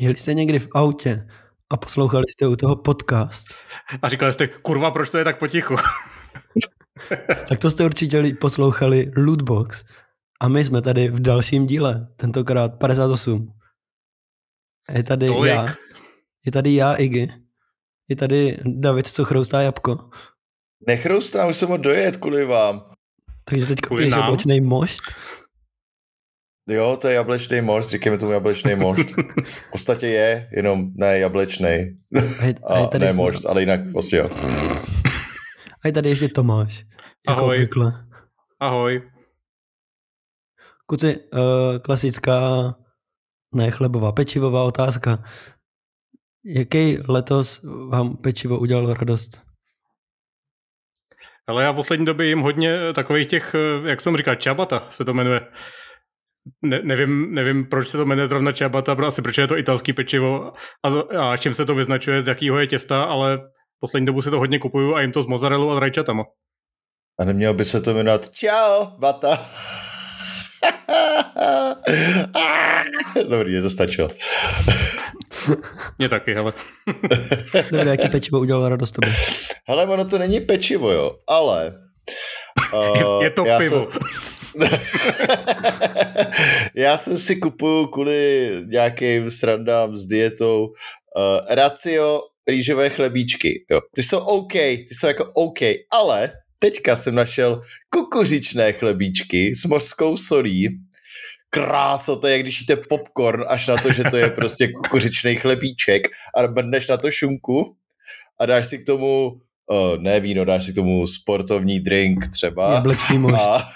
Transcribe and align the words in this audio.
Jeli 0.00 0.16
jste 0.16 0.34
někdy 0.34 0.58
v 0.58 0.68
autě 0.74 1.26
a 1.70 1.76
poslouchali 1.76 2.24
jste 2.28 2.46
u 2.46 2.56
toho 2.56 2.76
podcast? 2.76 3.46
A 4.02 4.08
říkali 4.08 4.32
jste, 4.32 4.48
kurva, 4.48 4.90
proč 4.90 5.10
to 5.10 5.18
je 5.18 5.24
tak 5.24 5.38
potichu? 5.38 5.76
tak 7.48 7.58
to 7.58 7.70
jste 7.70 7.84
určitě 7.84 8.34
poslouchali 8.40 9.10
Lootbox. 9.16 9.84
A 10.40 10.48
my 10.48 10.64
jsme 10.64 10.82
tady 10.82 11.08
v 11.08 11.20
dalším 11.20 11.66
díle, 11.66 12.08
tentokrát 12.16 12.78
58. 12.78 13.52
Je 14.94 15.02
tady 15.02 15.26
Tolik. 15.26 15.52
já, 15.52 15.74
je 16.46 16.52
tady 16.52 16.74
já, 16.74 16.94
Iggy. 16.94 17.28
Je 18.08 18.16
tady 18.16 18.58
David, 18.64 19.06
co 19.06 19.24
chroustá 19.24 19.62
jabko. 19.62 20.10
Nechroustá, 20.86 21.46
už 21.46 21.56
jsem 21.56 21.68
ho 21.68 21.76
dojet 21.76 22.16
kvůli 22.16 22.44
vám. 22.44 22.90
Takže 23.44 23.66
teď 23.66 23.78
piješ 23.96 24.12
jablečný 24.12 24.60
mošt? 24.60 25.02
Jo, 26.68 26.96
to 27.00 27.08
je 27.08 27.14
jablečný 27.14 27.60
mošt, 27.60 27.88
říkáme 27.88 28.18
tomu 28.18 28.32
jablečný 28.32 28.74
mošt. 28.74 29.08
v 29.44 29.70
podstatě 29.72 30.06
je, 30.06 30.48
jenom 30.56 30.90
ne 30.94 31.18
jablečný. 31.18 31.98
A, 32.66 32.74
a 32.74 32.98
ne 32.98 33.12
mošt, 33.12 33.46
ale 33.46 33.62
jinak 33.62 33.80
prostě 33.92 34.16
jo. 34.16 34.30
A 35.84 35.86
je 35.86 35.92
tady 35.92 36.08
ještě 36.08 36.28
Tomáš. 36.28 36.84
Jako 37.28 37.42
Ahoj. 37.42 37.56
Obvykle. 37.56 38.06
Ahoj. 38.60 39.10
Kuci, 40.86 41.16
uh, 41.16 41.78
klasická 41.78 42.40
ne 43.54 43.70
chlebová, 43.70 44.12
pečivová 44.12 44.64
otázka. 44.64 45.24
Jaký 46.44 46.98
letos 47.08 47.64
vám 47.88 48.16
pečivo 48.16 48.58
udělalo 48.58 48.94
radost? 48.94 49.49
Ale 51.50 51.62
já 51.62 51.72
v 51.72 51.76
poslední 51.76 52.06
době 52.06 52.26
jim 52.26 52.40
hodně 52.40 52.78
takových 52.92 53.26
těch, 53.26 53.54
eh, 53.54 53.88
jak 53.88 54.00
jsem 54.00 54.16
říkal, 54.16 54.34
čabata 54.34 54.86
se 54.90 55.04
to 55.04 55.14
jmenuje. 55.14 55.40
Ne, 56.62 56.80
nevím, 56.82 57.34
nevím, 57.34 57.66
proč 57.66 57.88
se 57.88 57.96
to 57.96 58.06
jmenuje 58.06 58.26
zrovna 58.26 58.52
čabata, 58.52 58.96
asi 59.06 59.22
protože 59.22 59.42
je 59.42 59.48
to 59.48 59.58
italský 59.58 59.92
pečivo 59.92 60.52
a, 60.82 60.88
a 61.30 61.36
čím 61.36 61.54
se 61.54 61.66
to 61.66 61.74
vyznačuje, 61.74 62.22
z 62.22 62.28
jakého 62.28 62.58
je 62.58 62.66
těsta, 62.66 63.02
ale 63.02 63.38
poslední 63.80 64.06
dobu 64.06 64.22
si 64.22 64.30
to 64.30 64.38
hodně 64.38 64.58
kupuju 64.58 64.94
a 64.94 65.00
jim 65.00 65.12
to 65.12 65.22
s 65.22 65.26
mozzarellou 65.26 65.70
a 65.70 65.80
rajčatama. 65.80 66.24
A 67.20 67.24
nemělo 67.24 67.54
by 67.54 67.64
se 67.64 67.80
to 67.80 67.94
jmenovat 67.94 68.30
Čau, 68.30 68.86
bata. 68.98 69.38
Dobrý, 73.28 73.52
je 73.52 73.62
to 73.62 73.70
stačilo. 73.70 74.08
Mně 75.98 76.08
taky, 76.08 76.34
hele. 76.34 76.52
Dobrý, 77.72 77.88
jaký 77.88 78.08
pečivo 78.08 78.40
udělalo 78.40 78.68
radost 78.68 78.90
tobě? 78.90 79.14
Hele, 79.68 79.86
ono 79.86 80.04
to 80.04 80.18
není 80.18 80.40
pečivo, 80.40 80.90
jo, 80.90 81.16
ale... 81.28 81.74
Uh, 82.74 83.22
je 83.22 83.30
to 83.30 83.44
pivo. 83.58 83.88
Jsem... 83.92 84.00
já 86.74 86.96
jsem 86.96 87.18
si 87.18 87.36
kupuju 87.36 87.86
kvůli 87.86 88.50
nějakým 88.66 89.30
srandám 89.30 89.96
s 89.96 90.06
dietou 90.06 90.66
uh, 90.66 90.74
Racio 91.54 92.20
rýžové 92.48 92.90
chlebíčky. 92.90 93.64
Jo. 93.70 93.80
Ty 93.94 94.02
jsou 94.02 94.18
OK, 94.18 94.52
ty 94.52 94.88
jsou 94.90 95.06
jako 95.06 95.32
OK, 95.34 95.58
ale 95.90 96.32
teďka 96.62 96.96
jsem 96.96 97.14
našel 97.14 97.62
kukuřičné 97.90 98.72
chlebíčky 98.72 99.54
s 99.54 99.64
mořskou 99.64 100.16
solí. 100.16 100.80
Kráso, 101.50 102.16
to 102.16 102.26
je, 102.26 102.38
když 102.38 102.60
jíte 102.60 102.76
popcorn, 102.76 103.44
až 103.48 103.66
na 103.66 103.76
to, 103.76 103.92
že 103.92 104.02
to 104.10 104.16
je 104.16 104.30
prostě 104.30 104.68
kukuřičný 104.68 105.36
chlebíček 105.36 106.02
a 106.34 106.46
brneš 106.48 106.88
na 106.88 106.96
to 106.96 107.10
šunku 107.10 107.76
a 108.40 108.46
dáš 108.46 108.66
si 108.66 108.78
k 108.78 108.86
tomu 108.86 109.40
uh, 109.70 109.98
ne 109.98 110.20
víno, 110.20 110.44
dáš 110.44 110.64
si 110.64 110.72
k 110.72 110.74
tomu 110.74 111.06
sportovní 111.06 111.80
drink 111.80 112.28
třeba. 112.28 112.72
Jablečný 112.72 113.18
mošt. 113.18 113.40
A, 113.40 113.68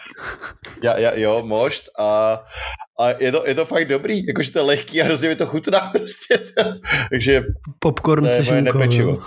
ja, 0.82 0.98
ja, 0.98 1.12
jo, 1.14 1.42
mošt 1.46 1.88
a, 1.98 2.42
a 3.00 3.08
je, 3.18 3.32
to, 3.32 3.44
je 3.46 3.54
to 3.54 3.64
fakt 3.64 3.88
dobrý, 3.88 4.26
jakože 4.26 4.52
to 4.52 4.58
je 4.58 4.62
lehký 4.62 5.02
a 5.02 5.04
hrozně 5.04 5.28
mi 5.28 5.36
to 5.36 5.46
chutná 5.46 5.80
prostě. 5.92 6.38
Takže 7.10 7.42
popcorn 7.78 8.30
se 8.30 8.44
šunkou. 8.44 8.78
Nepečivo. 8.78 9.18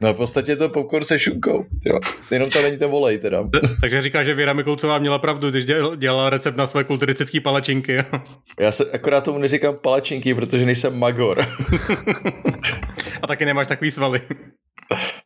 No 0.00 0.14
v 0.14 0.16
podstatě 0.16 0.52
je 0.52 0.56
to 0.56 0.68
popcorn 0.68 1.04
se 1.04 1.18
šunkou. 1.18 1.64
Jo. 1.84 2.00
Jenom 2.30 2.50
to 2.50 2.62
není 2.62 2.78
ten 2.78 2.90
volej 2.90 3.18
teda. 3.18 3.48
Takže 3.80 4.02
říká, 4.02 4.22
že 4.22 4.34
Věra 4.34 4.52
Mikulcová 4.52 4.98
měla 4.98 5.18
pravdu, 5.18 5.50
když 5.50 5.64
dělala 5.96 6.30
recept 6.30 6.56
na 6.56 6.66
své 6.66 6.84
kulturistické 6.84 7.40
palačinky. 7.40 8.04
Já 8.60 8.72
se 8.72 8.90
akorát 8.92 9.24
tomu 9.24 9.38
neříkám 9.38 9.76
palačinky, 9.82 10.34
protože 10.34 10.66
nejsem 10.66 10.98
magor. 10.98 11.46
a 13.22 13.26
taky 13.26 13.44
nemáš 13.44 13.66
takový 13.66 13.90
svaly. 13.90 14.20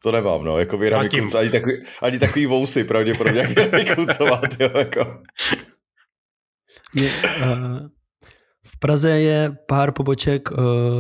To 0.03 0.13
nemám, 0.13 0.45
no, 0.45 0.59
jako 0.59 0.79
Věra 0.79 1.03
Mikulcová, 1.03 1.41
ani 1.41 1.51
takový, 1.51 1.75
ani 2.03 2.19
takový 2.19 2.47
vousy, 2.47 2.85
pravděpodobně, 2.85 3.41
jak 3.41 3.51
Věra 3.51 3.79
Mikulcová, 3.79 4.41
tyjo, 4.57 4.79
jako. 4.79 5.23
Je, 6.95 7.11
uh, 7.43 7.79
v 8.67 8.79
Praze 8.79 9.11
je 9.11 9.57
pár 9.69 9.93
poboček 9.93 10.51
uh, 10.51 10.57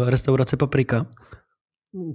restaurace 0.08 0.56
Paprika, 0.56 1.06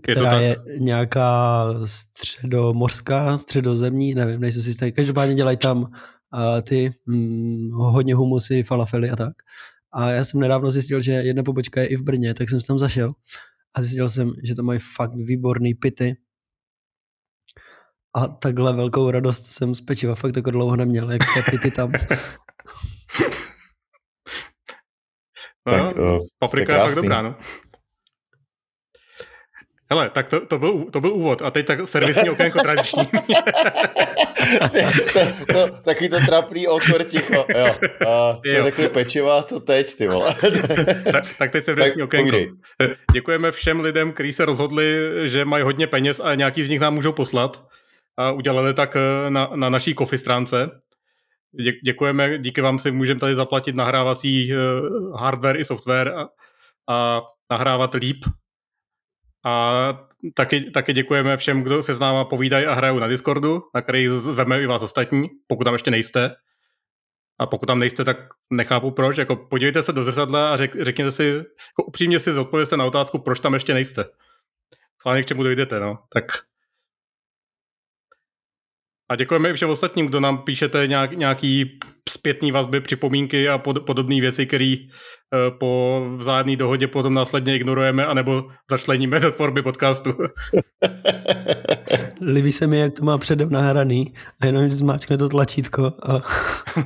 která 0.01 0.39
je, 0.39 0.47
je 0.47 0.79
nějaká 0.79 1.65
středomořská, 1.85 3.37
středozemní, 3.37 4.13
nevím, 4.13 4.41
nejsem 4.41 4.61
si 4.61 4.69
jistý. 4.69 4.91
Každopádně 4.91 5.35
dělají 5.35 5.57
tam 5.57 5.81
uh, 5.81 5.87
ty 6.61 6.91
hm, 7.07 7.69
hodně 7.71 8.15
humusy, 8.15 8.63
falafely 8.63 9.09
a 9.09 9.15
tak. 9.15 9.33
A 9.93 10.09
já 10.09 10.25
jsem 10.25 10.39
nedávno 10.39 10.71
zjistil, 10.71 10.99
že 10.99 11.11
jedna 11.11 11.43
pobočka 11.43 11.81
je 11.81 11.87
i 11.87 11.95
v 11.95 12.03
Brně, 12.03 12.33
tak 12.33 12.49
jsem 12.49 12.59
tam 12.59 12.79
zašel 12.79 13.11
a 13.73 13.81
zjistil 13.81 14.09
jsem, 14.09 14.33
že 14.43 14.55
to 14.55 14.63
mají 14.63 14.79
fakt 14.95 15.15
výborný 15.15 15.73
pity 15.73 16.15
a 18.15 18.27
takhle 18.27 18.73
velkou 18.73 19.11
radost 19.11 19.45
jsem 19.45 19.75
z 19.75 19.81
pečiva 19.81 20.15
fakt 20.15 20.35
jako 20.35 20.51
dlouho 20.51 20.75
neměl, 20.75 21.11
jak 21.11 21.23
se 21.23 21.59
ty 21.59 21.71
tam. 21.71 21.91
No, 25.67 25.71
tak, 25.71 25.97
uh, 25.97 26.19
paprika 26.39 26.73
je, 26.73 26.79
je 26.79 26.85
fakt 26.85 26.95
dobrá, 26.95 27.21
no. 27.21 27.35
Hele, 29.91 30.09
tak 30.09 30.29
to, 30.29 30.45
to, 30.45 30.59
byl, 30.59 30.85
to 30.91 31.01
byl 31.01 31.13
úvod 31.13 31.41
a 31.41 31.51
teď 31.51 31.65
tak 31.65 31.87
servisní 31.87 32.29
okénko 32.29 32.59
tradiční. 32.59 33.05
to, 35.13 35.19
to, 35.53 35.77
takový 35.81 36.09
to 36.09 36.19
trapný 36.25 36.67
okor 36.67 37.03
ticho, 37.03 37.45
jo. 37.55 37.75
A 38.07 38.39
co 38.45 38.63
řekli 38.63 38.89
pečiva, 38.89 39.43
co 39.43 39.59
teď, 39.59 39.97
ty 39.97 40.07
vole. 40.07 40.35
tak, 41.11 41.23
tak 41.37 41.51
teď 41.51 41.63
servisní 41.63 41.95
tak 41.95 42.03
okénko. 42.03 42.37
Půjde. 42.37 42.95
Děkujeme 43.13 43.51
všem 43.51 43.79
lidem, 43.79 44.11
kteří 44.11 44.33
se 44.33 44.45
rozhodli, 44.45 45.11
že 45.23 45.45
mají 45.45 45.63
hodně 45.63 45.87
peněz 45.87 46.21
a 46.23 46.35
nějaký 46.35 46.63
z 46.63 46.69
nich 46.69 46.79
nám 46.79 46.93
můžou 46.93 47.11
poslat 47.11 47.65
a 48.17 48.31
udělali 48.31 48.73
tak 48.73 48.95
eh, 48.95 49.29
na, 49.29 49.49
na 49.55 49.69
naší 49.69 49.93
Kofi 49.93 50.17
stránce. 50.17 50.69
Dě, 51.51 51.71
děkujeme, 51.71 52.37
díky 52.37 52.61
vám 52.61 52.79
si 52.79 52.91
můžeme 52.91 53.19
tady 53.19 53.35
zaplatit 53.35 53.75
nahrávací 53.75 54.53
eh, 54.53 54.57
hardware 55.15 55.59
i 55.59 55.65
software 55.65 56.13
a, 56.13 56.29
a 56.89 57.21
nahrávat 57.51 57.93
líp. 57.93 58.25
A 59.45 60.07
taky, 60.33 60.71
taky 60.71 60.93
děkujeme 60.93 61.37
všem, 61.37 61.63
kdo 61.63 61.83
se 61.83 61.93
s 61.93 61.99
náma 61.99 62.25
povídají 62.25 62.65
a 62.65 62.73
hrajou 62.73 62.99
na 62.99 63.07
Discordu, 63.07 63.63
na 63.75 63.81
který 63.81 64.07
zveme 64.07 64.61
i 64.61 64.65
vás 64.65 64.83
ostatní, 64.83 65.29
pokud 65.47 65.63
tam 65.63 65.73
ještě 65.73 65.91
nejste. 65.91 66.35
A 67.39 67.45
pokud 67.45 67.65
tam 67.65 67.79
nejste, 67.79 68.03
tak 68.03 68.17
nechápu 68.51 68.91
proč. 68.91 69.17
Jako 69.17 69.35
podívejte 69.35 69.83
se 69.83 69.93
do 69.93 70.03
zrcadla 70.03 70.53
a 70.53 70.57
řek, 70.57 70.75
řekněte 70.81 71.11
si, 71.11 71.23
jako 71.23 71.83
upřímně 71.87 72.19
si 72.19 72.33
zodpovězte 72.33 72.77
na 72.77 72.85
otázku, 72.85 73.19
proč 73.19 73.39
tam 73.39 73.53
ještě 73.53 73.73
nejste. 73.73 74.05
Schválně 74.99 75.23
k 75.23 75.25
čemu 75.25 75.43
dojdete, 75.43 75.79
no. 75.79 75.99
Tak 76.13 76.25
a 79.09 79.15
děkujeme 79.15 79.49
i 79.49 79.53
všem 79.53 79.69
ostatním, 79.69 80.07
kdo 80.07 80.19
nám 80.19 80.37
píšete 80.37 80.87
nějak, 80.87 81.13
nějaký 81.13 81.79
zpětný 82.09 82.51
vazby, 82.51 82.81
připomínky 82.81 83.49
a 83.49 83.57
pod, 83.57 83.85
podobné 83.85 84.21
věci, 84.21 84.45
které 84.45 84.75
uh, 84.77 85.57
po 85.57 86.01
vzájemné 86.15 86.55
dohodě 86.55 86.87
potom 86.87 87.13
následně 87.13 87.55
ignorujeme 87.55 88.05
anebo 88.05 88.47
začleníme 88.71 89.19
do 89.19 89.31
tvorby 89.31 89.61
podcastu. 89.61 90.13
Líbí 92.21 92.51
se 92.51 92.67
mi, 92.67 92.77
jak 92.77 92.93
to 92.93 93.05
má 93.05 93.17
předem 93.17 93.49
nahraný 93.49 94.13
a 94.41 94.45
jenom 94.45 94.71
zmáčkne 94.71 95.17
to 95.17 95.29
tlačítko 95.29 95.85
a 95.85 96.21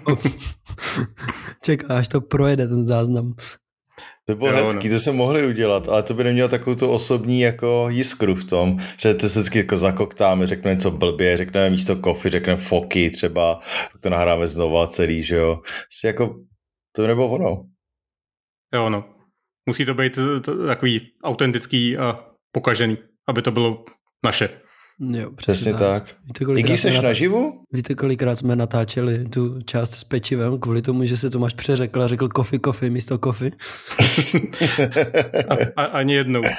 čeká, 1.63 1.98
až 1.98 2.07
to 2.07 2.22
projede 2.22 2.68
ten 2.68 2.88
záznam. 2.88 3.33
To 4.29 4.35
bylo 4.35 4.49
jo, 4.49 4.55
hezký, 4.55 4.89
no. 4.89 4.95
to 4.95 4.99
jsme 4.99 5.11
mohli 5.11 5.47
udělat, 5.47 5.89
ale 5.89 6.03
to 6.03 6.13
by 6.13 6.23
nemělo 6.23 6.49
takovou 6.49 6.75
tu 6.75 6.87
osobní 6.91 7.41
jako 7.41 7.87
jiskru 7.89 8.35
v 8.35 8.45
tom, 8.45 8.77
že 8.97 9.13
to 9.13 9.29
se 9.29 9.39
vždycky 9.39 9.57
jako 9.57 9.77
zakoktáme, 9.77 10.47
řekneme 10.47 10.75
něco 10.75 10.91
blbě, 10.91 11.37
řekneme 11.37 11.69
místo 11.69 11.95
kofy, 11.95 12.29
řekneme 12.29 12.57
foky 12.57 13.09
třeba, 13.09 13.59
to 13.99 14.09
nahráme 14.09 14.47
znova 14.47 14.87
celý, 14.87 15.23
že 15.23 15.35
jo. 15.35 15.55
Prostě 15.55 16.07
jako, 16.07 16.35
to 16.95 17.01
by 17.01 17.07
nebylo 17.07 17.29
ono. 17.29 17.63
Jo, 18.73 18.89
no. 18.89 19.03
Musí 19.65 19.85
to 19.85 19.93
být 19.93 20.19
takový 20.67 21.11
autentický 21.23 21.97
a 21.97 22.25
pokažený, 22.51 22.97
aby 23.27 23.41
to 23.41 23.51
bylo 23.51 23.85
naše. 24.25 24.49
Jo, 25.00 25.31
přesně, 25.36 25.54
přesně 25.54 25.74
tak. 25.74 26.04
tak. 26.07 26.16
Víte, 26.25 26.54
Díky 26.54 26.78
seš 26.78 26.96
nat... 26.96 27.04
naživu? 27.04 27.62
Víte, 27.74 27.96
kolikrát 27.96 28.36
jsme 28.36 28.56
natáčeli 28.56 29.25
tu 29.25 29.62
část 29.62 29.94
s 29.94 30.04
pečivem 30.04 30.60
kvůli 30.60 30.81
tomu, 30.81 31.06
že 31.06 31.18
se 31.18 31.30
Tomáš 31.30 31.54
přeřekl 31.54 32.01
a 32.01 32.07
řekl 32.07 32.28
kofi, 32.28 32.60
kofi 32.60 32.90
místo 32.90 33.18
kofi? 33.18 33.51
a, 35.50 35.56
a, 35.75 35.84
ani 35.84 36.13
jednou. 36.13 36.42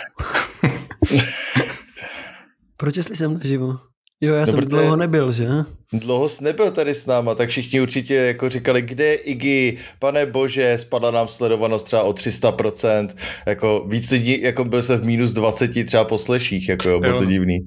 Proč 2.77 2.97
jestli 2.97 3.17
jsem 3.17 3.35
naživu? 3.35 3.79
Jo, 4.21 4.35
já 4.35 4.41
no, 4.41 4.47
jsem 4.47 4.61
dlouho 4.61 4.97
nebyl, 4.97 5.33
že? 5.33 5.49
Dlouho 5.93 6.29
jsi 6.29 6.45
nebyl 6.45 6.71
tady 6.71 6.95
s 6.95 7.07
náma, 7.07 7.35
tak 7.35 7.49
všichni 7.49 7.81
určitě 7.81 8.15
jako 8.15 8.49
říkali, 8.49 8.83
kde 8.83 9.05
je 9.05 9.15
Iggy, 9.15 9.77
pane 9.99 10.27
bože, 10.27 10.79
spadla 10.81 11.11
nám 11.11 11.29
sledovanost 11.29 11.87
třeba 11.87 12.03
o 12.03 12.13
300%, 12.13 13.09
jako 13.47 13.87
víc 13.89 14.11
lidí, 14.11 14.43
jako 14.43 14.65
byl 14.65 14.83
se 14.83 14.97
v 14.97 15.05
minus 15.05 15.33
20 15.33 15.85
třeba 15.87 16.05
posleších, 16.05 16.69
jako 16.69 17.01
bylo 17.01 17.19
to 17.19 17.25
divný. 17.25 17.59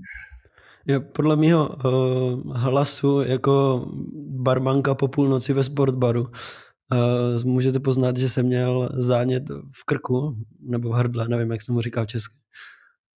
Jo, 0.87 1.01
podle 1.01 1.35
mého 1.35 1.69
uh, 1.69 2.57
hlasu 2.57 3.21
jako 3.21 3.85
barmanka 4.27 4.95
po 4.95 5.07
půlnoci 5.07 5.53
ve 5.53 5.63
sportbaru 5.63 6.21
uh, 6.21 7.43
můžete 7.43 7.79
poznat, 7.79 8.17
že 8.17 8.29
jsem 8.29 8.45
měl 8.45 8.89
zánět 8.93 9.43
v 9.49 9.85
krku, 9.85 10.35
nebo 10.59 10.89
v 10.89 10.93
hrdle, 10.93 11.27
nevím, 11.27 11.51
jak 11.51 11.61
se 11.61 11.71
mu 11.71 11.81
říká 11.81 12.03
v 12.03 12.07
česky. 12.07 12.35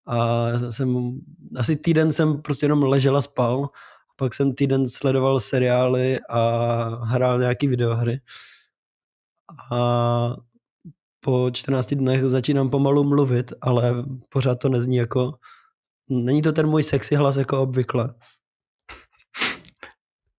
A 0.07 0.47
jsem, 0.69 1.19
asi 1.57 1.75
týden 1.75 2.11
jsem 2.11 2.41
prostě 2.41 2.65
jenom 2.65 2.83
ležel 2.83 3.17
a 3.17 3.21
spal, 3.21 3.69
pak 4.15 4.33
jsem 4.33 4.55
týden 4.55 4.89
sledoval 4.89 5.39
seriály 5.39 6.19
a 6.29 6.81
hrál 7.05 7.39
nějaký 7.39 7.67
videohry. 7.67 8.19
A 9.71 10.35
po 11.19 11.49
14 11.53 11.93
dnech 11.93 12.23
začínám 12.23 12.69
pomalu 12.69 13.03
mluvit, 13.03 13.53
ale 13.61 13.95
pořád 14.29 14.55
to 14.55 14.69
nezní 14.69 14.95
jako 14.95 15.33
Není 16.09 16.41
to 16.41 16.51
ten 16.51 16.67
můj 16.67 16.83
sexy 16.83 17.15
hlas 17.15 17.35
jako 17.35 17.61
obvykle. 17.61 18.13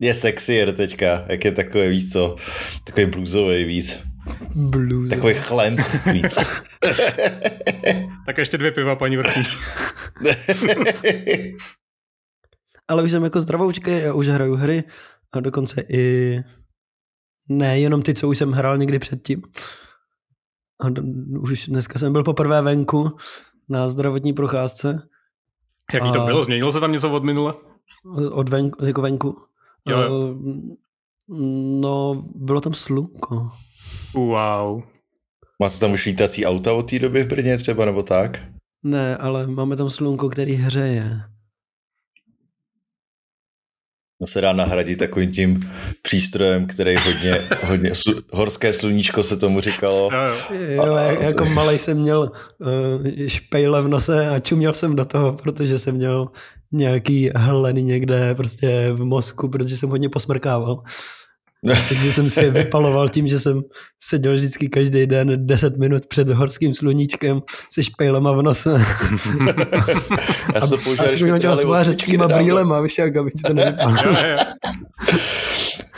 Je 0.00 0.14
sexier 0.14 0.72
teďka, 0.72 1.24
jak 1.28 1.44
je 1.44 1.52
takový 1.52 1.88
víc 1.88 2.12
co, 2.12 2.36
takový 2.84 3.06
bluesový 3.06 3.64
víc. 3.64 3.98
Blues. 4.54 5.10
Takový 5.10 5.34
chlem 5.34 5.76
víc. 6.12 6.34
tak 8.26 8.38
ještě 8.38 8.58
dvě 8.58 8.72
piva, 8.72 8.96
paní 8.96 9.16
vrchní. 9.16 9.42
Ale 12.88 13.02
už 13.02 13.10
jsem 13.10 13.24
jako 13.24 13.40
zdravoučky, 13.40 13.90
já 13.90 14.14
už 14.14 14.28
hraju 14.28 14.54
hry 14.54 14.84
a 15.32 15.40
dokonce 15.40 15.84
i 15.88 16.36
ne 17.48 17.80
jenom 17.80 18.02
ty, 18.02 18.14
co 18.14 18.28
už 18.28 18.38
jsem 18.38 18.52
hrál 18.52 18.78
někdy 18.78 18.98
předtím. 18.98 19.42
A 20.80 20.86
už 21.40 21.66
dneska 21.66 21.98
jsem 21.98 22.12
byl 22.12 22.24
poprvé 22.24 22.62
venku 22.62 23.16
na 23.68 23.88
zdravotní 23.88 24.32
procházce 24.32 25.08
Jaký 25.94 26.12
to 26.12 26.20
bylo? 26.20 26.44
Změnilo 26.44 26.72
se 26.72 26.80
tam 26.80 26.92
něco 26.92 27.12
od 27.12 27.24
minule? 27.24 27.54
Od 28.30 28.48
venku, 28.48 28.84
jako 28.84 29.02
venku. 29.02 29.36
Jo, 29.88 30.00
jo. 30.00 30.34
No, 31.80 32.24
bylo 32.34 32.60
tam 32.60 32.74
slunko. 32.74 33.50
Wow. 34.14 34.82
Máte 35.58 35.78
tam 35.78 35.92
už 35.92 36.06
lítací 36.06 36.46
auta 36.46 36.72
od 36.72 36.90
té 36.90 36.98
doby 36.98 37.22
v 37.22 37.26
Brně 37.26 37.58
třeba, 37.58 37.84
nebo 37.84 38.02
tak? 38.02 38.40
Ne, 38.82 39.16
ale 39.16 39.46
máme 39.46 39.76
tam 39.76 39.90
slunko, 39.90 40.28
který 40.28 40.54
hřeje. 40.54 41.20
No 44.20 44.26
se 44.26 44.40
dá 44.40 44.52
nahradit 44.52 44.98
takovým 44.98 45.32
tím 45.32 45.70
přístrojem, 46.02 46.66
který 46.66 46.96
hodně, 46.96 47.48
hodně 47.62 47.94
slu, 47.94 48.14
horské 48.32 48.72
sluníčko 48.72 49.22
se 49.22 49.36
tomu 49.36 49.60
říkalo. 49.60 50.10
Jo, 50.12 50.60
jo. 50.68 50.94
a, 50.94 51.02
jako 51.02 51.44
malý 51.44 51.78
jsem 51.78 51.98
měl 51.98 52.30
uh, 52.58 53.26
špejle 53.26 53.82
v 53.82 53.88
nose 53.88 54.28
a 54.28 54.38
čuměl 54.38 54.72
jsem 54.72 54.96
do 54.96 55.04
toho, 55.04 55.32
protože 55.32 55.78
jsem 55.78 55.94
měl 55.94 56.28
nějaký 56.72 57.30
hleny 57.36 57.82
někde 57.82 58.34
prostě 58.34 58.88
v 58.92 59.04
mozku, 59.04 59.48
protože 59.48 59.76
jsem 59.76 59.88
hodně 59.88 60.08
posmrkával. 60.08 60.82
Takže 61.88 62.12
jsem 62.12 62.30
si 62.30 62.40
je 62.40 62.50
vypaloval 62.50 63.08
tím, 63.08 63.28
že 63.28 63.40
jsem 63.40 63.62
seděl 64.02 64.34
vždycky 64.34 64.68
každý 64.68 65.06
den 65.06 65.46
10 65.46 65.76
minut 65.76 66.06
před 66.06 66.28
horským 66.28 66.74
sluníčkem 66.74 67.42
se 67.72 67.84
špejlema 67.84 68.32
v 68.32 68.42
nose. 68.42 68.70
Já 70.54 70.66
jsem 70.66 70.78
a, 70.98 71.02
a 71.02 71.02
teď 71.02 71.22
mi 71.22 71.40
dělal 71.40 71.56
svářeckýma 71.56 72.28
brýlema, 72.28 72.80
víš 72.80 72.98
jak, 72.98 73.16
aby 73.16 73.30
ti 73.30 73.42
to 73.42 73.52
nevypadalo. 73.54 74.16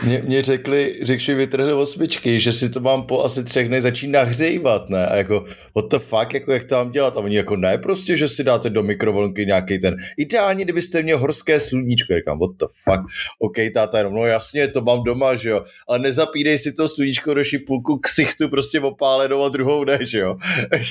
Mě, 0.05 0.23
mě 0.27 0.43
řekli, 0.43 0.95
řekli, 1.03 1.35
vytrhli 1.35 1.73
osmičky, 1.73 2.41
že 2.41 2.53
si 2.53 2.71
to 2.71 2.81
mám 2.81 3.03
po 3.03 3.25
asi 3.25 3.45
třech 3.45 3.69
dnech 3.69 3.83
začít 3.83 4.09
nahřívat, 4.09 4.89
ne? 4.89 5.07
A 5.07 5.17
jako, 5.17 5.45
what 5.77 5.91
the 5.91 5.99
fuck, 5.99 6.35
jako 6.35 6.53
jak 6.53 6.65
to 6.65 6.75
mám 6.75 6.91
dělat? 6.91 7.17
A 7.17 7.21
oni 7.21 7.37
jako, 7.37 7.57
ne, 7.57 7.79
prostě, 7.79 8.17
že 8.17 8.29
si 8.29 8.45
dáte 8.45 8.71
do 8.71 8.83
mikrovlnky 8.83 9.47
nějaký 9.47 9.79
ten, 9.79 9.97
ideálně, 10.17 10.65
kdybyste 10.65 11.03
měl 11.03 11.19
horské 11.19 11.61
sluníčko. 11.61 12.15
Říkám, 12.15 12.39
what 12.39 12.51
the 12.61 12.67
fuck, 12.85 13.01
OK, 13.39 13.57
táta, 13.75 13.99
jenom, 13.99 14.15
no 14.15 14.27
jasně, 14.27 14.69
to 14.69 14.81
mám 14.81 15.05
doma, 15.05 15.35
že 15.35 15.51
jo, 15.51 15.65
ale 15.89 15.99
nezapídej 15.99 16.59
si 16.59 16.73
to 16.73 16.89
sluníčko 16.89 17.35
do 17.35 17.45
šipulku 17.45 17.99
ksichtu 17.99 18.49
prostě 18.49 18.81
opálenou 18.81 19.45
a 19.45 19.49
druhou 19.49 19.85
ne, 19.85 19.99
že 20.01 20.19
jo. 20.19 20.37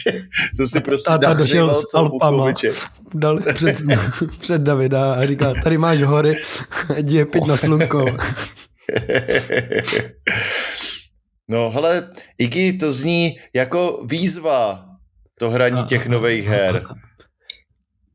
to 0.57 0.67
si 0.67 0.79
prostě 0.79 1.09
táta 1.09 1.33
došel 1.33 1.75
s 1.75 1.93
Alpama, 1.93 2.53
dal 3.13 3.39
před, 3.53 3.77
před 4.39 4.61
Davida 4.61 5.13
a 5.13 5.25
říká, 5.25 5.53
tady 5.63 5.77
máš 5.77 6.01
hory, 6.01 6.37
jdi 6.97 7.17
je 7.17 7.25
pít 7.25 7.47
na 7.47 7.57
slunko. 7.57 8.05
no 11.47 11.69
hele, 11.69 12.11
Iggy, 12.37 12.73
to 12.73 12.91
zní 12.91 13.39
jako 13.53 14.03
výzva 14.05 14.89
to 15.39 15.49
hraní 15.49 15.83
těch 15.83 16.07
nových 16.07 16.45
her. 16.45 16.85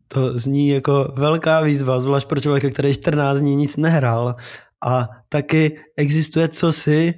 To 0.08 0.38
zní 0.38 0.68
jako 0.68 1.12
velká 1.16 1.60
výzva, 1.60 2.00
zvlášť 2.00 2.28
pro 2.28 2.40
člověka, 2.40 2.70
který 2.70 2.94
14 2.94 3.38
dní 3.38 3.56
nic 3.56 3.76
nehrál. 3.76 4.34
A 4.86 5.08
taky 5.28 5.78
existuje 5.96 6.48
cosi, 6.48 7.14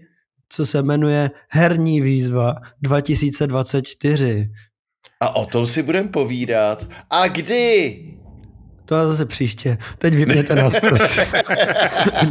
co 0.49 0.67
se 0.67 0.83
jmenuje 0.83 1.31
Herní 1.49 2.01
výzva 2.01 2.55
2024. 2.83 4.51
A 5.21 5.37
o 5.37 5.47
tom 5.47 5.67
si 5.67 5.83
budeme 5.83 6.09
povídat. 6.09 6.87
A 7.11 7.29
kdy? 7.29 8.16
To 8.87 9.09
zase 9.09 9.27
příště. 9.27 9.79
Teď 9.99 10.15
vypněte 10.15 10.55
nás, 10.55 10.77
prosím. 10.81 11.23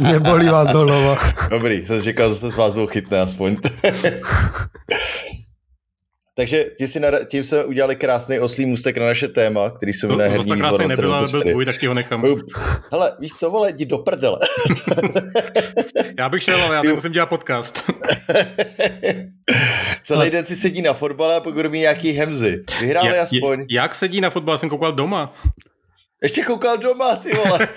Nebolí 0.00 0.48
vás 0.48 0.68
hlava. 0.68 1.18
Dobrý, 1.50 1.86
jsem 1.86 2.00
říkal, 2.00 2.28
že 2.28 2.34
se 2.34 2.50
z 2.50 2.56
vás 2.56 2.76
chytne 2.90 3.20
aspoň. 3.20 3.56
Takže 6.36 6.64
tím, 6.78 6.88
si 6.88 7.00
tím 7.28 7.44
jsme 7.44 7.64
udělali 7.64 7.96
krásný 7.96 8.38
oslý 8.38 8.66
můstek 8.66 8.98
na 8.98 9.06
naše 9.06 9.28
téma, 9.28 9.70
který 9.70 9.92
se 9.92 10.06
jmenuje 10.06 10.28
Herní 10.28 10.52
výzva 10.52 10.56
krásný 10.56 10.88
nebyl, 10.88 11.14
ale 11.14 11.28
byl 11.28 11.42
tvůj, 11.42 11.64
tak 11.64 11.78
ti 11.78 11.86
ho 11.86 11.94
nechám. 11.94 12.22
Hele, 12.92 13.12
víš 13.20 13.32
co, 13.32 13.50
vole, 13.50 13.70
jdi 13.70 13.86
do 13.86 13.98
prdele. 13.98 14.38
já 16.18 16.28
bych 16.28 16.42
šel, 16.42 16.62
ale 16.62 16.74
já 16.74 16.80
Ty... 16.80 16.92
musím 16.92 17.12
dělat 17.12 17.26
podcast. 17.26 17.90
Celý 20.02 20.30
den 20.30 20.44
si 20.44 20.56
sedí 20.56 20.82
na 20.82 20.92
fotbale 20.92 21.36
a 21.36 21.40
pokud 21.40 21.66
mít 21.66 21.80
nějaký 21.80 22.12
hemzy. 22.12 22.64
Vyhráli 22.80 23.18
aspoň. 23.18 23.66
Jak 23.70 23.94
sedí 23.94 24.20
na 24.20 24.30
fotbal? 24.30 24.58
Jsem 24.58 24.68
koukal 24.68 24.92
doma. 24.92 25.34
Ještě 26.22 26.42
koukal 26.42 26.78
doma, 26.78 27.16
ty 27.16 27.34
vole. 27.34 27.68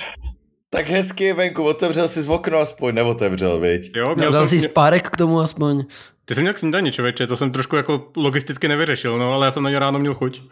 tak 0.70 0.86
hezky 0.86 1.32
venku, 1.32 1.64
otevřel 1.64 2.08
jsi 2.08 2.22
z 2.22 2.28
okno 2.28 2.58
aspoň, 2.58 2.94
neotevřel, 2.94 3.60
viď? 3.60 3.96
Jo, 3.96 4.14
měl 4.14 4.32
jsem... 4.32 4.46
jsi 4.46 4.68
spárek 4.68 5.10
k 5.10 5.16
tomu 5.16 5.40
aspoň. 5.40 5.84
Ty 6.24 6.34
jsi 6.34 6.40
měl 6.40 6.54
k 6.54 6.58
snídani, 6.58 6.92
člověče, 6.92 7.26
to 7.26 7.36
jsem 7.36 7.52
trošku 7.52 7.76
jako 7.76 8.12
logisticky 8.16 8.68
nevyřešil, 8.68 9.18
no, 9.18 9.32
ale 9.32 9.46
já 9.46 9.50
jsem 9.50 9.62
na 9.62 9.70
ně 9.70 9.78
ráno 9.78 9.98
měl 9.98 10.14
chuť. 10.14 10.42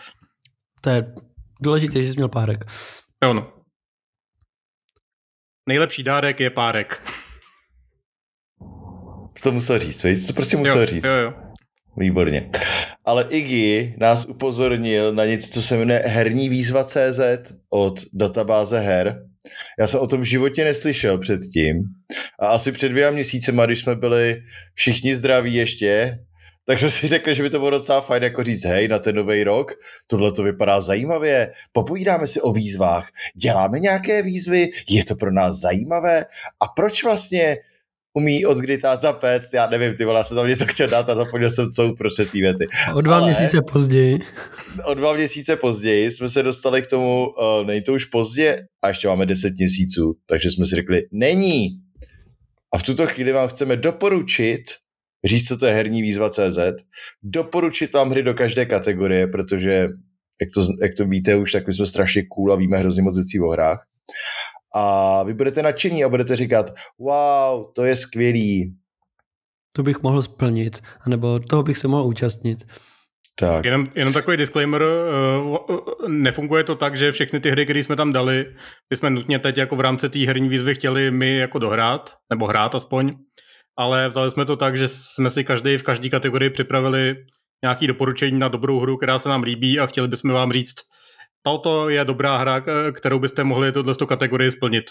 To 0.81 0.91
je 0.91 1.15
důležité, 1.61 2.03
že 2.03 2.09
jsi 2.09 2.15
měl 2.15 2.29
párek. 2.29 2.65
Jo, 3.25 3.33
no. 3.35 3.53
Nejlepší 5.69 6.03
dárek 6.03 6.41
je 6.41 6.51
párek. 6.51 7.03
To 9.43 9.53
musel 9.53 9.79
říct, 9.79 10.03
viď? 10.03 10.27
To 10.27 10.33
prostě 10.33 10.57
musel 10.57 10.81
jo, 10.81 10.87
říct. 10.87 11.05
Jo, 11.05 11.17
jo. 11.17 11.50
Výborně. 11.97 12.51
Ale 13.05 13.27
Iggy 13.31 13.95
nás 13.99 14.25
upozornil 14.25 15.15
na 15.15 15.25
něco, 15.25 15.51
co 15.51 15.63
se 15.63 15.77
jmenuje 15.77 16.03
herní 16.07 16.49
výzva 16.49 16.85
CZ 16.85 17.21
od 17.71 18.01
databáze 18.13 18.79
her. 18.79 19.23
Já 19.79 19.87
jsem 19.87 20.01
o 20.01 20.07
tom 20.07 20.21
v 20.21 20.25
životě 20.25 20.65
neslyšel 20.65 21.19
předtím. 21.19 21.83
A 22.41 22.47
asi 22.47 22.73
před 22.73 22.89
dvěma 22.89 23.11
měsícema, 23.11 23.67
když 23.67 23.79
jsme 23.79 23.97
byli 23.97 24.37
všichni 24.75 25.17
zdraví 25.17 25.55
ještě, 25.55 26.19
tak 26.67 26.79
jsme 26.79 26.91
si 26.91 27.09
řekli, 27.09 27.35
že 27.35 27.43
by 27.43 27.51
to 27.51 27.59
bylo 27.59 27.71
docela 27.71 28.01
fajn 28.01 28.23
jako 28.23 28.45
říct, 28.45 28.65
hej, 28.65 28.89
na 28.89 28.99
ten 28.99 29.17
nový 29.17 29.45
rok, 29.45 29.73
tohle 30.07 30.33
to 30.33 30.43
vypadá 30.43 30.81
zajímavě, 30.81 31.53
popovídáme 31.73 32.27
si 32.27 32.41
o 32.41 32.53
výzvách, 32.53 33.09
děláme 33.37 33.79
nějaké 33.79 34.23
výzvy, 34.23 34.71
je 34.89 35.05
to 35.05 35.15
pro 35.15 35.33
nás 35.33 35.57
zajímavé 35.57 36.25
a 36.61 36.69
proč 36.77 37.05
vlastně 37.05 37.57
umí 38.14 38.47
od 38.47 38.59
kdy 38.59 38.79
táta 38.79 39.12
péct, 39.12 39.55
já 39.55 39.67
nevím, 39.67 39.95
ty 39.95 40.05
vole, 40.05 40.25
jsem 40.25 40.37
tam 40.37 40.49
něco 40.49 40.67
chtěl 40.67 40.88
dát 40.88 41.09
a 41.09 41.14
zapomněl 41.14 41.50
jsem 41.50 41.71
co 41.71 41.93
uprostřed 41.93 42.31
té 42.31 42.38
věty. 42.38 42.67
O 42.95 43.00
dva 43.00 43.17
Ale 43.17 43.26
měsíce 43.26 43.62
později. 43.62 44.19
O 44.85 44.95
dva 44.95 45.12
měsíce 45.12 45.57
později 45.57 46.11
jsme 46.11 46.29
se 46.29 46.43
dostali 46.43 46.83
k 46.83 46.87
tomu, 46.87 47.26
uh, 47.26 47.67
není 47.67 47.83
to 47.83 47.93
už 47.93 48.05
pozdě 48.05 48.67
a 48.83 48.88
ještě 48.88 49.09
máme 49.09 49.26
deset 49.26 49.55
měsíců, 49.59 50.14
takže 50.26 50.50
jsme 50.50 50.67
si 50.67 50.75
řekli, 50.75 51.02
není. 51.12 51.69
A 52.75 52.79
v 52.79 52.83
tuto 52.83 53.07
chvíli 53.07 53.33
vám 53.33 53.49
chceme 53.49 53.76
doporučit, 53.76 54.62
říct, 55.25 55.49
co 55.49 55.57
to 55.57 55.67
je 55.67 55.75
herní 55.75 56.02
výzva 56.02 56.31
CZ, 56.31 56.59
doporučit 57.23 57.95
vám 57.95 58.11
hry 58.11 58.23
do 58.23 58.35
každé 58.35 58.67
kategorie, 58.67 59.26
protože 59.26 59.87
jak 60.40 60.49
to, 60.55 60.61
jak 60.83 60.93
to 60.97 61.07
víte 61.07 61.37
už, 61.37 61.52
tak 61.52 61.67
my 61.67 61.73
jsme 61.73 61.87
strašně 61.87 62.23
cool 62.23 62.52
a 62.52 62.57
víme 62.57 62.76
hrozně 62.79 63.02
moc 63.02 63.17
věcí 63.17 63.40
o 63.40 63.49
hrách 63.49 63.87
a 64.75 65.23
vy 65.23 65.35
budete 65.35 65.62
nadšení 65.62 66.05
a 66.05 66.09
budete 66.09 66.37
říkat, 66.37 66.75
wow, 66.99 67.65
to 67.75 67.85
je 67.85 67.97
skvělý. 67.97 68.77
To 69.77 69.83
bych 69.83 70.03
mohl 70.03 70.23
splnit, 70.23 70.83
anebo 71.00 71.39
toho 71.39 71.62
bych 71.62 71.79
se 71.79 71.89
mohl 71.89 72.03
účastnit. 72.03 72.65
Tak. 73.41 73.65
Jenom, 73.65 73.87
jenom 73.95 74.15
takový 74.15 74.37
disclaimer, 74.37 74.83
nefunguje 76.09 76.65
to 76.65 76.75
tak, 76.75 76.97
že 76.97 77.12
všechny 77.12 77.41
ty 77.41 77.50
hry, 77.50 77.65
které 77.65 77.79
jsme 77.79 77.97
tam 77.97 78.12
dali, 78.12 78.47
my 78.91 78.97
jsme 78.97 79.11
nutně 79.11 79.39
teď 79.39 79.57
jako 79.57 79.77
v 79.77 79.81
rámci 79.81 80.09
té 80.09 80.19
herní 80.19 80.49
výzvy 80.49 80.75
chtěli 80.75 81.11
my 81.11 81.37
jako 81.37 81.59
dohrát, 81.59 82.15
nebo 82.31 82.47
hrát 82.47 82.75
aspoň, 82.75 83.17
ale 83.79 84.09
vzali 84.09 84.31
jsme 84.31 84.45
to 84.45 84.57
tak, 84.57 84.79
že 84.79 84.89
jsme 84.89 85.31
si 85.31 85.45
každý 85.45 85.77
v 85.77 85.83
každé 85.83 86.09
kategorii 86.09 86.50
připravili 86.50 87.17
nějaké 87.65 87.87
doporučení 87.87 88.39
na 88.39 88.49
dobrou 88.49 88.81
hru, 88.81 88.97
která 88.97 89.19
se 89.19 89.29
nám 89.29 89.43
líbí 89.43 89.81
a 89.81 89.87
chtěli 89.87 90.09
bychom 90.09 90.31
vám 90.31 90.53
říct, 90.53 90.75
toto 91.43 91.89
je 91.89 92.05
dobrá 92.05 92.39
hra, 92.39 92.65
kterou 92.93 93.19
byste 93.19 93.45
mohli 93.45 93.73
tohle 93.73 93.95
kategorii 94.09 94.51
splnit. 94.51 94.85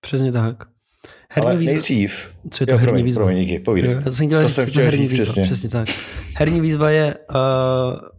Přesně 0.00 0.32
tak. 0.32 0.64
Herní 1.30 1.50
Ale 1.50 1.56
výzva. 1.56 1.72
nejdřív. 1.72 2.28
Co 2.50 2.62
je 2.62 2.66
to 2.66 2.72
jo, 2.72 2.78
herní 2.78 3.02
výzva? 3.02 3.22
Promiň, 3.24 3.44
díky, 3.44 3.58
povídej. 3.58 3.92
Já 4.04 4.12
jsem 4.12 4.26
chtěl 4.26 4.42
to 4.42 4.48
jsem 4.48 4.70
chtěl 4.70 4.84
herní 4.84 5.02
říct 5.02 5.10
výzva, 5.10 5.24
přesně. 5.24 5.44
přesně 5.44 5.68
tak. 5.68 5.88
Herní 6.36 6.60
výzva 6.60 6.90
je 6.90 7.14
uh, 7.14 7.38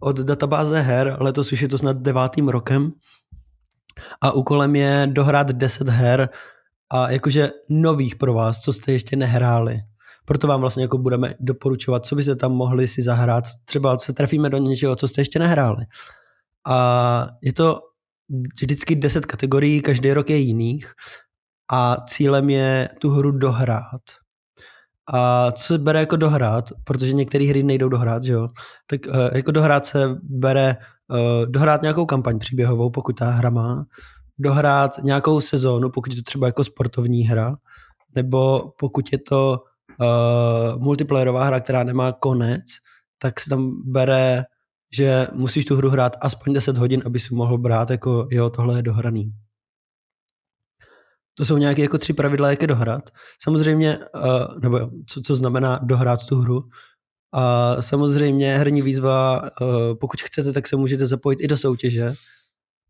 od 0.00 0.16
databáze 0.20 0.80
her, 0.80 1.16
letos 1.20 1.52
už 1.52 1.62
je 1.62 1.68
to 1.68 1.78
snad 1.78 1.96
devátým 1.96 2.48
rokem 2.48 2.92
a 4.20 4.32
úkolem 4.32 4.76
je 4.76 5.08
dohrát 5.12 5.52
10 5.52 5.88
her 5.88 6.28
a 6.90 7.10
jakože 7.10 7.50
nových 7.70 8.16
pro 8.16 8.34
vás, 8.34 8.60
co 8.60 8.72
jste 8.72 8.92
ještě 8.92 9.16
nehráli. 9.16 9.80
Proto 10.24 10.46
vám 10.46 10.60
vlastně 10.60 10.84
jako 10.84 10.98
budeme 10.98 11.34
doporučovat, 11.40 12.06
co 12.06 12.14
byste 12.14 12.36
tam 12.36 12.52
mohli 12.52 12.88
si 12.88 13.02
zahrát. 13.02 13.44
Třeba 13.64 13.98
se 13.98 14.12
trefíme 14.12 14.50
do 14.50 14.58
něčeho, 14.58 14.96
co 14.96 15.08
jste 15.08 15.20
ještě 15.20 15.38
nehráli. 15.38 15.84
A 16.66 17.26
je 17.42 17.52
to 17.52 17.80
vždycky 18.60 18.96
10 18.96 19.26
kategorií, 19.26 19.82
každý 19.82 20.12
rok 20.12 20.30
je 20.30 20.36
jiných 20.36 20.92
a 21.72 21.96
cílem 22.06 22.50
je 22.50 22.88
tu 23.00 23.10
hru 23.10 23.30
dohrát. 23.30 24.02
A 25.14 25.52
co 25.52 25.66
se 25.66 25.78
bere 25.78 26.00
jako 26.00 26.16
dohrát, 26.16 26.68
protože 26.84 27.12
některé 27.12 27.44
hry 27.44 27.62
nejdou 27.62 27.88
dohrát, 27.88 28.22
že 28.22 28.32
jo? 28.32 28.48
tak 28.86 29.00
uh, 29.08 29.14
jako 29.34 29.52
dohrát 29.52 29.84
se 29.84 30.08
bere 30.22 30.76
uh, 31.08 31.46
dohrát 31.50 31.82
nějakou 31.82 32.06
kampaň 32.06 32.38
příběhovou, 32.38 32.90
pokud 32.90 33.18
ta 33.18 33.30
hra 33.30 33.50
má, 33.50 33.84
dohrát 34.38 34.98
nějakou 35.02 35.40
sezónu, 35.40 35.90
pokud 35.90 36.12
je 36.12 36.16
to 36.16 36.22
třeba 36.22 36.46
jako 36.46 36.64
sportovní 36.64 37.22
hra, 37.22 37.56
nebo 38.14 38.72
pokud 38.78 39.12
je 39.12 39.18
to 39.18 39.58
uh, 40.00 40.82
multiplayerová 40.82 41.44
hra, 41.44 41.60
která 41.60 41.84
nemá 41.84 42.12
konec, 42.12 42.62
tak 43.18 43.40
se 43.40 43.50
tam 43.50 43.82
bere, 43.84 44.44
že 44.94 45.26
musíš 45.32 45.64
tu 45.64 45.76
hru 45.76 45.90
hrát 45.90 46.16
aspoň 46.20 46.52
10 46.52 46.76
hodin, 46.76 47.02
aby 47.06 47.18
si 47.20 47.34
mohl 47.34 47.58
brát 47.58 47.90
jako 47.90 48.26
jo, 48.30 48.50
tohle 48.50 48.78
je 48.78 48.82
dohraný. 48.82 49.32
To 51.34 51.44
jsou 51.44 51.56
nějaké 51.56 51.82
jako 51.82 51.98
tři 51.98 52.12
pravidla, 52.12 52.50
jak 52.50 52.62
je 52.62 52.68
dohrát. 52.68 53.10
Samozřejmě, 53.42 53.98
uh, 53.98 54.58
nebo 54.62 54.90
co, 55.06 55.20
co 55.20 55.36
znamená 55.36 55.80
dohrát 55.82 56.26
tu 56.26 56.36
hru. 56.36 56.62
A 57.34 57.76
samozřejmě 57.82 58.58
herní 58.58 58.82
výzva, 58.82 59.42
uh, 59.42 59.68
pokud 60.00 60.20
chcete, 60.20 60.52
tak 60.52 60.68
se 60.68 60.76
můžete 60.76 61.06
zapojit 61.06 61.40
i 61.40 61.48
do 61.48 61.56
soutěže. 61.56 62.14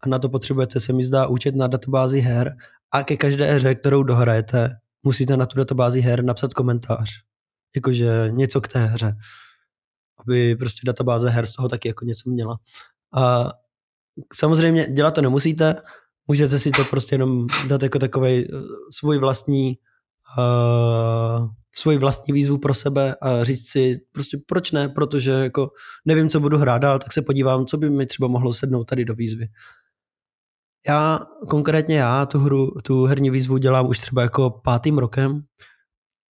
A 0.03 0.09
na 0.09 0.19
to 0.19 0.29
potřebujete, 0.29 0.81
se 0.81 0.93
mi 0.93 1.05
zdá, 1.05 1.27
účet 1.27 1.57
na 1.57 1.67
databázi 1.67 2.21
her. 2.21 2.57
A 2.95 3.03
ke 3.03 3.17
každé 3.17 3.53
hře, 3.53 3.75
kterou 3.75 4.03
dohrajete, 4.03 4.71
musíte 5.03 5.37
na 5.37 5.47
tu 5.47 5.59
databázi 5.59 6.01
her 6.01 6.25
napsat 6.25 6.55
komentář. 6.55 7.11
Jakože 7.77 8.25
něco 8.31 8.61
k 8.61 8.69
té 8.69 8.87
hře. 8.87 9.17
Aby 10.23 10.57
prostě 10.57 10.81
databáze 10.87 11.31
her 11.31 11.47
z 11.47 11.53
toho 11.53 11.69
taky 11.69 11.89
jako 11.89 12.05
něco 12.05 12.31
měla. 12.31 12.57
A 13.15 13.51
samozřejmě 14.35 14.87
dělat 14.93 15.11
to 15.11 15.23
nemusíte, 15.23 15.75
můžete 16.29 16.59
si 16.59 16.71
to 16.71 16.85
prostě 16.85 17.15
jenom 17.15 17.47
dát 17.69 17.83
jako 17.83 17.99
takový 17.99 18.49
uh, 18.49 18.61
svůj 18.91 19.19
vlastní 19.19 19.77
uh, 20.39 21.49
svůj 21.75 21.99
vlastní 21.99 22.33
výzvu 22.35 22.59
pro 22.59 22.75
sebe 22.75 23.15
a 23.23 23.45
říct 23.45 23.71
si 23.71 23.97
prostě 24.13 24.39
proč 24.47 24.73
ne, 24.73 24.89
protože 24.89 25.31
jako 25.31 25.71
nevím, 26.05 26.29
co 26.29 26.41
budu 26.41 26.59
hrát 26.59 26.79
dál, 26.79 26.99
tak 26.99 27.13
se 27.13 27.23
podívám, 27.23 27.67
co 27.67 27.77
by 27.77 27.91
mi 27.91 28.07
třeba 28.07 28.29
mohlo 28.29 28.53
sednout 28.53 28.85
tady 28.85 29.05
do 29.05 29.15
výzvy. 29.15 29.49
Já, 30.89 31.21
konkrétně 31.49 31.99
já, 31.99 32.27
tu 32.27 32.39
hru, 32.39 32.71
tu 32.83 33.05
herní 33.05 33.31
výzvu 33.31 33.57
dělám 33.59 33.89
už 33.89 33.99
třeba 33.99 34.23
jako 34.23 34.51
pátým 34.51 34.99
rokem. 34.99 35.43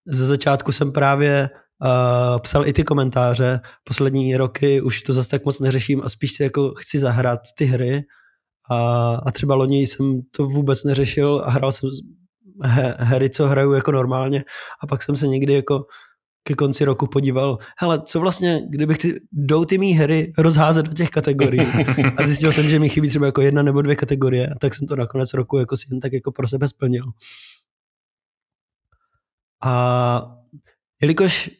Ze 0.06 0.26
začátku 0.26 0.72
jsem 0.72 0.92
právě 0.92 1.50
uh, 1.82 2.40
psal 2.40 2.66
i 2.66 2.72
ty 2.72 2.84
komentáře. 2.84 3.60
Poslední 3.84 4.36
roky 4.36 4.80
už 4.80 5.02
to 5.02 5.12
zase 5.12 5.28
tak 5.28 5.44
moc 5.44 5.60
neřeším 5.60 6.02
a 6.04 6.08
spíš 6.08 6.32
si 6.32 6.42
jako 6.42 6.74
chci 6.78 6.98
zahrát 6.98 7.40
ty 7.58 7.64
hry 7.64 8.02
a, 8.70 9.14
a 9.14 9.30
třeba 9.30 9.54
loni 9.54 9.80
jsem 9.80 10.20
to 10.36 10.46
vůbec 10.46 10.84
neřešil 10.84 11.42
a 11.44 11.50
hrál 11.50 11.72
jsem 11.72 11.90
hry, 12.98 13.30
co 13.30 13.46
hraju 13.46 13.72
jako 13.72 13.92
normálně 13.92 14.44
a 14.82 14.86
pak 14.86 15.02
jsem 15.02 15.16
se 15.16 15.26
někdy 15.28 15.52
jako 15.52 15.86
ke 16.44 16.54
konci 16.54 16.84
roku 16.84 17.06
podíval, 17.06 17.58
hele, 17.78 18.02
co 18.02 18.20
vlastně, 18.20 18.62
kdybych 18.70 18.98
ty, 18.98 19.20
jdou 19.32 19.64
ty 19.64 19.78
mý 19.78 19.92
hry 19.92 20.30
rozházet 20.38 20.86
do 20.86 20.92
těch 20.92 21.10
kategorií 21.10 21.66
a 22.16 22.26
zjistil 22.26 22.52
jsem, 22.52 22.68
že 22.68 22.78
mi 22.78 22.88
chybí 22.88 23.08
třeba 23.08 23.26
jako 23.26 23.40
jedna 23.40 23.62
nebo 23.62 23.82
dvě 23.82 23.96
kategorie, 23.96 24.54
tak 24.60 24.74
jsem 24.74 24.86
to 24.86 24.96
na 24.96 25.06
konec 25.06 25.34
roku 25.34 25.58
jako 25.58 25.76
si 25.76 25.86
jen 25.90 26.00
tak 26.00 26.12
jako 26.12 26.32
pro 26.32 26.48
sebe 26.48 26.68
splnil. 26.68 27.04
A 29.64 30.36
jelikož 31.02 31.50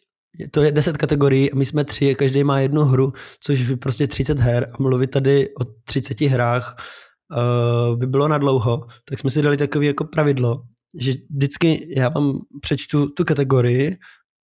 to 0.51 0.63
je 0.63 0.73
10 0.73 0.97
kategorií 0.97 1.53
a 1.53 1.57
my 1.57 1.65
jsme 1.65 1.85
tři, 1.85 2.15
každý 2.15 2.45
má 2.45 2.59
jednu 2.59 2.85
hru, 2.85 3.13
což 3.41 3.63
by 3.63 3.77
prostě 3.77 4.07
30 4.07 4.39
her 4.39 4.71
a 4.73 4.83
mluvit 4.83 5.11
tady 5.11 5.49
o 5.61 5.65
30 5.85 6.21
hrách 6.21 6.77
uh, 7.37 7.99
by 7.99 8.07
bylo 8.07 8.29
na 8.29 8.39
dlouho, 8.39 8.87
tak 9.05 9.19
jsme 9.19 9.31
si 9.31 9.43
dali 9.43 9.57
takové 9.57 9.85
jako 9.85 10.05
pravidlo, 10.05 10.63
že 10.99 11.13
vždycky 11.31 11.95
já 11.97 12.09
vám 12.09 12.39
přečtu 12.61 13.09
tu 13.09 13.25
kategorii, 13.25 13.97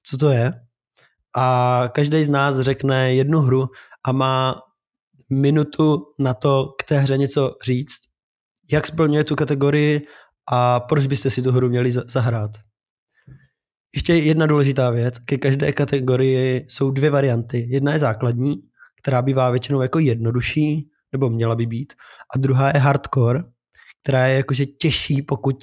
co 0.02 0.16
to 0.16 0.30
je 0.30 0.52
a 1.36 1.84
každý 1.94 2.24
z 2.24 2.28
nás 2.28 2.60
řekne 2.60 3.14
jednu 3.14 3.40
hru 3.40 3.66
a 4.06 4.12
má 4.12 4.60
minutu 5.30 6.02
na 6.18 6.34
to 6.34 6.74
k 6.78 6.84
té 6.88 6.98
hře 6.98 7.18
něco 7.18 7.54
říct, 7.64 7.98
jak 8.72 8.86
splňuje 8.86 9.24
tu 9.24 9.34
kategorii 9.36 10.06
a 10.50 10.80
proč 10.80 11.06
byste 11.06 11.30
si 11.30 11.42
tu 11.42 11.52
hru 11.52 11.68
měli 11.68 11.92
zahrát. 11.92 12.50
Ještě 13.94 14.14
jedna 14.14 14.46
důležitá 14.46 14.90
věc. 14.90 15.18
Ke 15.18 15.38
každé 15.38 15.72
kategorii 15.72 16.64
jsou 16.68 16.90
dvě 16.90 17.10
varianty. 17.10 17.66
Jedna 17.68 17.92
je 17.92 17.98
základní, 17.98 18.56
která 19.00 19.22
bývá 19.22 19.50
většinou 19.50 19.82
jako 19.82 19.98
jednodušší, 19.98 20.90
nebo 21.12 21.30
měla 21.30 21.56
by 21.56 21.66
být. 21.66 21.92
A 22.34 22.38
druhá 22.38 22.68
je 22.68 22.80
hardcore, 22.80 23.42
která 24.02 24.26
je 24.26 24.36
jakože 24.36 24.66
těžší, 24.66 25.22
pokud 25.22 25.56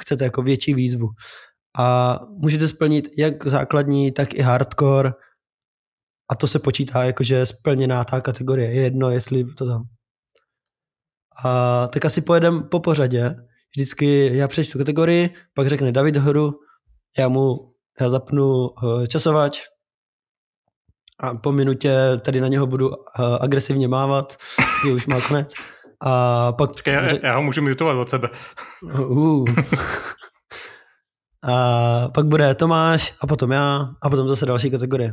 chcete 0.00 0.24
jako 0.24 0.42
větší 0.42 0.74
výzvu. 0.74 1.08
A 1.78 2.18
můžete 2.28 2.68
splnit 2.68 3.08
jak 3.18 3.46
základní, 3.46 4.12
tak 4.12 4.34
i 4.34 4.40
hardcore. 4.40 5.12
A 6.30 6.34
to 6.34 6.46
se 6.46 6.58
počítá 6.58 7.04
jakože 7.04 7.46
splněná 7.46 8.04
ta 8.04 8.20
kategorie. 8.20 8.70
Je 8.70 8.82
jedno, 8.82 9.10
jestli 9.10 9.44
to 9.44 9.66
tam. 9.66 9.82
A 11.44 11.86
tak 11.92 12.04
asi 12.04 12.20
pojedem 12.20 12.62
po 12.62 12.80
pořadě. 12.80 13.34
Vždycky 13.76 14.30
já 14.32 14.48
přečtu 14.48 14.78
kategorii, 14.78 15.30
pak 15.54 15.68
řekne 15.68 15.92
David 15.92 16.16
hru, 16.16 16.52
já 17.18 17.28
mu 17.28 17.74
já 18.00 18.08
zapnu 18.08 18.70
eh, 19.02 19.06
časovač 19.06 19.60
a 21.20 21.34
po 21.34 21.52
minutě 21.52 21.96
tady 22.24 22.40
na 22.40 22.48
něho 22.48 22.66
budu 22.66 22.90
eh, 22.92 22.98
agresivně 23.40 23.88
mávat, 23.88 24.36
že 24.86 24.92
už 24.92 25.06
má 25.06 25.20
konec. 25.20 25.54
A 26.02 26.52
pak... 26.52 26.70
Počkej, 26.70 26.94
já, 26.94 27.08
já 27.22 27.36
ho 27.36 27.42
můžu 27.42 27.62
mutovat 27.62 27.96
od 27.96 28.10
sebe. 28.10 28.28
Uh. 29.08 29.44
a 31.42 32.08
pak 32.14 32.26
bude 32.26 32.54
Tomáš 32.54 33.14
a 33.22 33.26
potom 33.26 33.52
já 33.52 33.88
a 34.02 34.10
potom 34.10 34.28
zase 34.28 34.46
další 34.46 34.70
kategorie. 34.70 35.12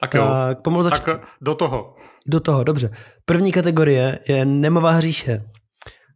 Tak 0.00 0.14
jo, 0.14 0.26
tak, 0.26 0.62
pomalu 0.62 0.82
zač... 0.82 1.00
tak 1.00 1.20
do 1.40 1.54
toho. 1.54 1.96
Do 2.26 2.40
toho, 2.40 2.64
dobře. 2.64 2.90
První 3.24 3.52
kategorie 3.52 4.18
je 4.28 4.44
Nemová 4.44 4.90
hříše. 4.90 5.44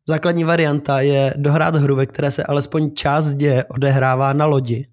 Základní 0.09 0.45
varianta 0.45 1.01
je 1.01 1.35
dohrát 1.37 1.77
hru, 1.77 1.97
ve 1.97 2.07
které 2.07 2.31
se 2.31 2.45
alespoň 2.45 2.95
část 2.95 3.35
děje 3.35 3.65
odehrává 3.65 4.33
na 4.33 4.47
lodi. 4.47 4.87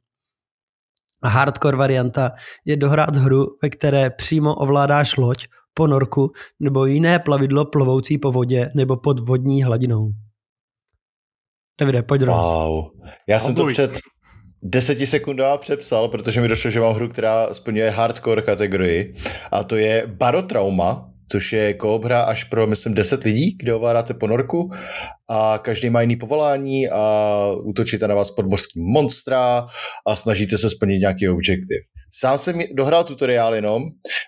A 1.24 1.28
hardcore 1.28 1.78
varianta 1.78 2.32
je 2.66 2.78
dohrát 2.78 3.16
hru, 3.16 3.46
ve 3.64 3.70
které 3.70 4.10
přímo 4.10 4.56
ovládáš 4.56 5.18
loď, 5.18 5.46
ponorku 5.74 6.32
nebo 6.60 6.86
jiné 6.86 7.20
plavidlo 7.20 7.66
plovoucí 7.66 8.18
po 8.18 8.32
vodě 8.32 8.72
nebo 8.76 8.98
pod 8.98 9.20
vodní 9.20 9.64
hladinou. 9.64 10.10
Davide, 11.80 12.04
pojď 12.04 12.22
do 12.22 12.32
Wow. 12.32 12.86
Já 13.30 13.40
jsem 13.40 13.56
to 13.56 13.68
před 13.68 14.00
deseti 14.62 15.06
sekundách 15.06 15.60
přepsal, 15.60 16.08
protože 16.10 16.42
mi 16.42 16.48
došlo, 16.48 16.72
že 16.72 16.80
mám 16.80 16.96
hru, 16.96 17.10
která 17.10 17.54
splňuje 17.54 17.90
hardcore 17.90 18.42
kategorii 18.42 19.16
a 19.52 19.64
to 19.64 19.76
je 19.76 20.08
Barotrauma, 20.08 21.10
což 21.32 21.54
je 21.54 21.74
koop 21.74 22.04
hra 22.04 22.22
až 22.22 22.44
pro, 22.44 22.68
myslím, 22.68 22.94
10 22.94 23.24
lidí, 23.24 23.56
kde 23.60 23.74
ovládáte 23.74 24.14
ponorku 24.14 24.72
a 25.30 25.60
každý 25.64 25.90
má 25.90 26.02
jiný 26.02 26.16
povolání 26.16 26.90
a 26.90 27.52
útočíte 27.64 28.08
na 28.08 28.16
vás 28.16 28.32
podmořský 28.32 28.82
monstra 28.82 29.68
a 30.08 30.16
snažíte 30.16 30.58
se 30.58 30.70
splnit 30.70 31.00
nějaký 31.00 31.30
objektiv. 31.30 31.78
Sám 32.14 32.38
jsem 32.38 32.60
dohrál 32.74 33.04
tutoriál 33.04 33.56
jenom, 33.56 33.84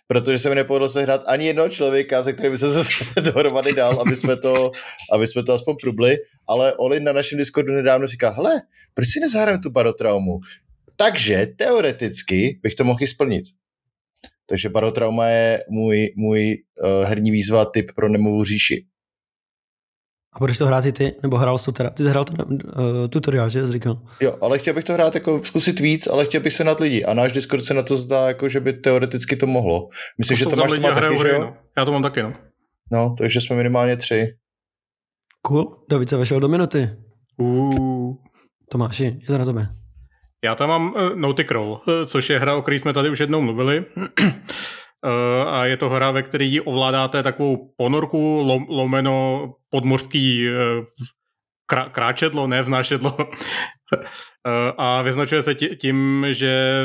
protože 0.08 0.40
se 0.40 0.50
mi 0.50 0.56
nepovedlo 0.56 0.90
sehnat 0.90 1.24
ani 1.28 1.46
jednoho 1.46 1.70
člověka, 1.70 2.24
se 2.24 2.34
kterým 2.34 2.58
jsem 2.58 2.84
se 2.84 3.22
dohromady 3.22 3.74
dal, 3.74 4.02
aby 4.02 4.16
jsme 4.16 4.36
to, 4.36 4.72
aby 5.14 5.28
jsme 5.28 5.44
to 5.44 5.54
aspoň 5.54 5.76
prubli, 5.82 6.18
ale 6.48 6.76
Olin 6.76 7.04
na 7.04 7.14
našem 7.14 7.38
Discordu 7.38 7.74
nedávno 7.74 8.08
říká, 8.08 8.30
hele, 8.30 8.62
proč 8.94 9.08
si 9.08 9.20
nezahrajeme 9.20 9.62
tu 9.64 9.70
barotraumu? 9.70 10.40
Takže 10.96 11.48
teoreticky 11.56 12.60
bych 12.64 12.76
to 12.76 12.84
mohl 12.84 13.04
i 13.04 13.08
splnit. 13.08 13.46
Takže 14.50 14.70
Barotrauma 14.70 15.28
je 15.28 15.64
můj, 15.70 16.14
můj 16.18 16.58
uh, 16.84 17.08
herní 17.08 17.32
výzva 17.32 17.66
typ 17.66 17.92
pro 17.96 18.10
Nemovou 18.10 18.44
říši. 18.44 18.86
A 20.34 20.40
budeš 20.40 20.58
to 20.58 20.66
hrát 20.66 20.86
i 20.86 20.92
ty? 20.92 21.16
Nebo 21.24 21.38
hrál 21.38 21.58
jsi 21.58 21.66
to 21.66 21.72
teda? 21.72 21.90
Ty 21.90 22.04
jsi 22.04 22.10
hrál 22.10 22.26
to, 22.26 22.34
uh, 22.46 23.08
tutoriál, 23.10 23.50
že 23.50 23.66
jsi 23.66 23.72
říkal? 23.72 23.96
Jo, 24.20 24.36
ale 24.42 24.60
chtěl 24.60 24.74
bych 24.74 24.84
to 24.84 24.94
hrát 24.94 25.16
jako 25.16 25.44
zkusit 25.44 25.80
víc, 25.80 26.08
ale 26.08 26.26
chtěl 26.26 26.42
bych 26.42 26.54
se 26.54 26.64
nad 26.64 26.80
lidi. 26.80 27.06
A 27.06 27.14
náš 27.14 27.32
Discord 27.34 27.64
se 27.64 27.74
na 27.74 27.84
to 27.84 27.98
zdá, 27.98 28.28
jako 28.28 28.50
že 28.50 28.60
by 28.60 28.74
teoreticky 28.74 29.36
to 29.36 29.48
mohlo. 29.48 29.90
Myslím, 30.18 30.38
to 30.38 30.40
že 30.40 30.46
to 30.46 30.56
máš 30.56 30.72
to 30.72 30.80
má 30.80 30.90
taky, 30.90 31.06
hry, 31.06 31.18
že 31.18 31.30
jo? 31.30 31.42
No. 31.42 31.58
Já 31.78 31.86
to 31.86 31.92
mám 31.92 32.04
taky, 32.04 32.24
no. 32.24 32.34
No, 32.92 33.16
takže 33.18 33.42
jsme 33.42 33.56
minimálně 33.56 33.98
tři. 33.98 34.28
Cool. 35.42 35.84
David 35.90 36.10
se 36.10 36.18
vešel 36.18 36.40
do 36.40 36.48
minuty. 36.48 36.90
Uh. 37.38 38.16
Tomáši, 38.72 39.04
je 39.04 39.28
to 39.28 39.38
na 39.38 39.46
tobě. 39.46 39.79
Já 40.46 40.56
tam 40.56 40.70
mám 40.70 40.94
uh, 40.94 41.16
Nautic 41.16 41.52
Roll, 41.52 41.72
uh, 41.72 42.06
což 42.06 42.30
je 42.30 42.40
hra, 42.40 42.56
o 42.56 42.62
které 42.62 42.80
jsme 42.80 42.94
tady 42.94 43.10
už 43.10 43.20
jednou 43.20 43.42
mluvili. 43.42 43.86
Uh, 43.98 44.06
a 45.48 45.66
je 45.66 45.78
to 45.78 45.90
hra, 45.90 46.12
ve 46.12 46.24
které 46.24 46.58
ovládáte 46.66 47.24
takovou 47.24 47.74
ponorku, 47.78 48.42
lom, 48.48 48.66
lomeno 48.70 49.48
podmořský 49.70 50.50
krá, 51.66 51.90
kráčedlo, 51.90 52.48
ne 52.48 52.62
vznášedlo. 52.62 53.18
a 54.78 55.02
vyznačuje 55.02 55.44
se 55.44 55.56
tím, 55.56 56.26
že 56.30 56.84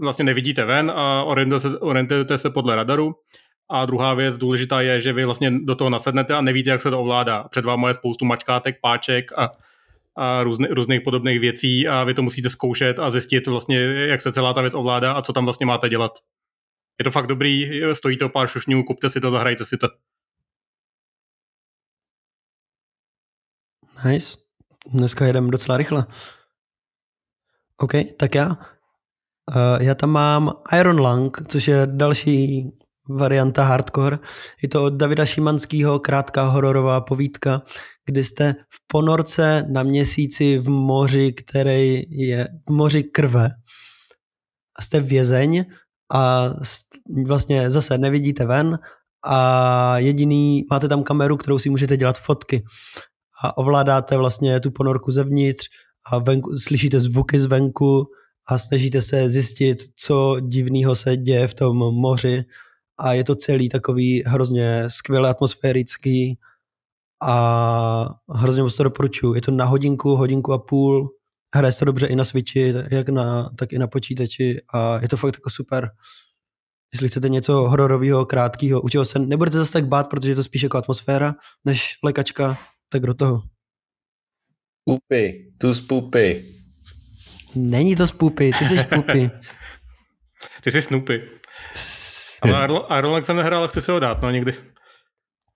vlastně 0.00 0.24
nevidíte 0.24 0.64
ven 0.64 0.92
a 0.94 1.22
orientujete 1.22 1.70
se, 1.70 1.78
orientujete 1.78 2.38
se 2.38 2.50
podle 2.50 2.74
radaru. 2.74 3.14
A 3.70 3.86
druhá 3.86 4.14
věc 4.14 4.38
důležitá 4.38 4.80
je, 4.80 5.00
že 5.00 5.12
vy 5.12 5.24
vlastně 5.24 5.52
do 5.64 5.74
toho 5.74 5.90
nasednete 5.90 6.34
a 6.34 6.40
nevíte, 6.40 6.70
jak 6.70 6.80
se 6.80 6.90
to 6.90 7.00
ovládá. 7.00 7.44
Před 7.50 7.64
vámi 7.64 7.86
je 7.88 7.94
spoustu 7.94 8.24
mačkátek, 8.24 8.76
páček 8.82 9.32
a, 9.36 9.50
a 10.16 10.42
různy, 10.42 10.68
různých 10.68 11.00
podobných 11.00 11.40
věcí 11.40 11.88
a 11.88 12.04
vy 12.04 12.14
to 12.14 12.22
musíte 12.22 12.48
zkoušet 12.48 12.98
a 12.98 13.10
zjistit 13.10 13.46
vlastně, 13.46 13.78
jak 13.82 14.20
se 14.20 14.32
celá 14.32 14.52
ta 14.52 14.60
věc 14.60 14.74
ovládá 14.74 15.12
a 15.12 15.22
co 15.22 15.32
tam 15.32 15.44
vlastně 15.44 15.66
máte 15.66 15.88
dělat. 15.88 16.12
Je 16.98 17.04
to 17.04 17.10
fakt 17.10 17.26
dobrý, 17.26 17.80
stojí 17.92 18.16
to 18.16 18.28
pár 18.28 18.48
šušňů, 18.48 18.82
kupte 18.84 19.08
si 19.08 19.20
to, 19.20 19.30
zahrajte 19.30 19.64
si 19.64 19.78
to. 19.78 19.88
Nice. 24.04 24.38
Dneska 24.86 25.26
jedeme 25.26 25.50
docela 25.50 25.76
rychle. 25.76 26.06
OK, 27.76 27.92
tak 28.18 28.34
já. 28.34 28.46
Uh, 28.46 29.82
já 29.82 29.94
tam 29.94 30.10
mám 30.10 30.52
Iron 30.78 30.98
Lung, 31.00 31.46
což 31.48 31.68
je 31.68 31.86
další 31.86 32.70
varianta 33.08 33.64
hardcore. 33.64 34.18
Je 34.62 34.68
to 34.68 34.84
od 34.84 34.94
Davida 34.94 35.26
Šimanského 35.26 35.98
krátká 35.98 36.42
hororová 36.42 37.00
povídka, 37.00 37.62
kdy 38.06 38.24
jste 38.24 38.52
v 38.52 38.78
ponorce 38.86 39.64
na 39.70 39.82
měsíci 39.82 40.58
v 40.58 40.68
moři, 40.68 41.32
který 41.32 42.02
je 42.08 42.48
v 42.68 42.72
moři 42.72 43.02
krve. 43.02 43.50
A 44.78 44.82
jste 44.82 45.00
vězeň 45.00 45.64
a 46.14 46.50
vlastně 47.26 47.70
zase 47.70 47.98
nevidíte 47.98 48.46
ven 48.46 48.78
a 49.24 49.98
jediný, 49.98 50.64
máte 50.70 50.88
tam 50.88 51.02
kameru, 51.02 51.36
kterou 51.36 51.58
si 51.58 51.70
můžete 51.70 51.96
dělat 51.96 52.18
fotky 52.18 52.64
a 53.44 53.58
ovládáte 53.58 54.16
vlastně 54.16 54.60
tu 54.60 54.70
ponorku 54.70 55.12
zevnitř 55.12 55.66
a 56.12 56.18
venku, 56.18 56.50
slyšíte 56.56 57.00
zvuky 57.00 57.38
zvenku 57.38 58.06
a 58.48 58.58
snažíte 58.58 59.02
se 59.02 59.30
zjistit, 59.30 59.78
co 59.96 60.36
divného 60.40 60.94
se 60.94 61.16
děje 61.16 61.48
v 61.48 61.54
tom 61.54 61.76
moři 61.76 62.44
a 62.98 63.12
je 63.12 63.24
to 63.24 63.34
celý 63.34 63.68
takový 63.68 64.22
hrozně 64.26 64.84
skvěle 64.86 65.30
atmosférický 65.30 66.38
a 67.22 68.08
hrozně 68.28 68.62
moc 68.62 68.76
to 68.76 68.82
doporučuji. 68.82 69.34
Je 69.34 69.40
to 69.40 69.50
na 69.50 69.64
hodinku, 69.64 70.16
hodinku 70.16 70.52
a 70.52 70.58
půl, 70.58 71.10
hraje 71.54 71.72
to 71.72 71.84
dobře 71.84 72.06
i 72.06 72.16
na 72.16 72.24
Switchi, 72.24 72.74
jak 72.90 73.08
na, 73.08 73.50
tak 73.58 73.72
i 73.72 73.78
na 73.78 73.86
počítači 73.86 74.60
a 74.72 74.98
je 75.02 75.08
to 75.08 75.16
fakt 75.16 75.36
jako 75.36 75.50
super. 75.50 75.90
Jestli 76.92 77.08
chcete 77.08 77.28
něco 77.28 77.52
hororového, 77.52 78.26
krátkého, 78.26 78.80
u 78.80 78.88
čeho 78.88 79.04
se 79.04 79.18
nebudete 79.18 79.58
zase 79.58 79.72
tak 79.72 79.88
bát, 79.88 80.08
protože 80.08 80.30
je 80.32 80.34
to 80.34 80.42
spíš 80.42 80.62
jako 80.62 80.78
atmosféra, 80.78 81.34
než 81.64 81.98
lekačka, 82.04 82.58
tak 82.88 83.02
do 83.02 83.14
toho. 83.14 83.42
Spoopy, 84.82 85.52
tu 85.58 85.74
spoopy. 85.74 86.44
Není 87.54 87.96
to 87.96 88.06
spoopy, 88.06 88.52
ty 88.58 88.64
jsi 88.64 88.78
spoopy. 88.78 89.30
ty 90.62 90.70
jsi 90.70 90.82
Snoopy. 90.82 91.22
Ale 92.42 92.68
Iron 92.98 93.24
jsem 93.24 93.36
nehrál, 93.36 93.58
ale 93.58 93.68
chci 93.68 93.80
se 93.80 93.92
ho 93.92 94.00
dát, 94.00 94.22
no 94.22 94.30
někdy. 94.30 94.54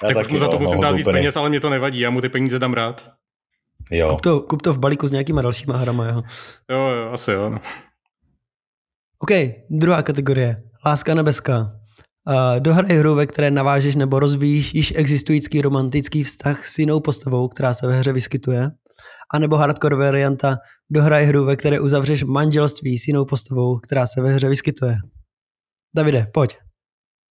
Já 0.03 0.09
tak 0.09 0.27
už 0.27 0.29
mu 0.29 0.39
za 0.39 0.49
to 0.49 0.57
no, 0.57 0.61
musím 0.61 0.81
dát 0.81 0.91
víc 0.91 1.05
peněz, 1.05 1.37
ale 1.37 1.49
mě 1.49 1.61
to 1.61 1.71
nevadí, 1.71 2.01
já 2.01 2.11
mu 2.11 2.21
ty 2.21 2.29
peníze 2.29 2.59
dám 2.59 2.73
rád. 2.73 3.11
Jo. 3.91 4.09
Kup 4.09 4.21
to, 4.21 4.41
kup 4.41 4.63
to 4.63 4.73
v 4.73 4.79
balíku 4.79 5.09
s 5.09 5.13
nějakýma 5.13 5.43
dalšíma 5.43 5.77
hrama, 5.77 6.07
jo. 6.07 6.23
Jo, 6.71 6.79
jo, 6.79 7.13
asi 7.13 7.31
jo. 7.31 7.51
No. 7.51 7.61
OK, 9.19 9.31
druhá 9.71 10.03
kategorie. 10.03 10.57
Láska 10.87 11.15
nebeská. 11.15 11.73
Uh, 12.29 12.61
dohraj 12.61 12.97
hru, 12.97 13.15
ve 13.15 13.27
které 13.27 13.51
navážeš 13.51 13.95
nebo 13.95 14.19
rozvíjíš 14.19 14.75
již 14.75 14.93
existující 14.97 15.61
romantický 15.61 16.25
vztah 16.25 16.67
s 16.67 16.79
jinou 16.79 17.01
postavou, 17.01 17.49
která 17.49 17.75
se 17.75 17.87
ve 17.87 17.93
hře 17.93 18.13
vyskytuje. 18.13 18.71
A 19.35 19.39
nebo 19.39 19.57
hardcore 19.57 19.97
varianta, 19.97 20.57
dohraj 20.91 21.25
hru, 21.25 21.45
ve 21.45 21.57
které 21.57 21.81
uzavřeš 21.81 22.25
manželství 22.25 22.99
s 22.99 23.07
jinou 23.07 23.25
postavou, 23.25 23.79
která 23.79 24.07
se 24.07 24.23
ve 24.23 24.33
hře 24.33 24.49
vyskytuje. 24.49 24.97
Davide, 25.97 26.27
pojď. 26.35 26.57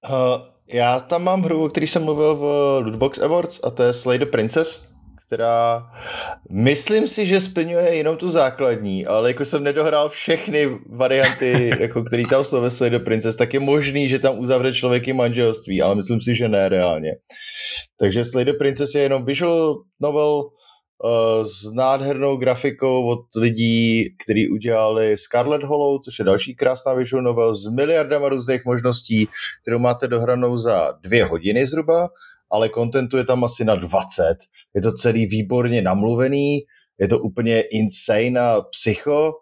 Uh, 0.09 0.41
já 0.73 0.99
tam 0.99 1.23
mám 1.23 1.41
hru, 1.41 1.65
o 1.65 1.69
který 1.69 1.88
jsem 1.88 2.03
mluvil 2.03 2.35
v 2.35 2.43
Lootbox 2.85 3.19
Awards 3.19 3.59
a 3.63 3.69
to 3.69 3.83
je 3.83 3.93
Slay 3.93 4.19
the 4.19 4.25
Princess, 4.25 4.89
která 5.27 5.91
myslím 6.49 7.07
si, 7.07 7.25
že 7.25 7.41
splňuje 7.41 7.95
jenom 7.95 8.17
tu 8.17 8.29
základní, 8.29 9.05
ale 9.05 9.29
jako 9.29 9.45
jsem 9.45 9.63
nedohrál 9.63 10.09
všechny 10.09 10.79
varianty, 10.89 11.71
jako 11.79 12.03
který 12.03 12.25
tam 12.25 12.43
jsou 12.43 12.62
ve 12.62 12.71
Slay 12.71 12.89
the 12.89 12.99
Princess, 12.99 13.35
tak 13.35 13.53
je 13.53 13.59
možný, 13.59 14.09
že 14.09 14.19
tam 14.19 14.39
uzavře 14.39 14.73
člověk 14.73 15.07
i 15.07 15.13
manželství, 15.13 15.81
ale 15.81 15.95
myslím 15.95 16.21
si, 16.21 16.35
že 16.35 16.49
ne 16.49 16.69
reálně. 16.69 17.12
Takže 17.99 18.25
Slay 18.25 18.45
the 18.45 18.53
Princess 18.53 18.95
je 18.95 19.01
jenom 19.01 19.25
visual 19.25 19.75
novel, 20.01 20.43
s 21.43 21.73
nádhernou 21.73 22.38
grafikou 22.38 23.07
od 23.07 23.25
lidí, 23.35 24.15
kteří 24.23 24.49
udělali 24.49 25.17
Scarlet 25.17 25.63
Hollow, 25.63 25.99
což 26.03 26.19
je 26.19 26.25
další 26.25 26.55
krásná 26.55 26.93
visual 26.93 27.23
novel 27.23 27.55
s 27.55 27.67
miliardama 27.71 28.29
různých 28.29 28.65
možností, 28.65 29.27
kterou 29.62 29.79
máte 29.79 30.07
dohranou 30.07 30.57
za 30.57 30.93
dvě 31.03 31.25
hodiny 31.25 31.65
zhruba, 31.65 32.09
ale 32.51 32.69
kontentu 32.69 33.17
je 33.17 33.23
tam 33.23 33.43
asi 33.43 33.65
na 33.65 33.75
20. 33.75 34.23
Je 34.75 34.81
to 34.81 34.91
celý 34.91 35.25
výborně 35.25 35.81
namluvený, 35.81 36.59
je 36.99 37.07
to 37.07 37.19
úplně 37.19 37.62
insane 37.62 38.39
a 38.39 38.62
psycho 38.62 39.33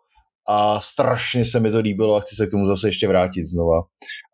a 0.48 0.82
strašně 0.82 1.46
se 1.46 1.60
mi 1.60 1.72
to 1.72 1.80
líbilo 1.80 2.16
a 2.16 2.20
chci 2.20 2.36
se 2.36 2.48
k 2.48 2.52
tomu 2.52 2.66
zase 2.66 2.88
ještě 2.88 3.08
vrátit 3.08 3.44
znova. 3.44 3.82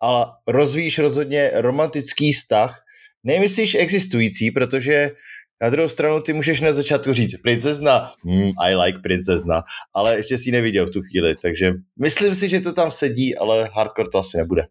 Ale 0.01 0.25
rozvíjíš 0.47 0.99
rozhodně 0.99 1.51
romantický 1.53 2.33
vztah, 2.33 2.83
nemyslíš 3.23 3.75
existující, 3.75 4.51
protože 4.51 5.12
na 5.61 5.69
druhou 5.69 5.89
stranu 5.89 6.19
ty 6.19 6.33
můžeš 6.33 6.61
na 6.61 6.73
začátku 6.73 7.13
říct 7.13 7.41
princezna, 7.41 8.11
mm, 8.25 8.51
I 8.59 8.75
like 8.75 8.99
princezna, 8.99 9.63
ale 9.95 10.15
ještě 10.15 10.37
si 10.37 10.49
ji 10.49 10.51
neviděl 10.51 10.85
v 10.85 10.89
tu 10.89 11.01
chvíli, 11.01 11.35
takže 11.35 11.73
myslím 11.99 12.35
si, 12.35 12.49
že 12.49 12.61
to 12.61 12.73
tam 12.73 12.91
sedí, 12.91 13.37
ale 13.37 13.69
hardcore 13.73 14.09
to 14.11 14.17
asi 14.17 14.37
nebude. 14.37 14.63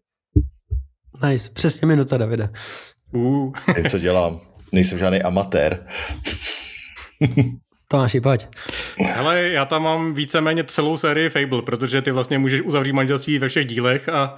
Nice, 1.29 1.49
přesně 1.53 1.87
minuta, 1.87 2.17
Davide. 2.17 2.49
Uh. 3.11 3.53
co 3.89 3.99
dělám? 3.99 4.41
Nejsem 4.73 4.99
žádný 4.99 5.21
amatér. 5.21 5.87
Tomáši, 7.87 8.21
pojď. 8.21 8.47
Ale 9.15 9.41
já 9.41 9.65
tam 9.65 9.83
mám 9.83 10.13
víceméně 10.13 10.63
celou 10.63 10.97
sérii 10.97 11.29
Fable, 11.29 11.61
protože 11.61 12.01
ty 12.01 12.11
vlastně 12.11 12.39
můžeš 12.39 12.61
uzavřít 12.61 12.93
manželství 12.93 13.39
ve 13.39 13.47
všech 13.47 13.65
dílech 13.65 14.09
a 14.09 14.37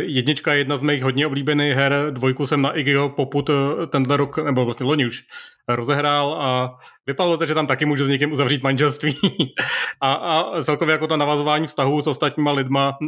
jednička 0.00 0.52
je 0.52 0.58
jedna 0.58 0.76
z 0.76 0.82
mých 0.82 1.02
hodně 1.02 1.26
oblíbených 1.26 1.74
her, 1.74 2.06
dvojku 2.10 2.46
jsem 2.46 2.62
na 2.62 2.72
Iggyho 2.72 3.08
poput 3.08 3.50
e, 3.50 3.86
tenhle 3.86 4.16
rok, 4.16 4.38
nebo 4.38 4.64
vlastně 4.64 4.86
loni 4.86 5.06
už, 5.06 5.22
rozehrál 5.68 6.34
a 6.40 6.78
vypadalo 7.06 7.36
to, 7.36 7.46
že 7.46 7.54
tam 7.54 7.66
taky 7.66 7.84
můžu 7.84 8.04
s 8.04 8.08
někým 8.08 8.32
uzavřít 8.32 8.62
manželství. 8.62 9.16
a, 10.00 10.12
a 10.12 10.62
celkově 10.62 10.92
jako 10.92 11.06
to 11.06 11.16
navazování 11.16 11.66
vztahů 11.66 12.00
s 12.00 12.06
ostatníma 12.06 12.52
lidma 12.52 12.98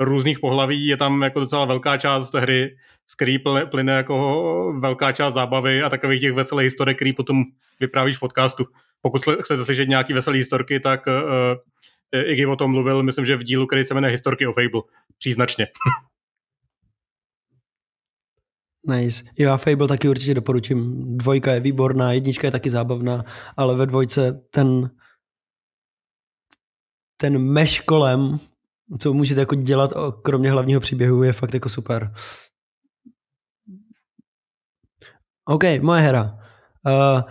různých 0.00 0.40
pohlaví 0.40 0.86
je 0.86 0.96
tam 0.96 1.22
jako 1.22 1.40
docela 1.40 1.64
velká 1.64 1.96
část 1.96 2.34
hry, 2.34 2.76
z 3.06 3.14
který 3.14 3.38
plyne 3.70 3.92
jako 3.92 4.74
velká 4.80 5.12
část 5.12 5.34
zábavy 5.34 5.82
a 5.82 5.88
takových 5.88 6.20
těch 6.20 6.32
veselých 6.32 6.64
historek, 6.64 6.96
který 6.96 7.12
potom 7.12 7.44
vyprávíš 7.80 8.16
v 8.16 8.20
podcastu 8.20 8.66
pokud 9.02 9.22
chcete 9.42 9.64
slyšet 9.64 9.88
nějaký 9.88 10.12
veselý 10.12 10.38
historky, 10.38 10.80
tak 10.80 11.06
uh, 11.06 11.12
Iggy 12.12 12.46
o 12.46 12.56
tom 12.56 12.70
mluvil, 12.70 13.02
myslím, 13.02 13.26
že 13.26 13.36
v 13.36 13.42
dílu, 13.42 13.66
který 13.66 13.84
se 13.84 13.94
jmenuje 13.94 14.10
Historky 14.10 14.46
o 14.46 14.52
Fable. 14.52 14.82
Příznačně. 15.18 15.66
Nice. 18.86 19.22
Jo, 19.38 19.52
a 19.52 19.56
Fable 19.56 19.88
taky 19.88 20.08
určitě 20.08 20.34
doporučím. 20.34 21.04
Dvojka 21.18 21.52
je 21.52 21.60
výborná, 21.60 22.12
jednička 22.12 22.46
je 22.46 22.50
taky 22.50 22.70
zábavná, 22.70 23.24
ale 23.56 23.76
ve 23.76 23.86
dvojce 23.86 24.32
ten 24.50 24.90
ten 27.20 27.38
meš 27.38 27.80
kolem, 27.80 28.38
co 28.98 29.14
můžete 29.14 29.40
jako 29.40 29.54
dělat 29.54 29.92
kromě 30.22 30.50
hlavního 30.50 30.80
příběhu, 30.80 31.22
je 31.22 31.32
fakt 31.32 31.54
jako 31.54 31.68
super. 31.68 32.12
OK, 35.44 35.64
moje 35.80 36.02
hra. 36.02 36.38
Uh, 36.86 37.22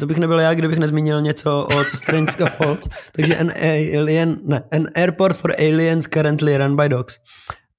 to 0.00 0.06
bych 0.06 0.18
nebyl 0.18 0.40
já, 0.40 0.54
kdybych 0.54 0.78
nezmínil 0.78 1.20
něco 1.20 1.66
o 1.66 1.84
Strange 1.84 2.32
Scaffold. 2.32 2.88
Takže 3.12 3.36
an, 3.36 3.52
alien, 3.98 4.38
ne, 4.42 4.62
an 4.72 4.86
airport 4.94 5.36
for 5.36 5.52
aliens 5.58 6.06
currently 6.06 6.58
run 6.58 6.76
by 6.76 6.88
dogs. 6.88 7.16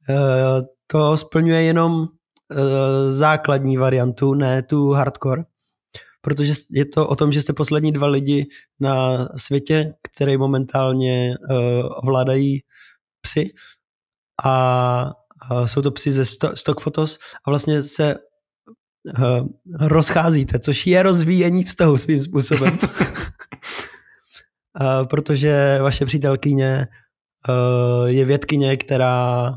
Uh, 0.10 0.65
to 0.88 1.17
splňuje 1.17 1.63
jenom 1.63 1.93
uh, 2.02 2.08
základní 3.10 3.78
variantu, 3.78 4.34
ne 4.34 4.63
tu 4.63 4.91
hardcore, 4.91 5.43
protože 6.22 6.54
je 6.72 6.86
to 6.86 7.08
o 7.08 7.15
tom, 7.15 7.32
že 7.32 7.41
jste 7.41 7.54
poslední 7.54 7.91
dva 7.91 8.08
lidi 8.08 8.46
na 8.80 9.28
světě, 9.36 9.93
které 10.13 10.38
momentálně 10.38 11.36
uh, 11.50 11.58
ovládají 12.04 12.60
psy 13.22 13.54
a, 14.46 15.12
a 15.50 15.67
jsou 15.67 15.82
to 15.82 15.91
psy 15.91 16.12
ze 16.12 16.26
sto, 16.26 16.56
stock 16.56 16.82
photos 16.82 17.17
a 17.48 17.50
vlastně 17.50 17.82
se 17.82 18.15
rozcházíte, 19.80 20.60
což 20.60 20.88
je 20.88 21.04
rozvíjení 21.04 21.63
vztahu 21.63 21.98
svým 21.98 22.20
způsobem. 22.20 22.78
uh, 24.82 25.06
protože 25.10 25.80
vaše 25.82 26.06
přítelkyně 26.06 26.88
uh, 27.50 28.08
je 28.08 28.26
vědkyně, 28.26 28.78
která 28.78 29.54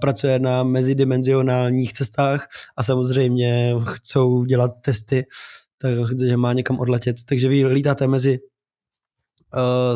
pracuje 0.00 0.38
na 0.38 0.62
mezidimenzionálních 0.62 1.92
cestách 1.92 2.48
a 2.76 2.82
samozřejmě 2.82 3.74
chcou 3.92 4.44
dělat 4.44 4.70
testy, 4.80 5.26
takže 5.80 6.36
má 6.36 6.52
někam 6.52 6.80
odletět. 6.80 7.16
Takže 7.28 7.48
vy 7.48 7.66
lítáte 7.66 8.06
mezi 8.06 8.38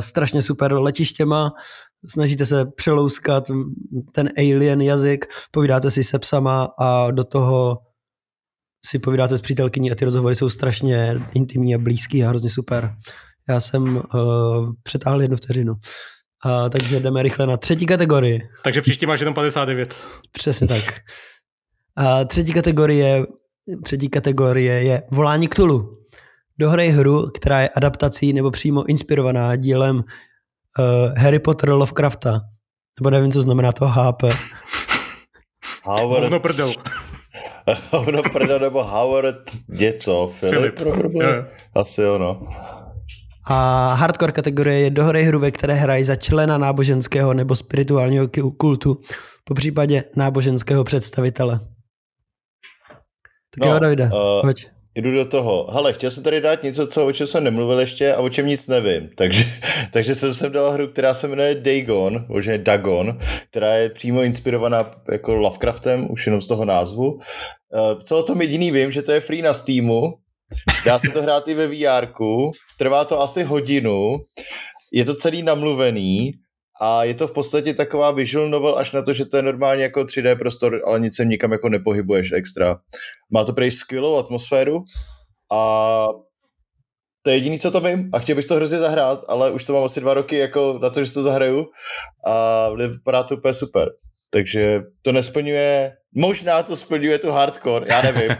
strašně 0.00 0.42
super 0.42 0.72
letištěma, 0.72 1.52
snažíte 2.06 2.46
se 2.46 2.66
přelouskat 2.66 3.44
ten 4.12 4.30
alien 4.38 4.80
jazyk, 4.80 5.26
povídáte 5.50 5.90
si 5.90 6.04
se 6.04 6.18
psama 6.18 6.68
a 6.78 7.10
do 7.10 7.24
toho 7.24 7.78
si 8.86 8.98
povídáte 8.98 9.38
s 9.38 9.40
přítelkyní 9.40 9.92
a 9.92 9.94
ty 9.94 10.04
rozhovory 10.04 10.34
jsou 10.34 10.50
strašně 10.50 11.20
intimní 11.34 11.74
a 11.74 11.78
blízký 11.78 12.24
a 12.24 12.28
hrozně 12.28 12.50
super. 12.50 12.94
Já 13.48 13.60
jsem 13.60 13.96
uh, 13.96 14.72
přetáhl 14.82 15.22
jednu 15.22 15.36
vteřinu. 15.36 15.72
Uh, 15.72 16.68
takže 16.68 17.00
jdeme 17.00 17.22
rychle 17.22 17.46
na 17.46 17.56
třetí 17.56 17.86
kategorii. 17.86 18.48
Takže 18.64 18.82
příště 18.82 19.06
máš 19.06 19.20
jenom 19.20 19.34
59. 19.34 20.02
Přesně 20.32 20.68
tak. 20.68 21.00
Uh, 21.98 22.24
třetí 22.24 22.52
kategorie, 22.52 23.26
třetí 23.84 24.08
kategorie 24.08 24.82
je 24.82 25.02
volání 25.10 25.48
k 25.48 25.54
Tulu. 25.54 25.92
Dohraj 26.58 26.88
hru, 26.88 27.30
která 27.30 27.60
je 27.60 27.68
adaptací 27.68 28.32
nebo 28.32 28.50
přímo 28.50 28.84
inspirovaná 28.84 29.56
dílem 29.56 29.96
uh, 29.96 30.04
Harry 31.16 31.38
Potter 31.38 31.70
Lovecrafta. 31.70 32.40
Nebo 33.00 33.10
nevím, 33.10 33.32
co 33.32 33.42
znamená 33.42 33.72
to 33.72 33.86
HP. 33.88 34.22
Hovno 35.82 36.40
prdel. 36.40 36.72
Hovno 37.90 38.22
prdel 38.22 38.58
nebo 38.58 38.84
Howard 38.84 39.42
něco. 39.68 40.32
Filip. 40.38 40.78
Filip. 40.78 41.22
Asi 41.74 42.06
ono. 42.06 42.48
A 43.50 43.94
hardcore 43.94 44.32
kategorie 44.32 44.78
je 44.78 44.90
dohraj 44.90 45.22
hru, 45.22 45.38
ve 45.38 45.50
které 45.50 45.74
hrají 45.74 46.04
za 46.04 46.16
člena 46.16 46.58
náboženského 46.58 47.34
nebo 47.34 47.56
spirituálního 47.56 48.28
kultu, 48.56 49.00
po 49.44 49.54
případě 49.54 50.04
náboženského 50.16 50.84
představitele. 50.84 51.60
Tak 53.50 53.66
no, 53.66 53.72
jo, 53.72 53.78
Davide, 53.78 54.04
uh, 54.04 54.40
pojď. 54.40 54.66
Jdu 54.98 55.12
do 55.12 55.24
toho. 55.24 55.70
Hele, 55.72 55.92
chtěl 55.92 56.10
jsem 56.10 56.22
tady 56.22 56.40
dát 56.40 56.62
něco, 56.62 56.86
co, 56.86 57.06
o 57.06 57.12
čem 57.12 57.26
jsem 57.26 57.44
nemluvil 57.44 57.80
ještě 57.80 58.14
a 58.14 58.20
o 58.20 58.28
čem 58.28 58.46
nic 58.46 58.68
nevím. 58.68 59.10
Takže, 59.14 59.44
takže 59.92 60.14
jsem 60.14 60.34
sem 60.34 60.52
dal 60.52 60.70
hru, 60.70 60.88
která 60.88 61.14
se 61.14 61.28
jmenuje 61.28 61.54
Dagon, 61.54 62.26
možná 62.28 62.56
Dagon, 62.56 63.18
která 63.50 63.74
je 63.74 63.90
přímo 63.90 64.22
inspirovaná 64.22 64.90
jako 65.12 65.34
Lovecraftem, 65.34 66.10
už 66.10 66.26
jenom 66.26 66.40
z 66.40 66.46
toho 66.46 66.64
názvu. 66.64 67.12
Uh, 67.12 67.20
co 68.04 68.18
o 68.18 68.22
tom 68.22 68.40
jediný 68.40 68.70
vím, 68.70 68.92
že 68.92 69.02
to 69.02 69.12
je 69.12 69.20
free 69.20 69.42
na 69.42 69.54
Steamu, 69.54 70.14
Dá 70.84 70.98
se 70.98 71.08
to 71.08 71.22
hrát 71.22 71.48
i 71.48 71.54
ve 71.54 71.66
vr 71.66 72.08
trvá 72.78 73.04
to 73.04 73.20
asi 73.20 73.42
hodinu, 73.42 74.14
je 74.92 75.04
to 75.04 75.14
celý 75.14 75.42
namluvený 75.42 76.32
a 76.80 77.04
je 77.04 77.14
to 77.14 77.28
v 77.28 77.32
podstatě 77.32 77.74
taková 77.74 78.10
visual 78.10 78.48
novel 78.48 78.78
až 78.78 78.92
na 78.92 79.02
to, 79.02 79.12
že 79.12 79.24
to 79.24 79.36
je 79.36 79.42
normálně 79.42 79.82
jako 79.82 80.00
3D 80.00 80.38
prostor, 80.38 80.80
ale 80.86 81.00
nic 81.00 81.16
se 81.16 81.24
nikam 81.24 81.52
jako 81.52 81.68
nepohybuješ 81.68 82.32
extra. 82.32 82.76
Má 83.30 83.44
to 83.44 83.52
prej 83.52 83.70
skvělou 83.70 84.16
atmosféru 84.16 84.84
a 85.52 86.08
to 87.22 87.30
je 87.30 87.36
jediný, 87.36 87.58
co 87.58 87.70
to 87.70 87.80
vím 87.80 88.10
a 88.12 88.18
chtěl 88.18 88.36
bych 88.36 88.46
to 88.46 88.54
hrozně 88.54 88.78
zahrát, 88.78 89.24
ale 89.28 89.50
už 89.50 89.64
to 89.64 89.72
mám 89.72 89.84
asi 89.84 90.00
dva 90.00 90.14
roky 90.14 90.36
jako 90.36 90.78
na 90.82 90.90
to, 90.90 91.04
že 91.04 91.12
to 91.12 91.22
zahraju 91.22 91.66
a 92.26 92.70
vypadá 92.70 93.22
to 93.22 93.36
úplně 93.36 93.54
super. 93.54 93.88
Takže 94.30 94.80
to 95.02 95.12
nesplňuje, 95.12 95.92
možná 96.14 96.62
to 96.62 96.76
splňuje 96.76 97.18
tu 97.18 97.30
hardcore, 97.30 97.86
já 97.88 98.02
nevím. 98.02 98.30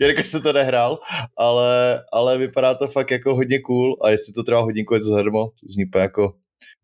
Jelikož 0.00 0.28
se 0.28 0.40
to 0.40 0.52
nehrál, 0.52 0.98
ale, 1.38 2.02
ale 2.12 2.38
vypadá 2.38 2.74
to 2.74 2.88
fakt 2.88 3.10
jako 3.10 3.34
hodně 3.34 3.58
cool 3.60 3.96
a 4.02 4.10
jestli 4.10 4.32
to 4.32 4.42
trvá 4.42 4.60
hodinku, 4.60 4.94
je 4.94 5.00
to 5.00 5.06
zadarmo, 5.06 5.46
to 5.46 5.66
zní 5.68 5.84
jako 5.96 6.32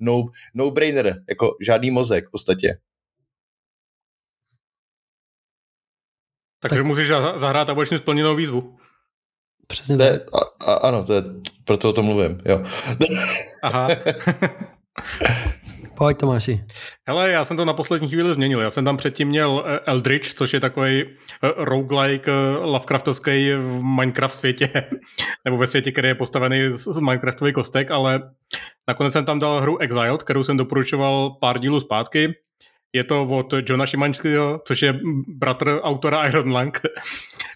no, 0.00 0.24
no 0.54 0.70
brainer, 0.70 1.22
jako 1.28 1.56
žádný 1.60 1.90
mozek 1.90 2.28
v 2.28 2.30
podstatě. 2.30 2.78
Takže 6.60 6.76
tak. 6.76 6.86
musíš 6.86 7.08
zahrát 7.36 7.70
a 7.70 7.74
budeš 7.74 7.90
mi 7.90 7.98
splněnou 7.98 8.36
výzvu. 8.36 8.78
Přesně 9.66 9.96
tak. 9.96 10.22
A, 10.34 10.64
a, 10.64 10.74
ano, 10.74 11.04
to 11.04 11.12
je, 11.12 11.22
proto 11.64 11.88
o 11.88 11.92
tom 11.92 12.04
mluvím, 12.04 12.42
jo. 12.44 12.64
Aha. 13.62 13.88
Pojď 15.96 16.18
Tomáši. 16.18 16.64
Hele, 17.08 17.30
já 17.30 17.44
jsem 17.44 17.56
to 17.56 17.64
na 17.64 17.72
poslední 17.72 18.08
chvíli 18.08 18.32
změnil. 18.32 18.60
Já 18.60 18.70
jsem 18.70 18.84
tam 18.84 18.96
předtím 18.96 19.28
měl 19.28 19.64
eh, 19.66 19.78
Eldritch, 19.86 20.34
což 20.34 20.52
je 20.52 20.60
takový 20.60 21.02
eh, 21.02 21.06
roguelike 21.56 22.30
eh, 22.30 22.56
Lovecraftovský 22.56 23.52
v 23.52 23.82
Minecraft 23.82 24.34
světě, 24.34 24.70
nebo 25.44 25.56
ve 25.56 25.66
světě, 25.66 25.92
který 25.92 26.08
je 26.08 26.14
postavený 26.14 26.68
z 26.72 27.00
Minecraftových 27.00 27.54
kostek, 27.54 27.90
ale 27.90 28.22
nakonec 28.88 29.12
jsem 29.12 29.24
tam 29.24 29.38
dal 29.38 29.60
hru 29.60 29.78
Exiled, 29.78 30.22
kterou 30.22 30.44
jsem 30.44 30.56
doporučoval 30.56 31.30
pár 31.40 31.58
dílů 31.58 31.80
zpátky. 31.80 32.34
Je 32.92 33.04
to 33.04 33.24
od 33.24 33.54
Johna 33.68 33.86
Šimanského, 33.86 34.58
což 34.66 34.82
je 34.82 35.00
bratr 35.28 35.80
autora 35.82 36.26
Iron 36.28 36.52
Lang. 36.52 36.80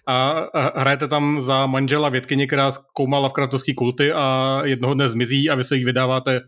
A 0.07 0.47
hrajete 0.75 1.07
tam 1.07 1.41
za 1.41 1.65
manžela 1.65 2.09
vědkyně, 2.09 2.47
která 2.47 2.71
zkoumá 2.71 3.19
Lovecraftovský 3.19 3.73
kulty 3.73 4.13
a 4.13 4.59
jednoho 4.63 4.93
dne 4.93 5.09
zmizí 5.09 5.49
a 5.49 5.55
vy 5.55 5.63
se 5.63 5.75
jich 5.75 5.85
vydáváte 5.85 6.41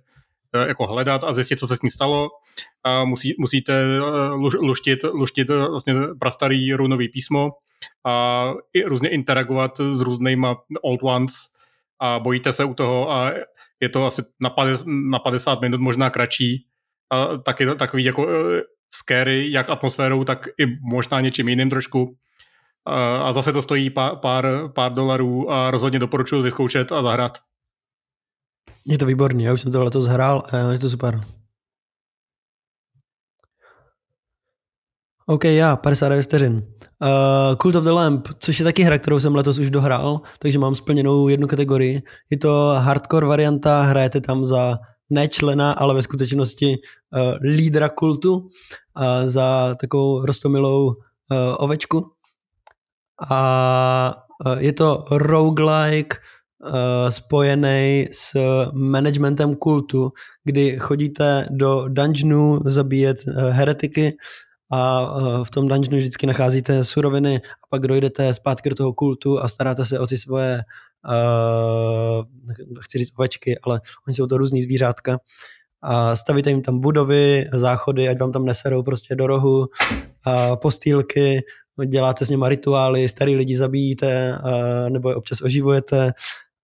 jako 0.67 0.87
hledat 0.87 1.23
a 1.23 1.33
zjistit, 1.33 1.59
co 1.59 1.67
se 1.67 1.75
s 1.75 1.81
ní 1.81 1.89
stalo. 1.89 2.29
A 2.83 3.05
musí, 3.05 3.35
musíte 3.39 3.73
eh, 3.73 3.99
luštit, 4.61 5.03
luštit 5.03 5.49
eh, 5.49 5.67
vlastně 5.69 5.93
prastarý 6.19 6.73
runový 6.73 7.09
písmo 7.09 7.51
a 8.05 8.45
i 8.73 8.83
různě 8.83 9.09
interagovat 9.09 9.77
s 9.77 10.01
různýma 10.01 10.55
old 10.81 10.99
ones 11.03 11.33
a 12.01 12.19
bojíte 12.19 12.51
se 12.51 12.63
u 12.63 12.73
toho 12.73 13.11
a 13.11 13.31
je 13.79 13.89
to 13.89 14.05
asi 14.05 14.21
na 14.41 14.49
50, 14.49 14.85
na 14.87 15.19
50 15.19 15.61
minut, 15.61 15.81
možná 15.81 16.09
kratší. 16.09 16.65
A 17.11 17.37
taky 17.37 17.65
takový 17.75 18.03
jako 18.03 18.27
scary, 18.93 19.51
jak 19.51 19.69
atmosférou, 19.69 20.23
tak 20.23 20.47
i 20.47 20.65
možná 20.91 21.21
něčím 21.21 21.49
jiným 21.49 21.69
trošku. 21.69 22.15
A 23.21 23.31
zase 23.31 23.53
to 23.53 23.61
stojí 23.61 23.89
pár, 23.89 24.15
pár, 24.15 24.47
pár 24.75 24.93
dolarů 24.93 25.51
a 25.51 25.71
rozhodně 25.71 25.99
doporučuji 25.99 26.41
vyzkoušet 26.41 26.91
a 26.91 27.01
zahrát. 27.01 27.37
Je 28.85 28.97
to 28.97 29.05
výborný, 29.05 29.43
já 29.43 29.53
už 29.53 29.61
jsem 29.61 29.71
to 29.71 29.83
letos 29.83 30.05
hrál 30.05 30.43
a 30.51 30.57
je 30.57 30.79
to 30.79 30.89
super. 30.89 31.21
OK, 35.25 35.43
já, 35.43 35.75
59 35.75 36.23
vteřin. 36.23 36.63
Uh, 37.01 37.55
Cult 37.61 37.75
of 37.75 37.83
the 37.83 37.89
Lamp, 37.89 38.27
což 38.39 38.59
je 38.59 38.63
taky 38.63 38.83
hra, 38.83 38.97
kterou 38.99 39.19
jsem 39.19 39.35
letos 39.35 39.57
už 39.57 39.69
dohrál, 39.69 40.21
takže 40.39 40.59
mám 40.59 40.75
splněnou 40.75 41.27
jednu 41.27 41.47
kategorii. 41.47 42.01
Je 42.31 42.37
to 42.37 42.75
hardcore 42.79 43.27
varianta, 43.27 43.81
hrajete 43.81 44.21
tam 44.21 44.45
za 44.45 44.77
nečlena, 45.09 45.71
ale 45.71 45.93
ve 45.93 46.01
skutečnosti 46.01 46.75
uh, 46.75 47.33
lídra 47.41 47.89
kultu 47.89 48.35
uh, 48.35 48.47
za 49.25 49.75
takovou 49.79 50.25
rostomilou 50.25 50.87
uh, 50.87 50.95
ovečku. 51.57 52.11
A 53.29 54.15
uh, 54.45 54.57
je 54.57 54.73
to 54.73 55.05
roguelike, 55.11 56.17
spojený 57.09 58.07
s 58.11 58.31
managementem 58.73 59.55
kultu, 59.55 60.11
kdy 60.43 60.79
chodíte 60.79 61.47
do 61.49 61.87
dungeonu 61.87 62.59
zabíjet 62.65 63.17
uh, 63.27 63.49
heretiky 63.49 64.17
a 64.71 65.11
uh, 65.15 65.43
v 65.43 65.51
tom 65.51 65.67
dungeonu 65.67 65.97
vždycky 65.97 66.27
nacházíte 66.27 66.83
suroviny 66.83 67.37
a 67.37 67.67
pak 67.69 67.87
dojdete 67.87 68.33
zpátky 68.33 68.69
do 68.69 68.75
toho 68.75 68.93
kultu 68.93 69.39
a 69.39 69.47
staráte 69.47 69.85
se 69.85 69.99
o 69.99 70.07
ty 70.07 70.17
svoje 70.17 70.63
uh, 71.09 72.25
chci 72.81 72.97
říct 72.97 73.13
ovečky, 73.17 73.57
ale 73.63 73.81
oni 74.07 74.13
jsou 74.13 74.27
to 74.27 74.37
různý 74.37 74.61
zvířátka. 74.61 75.17
A 75.85 76.15
stavíte 76.15 76.49
jim 76.49 76.61
tam 76.61 76.79
budovy, 76.79 77.49
záchody, 77.53 78.09
ať 78.09 78.19
vám 78.19 78.31
tam 78.31 78.45
neserou 78.45 78.83
prostě 78.83 79.15
do 79.15 79.27
rohu, 79.27 79.67
a 80.25 80.55
postýlky, 80.55 81.41
děláte 81.87 82.25
s 82.25 82.29
nimi 82.29 82.45
rituály, 82.47 83.07
starý 83.07 83.35
lidi 83.35 83.57
zabíjíte, 83.57 84.37
nebo 84.89 85.09
je 85.09 85.15
občas 85.15 85.41
oživujete 85.41 86.13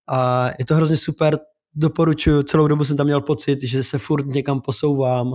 a 0.10 0.50
je 0.60 0.66
to 0.66 0.76
hrozně 0.76 0.98
super, 0.98 1.38
doporučuju, 1.76 2.44
celou 2.44 2.68
dobu 2.68 2.86
jsem 2.86 2.98
tam 2.98 3.06
měl 3.06 3.22
pocit, 3.22 3.64
že 3.64 3.84
se 3.84 3.98
furt 3.98 4.26
někam 4.26 4.62
posouvám 4.62 5.34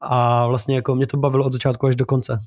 a 0.00 0.46
vlastně 0.46 0.74
jako 0.74 0.94
mě 0.94 1.06
to 1.06 1.16
bavilo 1.16 1.44
od 1.44 1.52
začátku 1.52 1.86
až 1.86 1.96
do 1.96 2.06
konce. 2.06 2.38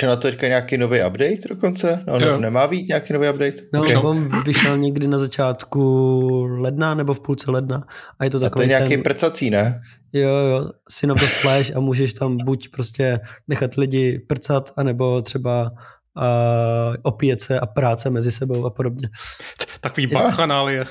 že 0.00 0.06
na 0.06 0.16
to 0.16 0.22
teďka 0.22 0.48
nějaký 0.48 0.78
nový 0.78 0.98
update 1.06 1.48
dokonce? 1.48 2.04
No, 2.06 2.18
no 2.18 2.38
nemá 2.38 2.66
být 2.66 2.88
nějaký 2.88 3.12
nový 3.12 3.28
update? 3.28 3.62
No, 3.72 3.82
okay. 3.82 3.96
on 3.96 4.42
vyšel 4.42 4.78
někdy 4.78 5.06
na 5.06 5.18
začátku 5.18 6.46
ledna 6.50 6.94
nebo 6.94 7.14
v 7.14 7.20
půlce 7.20 7.50
ledna. 7.50 7.84
A 8.18 8.24
je 8.24 8.30
to 8.30 8.40
takový 8.40 8.64
a 8.64 8.66
to 8.66 8.72
je 8.72 8.78
nějaký 8.78 8.94
ten... 8.94 9.02
prcací, 9.02 9.50
ne? 9.50 9.80
Jo, 10.12 10.28
jo, 10.28 10.70
Sin 10.90 11.12
of 11.12 11.20
the 11.20 11.26
Flash 11.26 11.76
a 11.76 11.80
můžeš 11.80 12.12
tam 12.12 12.36
buď 12.44 12.68
prostě 12.68 13.20
nechat 13.48 13.74
lidi 13.74 14.18
prcat, 14.18 14.70
anebo 14.76 15.22
třeba 15.22 15.70
uh, 16.16 16.94
opíjet 17.02 17.42
se 17.42 17.60
a 17.60 17.66
práce 17.66 18.10
mezi 18.10 18.32
sebou 18.32 18.66
a 18.66 18.70
podobně. 18.70 19.08
Takový 19.80 20.06
bakchanálie. 20.06 20.84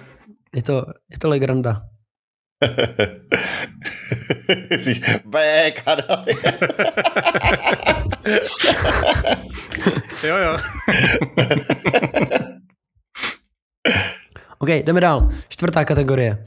Je 0.55 0.63
to, 0.63 0.85
je 1.11 1.19
to 1.19 1.29
legranda. 1.29 1.81
Jsi 4.77 5.01
bakchanálie. 5.25 6.35
jo, 10.23 10.37
jo. 10.37 10.57
OK, 14.59 14.69
jdeme 14.69 15.01
dál. 15.01 15.29
Čtvrtá 15.49 15.85
kategorie. 15.85 16.45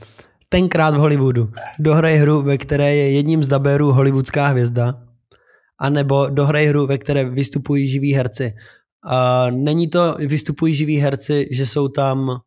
Tenkrát 0.49 0.95
v 0.95 0.99
Hollywoodu. 0.99 1.51
Dohraj 1.79 2.17
hru, 2.17 2.43
ve 2.43 2.59
které 2.59 2.95
je 2.95 3.11
jedním 3.11 3.45
z 3.45 3.49
dabérů 3.49 3.93
hollywoodská 3.93 4.47
hvězda, 4.47 4.95
anebo 5.81 6.27
dohraj 6.31 6.67
hru, 6.67 6.87
ve 6.87 6.99
které 6.99 7.25
vystupují 7.25 7.89
živí 7.89 8.12
herci. 8.12 8.55
A 9.09 9.47
není 9.51 9.89
to 9.89 10.15
vystupují 10.15 10.75
živí 10.75 10.97
herci, 10.97 11.49
že 11.51 11.67
jsou 11.67 11.89
tam 11.89 12.41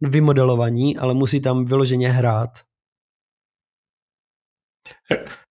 vymodelovaní, 0.00 0.96
ale 0.96 1.14
musí 1.14 1.40
tam 1.40 1.64
vyloženě 1.64 2.08
hrát. 2.08 2.50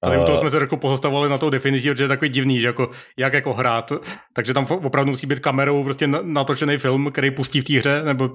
Ale 0.01 0.23
u 0.23 0.25
toho 0.25 0.37
jsme 0.37 0.49
se 0.49 0.57
jako 0.57 0.77
pozastavovali 0.77 1.29
na 1.29 1.37
tou 1.37 1.49
definici, 1.49 1.89
protože 1.89 2.03
je 2.03 2.07
takový 2.07 2.29
divný, 2.29 2.59
že 2.59 2.67
jako, 2.67 2.91
jak 3.17 3.33
jako 3.33 3.53
hrát. 3.53 3.91
Takže 4.33 4.53
tam 4.53 4.65
opravdu 4.65 5.11
musí 5.11 5.27
být 5.27 5.39
kamerou 5.39 5.83
prostě 5.83 6.07
natočený 6.07 6.77
film, 6.77 7.11
který 7.11 7.31
pustí 7.31 7.61
v 7.61 7.63
té 7.63 7.79
hře, 7.79 8.03
nebo 8.03 8.29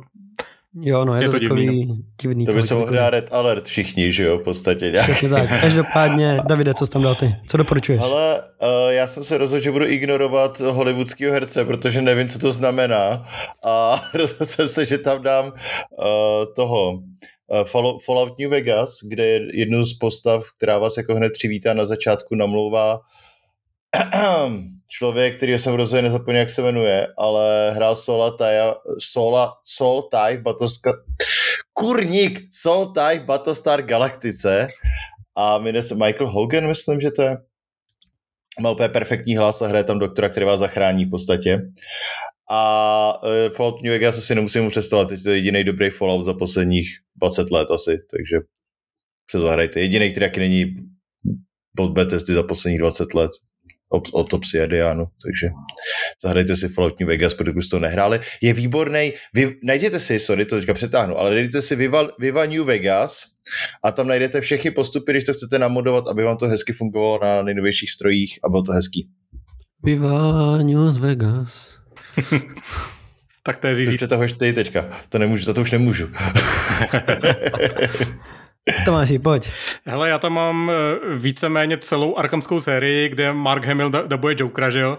Jo, 0.74 1.04
no 1.04 1.14
je, 1.14 1.22
je 1.22 1.28
to, 1.28 1.32
to 1.32 1.40
takový 1.40 1.62
divný, 1.62 1.86
no. 1.86 1.96
divný. 2.22 2.46
To 2.46 2.52
by 2.52 2.62
se 2.62 2.74
mohli 2.74 2.96
dát 2.96 3.10
Red 3.10 3.32
Alert 3.32 3.68
všichni, 3.68 4.12
že 4.12 4.24
jo, 4.24 4.38
v 4.38 4.42
podstatě. 4.42 4.90
Nějak. 4.90 5.10
Přesně 5.10 5.28
tak. 5.28 5.48
Každopádně, 5.60 6.40
Davide, 6.48 6.74
co 6.74 6.86
jsi 6.86 6.92
tam 6.92 7.02
dal 7.02 7.14
ty? 7.14 7.36
Co 7.46 7.56
doporučuješ? 7.56 8.00
Ale 8.00 8.42
uh, 8.62 8.68
já 8.88 9.06
jsem 9.06 9.24
se 9.24 9.38
rozhodl, 9.38 9.62
že 9.62 9.70
budu 9.70 9.86
ignorovat 9.86 10.60
hollywoodského 10.60 11.32
herce, 11.32 11.64
protože 11.64 12.02
nevím, 12.02 12.28
co 12.28 12.38
to 12.38 12.52
znamená. 12.52 13.28
A 13.64 14.02
rozhodl 14.14 14.46
jsem 14.46 14.68
se, 14.68 14.86
že 14.86 14.98
tam 14.98 15.22
dám 15.22 15.44
uh, 15.46 15.52
toho 16.56 16.92
uh, 16.92 17.64
Fallout 18.04 18.38
New 18.38 18.50
Vegas, 18.50 18.98
kde 19.02 19.26
je 19.26 19.40
jednu 19.52 19.84
z 19.84 19.98
postav, 19.98 20.44
která 20.56 20.78
vás 20.78 20.96
jako 20.96 21.14
hned 21.14 21.32
přivítá 21.32 21.74
na 21.74 21.86
začátku, 21.86 22.34
namlouvá 22.34 23.00
člověk, 24.88 25.36
který 25.36 25.58
jsem 25.58 25.74
rozhodně 25.74 26.02
nezapomněl, 26.02 26.40
jak 26.40 26.50
se 26.50 26.62
jmenuje, 26.62 27.06
ale 27.18 27.72
hrál 27.72 27.96
Sola 27.96 28.36
Taja, 28.36 28.74
Sola, 28.98 29.54
Sol 29.64 30.02
Tai 30.02 30.36
v 30.36 30.42
Battlestar... 30.42 30.94
Kurník! 31.72 32.40
Sol 32.52 32.86
Tai 32.86 33.18
v 33.18 33.24
Battlestar 33.24 33.82
Galaktice 33.82 34.68
a 35.36 35.58
Michael 35.58 36.30
Hogan, 36.30 36.66
myslím, 36.66 37.00
že 37.00 37.10
to 37.10 37.22
je. 37.22 37.36
Má 38.60 38.70
úplně 38.70 38.88
perfektní 38.88 39.36
hlas 39.36 39.62
a 39.62 39.66
hraje 39.66 39.84
tam 39.84 39.98
doktora, 39.98 40.28
který 40.28 40.46
vás 40.46 40.60
zachrání 40.60 41.04
v 41.04 41.10
podstatě. 41.10 41.60
A 42.50 43.22
uh, 43.22 43.54
Fallout 43.56 43.82
New 43.82 43.92
Vegas 43.92 44.18
asi 44.18 44.34
nemusím 44.34 44.68
představovat, 44.68 45.08
teď 45.08 45.22
to 45.22 45.30
je 45.30 45.36
jediný 45.36 45.64
dobrý 45.64 45.90
Fallout 45.90 46.24
za 46.24 46.34
posledních 46.34 46.88
20 47.16 47.50
let 47.50 47.70
asi, 47.70 47.98
takže 48.10 48.36
se 49.30 49.40
zahrajte. 49.40 49.80
Jediný, 49.80 50.10
který 50.10 50.26
taky 50.26 50.40
není 50.40 50.64
pod 51.76 51.92
Bethesdy 51.92 52.34
za 52.34 52.42
posledních 52.42 52.80
20 52.80 53.14
let 53.14 53.30
autopsie 53.90 54.68
Dianu, 54.68 55.04
takže 55.04 55.50
zahrajte 56.22 56.56
si 56.56 56.68
Fallout 56.68 57.00
New 57.00 57.08
Vegas, 57.08 57.34
protože 57.34 57.62
jste 57.62 57.76
to 57.76 57.80
nehráli. 57.80 58.20
Je 58.42 58.52
výborný, 58.52 59.12
vy, 59.34 59.56
najděte 59.62 60.00
si, 60.00 60.20
sorry, 60.20 60.44
to 60.44 60.56
teďka 60.56 60.74
přetáhnu, 60.74 61.18
ale 61.18 61.30
najdete 61.30 61.62
si 61.62 61.76
Viva, 61.76 62.08
Viva 62.18 62.46
New 62.46 62.64
Vegas 62.64 63.22
a 63.84 63.92
tam 63.92 64.08
najdete 64.08 64.40
všechny 64.40 64.70
postupy, 64.70 65.12
když 65.12 65.24
to 65.24 65.34
chcete 65.34 65.58
namodovat, 65.58 66.08
aby 66.08 66.24
vám 66.24 66.36
to 66.36 66.46
hezky 66.46 66.72
fungovalo 66.72 67.18
na 67.22 67.42
nejnovějších 67.42 67.90
strojích 67.90 68.38
a 68.44 68.48
bylo 68.48 68.62
to 68.62 68.72
hezký. 68.72 69.08
Viva 69.84 70.56
New 70.56 70.98
Vegas. 70.98 71.68
tak 73.42 73.58
to 73.58 73.66
je 73.66 73.74
zízí. 73.74 73.98
Už 74.24 74.32
ty 74.32 74.52
teďka. 74.52 74.90
To 75.08 75.18
nemůžu, 75.18 75.54
to 75.54 75.60
už 75.60 75.70
nemůžu. 75.70 76.08
Tomáši, 78.84 79.18
pojď. 79.18 79.50
Hele, 79.84 80.08
já 80.08 80.18
tam 80.18 80.32
mám 80.32 80.70
eh, 80.70 81.16
víceméně 81.16 81.78
celou 81.78 82.16
Arkhamskou 82.16 82.60
sérii, 82.60 83.08
kde 83.08 83.32
Mark 83.32 83.64
Hamill 83.64 83.90
dabuje 83.90 84.36
Jokera, 84.38 84.70
že 84.70 84.80
jo? 84.80 84.98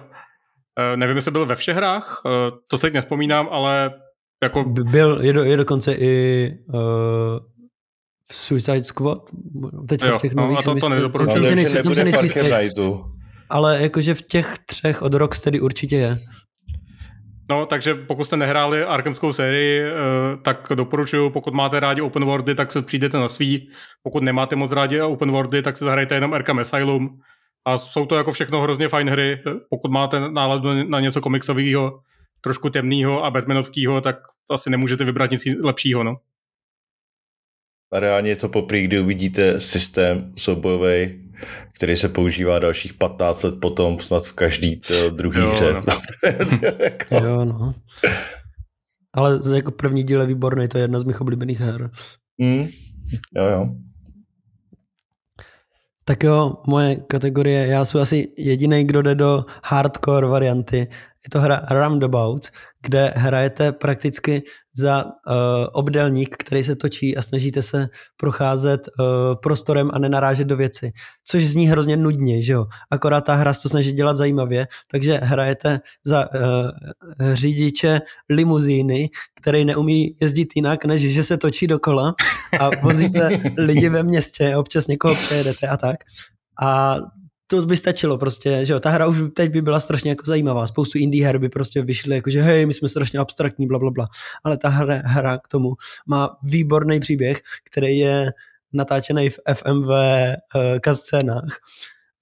Eh, 0.80 0.98
nevím, 0.98 1.16
jestli 1.16 1.32
byl 1.32 1.46
ve 1.46 1.56
všech 1.56 1.76
hrách, 1.76 2.22
eh, 2.26 2.52
to 2.68 2.78
se 2.78 2.90
nespomínám, 2.90 3.48
ale 3.52 3.92
jako... 4.44 4.64
Byl, 4.64 5.20
je, 5.22 5.34
do, 5.34 5.44
je 5.44 5.58
dokonce 5.58 5.94
i 5.94 6.48
uh, 6.74 6.80
Suicide 8.32 8.84
Squad, 8.84 9.18
jo, 10.04 10.18
v 10.18 10.22
těch 10.22 10.34
nových... 10.34 10.54
No, 10.54 10.60
a 10.60 10.62
to, 10.62 10.76
to 10.76 10.90
nedoporučuji. 10.90 11.34
Tam 11.84 11.96
se 11.96 12.04
nejsou, 12.04 13.06
ale 13.50 13.82
jakože 13.82 14.14
v 14.14 14.22
těch 14.22 14.56
třech 14.66 15.02
od 15.02 15.14
Rocksteady 15.14 15.60
určitě 15.60 15.96
je. 15.96 16.18
No, 17.50 17.66
takže 17.66 17.96
pokud 17.96 18.24
jste 18.24 18.38
nehráli 18.38 18.84
Arkhamskou 18.84 19.34
sérii, 19.34 19.82
eh, 19.82 19.94
tak 20.42 20.68
doporučuju, 20.76 21.30
pokud 21.30 21.54
máte 21.54 21.80
rádi 21.80 22.02
open 22.02 22.26
worldy, 22.26 22.56
tak 22.56 22.72
se 22.72 22.82
přijdete 22.82 23.18
na 23.18 23.28
svý. 23.28 23.70
Pokud 24.04 24.24
nemáte 24.24 24.56
moc 24.56 24.72
rádi 24.72 25.02
open 25.02 25.32
worldy, 25.32 25.62
tak 25.62 25.78
si 25.78 25.84
zahrajte 25.84 26.16
jenom 26.16 26.34
Arkham 26.34 26.60
Asylum. 26.60 27.20
A 27.66 27.78
jsou 27.78 28.06
to 28.06 28.16
jako 28.16 28.32
všechno 28.32 28.62
hrozně 28.62 28.88
fajn 28.90 29.10
hry. 29.10 29.44
Pokud 29.70 29.92
máte 29.92 30.20
náladu 30.20 30.90
na 30.90 31.00
něco 31.00 31.22
komiksového, 31.22 32.00
trošku 32.42 32.70
temného 32.70 33.26
a 33.26 33.32
batmanovského, 33.32 34.02
tak 34.02 34.16
asi 34.52 34.70
nemůžete 34.70 35.04
vybrat 35.04 35.32
nic 35.32 35.44
lepšího, 35.64 36.04
no. 36.04 36.16
A 37.94 38.00
reálně 38.00 38.36
to 38.36 38.50
poprvé, 38.50 38.82
kdy 38.82 39.00
uvidíte 39.00 39.62
systém 39.62 40.34
soubojový 40.38 41.31
který 41.82 41.98
se 41.98 42.10
používá 42.10 42.60
dalších 42.60 42.94
15 42.94 43.44
let 43.44 43.56
potom 43.62 44.00
snad 44.00 44.26
v 44.26 44.34
každý 44.34 44.82
druhý 45.10 45.40
jo, 45.40 45.52
hře. 45.52 45.74
No. 45.88 46.02
Jo, 47.24 47.46
no. 47.46 47.74
Ale 49.14 49.40
jako 49.56 49.72
první 49.72 50.04
díl 50.04 50.22
je 50.22 50.28
výborný, 50.28 50.68
to 50.68 50.78
je 50.78 50.84
jedna 50.84 51.00
z 51.00 51.04
mých 51.04 51.22
oblíbených 51.22 51.60
her. 51.60 51.90
Mm. 52.38 52.68
Jo, 53.36 53.46
jo. 53.46 53.70
Tak 56.06 56.24
jo, 56.24 56.54
moje 56.68 56.96
kategorie, 56.96 57.68
já 57.68 57.86
jsem 57.86 58.02
asi 58.02 58.28
jediný, 58.38 58.84
kdo 58.84 59.02
jde 59.02 59.16
do 59.16 59.46
hardcore 59.64 60.28
varianty. 60.28 60.88
Je 61.26 61.30
to 61.30 61.40
hra 61.40 61.62
Roundabouts, 61.72 62.52
kde 62.82 63.14
hrajete 63.16 63.72
prakticky 63.72 64.44
za 64.76 65.06
uh, 65.06 65.12
obdelník, 65.72 66.36
který 66.38 66.64
se 66.64 66.76
točí 66.76 67.18
a 67.18 67.22
snažíte 67.22 67.64
se 67.64 67.88
procházet 68.18 68.88
uh, 68.88 69.06
prostorem 69.42 69.92
a 69.94 70.00
nenarážet 70.00 70.48
do 70.48 70.58
věci. 70.58 70.92
Což 71.24 71.44
zní 71.44 71.68
hrozně 71.68 71.98
nudně, 71.98 72.42
že 72.42 72.54
jo? 72.54 72.66
Akorát 72.92 73.22
ta 73.22 73.36
hra 73.36 73.54
se 73.54 73.62
to 73.62 73.70
snaží 73.70 73.92
dělat 73.92 74.18
zajímavě, 74.18 74.68
takže 74.92 75.20
hrajete 75.24 75.80
za 76.06 76.30
uh, 76.34 76.40
řidiče 77.34 78.02
limuzíny, 78.30 79.10
který 79.42 79.66
neumí 79.66 80.16
jezdit 80.22 80.50
jinak, 80.56 80.86
než 80.86 81.14
že 81.14 81.24
se 81.24 81.38
točí 81.38 81.68
dokola 81.68 82.14
a 82.60 82.70
vozíte 82.82 83.30
lidi 83.58 83.90
ve 83.90 84.04
městě, 84.04 84.56
občas 84.56 84.88
někoho 84.88 85.16
přejedete 85.16 85.68
a 85.68 85.78
tak. 85.78 85.96
A 86.62 86.98
to 87.52 87.66
by 87.66 87.78
stačilo 87.78 88.18
prostě, 88.18 88.66
že 88.66 88.74
jo, 88.74 88.80
ta 88.80 88.90
hra 88.90 89.08
už 89.08 89.18
teď 89.36 89.52
by 89.52 89.62
byla 89.62 89.80
strašně 89.80 90.10
jako 90.10 90.26
zajímavá, 90.26 90.68
spoustu 90.68 90.98
indie 90.98 91.26
her 91.26 91.38
by 91.38 91.50
prostě 91.50 91.82
vyšly 91.82 92.16
jako, 92.16 92.30
že 92.30 92.42
hej, 92.42 92.66
my 92.66 92.74
jsme 92.74 92.88
strašně 92.88 93.20
abstraktní, 93.20 93.68
bla, 93.68 93.80
bla, 93.80 93.92
bla. 93.92 94.08
ale 94.44 94.58
ta 94.58 94.70
hra, 94.70 95.02
hra 95.06 95.38
k 95.38 95.48
tomu 95.48 95.74
má 96.08 96.38
výborný 96.44 97.00
příběh, 97.00 97.42
který 97.72 97.98
je 97.98 98.32
natáčený 98.74 99.30
v 99.30 99.40
FMV 99.54 99.88
uh, 99.88 99.96
eh, 99.96 100.80
kascénách 100.80 101.58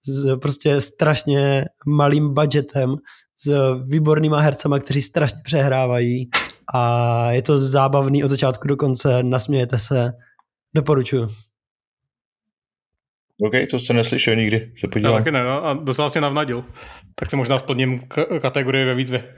s 0.03 0.37
prostě 0.37 0.81
strašně 0.81 1.65
malým 1.87 2.33
budgetem, 2.33 2.95
s 3.37 3.75
výbornýma 3.87 4.39
hercema, 4.39 4.79
kteří 4.79 5.01
strašně 5.01 5.39
přehrávají 5.43 6.29
a 6.73 7.31
je 7.31 7.41
to 7.41 7.57
zábavný 7.57 8.23
od 8.23 8.27
začátku 8.27 8.67
do 8.67 8.77
konce, 8.77 9.23
nasmějete 9.23 9.77
se, 9.77 10.11
doporučuju. 10.75 11.27
OK, 13.41 13.53
to 13.71 13.79
jsem 13.79 13.95
neslyšel 13.95 14.35
nikdy, 14.35 14.73
se 14.79 14.87
podívám. 14.87 15.13
Já 15.13 15.19
taky 15.19 15.31
ne, 15.31 15.43
no, 15.43 15.65
a 15.65 15.73
dostal 15.73 16.09
mě 16.13 16.21
navnadil. 16.21 16.65
Tak 17.15 17.29
se 17.29 17.35
možná 17.35 17.57
splním 17.59 17.99
k- 18.07 18.39
kategorii 18.41 18.85
ve 18.85 18.95
výzvě. 18.95 19.35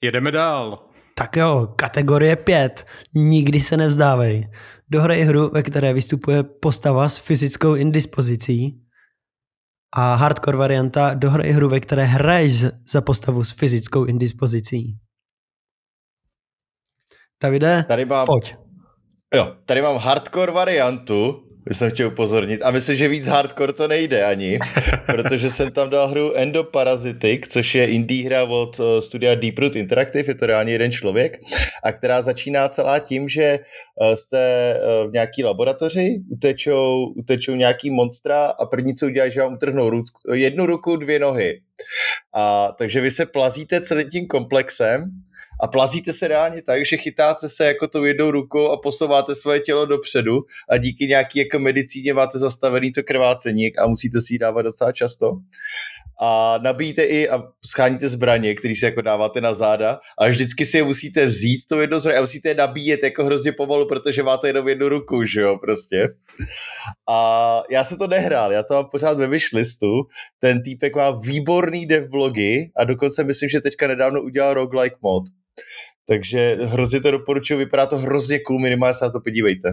Jedeme 0.00 0.30
dál. 0.30 0.88
Tak 1.14 1.36
jo, 1.36 1.66
kategorie 1.76 2.36
5. 2.36 2.86
Nikdy 3.14 3.60
se 3.60 3.76
nevzdávej. 3.76 4.48
Dohraj 4.88 5.20
hru, 5.22 5.50
ve 5.50 5.62
které 5.62 5.92
vystupuje 5.92 6.42
postava 6.42 7.08
s 7.08 7.16
fyzickou 7.18 7.74
indispozicí. 7.74 8.78
A 9.96 10.14
hardcore 10.14 10.56
varianta, 10.56 11.14
dohraj 11.14 11.50
hru, 11.50 11.68
ve 11.68 11.80
které 11.80 12.04
hraješ 12.04 12.52
za 12.92 13.00
postavu 13.00 13.44
s 13.44 13.50
fyzickou 13.50 14.04
indispozicí. 14.04 14.98
Davide, 17.42 17.84
Tady 17.88 18.04
mám, 18.04 18.26
pojď. 18.26 18.54
Jo, 19.34 19.56
tady 19.66 19.82
mám 19.82 19.96
hardcore 19.96 20.52
variantu, 20.52 21.42
jsem 21.70 21.90
chtěl 21.90 22.08
upozornit. 22.08 22.62
A 22.62 22.70
myslím, 22.70 22.96
že 22.96 23.08
víc 23.08 23.26
hardcore 23.26 23.72
to 23.72 23.88
nejde 23.88 24.24
ani, 24.24 24.58
protože 25.06 25.50
jsem 25.50 25.70
tam 25.70 25.90
dal 25.90 26.08
hru 26.08 26.36
Endoparasitic, 26.36 27.48
což 27.48 27.74
je 27.74 27.86
indie 27.86 28.26
hra 28.26 28.44
od 28.44 28.80
eh, 28.80 29.02
studia 29.02 29.34
Deep 29.34 29.58
Root 29.58 29.76
Interactive, 29.76 30.30
je 30.30 30.34
to 30.34 30.46
reálně 30.46 30.72
jeden 30.72 30.92
člověk, 30.92 31.40
a 31.84 31.92
která 31.92 32.22
začíná 32.22 32.68
celá 32.68 32.98
tím, 32.98 33.28
že 33.28 33.42
eh, 33.42 34.16
jste 34.16 34.40
eh, 34.74 35.08
v 35.08 35.12
nějaký 35.12 35.44
laboratoři, 35.44 36.22
utečou, 36.30 37.06
utečou 37.16 37.54
nějaký 37.54 37.90
monstra 37.90 38.44
a 38.46 38.66
první, 38.66 38.94
co 38.94 39.06
udělají, 39.06 39.32
že 39.32 39.40
vám 39.40 39.54
utrhnou 39.54 40.02
jednu 40.32 40.66
ruku, 40.66 40.96
dvě 40.96 41.18
nohy. 41.18 41.60
A, 42.34 42.72
takže 42.78 43.00
vy 43.00 43.10
se 43.10 43.26
plazíte 43.26 43.80
celým 43.80 44.10
tím 44.10 44.26
komplexem 44.26 45.10
a 45.62 45.68
plazíte 45.68 46.12
se 46.12 46.28
reálně 46.28 46.62
tak, 46.62 46.86
že 46.86 46.96
chytáte 46.96 47.48
se 47.48 47.66
jako 47.66 47.88
tou 47.88 48.04
jednou 48.04 48.30
rukou 48.30 48.68
a 48.68 48.76
posouváte 48.76 49.34
svoje 49.34 49.60
tělo 49.60 49.86
dopředu 49.86 50.38
a 50.70 50.76
díky 50.76 51.06
nějaký 51.06 51.38
jako 51.38 51.58
medicíně 51.58 52.14
máte 52.14 52.38
zastavený 52.38 52.92
to 52.92 53.02
krvácení 53.02 53.76
a 53.76 53.86
musíte 53.86 54.20
si 54.20 54.34
ji 54.34 54.38
dávat 54.38 54.62
docela 54.62 54.92
často 54.92 55.32
a 56.20 56.58
nabíjíte 56.62 57.02
i 57.02 57.28
a 57.28 57.42
scháníte 57.66 58.08
zbraně, 58.08 58.54
které 58.54 58.74
si 58.74 58.84
jako 58.84 59.00
dáváte 59.00 59.40
na 59.40 59.54
záda 59.54 59.98
a 60.18 60.28
vždycky 60.28 60.66
si 60.66 60.76
je 60.76 60.84
musíte 60.84 61.26
vzít 61.26 61.60
to 61.68 61.80
jedno 61.80 62.00
zbraně 62.00 62.18
a 62.18 62.20
musíte 62.20 62.48
je 62.48 62.54
nabíjet 62.54 63.02
jako 63.02 63.24
hrozně 63.24 63.52
pomalu, 63.52 63.88
protože 63.88 64.22
máte 64.22 64.48
jenom 64.48 64.68
jednu 64.68 64.88
ruku, 64.88 65.24
že 65.24 65.40
jo, 65.40 65.58
prostě. 65.58 66.08
A 67.10 67.62
já 67.70 67.84
se 67.84 67.96
to 67.96 68.06
nehrál, 68.06 68.52
já 68.52 68.62
to 68.62 68.74
mám 68.74 68.86
pořád 68.90 69.18
ve 69.18 69.26
wishlistu, 69.26 69.86
ten 70.38 70.62
týpek 70.62 70.96
má 70.96 71.10
výborný 71.10 71.86
dev 71.86 72.08
blogy 72.08 72.70
a 72.76 72.84
dokonce 72.84 73.24
myslím, 73.24 73.48
že 73.48 73.60
teďka 73.60 73.86
nedávno 73.86 74.22
udělal 74.22 74.54
roguelike 74.54 74.96
mod. 75.02 75.24
Takže 76.08 76.54
hrozně 76.54 77.00
to 77.00 77.10
doporučuji, 77.10 77.56
vypadá 77.56 77.86
to 77.86 77.98
hrozně 77.98 78.40
cool, 78.40 78.60
minimálně 78.60 78.94
se 78.94 79.04
na 79.04 79.10
to 79.10 79.20
podívejte. 79.20 79.68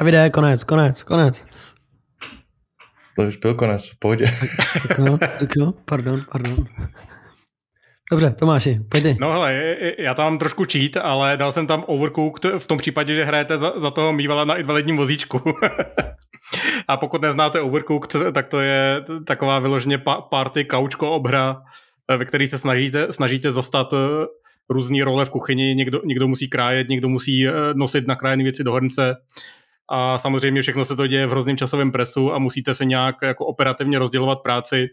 Davide, 0.00 0.30
konec, 0.30 0.64
konec, 0.64 1.02
konec. 1.02 1.44
To 3.16 3.22
už 3.22 3.36
byl 3.36 3.54
konec, 3.54 3.90
pohodě. 3.98 4.24
Tak 4.88 4.98
jo, 4.98 5.18
tak 5.18 5.48
jo, 5.56 5.72
pardon, 5.84 6.24
pardon. 6.32 6.56
Dobře, 8.10 8.30
Tomáši, 8.30 8.80
pojď 8.90 9.02
ty. 9.02 9.16
No 9.20 9.32
hele, 9.32 9.76
já 9.98 10.14
tam 10.14 10.24
mám 10.24 10.38
trošku 10.38 10.64
cheat, 10.72 10.96
ale 10.96 11.36
dal 11.36 11.52
jsem 11.52 11.66
tam 11.66 11.84
Overcooked 11.86 12.44
v 12.58 12.66
tom 12.66 12.78
případě, 12.78 13.14
že 13.14 13.24
hrajete 13.24 13.58
za, 13.58 13.72
za 13.76 13.90
toho 13.90 14.12
mývala 14.12 14.44
na 14.44 14.56
invalidním 14.56 14.96
vozíčku. 14.96 15.40
a 16.88 16.96
pokud 16.96 17.22
neznáte 17.22 17.60
Overcooked, 17.60 18.32
tak 18.34 18.48
to 18.48 18.60
je 18.60 19.04
taková 19.26 19.58
vyloženě 19.58 19.98
party 20.30 20.64
kaučko 20.64 21.10
obhra, 21.10 21.62
ve 22.16 22.24
který 22.24 22.46
se 22.46 22.58
snažíte, 22.58 23.12
snažíte 23.12 23.50
zastat 23.50 23.94
různé 24.70 25.04
role 25.04 25.24
v 25.24 25.30
kuchyni, 25.30 25.74
někdo, 25.74 26.00
někdo 26.04 26.28
musí 26.28 26.48
krájet, 26.48 26.88
někdo 26.88 27.08
musí 27.08 27.46
eh, 27.46 27.52
nosit 27.74 28.06
nakrájené 28.06 28.42
věci 28.42 28.64
do 28.64 28.72
hrnce 28.72 29.16
a 29.90 30.18
samozřejmě 30.18 30.62
všechno 30.62 30.84
se 30.84 30.96
to 30.96 31.06
děje 31.06 31.26
v 31.26 31.30
hrozném 31.30 31.56
časovém 31.56 31.92
presu 31.92 32.34
a 32.34 32.38
musíte 32.38 32.74
se 32.74 32.84
nějak 32.84 33.16
jako 33.22 33.46
operativně 33.46 33.98
rozdělovat 33.98 34.42
práci 34.42 34.88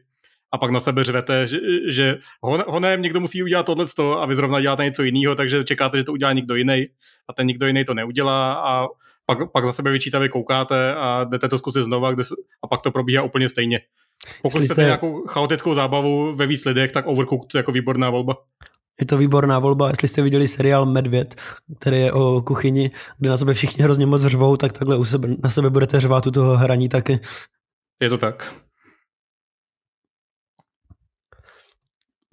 a 0.52 0.58
pak 0.58 0.72
na 0.72 0.80
sebe 0.80 1.04
řvete, 1.04 1.48
že, 1.48 1.58
že 1.90 2.18
honem 2.42 3.02
někdo 3.02 3.20
musí 3.20 3.44
udělat 3.44 3.66
tohle 3.66 3.86
a 4.20 4.26
vy 4.26 4.36
zrovna 4.36 4.62
děláte 4.62 4.84
něco 4.84 5.04
jiného, 5.04 5.36
takže 5.36 5.64
čekáte, 5.64 5.98
že 5.98 6.04
to 6.04 6.12
udělá 6.12 6.34
někdo 6.34 6.56
jiný 6.56 6.86
a 7.30 7.34
ten 7.34 7.48
někdo 7.48 7.68
jiný 7.68 7.86
to 7.86 7.94
neudělá 7.94 8.54
a 8.54 8.88
pak, 9.26 9.52
pak 9.52 9.66
za 9.66 9.72
sebe 9.72 9.92
vyčítavě 9.92 10.30
koukáte 10.30 10.96
a 10.96 11.24
jdete 11.24 11.50
to 11.50 11.58
zkusit 11.58 11.84
znova 11.84 12.12
kde, 12.12 12.24
a 12.64 12.68
pak 12.68 12.82
to 12.82 12.92
probíhá 12.92 13.24
úplně 13.24 13.50
stejně. 13.50 13.80
Pokud 14.42 14.60
chcete 14.60 14.74
jste... 14.74 14.84
nějakou 14.84 15.28
chaotickou 15.28 15.74
zábavu 15.74 16.36
ve 16.36 16.48
víc 16.48 16.66
lidech, 16.66 16.92
tak 16.92 17.08
Overcooked 17.08 17.56
jako 17.56 17.72
výborná 17.72 18.10
volba. 18.10 18.36
Je 19.00 19.06
to 19.06 19.18
výborná 19.18 19.60
volba, 19.60 19.90
jestli 19.90 20.08
jste 20.08 20.22
viděli 20.22 20.48
seriál 20.48 20.86
Medvěd, 20.86 21.36
který 21.80 22.00
je 22.00 22.14
o 22.14 22.42
kuchyni, 22.42 22.92
kde 23.20 23.30
na 23.30 23.38
sebe 23.38 23.54
všichni 23.54 23.84
hrozně 23.84 24.06
moc 24.06 24.22
řvou, 24.22 24.58
tak 24.58 24.74
takhle 24.74 24.98
u 24.98 25.06
sebe, 25.06 25.28
na 25.44 25.50
sebe 25.50 25.70
budete 25.70 26.00
řvát 26.00 26.28
u 26.28 26.32
toho 26.32 26.58
hraní 26.58 26.90
taky. 26.90 27.20
Je 28.00 28.10
to 28.10 28.18
tak. 28.18 28.54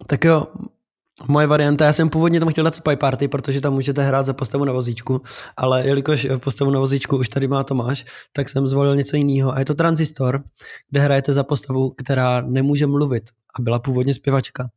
Tak 0.06 0.24
jo, 0.24 0.46
moje 1.28 1.46
varianta, 1.46 1.84
já 1.84 1.92
jsem 1.92 2.10
původně 2.10 2.40
tam 2.40 2.48
chtěl 2.48 2.64
dát 2.64 2.74
Spy 2.74 2.96
Party, 2.96 3.28
protože 3.28 3.60
tam 3.60 3.72
můžete 3.74 4.02
hrát 4.02 4.26
za 4.26 4.32
postavu 4.32 4.64
na 4.64 4.72
vozíčku, 4.72 5.22
ale 5.56 5.86
jelikož 5.86 6.26
postavu 6.36 6.70
na 6.70 6.80
vozíčku 6.80 7.16
už 7.16 7.28
tady 7.28 7.48
má 7.48 7.64
Tomáš, 7.64 8.04
tak 8.32 8.48
jsem 8.48 8.66
zvolil 8.66 8.96
něco 8.96 9.16
jiného. 9.16 9.54
A 9.54 9.58
je 9.58 9.64
to 9.64 9.74
Transistor, 9.74 10.42
kde 10.90 11.00
hrajete 11.00 11.32
za 11.32 11.44
postavu, 11.44 11.90
která 11.90 12.40
nemůže 12.40 12.86
mluvit 12.86 13.30
a 13.58 13.62
byla 13.62 13.78
původně 13.78 14.14
zpěvačka. 14.14 14.68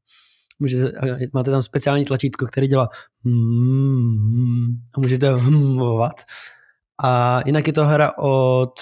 Můžete, 0.59 0.91
máte 1.33 1.51
tam 1.51 1.61
speciální 1.61 2.05
tlačítko, 2.05 2.45
který 2.45 2.67
dělá 2.67 2.89
hmm, 3.25 4.67
a 4.97 4.99
můžete 4.99 5.35
hmovat. 5.35 6.21
A 7.03 7.41
jinak 7.45 7.67
je 7.67 7.73
to 7.73 7.85
hra 7.85 8.17
od 8.17 8.73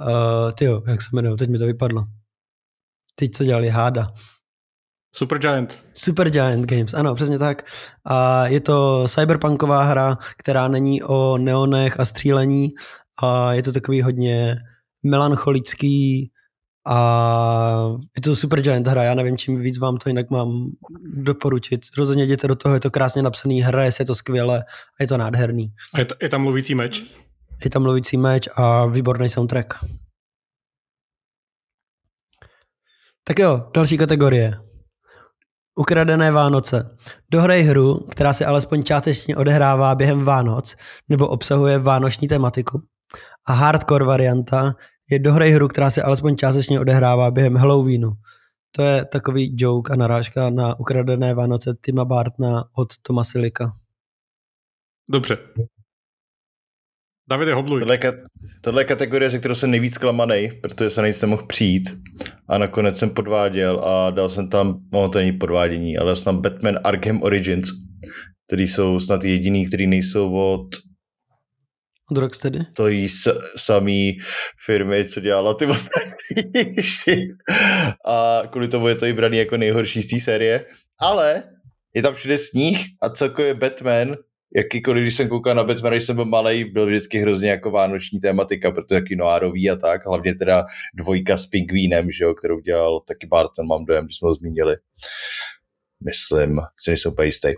uh, 0.00 0.52
tyjo, 0.52 0.82
jak 0.86 1.02
se 1.02 1.08
jmenuje, 1.12 1.36
teď 1.36 1.50
mi 1.50 1.58
to 1.58 1.66
vypadlo. 1.66 2.04
Teď 3.14 3.30
co 3.32 3.44
dělali 3.44 3.68
Háda. 3.68 4.12
Supergiant. 5.16 5.84
Supergiant 5.94 6.66
Games, 6.66 6.94
ano, 6.94 7.14
přesně 7.14 7.38
tak. 7.38 7.70
A 8.04 8.46
je 8.46 8.60
to 8.60 9.08
cyberpunková 9.08 9.82
hra, 9.82 10.18
která 10.38 10.68
není 10.68 11.02
o 11.02 11.38
neonech 11.38 12.00
a 12.00 12.04
střílení 12.04 12.68
a 13.22 13.52
je 13.52 13.62
to 13.62 13.72
takový 13.72 14.02
hodně 14.02 14.56
melancholický 15.02 16.30
a 16.86 17.96
je 18.16 18.22
to 18.22 18.36
Supergiant 18.36 18.86
hra, 18.86 19.02
já 19.02 19.14
nevím, 19.14 19.36
čím 19.36 19.60
víc 19.60 19.78
vám 19.78 19.96
to 19.96 20.08
jinak 20.08 20.30
mám 20.30 20.70
doporučit. 21.02 21.80
Rozhodně 21.98 22.24
jděte 22.24 22.48
do 22.48 22.54
toho, 22.54 22.74
je 22.74 22.80
to 22.80 22.90
krásně 22.90 23.22
napsaný, 23.22 23.60
hraje 23.60 23.92
se 23.92 24.04
to 24.04 24.14
skvěle 24.14 24.58
a 25.00 25.02
je 25.02 25.06
to 25.06 25.16
nádherný. 25.16 25.72
A 25.94 25.98
je, 25.98 26.04
to, 26.04 26.14
je 26.22 26.28
tam 26.28 26.42
mluvící 26.42 26.74
meč? 26.74 27.04
Je 27.64 27.70
tam 27.70 27.82
mluvící 27.82 28.16
meč 28.16 28.48
a 28.56 28.86
výborný 28.86 29.28
soundtrack. 29.28 29.74
Tak 33.24 33.38
jo, 33.38 33.70
další 33.74 33.98
kategorie. 33.98 34.54
Ukradené 35.74 36.30
Vánoce. 36.30 36.96
Dohrej 37.30 37.62
hru, 37.62 38.06
která 38.10 38.32
se 38.32 38.46
alespoň 38.46 38.82
částečně 38.82 39.36
odehrává 39.36 39.94
během 39.94 40.24
Vánoc 40.24 40.76
nebo 41.08 41.28
obsahuje 41.28 41.78
vánoční 41.78 42.28
tematiku. 42.28 42.82
A 43.46 43.52
hardcore 43.52 44.04
varianta 44.04 44.74
je 45.10 45.18
dohrej 45.18 45.52
hru, 45.52 45.68
která 45.68 45.90
se 45.90 46.02
alespoň 46.02 46.36
částečně 46.36 46.80
odehrává 46.80 47.30
během 47.30 47.56
Halloweenu. 47.56 48.10
To 48.76 48.82
je 48.82 49.04
takový 49.04 49.54
joke 49.56 49.92
a 49.92 49.96
narážka 49.96 50.50
na 50.50 50.80
ukradené 50.80 51.34
Vánoce 51.34 51.74
Tima 51.80 52.04
Bartna 52.04 52.64
od 52.76 52.88
Toma 53.02 53.24
Silika. 53.24 53.72
Dobře. 55.10 55.38
Davide, 57.28 57.54
hobluj. 57.54 57.80
Tohle, 57.80 57.98
tohle 58.60 58.80
je 58.80 58.84
kategorie, 58.84 59.30
ze 59.30 59.38
kterou 59.38 59.54
jsem 59.54 59.70
nejvíc 59.70 59.98
klamaný, 59.98 60.48
protože 60.62 60.90
se 60.90 61.02
nejsem 61.02 61.30
mohl 61.30 61.46
přijít 61.46 61.98
a 62.48 62.58
nakonec 62.58 62.98
jsem 62.98 63.10
podváděl 63.10 63.80
a 63.84 64.10
dal 64.10 64.28
jsem 64.28 64.48
tam, 64.48 64.80
no 64.92 65.08
to 65.08 65.18
není 65.18 65.32
podvádění, 65.32 65.98
ale 65.98 66.06
dal 66.06 66.16
jsem 66.16 66.24
tam 66.24 66.42
Batman 66.42 66.78
Arkham 66.84 67.22
Origins, 67.22 67.68
který 68.46 68.68
jsou 68.68 69.00
snad 69.00 69.24
jediný, 69.24 69.66
který 69.66 69.86
nejsou 69.86 70.32
od 70.34 70.68
od 72.10 72.18
Rocksteady? 72.18 72.58
To 72.72 72.88
jí 72.88 73.08
s, 73.08 73.38
samý 73.56 74.18
firmy, 74.66 75.04
co 75.04 75.20
dělala 75.20 75.54
ty 75.54 75.66
ostatní. 75.66 76.14
a 78.06 78.42
kvůli 78.50 78.68
tomu 78.68 78.88
je 78.88 78.94
to 78.94 79.06
i 79.06 79.12
braný 79.12 79.38
jako 79.38 79.56
nejhorší 79.56 80.02
z 80.02 80.06
té 80.06 80.20
série. 80.20 80.64
Ale 80.98 81.42
je 81.94 82.02
tam 82.02 82.14
všude 82.14 82.38
sníh 82.38 82.86
a 83.02 83.10
celkově 83.10 83.54
Batman 83.54 84.16
jakýkoliv, 84.56 85.02
když 85.02 85.14
jsem 85.14 85.28
koukal 85.28 85.54
na 85.54 85.64
Batman, 85.64 85.92
když 85.92 86.04
jsem 86.04 86.16
byl 86.16 86.24
malý, 86.24 86.64
byl 86.64 86.86
vždycky 86.86 87.18
hrozně 87.18 87.50
jako 87.50 87.70
vánoční 87.70 88.20
tématika, 88.20 88.70
protože 88.70 89.00
taky 89.00 89.16
noárový 89.16 89.70
a 89.70 89.76
tak, 89.76 90.06
hlavně 90.06 90.34
teda 90.34 90.64
dvojka 90.94 91.36
s 91.36 91.46
Pingvínem, 91.46 92.10
že 92.10 92.24
jo, 92.24 92.34
kterou 92.34 92.60
dělal 92.60 93.00
taky 93.00 93.26
Barton, 93.26 93.66
mám 93.66 93.84
dojem, 93.84 94.04
když 94.04 94.16
jsme 94.16 94.26
ho 94.26 94.34
zmínili. 94.34 94.76
Myslím, 96.04 96.60
si 96.78 96.90
nejsem 96.90 97.12
úplně 97.12 97.28
jistý. 97.28 97.48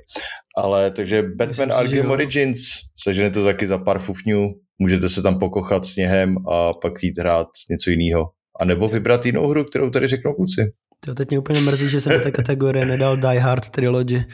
Ale 0.56 0.90
takže 0.90 1.22
Batman 1.22 1.68
Myslím, 1.68 1.72
Arkham 1.72 2.10
Origins, 2.10 2.60
sežene 3.04 3.30
to 3.30 3.44
taky 3.44 3.66
za 3.66 3.78
pár 3.78 3.98
fufňů, 3.98 4.54
můžete 4.78 5.08
se 5.08 5.22
tam 5.22 5.38
pokochat 5.38 5.86
sněhem 5.86 6.36
a 6.48 6.72
pak 6.72 7.02
jít 7.02 7.18
hrát 7.18 7.48
něco 7.70 7.90
jiného. 7.90 8.30
A 8.60 8.64
nebo 8.64 8.88
vybrat 8.88 9.26
jinou 9.26 9.48
hru, 9.48 9.64
kterou 9.64 9.90
tady 9.90 10.06
řeknou 10.06 10.34
kluci. 10.34 10.72
To 11.06 11.14
teď 11.14 11.30
mě 11.30 11.38
úplně 11.38 11.60
mrzí, 11.60 11.88
že 11.88 12.00
jsem 12.00 12.12
do 12.12 12.20
té 12.20 12.30
kategorie 12.30 12.86
nedal 12.86 13.16
Die 13.16 13.38
Hard 13.38 13.70
Trilogy. 13.70 14.18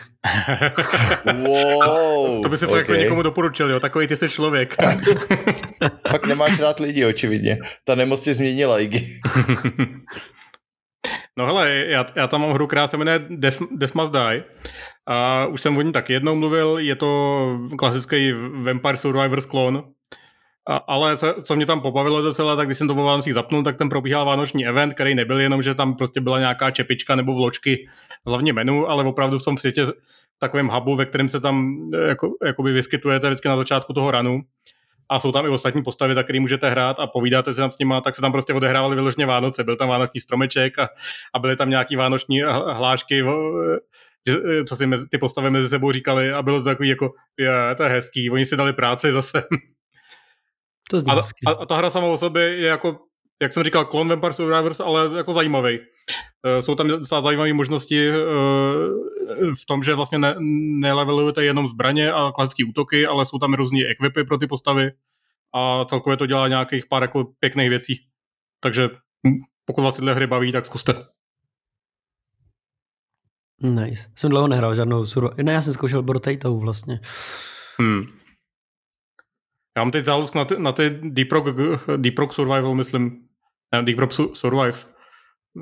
wow, 1.47 2.43
to 2.43 2.49
by 2.49 2.59
se 2.59 2.67
okay. 2.67 2.79
jako 2.79 2.95
někomu 2.95 3.23
doporučil, 3.23 3.71
jo? 3.71 3.81
Takový 3.81 4.07
ty 4.07 4.17
jsi 4.17 4.29
člověk. 4.29 4.75
Pak 6.11 6.27
nemáš 6.27 6.61
rád 6.61 6.81
lidi, 6.81 7.05
očividně. 7.05 7.59
Ta 7.85 7.95
nemoc 7.95 8.25
tě 8.25 8.35
změnila, 8.35 8.81
Iggy. 8.81 9.07
no 11.39 11.47
hele, 11.47 11.71
já, 11.71 12.07
já 12.17 12.27
tam 12.27 12.41
mám 12.41 12.53
hru, 12.53 12.67
která 12.67 12.87
se 12.87 12.97
jmenuje 12.97 13.21
Death, 13.31 13.59
Death 13.77 13.95
Must 13.95 14.13
Die. 14.13 14.45
A 15.07 15.47
už 15.47 15.61
jsem 15.61 15.77
o 15.77 15.83
ní 15.83 15.93
tak 15.93 16.11
jednou 16.11 16.35
mluvil, 16.35 16.79
je 16.79 16.97
to 16.97 17.59
klasický 17.79 18.33
Vampire 18.63 18.97
Survivors 18.97 19.47
klon, 19.47 19.85
a, 20.69 20.77
ale 20.77 21.17
co, 21.17 21.35
co 21.43 21.57
mě 21.57 21.67
tam 21.67 21.81
pobavilo 21.81 22.23
docela, 22.23 22.57
tak 22.57 22.67
když 22.67 22.79
jsem 22.79 22.89
to 22.89 22.95
vo 22.95 23.05
Vánocích 23.05 23.35
zapnul, 23.35 23.63
tak 23.63 23.77
ten 23.77 23.89
probíhal 23.89 24.25
vánoční 24.25 24.67
event, 24.67 24.95
který 24.95 25.15
nebyl 25.15 25.41
jenom, 25.41 25.63
že 25.63 25.75
tam 25.75 25.95
prostě 25.95 26.21
byla 26.21 26.39
nějaká 26.39 26.71
čepička 26.71 27.17
nebo 27.17 27.35
vločky, 27.35 27.89
hlavně 28.27 28.53
menu, 28.53 28.91
ale 28.91 29.05
opravdu 29.05 29.39
v 29.39 29.45
tom 29.45 29.57
světě 29.57 29.87
takovém 30.39 30.69
hubu, 30.69 30.97
ve 30.97 31.07
kterém 31.07 31.29
se 31.29 31.41
tam 31.41 31.77
jako, 32.09 32.31
jakoby 32.47 32.73
vyskytujete 32.73 33.29
vždycky 33.29 33.49
na 33.49 33.57
začátku 33.57 33.93
toho 33.93 34.11
ranu. 34.11 34.41
a 35.13 35.19
jsou 35.19 35.33
tam 35.33 35.47
i 35.47 35.49
ostatní 35.49 35.83
postavy, 35.83 36.15
za 36.15 36.23
který 36.23 36.41
můžete 36.41 36.71
hrát 36.71 37.01
a 37.01 37.07
povídáte 37.07 37.55
si 37.55 37.61
tam 37.61 37.71
s 37.71 37.79
nima, 37.79 38.01
tak 38.01 38.15
se 38.15 38.21
tam 38.21 38.33
prostě 38.33 38.55
odehrávaly 38.55 38.97
vyloženě 38.97 39.27
Vánoce. 39.27 39.65
Byl 39.65 39.77
tam 39.77 39.89
vánoční 39.89 40.21
stromeček 40.21 40.79
a, 40.79 40.89
a 41.35 41.39
byly 41.39 41.57
tam 41.57 41.71
nějaký 41.71 41.97
vánoční 41.97 42.41
hlášky, 42.73 43.25
že, 44.29 44.65
co 44.65 44.77
si 44.77 44.87
mezi, 44.87 45.09
ty 45.09 45.19
postavy 45.19 45.51
mezi 45.51 45.69
sebou 45.69 45.93
říkali 45.93 46.33
a 46.33 46.43
bylo 46.43 46.59
to 46.59 46.65
takový 46.65 46.89
jako, 46.89 47.13
je, 47.39 47.75
to 47.77 47.83
je 47.83 47.89
hezký, 47.89 48.31
oni 48.31 48.47
si 48.47 48.57
dali 48.57 48.73
práci 48.73 49.13
zase. 49.13 49.43
To 50.91 50.99
a, 51.09 51.21
a, 51.47 51.51
a, 51.51 51.67
ta 51.67 51.77
hra 51.77 51.91
sama 51.91 52.07
o 52.07 52.17
sobě 52.17 52.43
je 52.43 52.69
jako, 52.69 52.99
jak 53.43 53.53
jsem 53.53 53.65
říkal, 53.65 53.85
klon 53.85 54.09
Vampire 54.09 54.33
Survivors, 54.33 54.81
ale 54.81 55.17
jako 55.17 55.33
zajímavý. 55.33 55.79
Eh, 56.47 56.63
jsou 56.63 56.75
tam 56.75 56.89
docela 56.89 57.21
zajímavé 57.21 57.53
možnosti 57.53 58.09
eh, 58.09 58.15
v 59.63 59.67
tom, 59.69 59.83
že 59.83 59.95
vlastně 59.95 60.19
ne, 60.19 60.35
nelevelujete 60.81 61.45
jenom 61.45 61.67
zbraně 61.67 62.13
a 62.13 62.33
klasické 62.35 62.65
útoky, 62.65 63.07
ale 63.07 63.25
jsou 63.25 63.39
tam 63.39 63.55
různé 63.55 63.79
equipy 63.91 64.25
pro 64.25 64.39
ty 64.39 64.47
postavy 64.47 64.91
a 65.55 65.85
celkově 65.85 66.17
to 66.17 66.27
dělá 66.27 66.49
nějakých 66.49 66.87
pár 66.87 67.03
jako 67.03 67.25
pěkných 67.41 67.69
věcí. 67.69 68.01
Takže 68.61 68.89
pokud 69.65 69.83
vás 69.83 69.95
tyhle 69.95 70.15
hry 70.15 70.27
baví, 70.27 70.53
tak 70.53 70.67
zkuste. 70.67 70.95
Nice. 73.63 74.11
Jsem 74.15 74.31
dlouho 74.31 74.49
nehrál 74.49 74.75
žádnou 74.75 75.07
survival. 75.07 75.37
Ne, 75.43 75.53
já 75.53 75.63
jsem 75.63 75.73
zkoušel 75.73 76.03
Brotatou 76.03 76.61
vlastně. 76.61 77.01
Hmm. 77.79 78.03
Já 79.77 79.85
mám 79.85 79.91
teď 79.91 80.05
zálusk 80.05 80.35
na 80.35 80.45
ty, 80.45 80.59
na 80.59 80.73
ty 80.73 80.91
Deep, 81.03 81.33
Rock, 81.33 81.47
Deep 81.97 82.19
Rock 82.19 82.33
Survival, 82.33 82.75
myslím. 82.75 83.29
Ne, 83.75 83.83
Deep 83.83 83.99
Rock 83.99 84.13
Survive. 84.13 84.79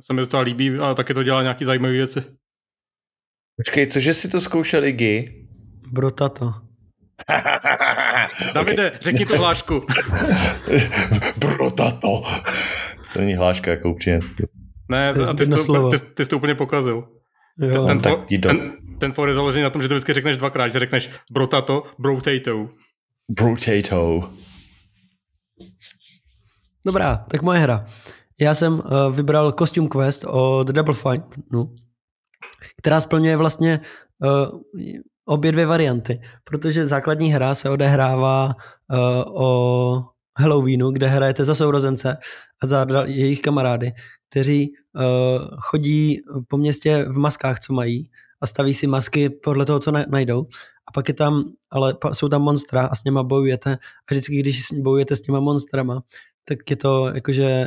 Se 0.00 0.12
mi 0.12 0.20
docela 0.20 0.42
líbí 0.42 0.78
a 0.78 0.94
taky 0.94 1.14
to 1.14 1.22
dělá 1.22 1.42
nějaký 1.42 1.64
zajímavé 1.64 1.92
věci. 1.92 2.22
Počkej, 3.56 3.86
cože 3.86 4.14
si 4.14 4.28
to 4.28 4.40
zkoušel 4.40 4.84
Iggy? 4.84 5.46
Brotato. 5.92 6.54
Davide, 8.54 8.88
okay. 8.88 8.98
řekni 9.02 9.26
tu 9.26 9.36
hlášku. 9.36 9.86
Brotato. 11.36 12.22
To 13.12 13.18
není 13.18 13.34
hláška 13.34 13.70
jako 13.70 13.90
určitě. 13.90 14.20
Ne, 14.88 15.14
to 15.14 15.34
ty, 15.34 15.44
jsi 15.44 15.50
to, 15.66 15.90
ty, 15.90 15.96
ty 16.14 16.24
jsi 16.24 16.30
to 16.30 16.36
úplně 16.36 16.54
pokazil. 16.54 17.08
Jo, 17.58 17.86
ten, 17.86 18.00
ten, 18.00 18.12
for, 18.12 18.26
ten, 18.42 18.72
ten 18.98 19.12
for 19.12 19.28
je 19.28 19.34
založený 19.34 19.62
na 19.62 19.70
tom, 19.70 19.82
že 19.82 19.88
to 19.88 19.94
vždycky 19.94 20.12
řekneš 20.12 20.36
dvakrát, 20.36 20.68
že 20.68 20.78
řekneš 20.78 21.10
brotato, 21.32 21.82
brotato. 21.98 22.68
Brotato. 23.28 24.30
Dobrá, 26.86 27.24
tak 27.30 27.42
moje 27.42 27.60
hra. 27.60 27.86
Já 28.40 28.54
jsem 28.54 28.72
uh, 28.72 29.14
vybral 29.16 29.52
Costume 29.52 29.88
Quest 29.88 30.24
od 30.24 30.66
Double 30.66 30.94
Fine, 30.94 31.24
no, 31.52 31.74
která 32.76 33.00
splňuje 33.00 33.36
vlastně 33.36 33.80
uh, 34.18 34.60
obě 35.24 35.52
dvě 35.52 35.66
varianty, 35.66 36.20
protože 36.44 36.86
základní 36.86 37.32
hra 37.32 37.54
se 37.54 37.70
odehrává 37.70 38.46
uh, 38.46 39.42
o 39.42 40.04
Halloweenu, 40.38 40.90
kde 40.90 41.06
hrajete 41.06 41.44
za 41.44 41.54
sourozence 41.54 42.16
a 42.62 42.66
za 42.66 42.86
jejich 43.06 43.42
kamarády, 43.42 43.92
kteří 44.30 44.72
uh, 44.94 45.02
chodí 45.60 46.20
po 46.48 46.56
městě 46.56 47.06
v 47.08 47.18
maskách, 47.18 47.60
co 47.60 47.72
mají 47.72 48.10
a 48.40 48.46
staví 48.46 48.74
si 48.74 48.86
masky 48.86 49.30
podle 49.30 49.66
toho, 49.66 49.78
co 49.78 49.92
najdou. 49.92 50.46
A 50.88 50.92
pak 50.92 51.08
je 51.08 51.14
tam, 51.14 51.44
ale 51.70 51.96
jsou 52.12 52.28
tam 52.28 52.42
monstra 52.42 52.86
a 52.86 52.94
s 52.94 53.04
něma 53.04 53.22
bojujete. 53.22 53.72
A 53.72 53.78
vždycky, 54.10 54.38
když 54.38 54.62
bojujete 54.82 55.16
s 55.16 55.20
těma 55.20 55.40
monstrama, 55.40 56.02
tak 56.44 56.70
je 56.70 56.76
to 56.76 57.10
jakože 57.14 57.66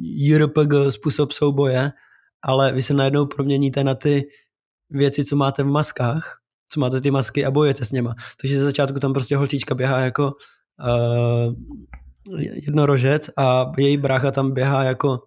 JRPG 0.00 0.72
způsob 0.90 1.32
souboje, 1.32 1.92
ale 2.42 2.72
vy 2.72 2.82
se 2.82 2.94
najednou 2.94 3.26
proměníte 3.26 3.84
na 3.84 3.94
ty 3.94 4.24
věci, 4.90 5.24
co 5.24 5.36
máte 5.36 5.62
v 5.62 5.66
maskách, 5.66 6.40
co 6.68 6.80
máte 6.80 7.00
ty 7.00 7.10
masky 7.10 7.44
a 7.44 7.50
bojujete 7.50 7.84
s 7.84 7.92
něma. 7.92 8.14
Takže 8.40 8.58
ze 8.58 8.64
začátku 8.64 8.98
tam 8.98 9.12
prostě 9.12 9.36
holčička 9.36 9.74
běhá 9.74 10.00
jako 10.00 10.32
uh, 10.32 11.54
jednorožec 12.38 13.30
a 13.38 13.72
její 13.78 13.96
brácha 13.96 14.30
tam 14.30 14.54
běhá 14.54 14.84
jako 14.84 15.20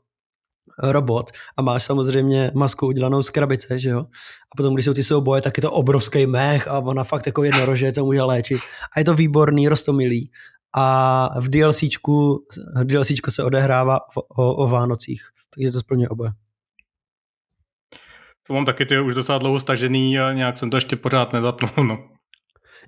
robot 0.84 1.32
a 1.58 1.62
máš 1.62 1.84
samozřejmě 1.84 2.52
masku 2.56 2.88
udělanou 2.88 3.24
z 3.24 3.30
krabice, 3.30 3.80
že 3.80 3.90
jo? 3.90 4.00
A 4.00 4.54
potom, 4.58 4.74
když 4.74 4.86
jsou 4.86 4.94
ty 4.94 5.04
souboje, 5.04 5.42
tak 5.42 5.58
je 5.58 5.62
to 5.62 5.72
obrovský 5.72 6.26
mech 6.26 6.68
a 6.68 6.80
ona 6.80 7.04
fakt 7.04 7.26
jako 7.26 7.44
jednorožec 7.44 7.98
a 7.98 8.04
může 8.04 8.22
léčit. 8.22 8.60
A 8.96 9.00
je 9.00 9.06
to 9.06 9.14
výborný, 9.14 9.68
rostomilý. 9.68 10.32
A 10.76 11.30
v 11.40 11.50
DLCčku, 11.50 12.46
DLCčko 12.84 13.32
se 13.32 13.44
odehrává 13.44 14.00
o, 14.38 14.54
o 14.56 14.68
Vánocích, 14.68 15.22
takže 15.56 15.72
to 15.72 15.80
splňuje 15.80 16.10
oboje. 16.10 16.32
To 18.48 18.54
mám 18.54 18.66
taky 18.66 18.86
ty 18.86 19.00
už 19.00 19.14
docela 19.14 19.38
dlouho 19.38 19.60
stažený 19.60 20.20
a 20.20 20.34
nějak 20.34 20.58
jsem 20.58 20.70
to 20.70 20.78
ještě 20.78 20.96
pořád 20.96 21.34
nezapnul. 21.34 21.88
No. 21.88 21.98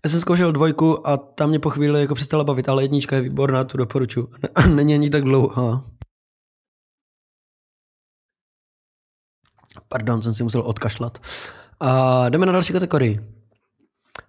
Já 0.03 0.09
jsem 0.09 0.19
zkoušel 0.19 0.51
dvojku 0.51 1.07
a 1.07 1.17
tam 1.17 1.49
mě 1.49 1.59
po 1.59 1.69
chvíli 1.69 2.01
jako 2.01 2.15
přestala 2.15 2.43
bavit, 2.43 2.69
ale 2.69 2.83
jednička 2.83 3.15
je 3.15 3.21
výborná, 3.21 3.63
tu 3.63 3.77
doporučuji. 3.77 4.27
Není 4.67 4.93
ani 4.93 5.09
tak 5.09 5.23
dlouhá. 5.23 5.85
Pardon, 9.91 10.21
jsem 10.21 10.33
si 10.33 10.43
musel 10.43 10.61
odkašlat. 10.61 11.17
A 11.79 12.29
jdeme 12.29 12.45
na 12.45 12.51
další 12.51 12.73
kategorii. 12.73 13.19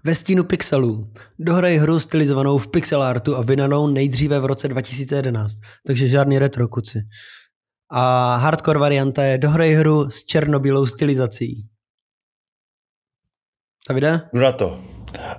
Ve 0.05 0.15
stínu 0.15 0.45
pixelů. 0.45 1.05
Dohraj 1.39 1.77
hru 1.77 2.01
stylizovanou 2.01 2.59
v 2.59 2.69
pixel 2.69 3.03
artu 3.03 3.37
a 3.37 3.43
vydanou 3.43 3.87
nejdříve 3.87 4.41
v 4.41 4.45
roce 4.45 4.69
2011. 4.69 5.55
Takže 5.87 6.09
žádný 6.09 6.39
retro 6.39 6.69
kuci. 6.69 7.03
A 7.93 8.37
hardcore 8.37 8.79
varianta 8.79 9.23
je 9.23 9.39
dohraj 9.39 9.73
hru 9.73 10.11
s 10.11 10.27
černobílou 10.27 10.87
stylizací. 10.87 11.67
Davide? 13.89 14.21
Na 14.33 14.53
to. 14.53 14.79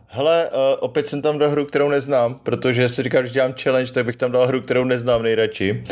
Hele, 0.07 0.49
uh, 0.49 0.57
opět 0.79 1.07
jsem 1.07 1.21
tam 1.21 1.39
dal 1.39 1.49
hru, 1.49 1.65
kterou 1.65 1.89
neznám, 1.89 2.39
protože 2.39 2.89
si 2.89 3.03
říkám, 3.03 3.27
že 3.27 3.33
dělám 3.33 3.53
challenge, 3.63 3.91
tak 3.91 4.05
bych 4.05 4.15
tam 4.15 4.31
dal 4.31 4.47
hru, 4.47 4.61
kterou 4.61 4.83
neznám 4.83 5.23
nejradši. 5.23 5.83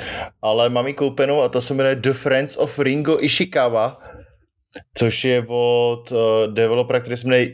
Ale 0.41 0.69
mám 0.69 0.87
ji 0.87 0.93
koupenou 0.93 1.41
a 1.41 1.49
ta 1.49 1.61
se 1.61 1.73
jmenuje 1.73 1.95
The 1.95 2.13
Friends 2.13 2.57
of 2.57 2.79
Ringo 2.79 3.23
Ishikawa, 3.23 4.01
což 4.97 5.23
je 5.23 5.45
od 5.47 6.11
uh, 6.11 6.53
developera, 6.53 6.99
který 6.99 7.17
se 7.17 7.27
jmenuje 7.27 7.47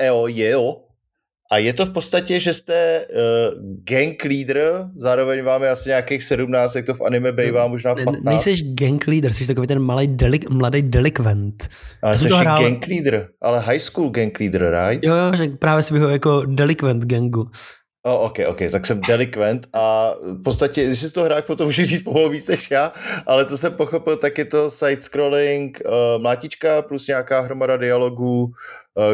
YEO 0.00 0.26
Yeo. 0.26 0.76
A 1.52 1.58
je 1.58 1.72
to 1.72 1.86
v 1.86 1.92
podstatě, 1.92 2.40
že 2.40 2.54
jste 2.54 3.06
uh, 3.06 3.60
gang 3.84 4.24
leader, 4.24 4.72
zároveň 4.96 5.42
vám 5.42 5.62
je 5.62 5.70
asi 5.70 5.88
nějakých 5.88 6.24
17, 6.24 6.74
jak 6.74 6.86
to 6.86 6.94
v 6.94 7.00
anime 7.00 7.32
bývá, 7.32 7.68
možná 7.68 7.94
15. 7.94 8.24
Ne, 8.24 8.30
nejseš 8.30 8.62
gang 8.74 9.06
leader, 9.06 9.32
jsi 9.32 9.46
takový 9.46 9.66
ten 9.66 9.78
malý 9.78 10.06
delik, 10.06 10.50
mladý 10.50 10.82
delikvent. 10.82 11.68
Ale 12.02 12.18
jsi 12.18 12.28
hrál... 12.28 12.62
gang 12.62 12.86
leader, 12.86 13.28
ale 13.40 13.60
high 13.60 13.78
school 13.78 14.10
gang 14.10 14.40
leader, 14.40 14.74
right? 14.88 15.04
Jo, 15.04 15.14
jo, 15.14 15.36
že 15.36 15.48
právě 15.58 15.82
si 15.82 15.98
ho 15.98 16.08
jako 16.08 16.44
delikvent 16.46 17.04
gangu. 17.04 17.50
Oh, 18.04 18.26
ok, 18.26 18.38
ok, 18.48 18.58
tak 18.70 18.86
jsem 18.86 19.00
delikvent 19.00 19.66
a 19.72 20.14
v 20.22 20.42
podstatě, 20.42 20.86
když 20.86 20.98
jsi 20.98 21.12
to 21.12 21.22
hrák, 21.22 21.46
potom 21.46 21.66
můžu 21.66 21.84
říct 21.84 22.02
pomalu 22.02 22.28
víc 22.28 22.48
než 22.48 22.70
já, 22.70 22.92
ale 23.26 23.46
co 23.46 23.58
jsem 23.58 23.72
pochopil, 23.72 24.16
tak 24.16 24.38
je 24.38 24.44
to 24.44 24.70
side-scrolling 24.70 25.70
uh, 25.84 26.22
mlátička 26.22 26.82
plus 26.82 27.06
nějaká 27.06 27.40
hromada 27.40 27.76
dialogů, 27.76 28.42
uh, 28.42 28.52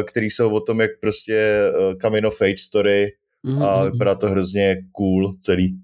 který 0.07 0.29
jsou 0.29 0.53
o 0.53 0.59
tom, 0.59 0.81
jak 0.81 0.91
prostě 1.01 1.61
uh, 1.71 1.97
coming 2.01 2.25
of 2.25 2.41
age 2.41 2.57
story 2.57 3.11
mm-hmm. 3.47 3.63
a 3.63 3.83
mhm. 3.83 3.91
vypadá 3.91 4.15
to 4.15 4.29
hrozně 4.29 4.77
cool 4.91 5.33
celý. 5.39 5.79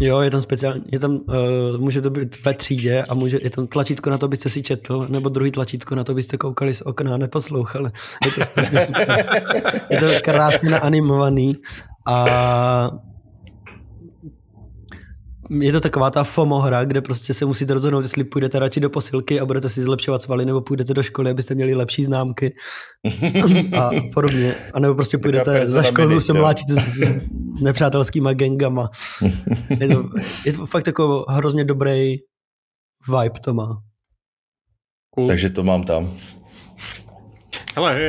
Jo, 0.00 0.20
je 0.20 0.30
tam 0.30 0.40
speciální, 0.40 0.82
je 0.92 0.98
tam, 0.98 1.12
uh, 1.12 1.78
může 1.78 2.02
to 2.02 2.10
být 2.10 2.44
ve 2.44 2.54
třídě 2.54 3.02
a 3.08 3.14
může, 3.14 3.38
je 3.42 3.50
tam 3.50 3.66
tlačítko 3.66 4.10
na 4.10 4.18
to, 4.18 4.28
byste 4.28 4.48
si 4.48 4.62
četl, 4.62 5.06
nebo 5.10 5.28
druhý 5.28 5.50
tlačítko 5.50 5.94
na 5.94 6.04
to, 6.04 6.14
byste 6.14 6.36
koukali 6.36 6.74
z 6.74 6.82
okna 6.82 7.14
a 7.14 7.16
neposlouchali. 7.16 7.90
Je 8.24 8.30
to 8.30 8.44
strašně 8.44 8.80
super. 8.80 9.26
Je 9.90 10.00
to 10.00 10.06
krásně 10.22 10.70
naanimovaný 10.70 11.56
a 12.06 12.90
je 15.50 15.72
to 15.72 15.80
taková 15.80 16.10
ta 16.10 16.24
FOMO 16.24 16.58
hra, 16.58 16.84
kde 16.84 17.00
prostě 17.00 17.34
se 17.34 17.44
musíte 17.44 17.74
rozhodnout, 17.74 18.02
jestli 18.02 18.24
půjdete 18.24 18.58
radši 18.58 18.80
do 18.80 18.90
posilky 18.90 19.40
a 19.40 19.46
budete 19.46 19.68
si 19.68 19.82
zlepšovat 19.82 20.22
svaly, 20.22 20.44
nebo 20.44 20.60
půjdete 20.60 20.94
do 20.94 21.02
školy, 21.02 21.30
abyste 21.30 21.54
měli 21.54 21.74
lepší 21.74 22.04
známky 22.04 22.56
a 23.78 23.90
podobně. 24.14 24.54
A 24.74 24.80
nebo 24.80 24.94
prostě 24.94 25.18
půjdete 25.18 25.66
za 25.66 25.82
školu 25.82 26.20
se 26.20 26.32
mlátit 26.32 26.68
s, 26.68 26.98
s 26.98 27.62
nepřátelskýma 27.62 28.32
gengama. 28.32 28.90
Je 29.80 29.88
to, 29.88 30.08
je 30.46 30.52
to 30.52 30.66
fakt 30.66 30.86
jako 30.86 31.24
hrozně 31.28 31.64
dobrý 31.64 32.16
vibe 33.08 33.40
to 33.44 33.54
má. 33.54 33.82
Cool. 35.10 35.28
Takže 35.28 35.50
to 35.50 35.62
mám 35.62 35.84
tam. 35.84 36.10
Hele, 37.76 38.00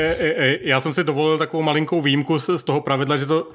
já 0.61 0.79
jsem 0.79 0.93
si 0.93 1.03
dovolil 1.03 1.37
takovou 1.37 1.63
malinkou 1.63 2.01
výjimku 2.01 2.39
z 2.39 2.63
toho 2.63 2.81
pravidla, 2.81 3.17
že 3.17 3.25
to 3.25 3.51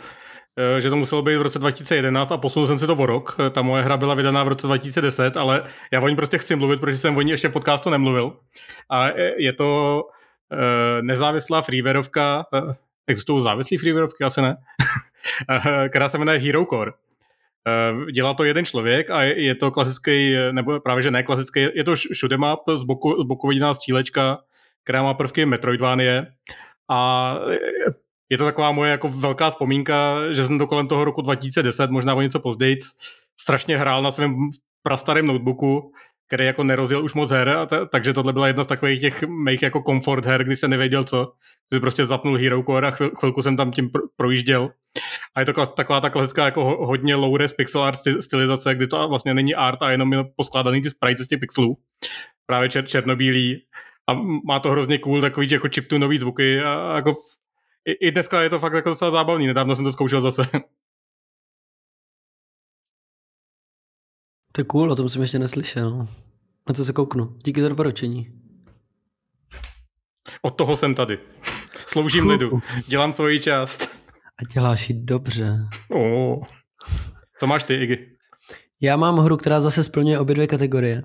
že 0.78 0.90
to 0.90 0.96
muselo 0.96 1.22
být 1.22 1.36
v 1.36 1.42
roce 1.42 1.58
2011 1.58 2.32
a 2.32 2.36
posunul 2.36 2.66
jsem 2.66 2.78
si 2.78 2.86
to 2.86 2.94
o 2.94 3.06
rok. 3.06 3.36
Eh, 3.40 3.50
ta 3.50 3.62
moje 3.62 3.82
hra 3.82 3.96
byla 3.96 4.14
vydaná 4.14 4.44
v 4.44 4.48
roce 4.48 4.66
2010, 4.66 5.36
ale 5.36 5.64
já 5.92 6.00
o 6.00 6.08
ní 6.08 6.16
prostě 6.16 6.38
chci 6.38 6.56
mluvit, 6.56 6.80
protože 6.80 6.98
jsem 6.98 7.16
o 7.16 7.22
ní 7.22 7.30
ještě 7.30 7.48
v 7.48 7.52
podcastu 7.52 7.90
nemluvil. 7.90 8.36
A 8.90 9.08
je 9.36 9.52
to 9.52 10.02
eh, 10.52 11.02
nezávislá 11.02 11.62
freewareovka, 11.62 12.46
existují 13.06 13.42
závislé 13.42 13.78
freewareovky, 13.78 14.24
asi 14.24 14.42
ne, 14.42 14.56
která 15.88 16.08
se 16.08 16.18
jmenuje 16.18 16.38
Hero 16.38 16.64
Core. 16.64 16.92
Dělá 18.12 18.34
to 18.34 18.44
jeden 18.44 18.64
člověk 18.64 19.10
a 19.10 19.22
je 19.22 19.54
to 19.54 19.70
klasický, 19.70 20.36
nebo 20.52 20.80
právě 20.80 21.02
že 21.02 21.10
ne 21.10 21.22
klasický, 21.22 21.60
je 21.74 21.84
to 21.84 21.94
shoot'em 21.94 22.52
up, 22.52 22.78
z 22.78 22.82
boku, 22.82 23.22
z 23.22 23.26
boku 23.26 23.48
viděná 23.48 23.74
střílečka, 23.74 24.38
která 24.84 25.02
má 25.02 25.14
prvky 25.14 25.46
Metroidvanie 25.46 26.26
a 26.90 27.34
je 28.32 28.38
to 28.38 28.44
taková 28.44 28.72
moje 28.72 28.90
jako 28.90 29.08
velká 29.08 29.50
vzpomínka, 29.50 30.18
že 30.32 30.46
jsem 30.46 30.58
to 30.58 30.66
kolem 30.66 30.88
toho 30.88 31.04
roku 31.04 31.22
2010, 31.22 31.90
možná 31.90 32.14
o 32.14 32.20
něco 32.20 32.40
později, 32.40 32.76
strašně 33.40 33.78
hrál 33.78 34.02
na 34.02 34.10
svém 34.10 34.36
prastarém 34.82 35.26
notebooku, 35.26 35.92
který 36.28 36.46
jako 36.46 36.64
nerozjel 36.64 37.04
už 37.04 37.14
moc 37.14 37.30
her, 37.30 37.48
a 37.48 37.66
t- 37.66 37.86
takže 37.86 38.12
tohle 38.12 38.32
byla 38.32 38.46
jedna 38.46 38.64
z 38.64 38.66
takových 38.66 39.00
těch 39.00 39.22
mých 39.22 39.62
jako 39.62 39.82
komfort 39.82 40.26
her, 40.26 40.44
kdy 40.44 40.56
jsem 40.56 40.70
nevěděl 40.70 41.04
co. 41.04 41.32
Jsi 41.72 41.80
prostě 41.80 42.04
zapnul 42.04 42.36
Hero 42.36 42.62
Core 42.62 42.88
a 42.88 42.90
chvil, 42.90 43.10
chvilku 43.18 43.42
jsem 43.42 43.56
tam 43.56 43.70
tím 43.70 43.88
pr- 43.88 44.08
projížděl. 44.16 44.70
A 45.34 45.40
je 45.40 45.46
to 45.46 45.52
klas, 45.52 45.72
taková 45.72 46.00
ta 46.00 46.10
klasická 46.10 46.44
jako 46.44 46.64
ho, 46.64 46.86
hodně 46.86 47.16
low-res 47.16 47.54
pixel 47.56 47.82
art 47.82 47.98
stylizace, 48.20 48.74
kdy 48.74 48.86
to 48.86 49.08
vlastně 49.08 49.34
není 49.34 49.54
art 49.54 49.82
a 49.82 49.90
jenom 49.90 50.12
je 50.12 50.24
poskládaný 50.36 50.82
ty 50.82 50.90
sprite 50.90 51.24
z 51.24 51.28
těch 51.28 51.40
pixelů. 51.40 51.76
Právě 52.46 52.68
čer, 52.68 52.86
černobílý. 52.86 53.62
A 54.10 54.14
má 54.46 54.58
to 54.60 54.70
hrozně 54.70 54.98
cool 54.98 55.20
takový 55.20 55.48
jako 55.50 55.68
chiptunový 55.74 56.18
zvuky 56.18 56.60
a 56.60 56.96
jako 56.96 57.14
i, 57.84 57.92
i 57.92 58.10
dneska 58.10 58.42
je 58.42 58.50
to 58.50 58.58
fakt 58.58 58.72
jako 58.72 58.88
docela 58.88 59.10
zábavný. 59.10 59.46
Nedávno 59.46 59.76
jsem 59.76 59.84
to 59.84 59.92
zkoušel 59.92 60.20
zase. 60.20 60.42
To 64.52 64.60
je 64.60 64.64
cool, 64.64 64.92
o 64.92 64.96
tom 64.96 65.08
jsem 65.08 65.22
ještě 65.22 65.38
neslyšel. 65.38 66.06
Na 66.68 66.74
to 66.76 66.84
se 66.84 66.92
kouknu. 66.92 67.36
Díky 67.44 67.60
za 67.60 67.68
doporučení. 67.68 68.42
Od 70.42 70.50
toho 70.50 70.76
jsem 70.76 70.94
tady. 70.94 71.18
Sloužím 71.86 72.28
lidu. 72.28 72.60
Dělám 72.86 73.12
svoji 73.12 73.40
část. 73.40 73.82
A 74.38 74.44
děláš 74.52 74.88
ji 74.88 74.94
dobře. 75.04 75.58
Oh. 75.90 76.44
Co 77.40 77.46
máš 77.46 77.64
ty, 77.64 77.74
Iggy? 77.74 78.16
Já 78.80 78.96
mám 78.96 79.18
hru, 79.18 79.36
která 79.36 79.60
zase 79.60 79.84
splňuje 79.84 80.18
obě 80.18 80.34
dvě 80.34 80.46
kategorie. 80.46 81.02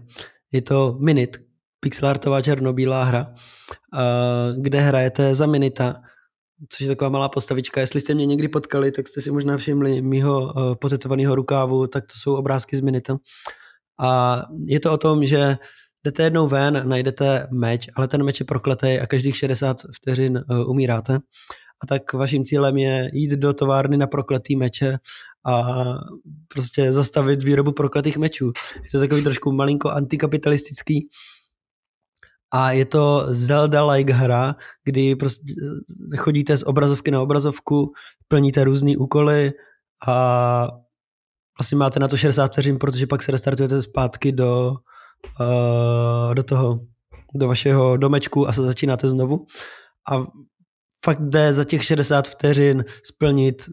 Je 0.53 0.61
to 0.61 0.97
Minit, 1.05 1.37
pixelartová 1.79 2.41
černobílá 2.41 3.03
hra, 3.03 3.33
kde 4.61 4.79
hrajete 4.79 5.35
za 5.35 5.45
Minita, 5.45 6.01
což 6.69 6.81
je 6.81 6.87
taková 6.87 7.09
malá 7.09 7.29
postavička. 7.29 7.81
Jestli 7.81 8.01
jste 8.01 8.13
mě 8.13 8.25
někdy 8.25 8.47
potkali, 8.47 8.91
tak 8.91 9.07
jste 9.07 9.21
si 9.21 9.31
možná 9.31 9.57
všimli 9.57 10.01
mýho 10.01 10.53
potetovaného 10.81 11.35
rukávu, 11.35 11.87
tak 11.87 12.05
to 12.05 12.13
jsou 12.19 12.35
obrázky 12.35 12.77
z 12.77 12.79
Minita. 12.79 13.17
A 13.99 14.41
je 14.65 14.79
to 14.79 14.93
o 14.93 14.97
tom, 14.97 15.25
že 15.25 15.57
jdete 16.03 16.23
jednou 16.23 16.47
ven, 16.47 16.83
najdete 16.89 17.47
meč, 17.51 17.89
ale 17.95 18.07
ten 18.07 18.23
meč 18.23 18.39
je 18.39 18.45
prokletý 18.45 18.99
a 18.99 19.07
každých 19.07 19.37
60 19.37 19.77
vteřin 19.95 20.43
umíráte. 20.67 21.19
A 21.83 21.87
tak 21.87 22.13
vaším 22.13 22.45
cílem 22.45 22.77
je 22.77 23.09
jít 23.13 23.31
do 23.31 23.53
továrny 23.53 23.97
na 23.97 24.07
prokletý 24.07 24.55
meče 24.55 24.97
a 25.45 25.83
prostě 26.47 26.93
zastavit 26.93 27.43
výrobu 27.43 27.71
prokletých 27.71 28.17
mečů. 28.17 28.51
Je 28.83 28.91
to 28.91 28.99
takový 28.99 29.23
trošku 29.23 29.51
malinko 29.51 29.89
antikapitalistický, 29.89 31.09
a 32.51 32.71
je 32.71 32.85
to 32.85 33.25
Zelda-like 33.29 34.13
hra, 34.13 34.55
kdy 34.83 35.15
prostě 35.15 35.53
chodíte 36.17 36.57
z 36.57 36.63
obrazovky 36.63 37.11
na 37.11 37.21
obrazovku, 37.21 37.91
plníte 38.27 38.63
různé 38.63 38.97
úkoly 38.97 39.51
a 40.07 40.67
vlastně 41.59 41.77
máte 41.77 41.99
na 41.99 42.07
to 42.07 42.17
60 42.17 42.47
vteřin, 42.47 42.77
protože 42.77 43.07
pak 43.07 43.23
se 43.23 43.31
restartujete 43.31 43.81
zpátky 43.81 44.31
do, 44.31 44.73
uh, 45.39 46.35
do 46.35 46.43
toho, 46.43 46.79
do 47.35 47.47
vašeho 47.47 47.97
domečku 47.97 48.47
a 48.47 48.53
se 48.53 48.61
začínáte 48.61 49.09
znovu. 49.09 49.45
A 50.11 50.25
fakt 51.03 51.21
jde 51.21 51.53
za 51.53 51.63
těch 51.63 51.83
60 51.83 52.27
vteřin 52.27 52.85
splnit 53.03 53.69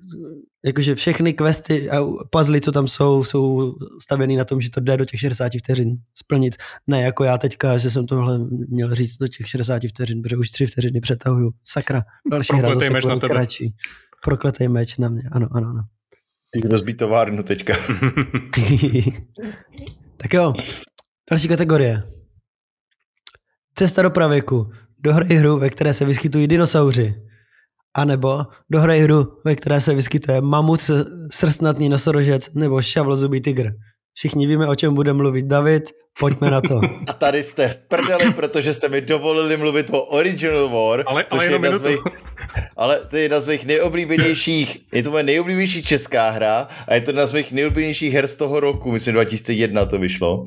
jakože 0.64 0.95
všechny 0.95 1.33
questy 1.33 1.91
a 1.91 2.07
puzzle, 2.31 2.61
co 2.61 2.72
tam 2.72 2.89
jsou, 2.89 3.25
jsou 3.25 3.75
stavěný 4.03 4.37
na 4.37 4.45
tom, 4.45 4.61
že 4.61 4.70
to 4.70 4.81
jde 4.81 4.97
do 4.97 5.05
těch 5.05 5.20
60 5.20 5.53
vteřin 5.59 5.97
splnit. 6.14 6.57
Ne 6.87 7.03
jako 7.03 7.25
já 7.25 7.39
teďka, 7.39 7.79
že 7.79 7.91
jsem 7.91 8.07
tohle 8.07 8.39
měl 8.68 8.95
říct 8.95 9.16
do 9.16 9.29
těch 9.29 9.49
60 9.49 9.83
vteřin, 9.89 10.22
protože 10.22 10.37
už 10.37 10.51
3 10.51 10.66
vteřiny 10.66 11.01
přetahuju. 11.01 11.51
Sakra, 11.64 12.03
další 12.31 12.49
Prokletej 12.49 12.70
hra 12.70 12.81
zase 12.81 12.91
meč 12.91 13.05
na 13.05 13.29
kratší. 13.29 13.75
Prokletej 14.25 14.68
meč 14.68 14.97
na 14.97 15.09
mě, 15.09 15.22
ano, 15.33 15.49
ano, 15.53 15.68
ano. 15.68 15.83
Ty 16.53 16.68
rozbít 16.68 16.97
továrnu 16.97 17.43
teďka. 17.43 17.75
tak 20.16 20.33
jo, 20.33 20.53
další 21.31 21.49
kategorie. 21.49 22.03
Cesta 23.75 24.03
do 24.03 24.11
pravěku. 24.11 24.70
Dohraj 25.05 25.28
hru, 25.28 25.59
ve 25.59 25.70
které 25.70 25.94
se 25.94 26.05
vyskytují 26.05 26.46
dinosauři. 26.46 27.14
A 27.96 28.05
nebo 28.05 28.46
dohraj 28.70 29.00
hru, 29.00 29.26
ve 29.44 29.55
které 29.55 29.80
se 29.80 29.94
vyskytuje 29.94 30.40
mamut, 30.40 30.90
srstnatný 31.30 31.88
nosorožec 31.88 32.55
nebo 32.55 32.82
šavlozubý 32.82 33.40
tygr. 33.40 33.70
Všichni 34.14 34.46
víme, 34.46 34.68
o 34.68 34.74
čem 34.74 34.94
bude 34.94 35.12
mluvit 35.12 35.46
David, 35.46 35.90
pojďme 36.18 36.50
na 36.50 36.60
to. 36.60 36.80
A 37.08 37.12
tady 37.12 37.42
jste 37.42 37.68
v 37.68 37.76
prdeli, 37.76 38.32
protože 38.32 38.74
jste 38.74 38.88
mi 38.88 39.00
dovolili 39.00 39.56
mluvit 39.56 39.90
o 39.90 40.04
Original 40.04 40.68
War, 40.68 41.04
ale, 41.06 41.24
což 41.24 41.38
ale 41.38 41.44
je 41.44 41.52
jedna 41.52 41.78
z 41.78 41.82
mých, 41.82 42.00
ale 42.76 43.00
to 43.10 43.16
je 43.16 43.22
jedna 43.22 43.40
z 43.40 43.46
mých 43.46 43.66
nejoblíbenějších, 43.66 44.78
je 44.92 45.02
to 45.02 45.10
moje 45.10 45.22
nejoblíbenější 45.22 45.82
česká 45.82 46.30
hra 46.30 46.68
a 46.88 46.94
je 46.94 47.00
to 47.00 47.10
jedna 47.10 47.26
z 47.26 47.32
mých 47.32 47.52
nejoblíbenějších 47.52 48.14
her 48.14 48.26
z 48.26 48.36
toho 48.36 48.60
roku, 48.60 48.92
myslím 48.92 49.14
2001 49.14 49.86
to 49.86 49.98
vyšlo. 49.98 50.44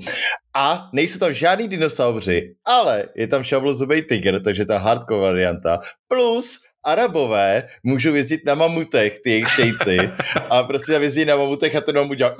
A 0.53 0.89
nejsou 0.93 1.20
tam 1.20 1.34
žádný 1.34 1.68
dinosauři, 1.68 2.55
ale 2.65 3.05
je 3.15 3.28
tam 3.28 3.43
šavlozubý 3.43 4.01
tygr, 4.01 4.41
takže 4.43 4.65
ta 4.65 4.78
hardcore 4.78 5.22
varianta, 5.22 5.80
plus 6.07 6.66
Arabové 6.84 7.64
můžou 7.84 8.16
jezdit 8.16 8.42
na 8.46 8.56
mamutech, 8.56 9.20
ty 9.20 9.30
jejich 9.30 9.48
šejci, 9.48 9.98
a 10.50 10.64
prostě 10.64 10.92
tam 10.92 11.04
jezdí 11.04 11.26
na 11.26 11.36
mamutech 11.36 11.76
a 11.76 11.82
ten 11.82 11.96
mamut 11.96 12.18
dělá 12.18 12.36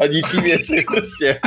a 0.00 0.06
ničí 0.06 0.40
věci 0.40 0.84
prostě. 0.86 1.40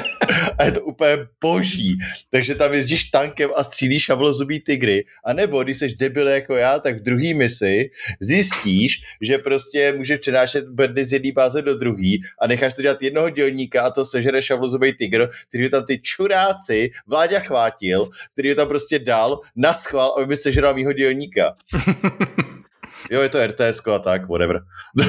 A 0.57 0.63
je 0.63 0.71
to 0.71 0.81
úplně 0.81 1.17
boží. 1.41 1.97
Takže 2.29 2.55
tam 2.55 2.73
jezdíš 2.73 3.03
tankem 3.03 3.49
a 3.55 3.63
střílíš 3.63 4.03
šavlozubý 4.03 4.59
tygry. 4.59 5.05
A 5.25 5.33
nebo, 5.33 5.63
když 5.63 5.77
jsi 5.77 5.95
debil 5.99 6.27
jako 6.27 6.55
já, 6.55 6.79
tak 6.79 6.97
v 6.97 7.03
druhý 7.03 7.33
misi 7.33 7.89
zjistíš, 8.19 9.01
že 9.21 9.37
prostě 9.37 9.93
můžeš 9.97 10.19
přenášet 10.19 10.65
bedny 10.69 11.05
z 11.05 11.13
jedné 11.13 11.31
báze 11.31 11.61
do 11.61 11.75
druhé 11.77 12.15
a 12.41 12.47
necháš 12.47 12.73
to 12.73 12.81
dělat 12.81 13.01
jednoho 13.01 13.29
dělníka 13.29 13.81
a 13.81 13.91
to 13.91 14.05
sežere 14.05 14.41
šavlozubý 14.41 14.93
tygr, 14.93 15.29
který 15.49 15.69
tam 15.69 15.85
ty 15.85 15.99
čuráci 15.99 16.91
Vláďa 17.07 17.39
chvátil, 17.39 18.09
který 18.33 18.49
ho 18.49 18.55
tam 18.55 18.67
prostě 18.67 18.99
dal 18.99 19.39
na 19.55 19.73
schvál, 19.73 20.13
aby 20.17 20.27
mi 20.27 20.37
sežral 20.37 20.73
mýho 20.73 20.93
dělníka. 20.93 21.55
Jo, 23.11 23.21
je 23.21 23.29
to 23.29 23.47
RTS 23.47 23.87
a 23.95 23.99
tak, 23.99 24.27
whatever. 24.27 24.61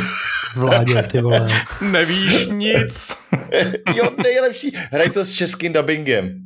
Vládě, 0.57 1.03
ty 1.03 1.21
vole. 1.21 1.47
Nevíš 1.91 2.47
nic. 2.47 3.17
jo, 3.95 4.11
nejlepší. 4.23 4.73
Hraj 4.93 5.11
to 5.11 5.25
s 5.25 5.33
českým 5.33 5.73
dubbingem. 5.73 6.41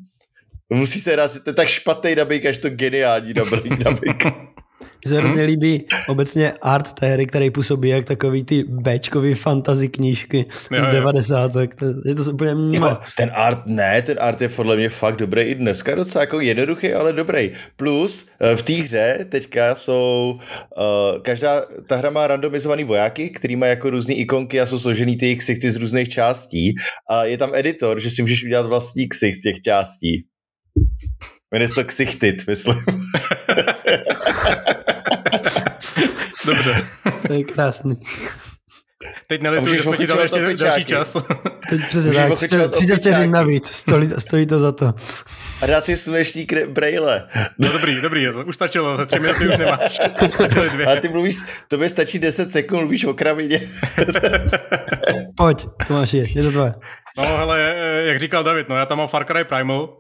Musí 0.73 1.01
se 1.01 1.13
hrát, 1.13 1.43
to 1.45 1.51
je 1.51 1.55
tak 1.55 1.69
špatný 1.69 2.15
dubbing, 2.15 2.47
až 2.47 2.59
to 2.59 2.71
geniální 2.71 3.35
dubbing. 3.35 3.85
dubbing. 3.85 4.25
Mně 4.81 5.09
se 5.09 5.17
hrozně 5.17 5.43
líbí 5.43 5.85
obecně 6.09 6.53
art 6.63 6.93
té 6.93 7.13
hry, 7.13 7.27
který 7.27 7.51
působí 7.51 7.89
jak 7.89 8.05
takový 8.05 8.45
ty 8.45 8.65
Bčkový 8.69 9.35
fantasy 9.35 9.89
knížky 9.89 10.47
jo, 10.71 10.83
z 10.83 10.87
90. 10.87 11.53
Je 12.05 12.15
to 12.15 12.23
úplně... 12.33 12.51
Jo, 12.79 12.99
ten 13.17 13.31
art 13.35 13.63
ne, 13.67 14.03
ten 14.03 14.17
art 14.21 14.41
je 14.41 14.49
podle 14.49 14.77
mě 14.77 14.89
fakt 14.89 15.17
dobrý 15.17 15.43
i 15.43 15.55
dneska, 15.55 15.95
docela 15.95 16.23
jako 16.23 16.41
jednoduchý, 16.41 16.95
ale 16.95 17.13
dobrý. 17.13 17.51
Plus 17.77 18.27
eh, 18.41 18.57
v 18.57 18.63
té 18.63 18.73
hře 18.73 19.27
teďka 19.29 19.75
jsou, 19.75 20.39
uh, 20.77 21.23
každá, 21.23 21.67
ta 21.87 21.97
hra 21.97 22.11
má 22.11 22.27
randomizovaný 22.27 22.85
vojáky, 22.85 23.31
který 23.31 23.57
má 23.57 23.67
jako 23.67 23.91
různé 23.91 24.15
ikonky 24.15 24.61
a 24.61 24.67
jsou 24.67 24.79
složený 24.79 25.17
ty 25.17 25.37
ksichty 25.37 25.71
z 25.71 25.77
různých 25.77 26.09
částí 26.09 26.75
a 27.11 27.25
je 27.25 27.39
tam 27.39 27.55
editor, 27.55 28.01
že 28.01 28.11
si 28.11 28.23
můžeš 28.23 28.45
udělat 28.45 28.67
vlastní 28.67 29.09
ksich 29.09 29.37
z 29.37 29.43
těch 29.43 29.61
částí. 29.61 30.25
Se 31.67 31.85
ksichtit, 31.85 32.47
myslím. 32.47 32.77
Dobře. 36.47 36.85
To 37.27 37.33
je 37.33 37.45
krásný. 37.45 37.95
Teď 39.27 39.43
nelituji, 39.43 39.77
že 39.77 39.83
jsme 39.83 39.97
ti 39.97 40.07
dali 40.07 40.23
ještě 40.23 40.65
další 40.65 40.85
čas. 40.85 41.17
Teď 41.71 41.81
přesně 41.87 42.13
tak, 42.13 42.33
30 42.71 42.97
vteřin 42.97 43.31
navíc, 43.31 43.67
stojí, 43.71 44.11
stojí 44.19 44.47
to 44.47 44.61
za 44.61 44.73
to. 44.73 44.93
A 45.63 45.67
dá 45.67 45.81
ty 45.81 45.97
smešní 45.97 46.47
kre- 46.47 46.69
brejle. 46.69 47.29
No 47.59 47.73
dobrý, 47.73 48.01
dobrý, 48.01 48.31
už 48.31 48.55
stačilo, 48.55 48.97
za 48.97 49.05
tři 49.05 49.21
minuty 49.21 49.49
už 49.49 49.57
nemáš. 49.57 50.01
A 50.93 51.01
ty 51.01 51.09
mluvíš, 51.09 51.37
to 51.69 51.79
by 51.79 51.89
stačí 51.89 52.19
10 52.19 52.53
sekund, 52.53 52.81
mluvíš 52.81 53.05
o 53.05 53.15
kravině. 53.15 53.61
Pojď, 55.37 55.67
Tomáši, 55.87 56.33
je 56.35 56.43
to 56.43 56.51
tvoje. 56.51 56.75
No 57.19 57.25
hele, 57.25 57.61
jak 58.07 58.19
říkal 58.19 58.45
David, 58.45 58.69
no 58.69 58.77
já 58.77 58.87
tam 58.87 58.99
mám 58.99 59.09
Far 59.09 59.25
Cry 59.25 59.45
Primal, 59.45 59.97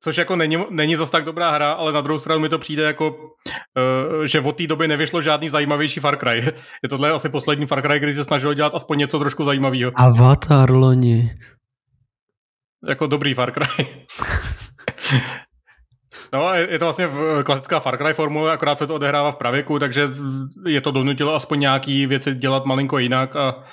což 0.00 0.16
jako 0.16 0.36
není, 0.36 0.56
není 0.70 0.96
zas 0.96 1.10
tak 1.10 1.24
dobrá 1.24 1.50
hra, 1.50 1.72
ale 1.72 1.92
na 1.92 2.00
druhou 2.00 2.18
stranu 2.18 2.40
mi 2.40 2.48
to 2.48 2.58
přijde 2.58 2.82
jako, 2.82 3.16
eh, 3.78 4.26
že 4.26 4.40
od 4.40 4.56
té 4.56 4.66
doby 4.66 4.88
nevyšlo 4.88 5.22
žádný 5.22 5.48
zajímavější 5.48 6.00
Far 6.00 6.16
Cry. 6.16 6.42
Je 6.82 6.88
tohle 6.88 7.10
asi 7.10 7.28
poslední 7.28 7.66
Far 7.66 7.82
Cry, 7.82 8.00
který 8.00 8.14
se 8.14 8.24
snažil 8.24 8.54
dělat 8.54 8.74
aspoň 8.74 8.98
něco 8.98 9.18
trošku 9.18 9.44
zajímavého. 9.44 9.92
Avatar 9.94 10.70
loni. 10.70 11.30
Jako 12.88 13.06
dobrý 13.06 13.34
Far 13.34 13.52
Cry. 13.52 13.86
No, 16.34 16.54
je 16.54 16.78
to 16.78 16.84
vlastně 16.84 17.08
klasická 17.44 17.80
Far 17.80 17.96
Cry 17.96 18.14
formule, 18.14 18.52
akorát 18.52 18.78
se 18.78 18.86
to 18.86 18.94
odehrává 18.94 19.32
v 19.32 19.36
pravěku, 19.36 19.78
takže 19.78 20.08
je 20.66 20.80
to 20.80 20.90
donutilo 20.90 21.34
aspoň 21.34 21.60
nějaký 21.60 22.06
věci 22.06 22.34
dělat 22.34 22.64
malinko 22.64 22.98
jinak 22.98 23.36
a 23.36 23.64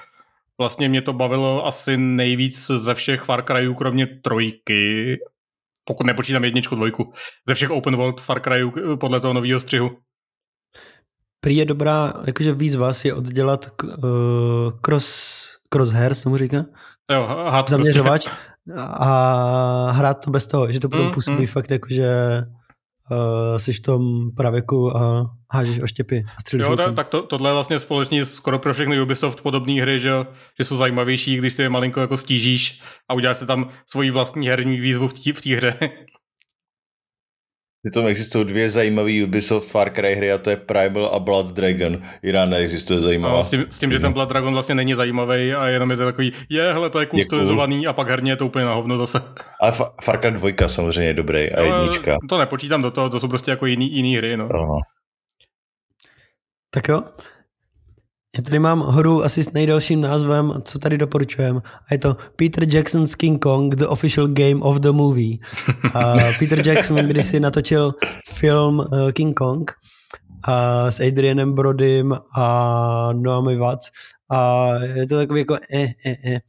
vlastně 0.57 0.89
mě 0.89 1.01
to 1.01 1.13
bavilo 1.13 1.65
asi 1.65 1.97
nejvíc 1.97 2.67
ze 2.67 2.93
všech 2.93 3.21
Far 3.21 3.43
Cryů, 3.43 3.73
kromě 3.73 4.07
trojky 4.07 5.17
pokud 5.89 6.07
nepočítám 6.07 6.43
jedničku, 6.43 6.75
dvojku, 6.75 7.11
ze 7.47 7.55
všech 7.55 7.69
open 7.69 7.95
world 7.95 8.21
Far 8.21 8.41
Cryů 8.41 8.97
podle 8.97 9.19
toho 9.19 9.33
nového 9.33 9.59
střihu. 9.59 9.89
prý 11.41 11.55
je 11.55 11.65
dobrá, 11.65 12.13
jakože 12.27 12.53
výzva 12.53 12.93
si 12.93 13.13
oddělat 13.13 13.65
uh, 13.83 13.99
cross, 14.81 15.09
crosshairs, 15.69 16.21
tomu 16.21 16.37
říká? 16.37 16.65
Jo, 17.11 17.25
had 17.25 17.69
Zaměřovač 17.69 18.23
prostě. 18.23 18.83
a 18.99 19.91
hrát 19.91 20.25
to 20.25 20.31
bez 20.31 20.47
toho, 20.47 20.71
že 20.71 20.79
to 20.79 20.89
potom 20.89 21.05
mm, 21.05 21.11
působí 21.11 21.41
mm. 21.41 21.47
fakt 21.47 21.71
jakože 21.71 22.09
uh, 23.11 23.57
jsi 23.57 23.73
v 23.73 23.79
tom 23.79 24.31
pravěku 24.37 24.97
a 24.97 25.25
hážeš 25.53 25.81
oštěpy 25.81 26.25
a 26.37 26.41
střílíš 26.41 26.67
Jo, 26.67 26.75
tak, 26.75 26.95
tak 26.95 27.07
to, 27.07 27.21
tohle 27.21 27.49
je 27.49 27.53
vlastně 27.53 27.79
společně 27.79 28.25
skoro 28.25 28.59
pro 28.59 28.73
všechny 28.73 29.01
Ubisoft 29.01 29.41
podobné 29.41 29.81
hry, 29.81 29.99
že, 29.99 30.11
že 30.59 30.65
jsou 30.65 30.75
zajímavější, 30.75 31.37
když 31.37 31.53
si 31.53 31.61
je 31.61 31.69
malinko 31.69 31.99
jako 31.99 32.17
stížíš 32.17 32.81
a 33.09 33.13
uděláš 33.13 33.37
si 33.37 33.45
tam 33.45 33.69
svoji 33.87 34.11
vlastní 34.11 34.47
herní 34.47 34.79
výzvu 34.79 35.07
v 35.07 35.41
té 35.41 35.55
hře. 35.55 35.79
tam 37.93 38.07
existují 38.07 38.45
dvě 38.45 38.69
zajímavé 38.69 39.23
Ubisoft 39.23 39.69
Far 39.69 39.89
Cry 39.89 40.15
hry 40.15 40.31
a 40.31 40.37
to 40.37 40.49
je 40.49 40.55
Primal 40.55 41.05
a 41.05 41.19
Blood 41.19 41.47
Dragon. 41.47 42.01
Jiná 42.23 42.45
neexistuje 42.45 42.99
zajímavá. 42.99 43.35
No, 43.35 43.43
s, 43.43 43.49
tím, 43.49 43.65
s 43.69 43.79
tím, 43.79 43.91
že 43.91 43.99
ten 43.99 44.13
Blood 44.13 44.29
Dragon 44.29 44.53
vlastně 44.53 44.75
není 44.75 44.93
zajímavý 44.93 45.53
a 45.53 45.67
jenom 45.67 45.91
je 45.91 45.97
to 45.97 46.05
takový, 46.05 46.33
je, 46.49 46.73
hele, 46.73 46.89
to 46.89 46.99
je 46.99 47.05
kustomizovaný 47.05 47.77
cool. 47.77 47.89
a 47.89 47.93
pak 47.93 48.09
herně 48.09 48.31
je 48.31 48.35
to 48.35 48.45
úplně 48.45 48.65
na 48.65 48.73
hovno 48.73 48.97
zase. 48.97 49.21
A 49.61 49.71
Far 50.03 50.19
Cry 50.19 50.31
2 50.31 50.67
samozřejmě 50.67 51.09
je 51.09 51.13
dobrý 51.13 51.51
a 51.51 51.65
no, 51.65 51.83
jednička. 51.83 52.17
To 52.29 52.37
nepočítám 52.37 52.81
do 52.81 52.91
toho, 52.91 53.09
to 53.09 53.19
jsou 53.19 53.27
prostě 53.27 53.51
jako 53.51 53.65
jiný, 53.65 53.95
jiný 53.95 54.17
hry, 54.17 54.37
no. 54.37 54.49
Aha. 54.53 54.79
Tak 56.69 56.87
jo, 56.87 57.01
já 58.37 58.43
tady 58.43 58.59
mám 58.59 58.81
hru 58.81 59.23
asi 59.23 59.43
s 59.43 59.53
nejdelším 59.53 60.01
názvem, 60.01 60.53
co 60.63 60.79
tady 60.79 60.97
doporučujem. 60.97 61.61
A 61.65 61.93
je 61.93 61.97
to 61.97 62.17
Peter 62.35 62.75
Jackson's 62.75 63.15
King 63.15 63.41
Kong, 63.41 63.75
The 63.75 63.85
Official 63.85 64.27
Game 64.27 64.55
of 64.61 64.77
the 64.77 64.91
Movie. 64.91 65.37
A 65.93 66.15
Peter 66.39 66.67
Jackson 66.67 66.97
když 66.97 67.25
si 67.25 67.39
natočil 67.39 67.93
film 68.29 68.79
uh, 68.79 69.11
King 69.11 69.37
Kong 69.37 69.71
a 70.43 70.91
s 70.91 70.99
Adrianem 70.99 71.53
Brodym 71.53 72.17
a 72.35 73.09
Noami 73.13 73.55
Watts. 73.55 73.91
A 74.31 74.69
je 74.73 75.07
to 75.07 75.17
takový 75.17 75.39
jako 75.39 75.57
eh, 75.73 75.87
eh, 76.05 76.15
eh. 76.25 76.39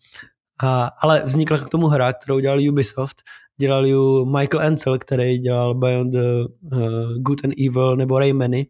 A, 0.62 0.90
ale 1.02 1.22
vznikla 1.24 1.58
k 1.58 1.68
tomu 1.68 1.86
hra, 1.86 2.12
kterou 2.12 2.38
dělal 2.38 2.68
Ubisoft. 2.68 3.22
Dělal 3.60 3.86
ju 3.86 4.24
Michael 4.24 4.66
Ansel, 4.66 4.98
který 4.98 5.38
dělal 5.38 5.74
Beyond 5.74 6.12
the 6.12 6.44
uh, 6.72 7.12
Good 7.18 7.44
and 7.44 7.54
Evil 7.66 7.96
nebo 7.96 8.18
Raymany. 8.18 8.66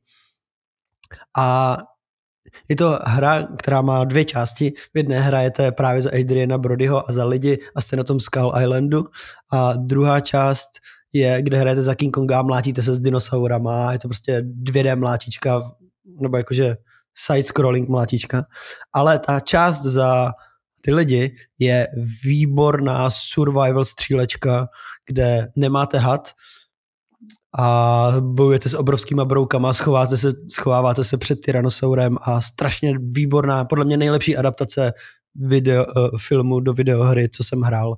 A 1.39 1.77
je 2.69 2.77
to 2.77 2.99
hra, 3.05 3.49
která 3.59 3.83
má 3.83 4.05
dvě 4.05 4.25
části. 4.25 4.73
V 4.95 4.97
jedné 4.97 5.21
hrajete 5.21 5.73
právě 5.73 6.03
za 6.03 6.11
Adriana 6.21 6.59
Brodyho 6.59 7.11
a 7.11 7.13
za 7.13 7.25
lidi 7.25 7.59
a 7.75 7.81
jste 7.81 7.97
na 7.97 8.05
tom 8.05 8.21
Skull 8.21 8.53
Islandu. 8.63 9.05
A 9.53 9.73
druhá 9.77 10.21
část 10.21 10.69
je, 11.13 11.43
kde 11.43 11.59
hrajete 11.59 11.83
za 11.83 11.95
King 11.95 12.15
Konga 12.15 12.39
a 12.39 12.43
mlátíte 12.43 12.83
se 12.83 12.95
s 12.95 13.01
dinosaurama. 13.01 13.93
Je 13.93 13.99
to 13.99 14.09
prostě 14.09 14.41
2D 14.41 14.99
mlátička, 14.99 15.63
nebo 16.21 16.37
jakože 16.37 16.77
side-scrolling 17.27 17.89
mlátička. 17.89 18.45
Ale 18.93 19.19
ta 19.19 19.41
část 19.41 19.83
za 19.83 20.33
ty 20.81 20.95
lidi 20.95 21.35
je 21.59 21.89
výborná 22.25 23.11
survival 23.11 23.85
střílečka, 23.85 24.69
kde 25.07 25.49
nemáte 25.57 25.99
had, 25.99 26.31
a 27.59 28.09
bojujete 28.21 28.69
s 28.69 28.75
obrovskýma 28.75 29.25
broukama, 29.25 29.73
schováte 29.73 30.17
se, 30.17 30.33
schováváte 30.53 31.05
se 31.05 31.17
před 31.17 31.41
Tyrannosaurem 31.41 32.17
a 32.23 32.41
strašně 32.41 32.95
výborná, 33.15 33.65
podle 33.65 33.85
mě 33.85 33.97
nejlepší 33.97 34.37
adaptace 34.37 34.93
video, 35.35 35.85
uh, 35.85 36.19
filmu 36.19 36.61
do 36.61 36.73
videohry, 36.73 37.29
co 37.29 37.45
jsem 37.45 37.61
hrál. 37.61 37.97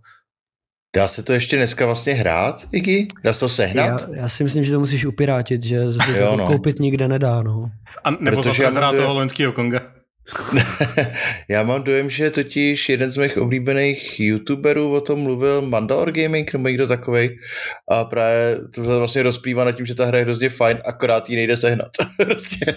Dá 0.96 1.08
se 1.08 1.22
to 1.22 1.32
ještě 1.32 1.56
dneska 1.56 1.86
vlastně 1.86 2.14
hrát, 2.14 2.68
Iggy? 2.72 3.06
Dá 3.24 3.32
se 3.32 3.40
to 3.40 3.48
sehnat? 3.48 3.86
Já, 3.86 4.16
já 4.16 4.28
si 4.28 4.44
myslím, 4.44 4.64
že 4.64 4.72
to 4.72 4.80
musíš 4.80 5.04
upirátit, 5.04 5.62
že 5.62 5.92
se 5.92 6.14
to 6.14 6.36
no. 6.36 6.46
koupit 6.46 6.78
nikde 6.78 7.08
nedá. 7.08 7.42
No. 7.42 7.70
A 8.04 8.10
nebo 8.10 8.42
Protože 8.42 8.62
zase 8.62 8.78
hrát 8.78 8.96
toho 8.96 9.14
loňského 9.14 9.52
Konga. 9.52 9.80
Já 11.48 11.62
mám 11.62 11.82
dojem, 11.82 12.10
že 12.10 12.30
totiž 12.30 12.88
jeden 12.88 13.10
z 13.10 13.16
mých 13.16 13.38
oblíbených 13.38 14.20
youtuberů 14.20 14.92
o 14.92 15.00
tom 15.00 15.20
mluvil, 15.20 15.62
Mandalor 15.62 16.12
Gaming 16.12 16.52
nebo 16.52 16.68
někdo 16.68 16.86
takový 16.86 17.30
a 17.88 18.04
právě 18.04 18.60
to 18.74 18.84
se 18.84 18.98
vlastně 18.98 19.22
rozplývá 19.22 19.64
nad 19.64 19.72
tím, 19.72 19.86
že 19.86 19.94
ta 19.94 20.06
hra 20.06 20.18
je 20.18 20.24
hrozně 20.24 20.48
fajn, 20.48 20.78
akorát 20.84 21.30
ji 21.30 21.36
nejde 21.36 21.56
sehnat. 21.56 21.90
prostě. 22.16 22.76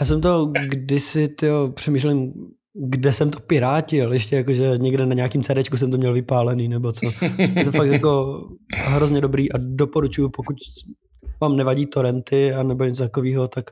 Já 0.00 0.06
jsem 0.06 0.20
to 0.20 0.46
kdysi 0.46 1.28
tyjo, 1.28 1.68
přemýšlím, 1.68 2.32
kde 2.74 3.12
jsem 3.12 3.30
to 3.30 3.40
pirátil, 3.40 4.12
ještě 4.12 4.36
jakože 4.36 4.72
někde 4.78 5.06
na 5.06 5.14
nějakým 5.14 5.42
CD 5.42 5.74
jsem 5.74 5.90
to 5.90 5.96
měl 5.96 6.12
vypálený 6.12 6.68
nebo 6.68 6.92
co. 6.92 7.10
Je 7.56 7.64
to 7.64 7.72
fakt 7.72 7.88
jako 7.88 8.42
hrozně 8.74 9.20
dobrý 9.20 9.52
a 9.52 9.58
doporučuju, 9.58 10.28
pokud 10.28 10.56
vám 11.40 11.56
nevadí 11.56 11.86
torrenty 11.86 12.54
a 12.54 12.62
nebo 12.62 12.84
něco 12.84 13.02
takového, 13.02 13.48
tak 13.48 13.70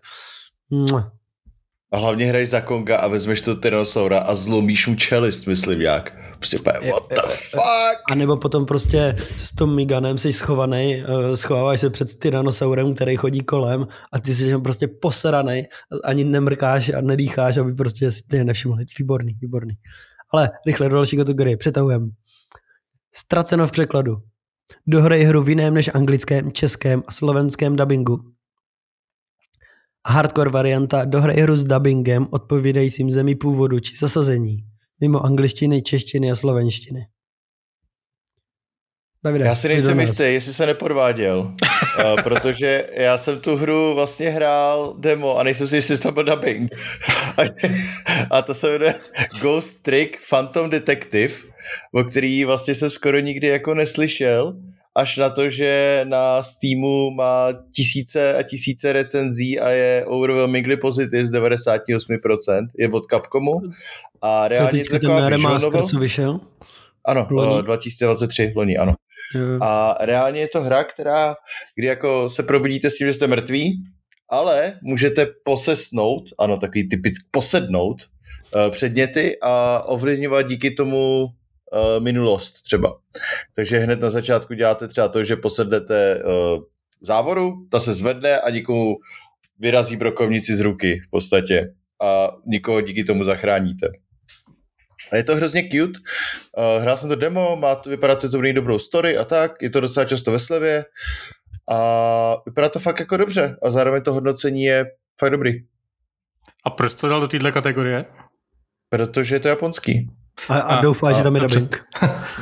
a 1.95 1.99
hlavně 1.99 2.27
hraješ 2.27 2.49
za 2.49 2.61
Konga 2.61 2.97
a 2.97 3.09
vezmeš 3.09 3.41
to 3.41 3.55
Tyrannosaura 3.55 4.19
a 4.19 4.35
zlomíš 4.35 4.87
mu 4.87 4.95
čelist, 4.95 5.47
myslím 5.47 5.81
jak. 5.81 6.13
Prostě 6.39 6.59
what 6.65 7.09
the 7.09 7.21
fuck? 7.27 8.01
A 8.11 8.15
nebo 8.15 8.37
potom 8.37 8.67
prostě 8.67 9.17
s 9.37 9.55
tom 9.55 9.75
Miganem 9.75 10.19
jsi 10.19 10.33
schovaný, 10.33 11.05
uh, 11.09 11.35
schováváš 11.35 11.81
se 11.81 11.91
před 11.91 12.17
Tyrannosaurem, 12.19 12.95
který 12.95 13.17
chodí 13.17 13.41
kolem 13.41 13.87
a 14.13 14.19
ty 14.19 14.35
jsi 14.35 14.59
prostě 14.59 14.89
posraný, 14.89 15.65
ani 16.05 16.25
nemrkáš 16.25 16.89
a 16.89 17.01
nedýcháš, 17.01 17.57
aby 17.57 17.75
prostě 17.75 18.13
si 18.13 18.23
ty 18.31 18.45
nevšiml. 18.45 18.77
Výborný, 18.99 19.37
výborný. 19.41 19.75
Ale 20.33 20.51
rychle 20.67 20.89
do 20.89 20.95
další 20.95 21.17
kategorie, 21.17 21.57
přetahujem. 21.57 22.11
Ztraceno 23.15 23.67
v 23.67 23.71
překladu. 23.71 24.17
Dohraj 24.87 25.23
hru 25.23 25.43
v 25.43 25.49
jiném 25.49 25.75
než 25.75 25.91
anglickém, 25.95 26.53
českém 26.53 27.03
a 27.07 27.13
slovenském 27.13 27.77
dubbingu 27.77 28.34
hardcore 30.09 30.51
varianta 30.51 31.05
dohraj 31.05 31.37
hru 31.37 31.57
s 31.57 31.65
dubbingem 31.65 32.27
odpovídajícím 32.31 33.11
zemi 33.11 33.35
původu 33.35 33.81
či 33.81 33.97
zasazení, 33.97 34.57
mimo 35.01 35.25
angličtiny, 35.25 35.83
češtiny 35.83 36.31
a 36.31 36.35
slovenštiny. 36.35 37.01
Davide, 39.25 39.45
já 39.45 39.55
si 39.55 39.69
nejsem 39.69 40.01
jistý, 40.01 40.23
jestli 40.23 40.55
se 40.55 40.67
nepodváděl, 40.67 41.39
uh, 41.41 42.23
protože 42.23 42.87
já 42.93 43.19
jsem 43.19 43.41
tu 43.41 43.57
hru 43.57 43.95
vlastně 43.95 44.31
hrál 44.31 44.95
demo 44.99 45.37
a 45.37 45.43
nejsem 45.43 45.69
si 45.69 45.77
jistý, 45.77 45.93
jestli 45.93 46.03
to 46.03 46.13
byl 46.13 46.25
dubbing. 46.25 46.71
a 48.31 48.43
to 48.43 48.55
se 48.55 48.71
jmenuje 48.71 48.95
Ghost 49.41 49.83
Trick 49.83 50.19
Phantom 50.31 50.71
Detective, 50.71 51.35
o 51.93 52.05
který 52.05 52.45
vlastně 52.45 52.75
jsem 52.75 52.91
skoro 52.91 53.19
nikdy 53.19 53.47
jako 53.47 53.75
neslyšel 53.75 54.57
až 54.95 55.17
na 55.17 55.31
to, 55.31 55.51
že 55.51 56.01
na 56.05 56.43
Steamu 56.43 57.11
má 57.11 57.49
tisíce 57.75 58.35
a 58.35 58.43
tisíce 58.43 58.93
recenzí 58.93 59.61
a 59.61 59.71
je 59.71 60.05
overwhelmingly 60.07 60.77
pozitiv 60.77 61.27
z 61.27 61.33
98%, 61.33 62.67
je 62.79 62.89
od 62.89 63.05
Capcomu. 63.05 63.61
A 64.23 64.49
reálně 64.49 64.85
to 64.85 64.95
je 64.95 65.01
ten 65.01 65.25
remaster, 65.25 65.73
novel. 65.73 65.87
co 65.87 65.99
vyšel? 65.99 66.41
Ano, 67.05 67.27
loni. 67.31 67.63
2023, 67.63 68.53
loni, 68.57 68.77
ano. 68.77 68.95
Jo. 69.35 69.59
A 69.63 69.97
reálně 70.01 70.41
je 70.41 70.49
to 70.49 70.61
hra, 70.61 70.85
která, 70.85 71.35
kdy 71.75 71.87
jako 71.87 72.29
se 72.29 72.43
probudíte 72.43 72.91
s 72.91 72.97
tím, 72.97 73.07
že 73.07 73.13
jste 73.13 73.27
mrtví, 73.27 73.85
ale 74.31 74.75
můžete 74.83 75.27
posesnout, 75.45 76.25
ano, 76.39 76.57
takový 76.57 76.89
typický 76.89 77.29
posednout 77.31 78.03
uh, 78.03 78.71
předměty 78.71 79.37
a 79.43 79.83
ovlivňovat 79.87 80.47
díky 80.47 80.71
tomu 80.71 81.29
uh, 81.75 82.05
minulost 82.05 82.63
třeba. 82.63 82.99
Takže 83.57 83.79
hned 83.79 84.01
na 84.01 84.11
začátku 84.11 84.55
děláte 84.55 84.89
třeba 84.89 85.09
to, 85.09 85.25
že 85.25 85.37
posednete 85.37 86.23
uh, 86.25 86.63
závoru, 87.01 87.67
ta 87.71 87.81
se 87.81 87.93
zvedne 87.93 88.41
a 88.41 88.51
nikomu 88.51 88.95
vyrazí 89.59 89.97
brokovnici 89.97 90.57
z 90.57 90.61
ruky 90.61 91.01
v 91.07 91.11
podstatě 91.11 91.75
a 92.03 92.31
nikoho 92.47 92.81
díky 92.81 93.05
tomu 93.05 93.25
zachráníte. 93.25 93.89
A 95.13 95.17
je 95.17 95.25
to 95.25 95.37
hrozně 95.37 95.63
cute. 95.63 96.01
Uh, 96.57 96.83
hrál 96.83 96.97
jsem 96.97 97.09
to 97.09 97.15
demo, 97.15 97.57
má 97.57 97.75
to, 97.75 97.91
vypadá 97.91 98.17
to, 98.17 98.29
to 98.29 98.41
dobrou 98.53 98.79
story 98.79 99.17
a 99.17 99.25
tak, 99.25 99.63
je 99.63 99.71
to 99.71 99.81
docela 99.81 100.07
často 100.07 100.33
ve 100.33 100.39
slevě 100.39 100.85
a 101.71 102.37
vypadá 102.47 102.69
to 102.69 102.79
fakt 102.79 103.01
jako 103.01 103.17
dobře 103.17 103.57
a 103.63 103.71
zároveň 103.71 104.03
to 104.03 104.13
hodnocení 104.13 104.63
je 104.63 104.87
fakt 105.21 105.31
dobrý. 105.31 105.53
A 106.65 106.71
proč 106.71 106.95
to 106.95 107.09
dal 107.09 107.21
do 107.21 107.29
této 107.29 107.53
kategorie? 107.53 108.05
Protože 108.89 109.35
je 109.35 109.41
to 109.41 109.49
japonský. 109.49 110.11
A, 110.49 110.55
a, 110.55 110.59
a 110.59 110.81
doufá, 110.81 111.09
a, 111.09 111.13
že 111.17 111.23
tam 111.23 111.35
je 111.35 111.41
dubbing. 111.41 111.85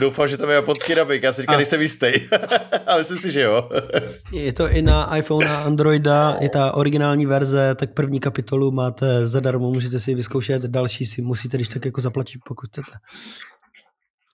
Doufám, 0.01 0.29
že 0.29 0.37
tam 0.37 0.49
je 0.49 0.55
japonský 0.55 0.95
dubbing, 0.95 1.23
já 1.23 1.33
si 1.33 1.37
teďka 1.37 1.57
nejsem 1.57 1.81
jistý. 1.81 2.07
a 2.87 2.99
myslím 2.99 3.19
si, 3.19 3.33
že 3.33 3.41
jo. 3.41 3.69
je 4.33 4.53
to 4.53 4.69
i 4.69 4.83
na 4.83 5.17
iPhone 5.17 5.49
a 5.49 5.63
Androida, 5.63 6.37
je 6.41 6.49
ta 6.49 6.73
originální 6.73 7.27
verze, 7.27 7.75
tak 7.75 7.95
první 7.95 8.21
kapitolu 8.21 8.71
máte 8.71 9.27
zadarmo, 9.27 9.71
můžete 9.71 10.01
si 10.01 10.15
vyzkoušet, 10.15 10.63
další 10.63 11.07
si 11.07 11.23
musíte 11.23 11.57
když 11.57 11.69
tak 11.69 11.85
jako 11.85 12.01
zaplatit, 12.01 12.41
pokud 12.49 12.69
chcete. 12.69 12.93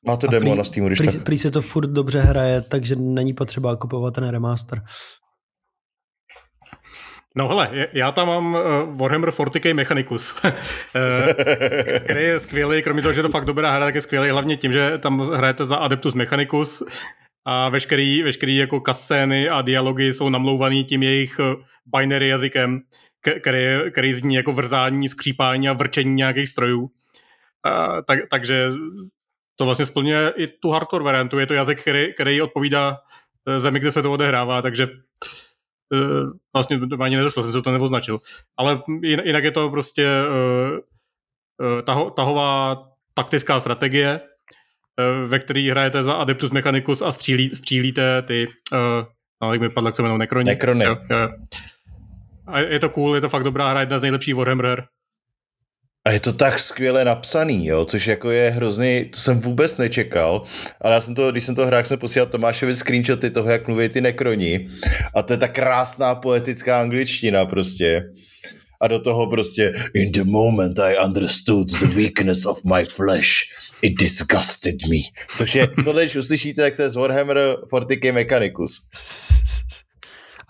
Má 0.06 0.16
to 0.16 0.26
demo 0.26 0.50
prý, 0.50 0.58
na 0.58 0.64
Steamu, 0.64 0.88
když 0.88 0.98
prý, 0.98 1.12
tak. 1.12 1.22
Prý 1.22 1.38
se 1.38 1.50
to 1.50 1.62
furt 1.62 1.86
dobře 1.86 2.20
hraje, 2.20 2.60
takže 2.60 2.96
není 2.96 3.32
potřeba 3.32 3.76
kupovat 3.76 4.14
ten 4.14 4.28
remaster. 4.28 4.82
No 7.36 7.48
hele, 7.48 7.88
já 7.92 8.12
tam 8.12 8.28
mám 8.28 8.54
uh, 8.54 8.60
Warhammer 8.98 9.30
40k 9.30 9.74
Mechanicus, 9.74 10.44
uh, 10.44 10.50
který 12.04 12.24
je 12.24 12.40
skvělý, 12.40 12.82
kromě 12.82 13.02
toho, 13.02 13.12
že 13.12 13.18
je 13.18 13.22
to 13.22 13.28
fakt 13.28 13.44
dobrá 13.44 13.70
hra, 13.70 13.86
tak 13.86 13.94
je 13.94 14.00
skvělý 14.00 14.30
hlavně 14.30 14.56
tím, 14.56 14.72
že 14.72 14.98
tam 14.98 15.20
hrajete 15.20 15.64
za 15.64 15.76
Adeptus 15.76 16.14
Mechanicus 16.14 16.82
a 17.50 17.68
veškerý, 17.68 18.22
veškerý 18.22 18.56
jako 18.56 18.80
kascény 18.80 19.48
a 19.48 19.62
dialogy 19.62 20.12
jsou 20.12 20.28
namlouvaný 20.28 20.84
tím 20.84 21.02
jejich 21.02 21.40
eh, 21.40 21.64
binary 21.96 22.28
jazykem, 22.28 22.80
který, 23.40 23.90
který 23.92 24.12
zní 24.12 24.34
jako 24.34 24.52
vrzání, 24.52 25.08
skřípání 25.08 25.68
a 25.68 25.72
vrčení 25.72 26.14
nějakých 26.14 26.48
strojů. 26.48 26.90
A, 27.64 28.02
tak, 28.02 28.18
takže 28.30 28.70
to 29.56 29.64
vlastně 29.64 29.86
splňuje 29.86 30.32
i 30.36 30.46
tu 30.46 30.70
hardcore 30.70 31.04
variantu. 31.04 31.38
Je 31.38 31.46
to 31.46 31.54
jazyk, 31.54 31.80
který, 31.80 32.14
který 32.14 32.42
odpovídá 32.42 32.98
eh, 33.48 33.60
zemi, 33.60 33.80
kde 33.80 33.90
se 33.90 34.02
to 34.02 34.12
odehrává, 34.12 34.62
takže 34.62 34.88
vlastně 36.52 36.78
to 36.78 37.02
ani 37.02 37.16
nedošlo, 37.16 37.42
jsem 37.42 37.52
se 37.52 37.62
to 37.62 37.72
neoznačil. 37.72 38.18
Ale 38.56 38.82
jinak 39.02 39.44
je 39.44 39.50
to 39.50 39.70
prostě 39.70 40.08
uh, 40.28 40.78
uh, 41.66 41.82
taho, 41.82 42.10
tahová 42.10 42.82
taktická 43.14 43.60
strategie, 43.60 44.20
uh, 44.20 45.30
ve 45.30 45.38
které 45.38 45.70
hrajete 45.70 46.04
za 46.04 46.14
Adeptus 46.14 46.50
Mechanicus 46.50 47.02
a 47.02 47.12
střílí, 47.12 47.50
střílíte 47.54 48.22
ty, 48.22 48.46
uh, 48.72 48.78
no, 49.42 49.52
jak 49.52 49.60
mi 49.60 49.70
padl, 49.70 49.86
jak 49.86 49.96
se 49.96 50.02
jmenou, 50.02 50.16
Nekroni. 50.16 50.44
Nekrony. 50.44 50.84
Jo, 50.84 50.96
jo. 51.10 51.28
A 52.46 52.58
je 52.58 52.78
to 52.78 52.88
cool, 52.88 53.14
je 53.14 53.20
to 53.20 53.28
fakt 53.28 53.42
dobrá 53.42 53.70
hra, 53.70 53.80
jedna 53.80 53.98
z 53.98 54.02
nejlepších 54.02 54.34
Warhammer 54.34 54.66
her. 54.66 54.84
A 56.08 56.12
je 56.12 56.20
to 56.20 56.32
tak 56.32 56.58
skvěle 56.58 57.04
napsaný, 57.04 57.66
jo, 57.66 57.84
což 57.84 58.06
jako 58.06 58.30
je 58.30 58.50
hrozný, 58.50 59.04
to 59.10 59.20
jsem 59.20 59.40
vůbec 59.40 59.76
nečekal, 59.76 60.42
ale 60.80 60.94
já 60.94 61.00
jsem 61.00 61.14
to, 61.14 61.32
když 61.32 61.44
jsem 61.44 61.54
to 61.54 61.66
hrál, 61.66 61.84
jsem 61.84 61.98
posílal 61.98 62.28
Tomášovi 62.28 62.76
screenshoty 62.76 63.30
toho, 63.30 63.50
jak 63.50 63.68
mluví 63.68 63.88
ty 63.88 64.00
nekroni 64.00 64.68
a 65.14 65.22
to 65.22 65.32
je 65.32 65.36
ta 65.36 65.48
krásná 65.48 66.14
poetická 66.14 66.80
angličtina 66.80 67.46
prostě. 67.46 68.04
A 68.80 68.88
do 68.88 68.98
toho 68.98 69.26
prostě 69.26 69.72
In 69.94 70.12
the 70.12 70.24
moment 70.24 70.78
I 70.78 70.98
understood 71.04 71.68
the 71.80 71.86
weakness 71.86 72.46
of 72.46 72.64
my 72.64 72.84
flesh, 72.84 73.28
it 73.82 73.98
disgusted 74.00 74.76
me. 74.88 75.00
Což 75.36 75.54
je, 75.54 75.68
tohle, 75.84 76.02
když 76.02 76.16
uslyšíte, 76.16 76.62
tak 76.62 76.76
to 76.76 76.82
je 76.82 76.90
z 76.90 76.96
Warhammer 76.96 77.38
40k 77.72 78.12
Mechanicus. 78.12 78.86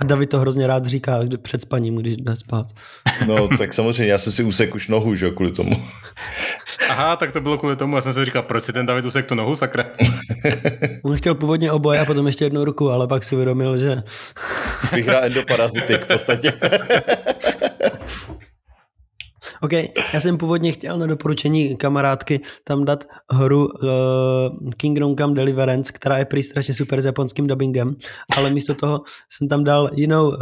A 0.01 0.05
David 0.05 0.31
to 0.31 0.39
hrozně 0.39 0.67
rád 0.67 0.87
říká 0.87 1.19
před 1.43 1.63
spaním, 1.63 1.97
když 1.97 2.17
jde 2.17 2.37
spát. 2.37 2.67
No, 3.27 3.49
tak 3.59 3.73
samozřejmě, 3.73 4.13
já 4.13 4.19
jsem 4.19 4.33
si 4.33 4.43
usek 4.43 4.75
už 4.75 4.89
nohu, 4.89 5.15
že 5.15 5.31
kvůli 5.31 5.53
tomu. 5.53 5.83
Aha, 6.91 7.17
tak 7.17 7.33
to 7.33 7.41
bylo 7.41 7.59
kvůli 7.59 7.77
tomu, 7.77 7.97
já 7.97 8.03
jsem 8.03 8.13
si 8.13 8.25
říkal, 8.25 8.43
proč 8.43 8.65
si 8.65 8.73
ten 8.73 8.87
David 8.87 9.05
usek 9.05 9.27
tu 9.27 9.35
nohu, 9.35 9.55
sakra? 9.55 9.85
On 11.03 11.17
chtěl 11.17 11.35
původně 11.35 11.73
oboje 11.73 12.01
a 12.01 12.05
potom 12.05 12.27
ještě 12.27 12.45
jednu 12.45 12.65
ruku, 12.65 12.91
ale 12.91 13.07
pak 13.07 13.25
si 13.25 13.35
uvědomil, 13.35 13.79
že... 13.79 14.03
Vyhrál 14.93 15.25
endoparazitik 15.25 16.05
v 16.05 16.07
podstatě. 16.07 16.53
OK, 19.63 19.73
já 20.15 20.21
jsem 20.21 20.39
původně 20.39 20.73
chtěl 20.73 20.99
na 20.99 21.07
doporučení 21.07 21.77
kamarádky 21.77 22.41
tam 22.65 22.85
dát 22.85 23.05
hru 23.31 23.67
uh, 23.67 23.91
Kingdom 24.77 25.17
Come 25.17 25.35
Deliverance, 25.35 25.93
která 25.93 26.19
je 26.19 26.25
prý 26.25 26.43
strašně 26.43 26.75
super 26.75 27.01
s 27.01 27.05
japonským 27.05 27.47
dubbingem, 27.47 27.97
ale 28.37 28.51
místo 28.51 28.75
toho 28.75 29.03
jsem 29.31 29.49
tam 29.49 29.65
dal 29.65 29.91
jinou 29.95 30.29
uh, 30.29 30.37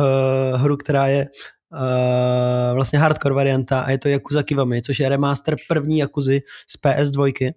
hru, 0.54 0.76
která 0.76 1.06
je 1.06 1.26
uh, 1.72 2.74
vlastně 2.74 2.98
hardcore 2.98 3.34
varianta 3.34 3.80
a 3.80 3.90
je 3.90 3.98
to 3.98 4.08
Yakuza 4.08 4.42
Kiwami, 4.42 4.82
což 4.82 5.00
je 5.00 5.08
remaster 5.08 5.56
první 5.68 5.98
Yakuzy 5.98 6.40
z 6.70 6.82
PS2 6.82 7.52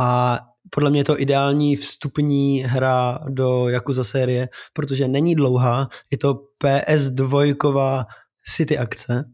a 0.00 0.38
podle 0.70 0.90
mě 0.90 1.00
je 1.00 1.04
to 1.04 1.20
ideální 1.20 1.76
vstupní 1.76 2.64
hra 2.66 3.18
do 3.28 3.68
Yakuza 3.68 4.04
série, 4.04 4.48
protože 4.72 5.08
není 5.08 5.34
dlouhá, 5.34 5.88
je 6.12 6.18
to 6.18 6.34
PS2 6.64 8.04
city 8.56 8.78
akce, 8.78 9.24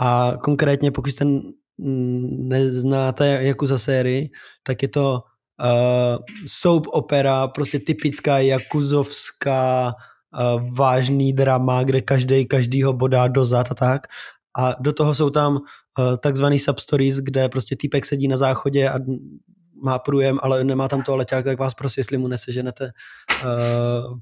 a 0.00 0.32
konkrétně, 0.42 0.90
pokud 0.90 1.10
jste 1.10 1.24
neznáte 1.78 3.28
jako 3.28 3.66
za 3.66 3.78
sérii, 3.78 4.30
tak 4.62 4.82
je 4.82 4.88
to 4.88 5.22
uh, 5.62 6.16
soap 6.46 6.86
opera, 6.86 7.48
prostě 7.48 7.78
typická 7.78 8.38
jakuzovská 8.38 9.86
uh, 9.86 10.74
vážný 10.74 11.32
drama, 11.32 11.82
kde 11.82 12.00
každý 12.00 12.46
každýho 12.46 12.92
bodá 12.92 13.28
dozad 13.28 13.66
a 13.70 13.74
tak. 13.74 14.06
A 14.58 14.74
do 14.80 14.92
toho 14.92 15.14
jsou 15.14 15.30
tam 15.30 15.56
uh, 15.56 16.16
takzvaný 16.16 16.58
substories, 16.58 17.16
kde 17.16 17.48
prostě 17.48 17.76
týpek 17.76 18.04
sedí 18.04 18.28
na 18.28 18.36
záchodě 18.36 18.88
a 18.88 18.98
má 19.82 19.98
průjem, 19.98 20.38
ale 20.42 20.64
nemá 20.64 20.88
tam 20.88 21.02
toaleťák, 21.02 21.44
tak 21.44 21.58
vás 21.58 21.74
prostě, 21.74 22.00
jestli 22.00 22.18
mu 22.18 22.28
neseženete 22.28 22.90
uh, 23.44 24.18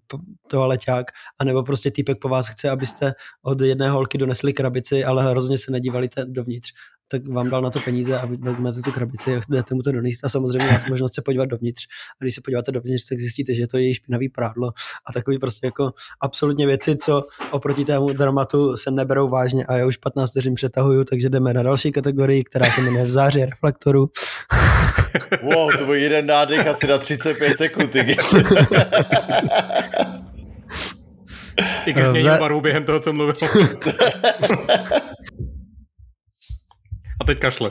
toaleťák, 0.49 1.07
anebo 1.41 1.63
prostě 1.63 1.91
týpek 1.91 2.19
po 2.21 2.29
vás 2.29 2.47
chce, 2.47 2.71
abyste 2.71 3.15
od 3.43 3.61
jedné 3.61 3.91
holky 3.91 4.19
donesli 4.19 4.53
krabici, 4.53 5.05
ale 5.05 5.31
hrozně 5.31 5.59
se 5.59 5.73
nedívali 5.73 6.09
dovnitř, 6.27 6.73
tak 7.13 7.29
vám 7.29 7.51
dal 7.51 7.63
na 7.63 7.71
to 7.71 7.81
peníze 7.81 8.19
a 8.19 8.27
vezmete 8.27 8.83
tu 8.83 8.93
krabici 8.93 9.37
a 9.37 9.41
jdete 9.49 9.75
mu 9.75 9.83
to 9.83 9.93
donést 9.93 10.25
a 10.25 10.29
samozřejmě 10.29 10.73
máte 10.73 10.91
možnost 10.91 11.15
se 11.15 11.23
podívat 11.23 11.45
dovnitř. 11.45 11.87
A 12.21 12.25
když 12.25 12.35
se 12.35 12.41
podíváte 12.41 12.73
dovnitř, 12.73 13.09
tak 13.09 13.19
zjistíte, 13.19 13.55
že 13.55 13.67
to 13.67 13.77
je 13.77 13.83
její 13.83 13.95
špinavý 13.95 14.29
prádlo 14.29 14.73
a 15.07 15.13
takový 15.13 15.39
prostě 15.39 15.67
jako 15.67 15.93
absolutně 16.21 16.67
věci, 16.67 16.97
co 16.97 17.25
oproti 17.51 17.85
tému 17.85 18.13
dramatu 18.13 18.77
se 18.77 18.91
neberou 18.91 19.29
vážně 19.29 19.65
a 19.65 19.77
já 19.77 19.87
už 19.87 19.97
15 19.97 20.31
vteřin 20.31 20.55
přetahuju, 20.55 21.05
takže 21.05 21.29
jdeme 21.29 21.55
na 21.55 21.63
další 21.63 21.93
kategorii, 21.93 22.45
která 22.45 22.71
se 22.71 22.81
jmenuje 22.81 23.05
v 23.05 23.11
září 23.11 23.45
reflektoru. 23.45 24.11
Wow, 25.43 25.77
to 25.79 25.85
byl 25.85 25.95
jeden 25.95 26.27
nádech 26.27 26.67
asi 26.67 26.87
na 26.87 26.99
35 26.99 27.57
sekund. 27.57 27.95
I 31.87 31.93
když 31.93 32.05
změnil 32.05 32.39
barvu 32.39 32.61
během 32.61 32.85
toho, 32.85 33.01
co 33.01 33.13
mluvil. 33.13 33.35
A 37.23 37.25
teď 37.25 37.39
kašle. 37.39 37.71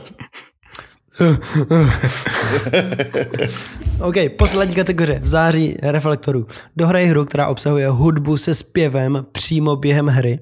OK, 4.00 4.14
poslední 4.38 4.74
kategorie. 4.74 5.20
V 5.20 5.26
září 5.26 5.76
reflektorů. 5.82 6.46
Dohraj 6.76 7.06
hru, 7.06 7.24
která 7.24 7.48
obsahuje 7.48 7.88
hudbu 7.88 8.36
se 8.36 8.54
zpěvem 8.54 9.26
přímo 9.32 9.76
během 9.76 10.06
hry. 10.06 10.38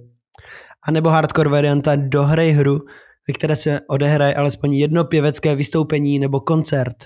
A 0.89 0.91
nebo 0.91 1.09
hardcore 1.09 1.51
varianta 1.51 1.97
dohraj 1.97 2.51
hru, 2.51 2.79
ve 3.29 3.35
které 3.35 3.57
se 3.57 3.81
odehraje 3.89 4.35
alespoň 4.35 4.73
jedno 4.73 5.05
pěvecké 5.05 5.55
vystoupení 5.55 6.19
nebo 6.19 6.41
koncert. 6.41 6.97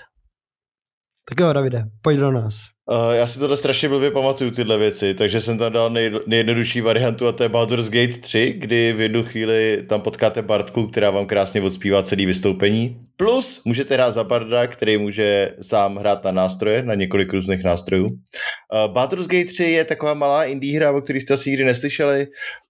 Tak 1.29 1.39
jo, 1.39 1.53
Davide, 1.53 1.83
pojď 2.01 2.19
do 2.19 2.31
nás. 2.31 2.74
Uh, 2.91 3.11
já 3.11 3.27
si 3.27 3.39
tohle 3.39 3.57
strašně 3.57 3.89
blbě 3.89 4.11
pamatuju, 4.11 4.51
tyhle 4.51 4.77
věci, 4.77 5.13
takže 5.13 5.41
jsem 5.41 5.57
tam 5.57 5.71
dal 5.73 5.89
nej, 5.89 6.11
nejjednodušší 6.27 6.81
variantu 6.81 7.27
a 7.27 7.31
to 7.31 7.43
je 7.43 7.49
Baldur's 7.49 7.89
Gate 7.89 8.19
3, 8.19 8.53
kdy 8.57 8.93
v 8.93 9.01
jednu 9.01 9.23
chvíli 9.23 9.83
tam 9.89 10.01
potkáte 10.01 10.41
Bartku, 10.41 10.87
která 10.87 11.11
vám 11.11 11.25
krásně 11.25 11.61
odspívá 11.61 12.03
celý 12.03 12.25
vystoupení. 12.25 12.99
Plus 13.17 13.61
můžete 13.65 13.93
hrát 13.93 14.11
za 14.11 14.23
Barda, 14.23 14.67
který 14.67 14.97
může 14.97 15.55
sám 15.61 15.95
hrát 15.95 16.23
na 16.23 16.31
nástroje, 16.31 16.83
na 16.83 16.93
několik 16.93 17.33
různých 17.33 17.63
nástrojů. 17.63 18.05
Uh, 18.05 18.93
Baldur's 18.93 19.27
Gate 19.27 19.45
3 19.45 19.63
je 19.63 19.85
taková 19.85 20.13
malá 20.13 20.43
indie 20.43 20.77
hra, 20.77 20.91
o 20.91 21.01
který 21.01 21.19
jste 21.19 21.33
asi 21.33 21.49
nikdy 21.49 21.65
neslyšeli. 21.65 22.27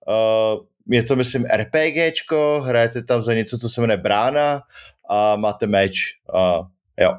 Uh, 0.07 0.65
je 0.89 1.03
to, 1.03 1.15
myslím, 1.15 1.45
RPGčko, 1.45 2.61
hrajete 2.65 3.03
tam 3.03 3.21
za 3.21 3.33
něco, 3.33 3.57
co 3.57 3.69
se 3.69 3.81
jmenuje 3.81 3.97
Brána 3.97 4.61
a 5.09 5.35
máte 5.35 5.67
meč. 5.67 5.99
A 6.33 6.61
jo, 7.01 7.13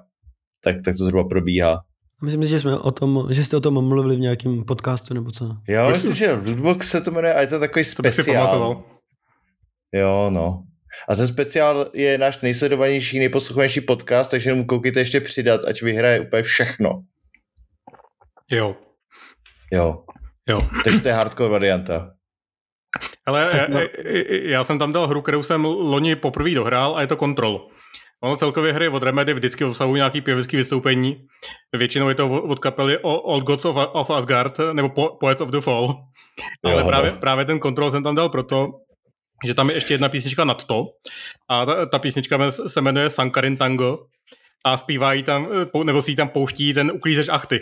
tak, 0.60 0.76
tak 0.84 0.96
to 0.96 1.04
zhruba 1.04 1.28
probíhá. 1.28 1.85
Myslím, 2.22 2.44
že, 2.44 2.58
jsme 2.58 2.78
o 2.78 2.90
tom, 2.90 3.26
že 3.30 3.44
jste 3.44 3.56
o 3.56 3.60
tom 3.60 3.88
mluvili 3.88 4.16
v 4.16 4.20
nějakém 4.20 4.64
podcastu 4.64 5.14
nebo 5.14 5.30
co? 5.30 5.56
Jo, 5.68 5.88
myslím, 5.88 6.14
že 6.14 6.32
Lootbox 6.32 6.90
se 6.90 7.00
to 7.00 7.10
jmenuje 7.10 7.34
a 7.34 7.40
je 7.40 7.46
to 7.46 7.60
takový 7.60 7.84
speciál. 7.84 8.50
To 8.50 8.84
jo, 9.92 10.30
no. 10.30 10.62
A 11.08 11.16
ten 11.16 11.26
speciál 11.26 11.90
je 11.92 12.18
náš 12.18 12.40
nejsledovanější, 12.40 13.18
nejposlouchanější 13.18 13.80
podcast, 13.80 14.30
takže 14.30 14.54
mu 14.54 14.64
koukejte 14.64 15.00
ještě 15.00 15.20
přidat, 15.20 15.60
ať 15.64 15.82
vyhraje 15.82 16.20
úplně 16.20 16.42
všechno. 16.42 17.02
Jo. 18.50 18.76
Jo. 19.72 20.04
Jo. 20.48 20.68
Takže 20.84 21.00
to 21.00 21.08
je 21.08 21.14
hardcore 21.14 21.50
varianta. 21.50 22.10
Ale 23.26 23.50
já, 23.52 23.66
no. 23.68 23.80
já 24.42 24.64
jsem 24.64 24.78
tam 24.78 24.92
dal 24.92 25.06
hru, 25.06 25.22
kterou 25.22 25.42
jsem 25.42 25.64
loni 25.64 26.16
poprvé 26.16 26.50
dohrál 26.50 26.96
a 26.96 27.00
je 27.00 27.06
to 27.06 27.16
Control. 27.16 27.68
Ono 28.24 28.36
celkově 28.36 28.72
hry 28.72 28.88
od 28.88 29.02
Remedy 29.02 29.34
vždycky 29.34 29.64
obsahují 29.64 29.96
nějaký 29.96 30.20
pěvecký 30.20 30.56
vystoupení. 30.56 31.16
Většinou 31.76 32.08
je 32.08 32.14
to 32.14 32.42
od 32.42 32.58
kapely 32.58 32.98
Old 33.02 33.44
Gods 33.44 33.64
of, 33.64 33.76
of 33.92 34.10
Asgard 34.10 34.58
nebo 34.72 34.88
po, 34.88 35.16
Poets 35.20 35.40
of 35.40 35.50
the 35.50 35.60
Fall. 35.60 35.94
Ale 36.64 36.84
právě, 36.84 37.12
právě 37.12 37.44
ten 37.44 37.58
kontrol 37.58 37.90
jsem 37.90 38.02
tam 38.02 38.14
dal 38.14 38.28
proto, 38.28 38.68
že 39.46 39.54
tam 39.54 39.70
je 39.70 39.76
ještě 39.76 39.94
jedna 39.94 40.08
písnička 40.08 40.44
nad 40.44 40.64
to. 40.64 40.84
A 41.50 41.66
ta, 41.66 41.86
ta 41.86 41.98
písnička 41.98 42.50
se 42.50 42.80
jmenuje 42.80 43.10
Sankarin 43.10 43.56
Tango 43.56 43.98
a 44.66 44.76
zpívají 44.76 45.22
tam, 45.22 45.48
nebo 45.84 46.02
si 46.02 46.14
tam 46.14 46.28
pouští 46.28 46.74
ten 46.74 46.90
uklízeč 46.90 47.28
achty. 47.28 47.60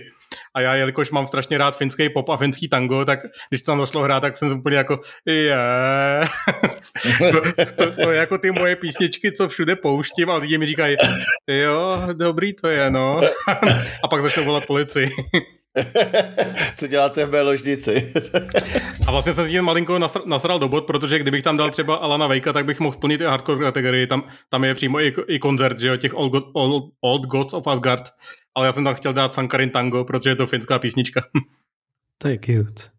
A 0.55 0.61
já, 0.61 0.75
jelikož 0.75 1.11
mám 1.11 1.27
strašně 1.27 1.59
rád 1.59 1.77
finský 1.77 2.09
pop 2.09 2.29
a 2.29 2.37
finský 2.37 2.69
tango, 2.69 3.05
tak 3.05 3.19
když 3.49 3.63
to 3.63 3.73
tam 3.73 3.79
došlo 3.79 4.03
hrát, 4.03 4.21
tak 4.21 4.37
jsem 4.37 4.59
úplně 4.59 4.77
jako 4.77 5.01
yeah. 5.27 6.33
to, 7.33 7.41
to, 7.77 7.93
to, 8.03 8.11
je 8.11 8.19
jako 8.19 8.39
ty 8.39 8.51
moje 8.51 8.77
písničky, 8.77 9.33
co 9.33 9.49
všude 9.49 9.77
pouštím 9.77 10.31
a 10.31 10.37
lidi 10.37 10.59
mi 10.59 10.67
říkají, 10.67 10.97
jo, 11.49 12.03
dobrý 12.13 12.55
to 12.55 12.69
je, 12.69 12.91
no. 12.91 13.21
a 14.05 14.09
pak 14.09 14.23
začnou 14.23 14.45
volat 14.45 14.67
policii. 14.67 15.11
Co 16.77 16.87
děláte 16.87 17.27
v 17.27 17.31
mé 17.31 17.43
ložnici? 17.43 18.13
a 19.07 19.11
vlastně 19.11 19.35
jsem 19.35 19.45
s 19.45 19.49
tím 19.49 19.65
malinko 19.65 19.95
nasr- 19.95 20.27
nasral 20.27 20.59
do 20.59 20.69
bod, 20.69 20.87
protože 20.87 21.19
kdybych 21.19 21.43
tam 21.43 21.57
dal 21.57 21.71
třeba 21.71 21.97
Alana 21.97 22.27
Vejka, 22.27 22.53
tak 22.53 22.65
bych 22.65 22.81
mohl 22.81 22.97
plnit 22.97 23.21
i 23.21 23.25
hardcore 23.25 23.65
kategorii. 23.65 24.07
Tam, 24.07 24.29
tam 24.49 24.65
je 24.65 24.75
přímo 24.75 25.01
i, 25.01 25.15
i 25.29 25.39
koncert, 25.39 25.81
že 25.81 25.89
jo, 25.89 25.97
těch 25.97 26.15
Old, 26.15 26.33
God, 26.33 26.45
Old, 26.53 26.85
Old 27.01 27.27
Gods 27.27 27.53
of 27.53 27.67
Asgard. 27.67 28.03
Ale 28.55 28.67
já 28.67 28.73
jsem 28.73 28.85
tam 28.85 28.95
chtěl 28.95 29.13
dát 29.13 29.33
Sankarin 29.33 29.71
Tango, 29.71 30.05
protože 30.05 30.31
je 30.31 30.37
to 30.37 30.47
finská 30.47 30.79
písnička. 30.79 31.23
to 32.19 32.29
je 32.29 32.39
cute. 32.39 32.95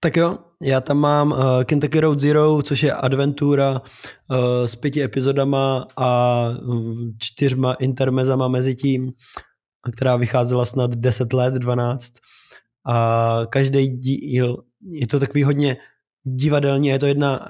Tak 0.00 0.16
jo, 0.16 0.38
Já 0.62 0.80
tam 0.80 0.98
mám 0.98 1.32
uh, 1.32 1.38
Kentucky 1.64 2.00
Road 2.00 2.18
Zero, 2.18 2.62
což 2.62 2.82
je 2.82 2.92
adventura 2.92 3.70
uh, 3.70 4.36
s 4.64 4.74
pěti 4.74 5.02
epizodama 5.02 5.86
a 5.96 6.48
uh, 6.62 6.94
čtyřma 7.18 7.74
intermezama 7.74 8.48
mezi 8.48 8.74
tím, 8.74 9.12
která 9.92 10.16
vycházela 10.16 10.64
snad 10.64 10.94
10 10.94 11.32
let, 11.32 11.54
12. 11.54 12.12
A 12.86 13.40
každý 13.48 13.88
díl 13.88 14.56
je 14.90 15.06
to 15.06 15.20
takový 15.20 15.44
hodně 15.44 15.76
divadelní, 16.24 16.88
je 16.88 16.98
to 16.98 17.06
jedna 17.06 17.48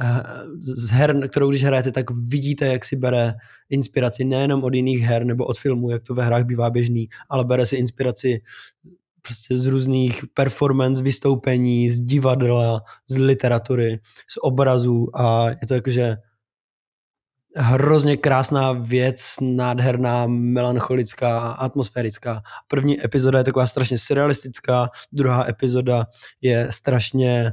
z 0.58 0.90
her, 0.90 1.28
kterou 1.28 1.50
když 1.50 1.64
hrajete, 1.64 1.92
tak 1.92 2.10
vidíte, 2.10 2.66
jak 2.66 2.84
si 2.84 2.96
bere 2.96 3.34
inspiraci 3.70 4.24
nejenom 4.24 4.64
od 4.64 4.74
jiných 4.74 5.00
her 5.00 5.24
nebo 5.24 5.44
od 5.44 5.58
filmů, 5.58 5.90
jak 5.90 6.02
to 6.02 6.14
ve 6.14 6.24
hrách 6.24 6.44
bývá 6.44 6.70
běžný, 6.70 7.08
ale 7.28 7.44
bere 7.44 7.66
si 7.66 7.76
inspiraci 7.76 8.40
prostě 9.22 9.56
z 9.56 9.66
různých 9.66 10.24
performance, 10.34 11.02
vystoupení, 11.02 11.90
z 11.90 12.00
divadla, 12.00 12.80
z 13.10 13.16
literatury, 13.16 14.00
z 14.28 14.34
obrazů 14.42 15.08
a 15.14 15.50
je 15.50 15.66
to 15.68 15.74
jakože 15.74 16.16
hrozně 17.56 18.16
krásná 18.16 18.72
věc, 18.72 19.34
nádherná, 19.40 20.26
melancholická, 20.26 21.38
atmosférická. 21.38 22.42
První 22.68 23.04
epizoda 23.04 23.38
je 23.38 23.44
taková 23.44 23.66
strašně 23.66 23.98
surrealistická, 23.98 24.88
druhá 25.12 25.48
epizoda 25.48 26.06
je 26.40 26.72
strašně 26.72 27.52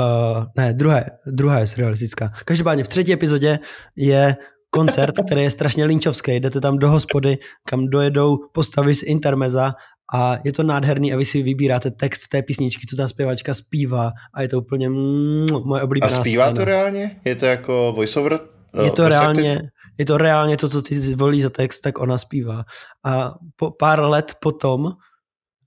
Uh, 0.00 0.44
ne, 0.56 0.72
druhé, 0.72 1.06
druhá 1.26 1.58
je 1.58 1.66
surrealistická. 1.66 2.32
Každopádně 2.44 2.84
v 2.84 2.88
třetí 2.88 3.12
epizodě 3.12 3.58
je 3.96 4.36
koncert, 4.70 5.14
který 5.26 5.42
je 5.42 5.50
strašně 5.50 5.84
linčovský. 5.84 6.32
Jdete 6.32 6.60
tam 6.60 6.78
do 6.78 6.90
hospody, 6.90 7.38
kam 7.68 7.86
dojedou 7.86 8.36
postavy 8.52 8.94
z 8.94 9.02
Intermeza 9.02 9.74
a 10.12 10.36
je 10.44 10.52
to 10.52 10.62
nádherný 10.62 11.12
a 11.12 11.16
vy 11.16 11.24
si 11.24 11.42
vybíráte 11.42 11.90
text 11.90 12.28
té 12.28 12.42
písničky, 12.42 12.86
co 12.86 12.96
ta 12.96 13.08
zpěvačka 13.08 13.54
zpívá 13.54 14.12
a 14.34 14.42
je 14.42 14.48
to 14.48 14.58
úplně 14.58 14.88
mm, 14.88 15.46
moje 15.64 15.82
oblíbená 15.82 16.16
A 16.16 16.20
zpívá 16.20 16.44
scéna. 16.44 16.56
to 16.56 16.64
reálně? 16.64 17.20
Je 17.24 17.34
to 17.34 17.46
jako 17.46 17.92
voiceover? 17.96 18.40
Je 18.84 18.90
to 18.90 19.08
reálně, 19.08 19.62
je 19.98 20.04
to 20.04 20.18
reálně 20.18 20.56
to, 20.56 20.68
co 20.68 20.82
ty 20.82 21.00
zvolíš 21.00 21.42
za 21.42 21.50
text, 21.50 21.80
tak 21.80 21.98
ona 21.98 22.18
zpívá. 22.18 22.64
A 23.04 23.34
po 23.56 23.70
pár 23.70 24.02
let 24.02 24.32
potom 24.40 24.92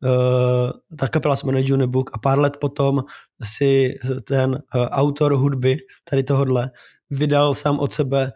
Uh, 0.03 0.71
ta 0.97 1.07
kapela 1.07 1.35
se 1.35 1.45
jmenuje 1.45 1.63
Junebook 1.67 2.09
a 2.13 2.17
pár 2.17 2.39
let 2.39 2.57
potom 2.61 3.03
si 3.43 3.95
ten 4.27 4.51
uh, 4.51 4.85
autor 4.85 5.33
hudby 5.33 5.77
tady 6.09 6.23
tohodle 6.23 6.71
vydal 7.09 7.53
sám 7.53 7.79
od 7.79 7.93
sebe 7.93 8.31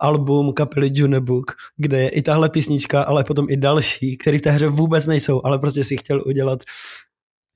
album 0.00 0.52
kapely 0.52 0.90
Junebook, 0.94 1.52
kde 1.76 2.00
je 2.02 2.08
i 2.08 2.22
tahle 2.22 2.48
písnička, 2.48 3.02
ale 3.02 3.24
potom 3.24 3.46
i 3.50 3.56
další, 3.56 4.16
které 4.16 4.38
v 4.38 4.40
té 4.40 4.50
hře 4.50 4.68
vůbec 4.68 5.06
nejsou, 5.06 5.40
ale 5.44 5.58
prostě 5.58 5.84
si 5.84 5.96
chtěl 5.96 6.22
udělat 6.26 6.60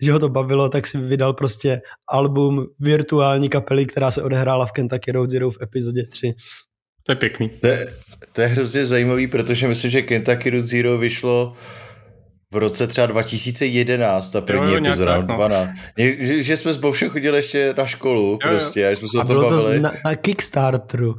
že 0.02 0.12
ho 0.12 0.18
to 0.18 0.28
bavilo, 0.28 0.68
tak 0.68 0.86
si 0.86 0.98
vydal 0.98 1.32
prostě 1.32 1.80
album 2.08 2.66
virtuální 2.80 3.48
kapely, 3.48 3.86
která 3.86 4.10
se 4.10 4.22
odehrála 4.22 4.66
v 4.66 4.72
Kentucky 4.72 5.12
Road 5.12 5.30
Zero 5.30 5.50
v 5.50 5.62
epizodě 5.62 6.02
3. 6.06 6.34
To 7.02 7.12
je 7.12 7.16
pěkný. 7.16 7.48
To 7.48 7.66
je, 7.66 7.94
to 8.32 8.40
je 8.40 8.46
hrozně 8.46 8.86
zajímavý, 8.86 9.26
protože 9.26 9.68
myslím, 9.68 9.90
že 9.90 10.02
Kentucky 10.02 10.50
Road 10.50 10.64
Zero 10.64 10.98
vyšlo 10.98 11.56
v 12.52 12.56
roce 12.56 12.86
třeba 12.86 13.06
2011, 13.06 14.30
ta 14.30 14.40
první 14.40 14.72
jo, 14.72 14.78
jo, 14.78 14.78
epizoda, 14.78 15.16
tak, 15.16 15.28
no. 15.28 15.34
12. 15.34 15.70
Že, 15.98 16.42
že 16.42 16.56
jsme 16.56 16.72
s 16.72 16.76
Boušem 16.76 17.10
chodili 17.10 17.36
ještě 17.36 17.74
na 17.78 17.86
školu, 17.86 18.30
jo, 18.32 18.38
prostě, 18.48 18.88
a 18.88 18.90
jsme 18.90 19.08
se 19.08 19.18
a 19.18 19.20
o 19.20 19.26
tom 19.26 19.36
bylo 19.36 19.50
bavili. 19.50 19.76
to 19.76 19.82
na, 19.82 19.92
na 20.04 20.16
Kickstarteru. 20.16 21.14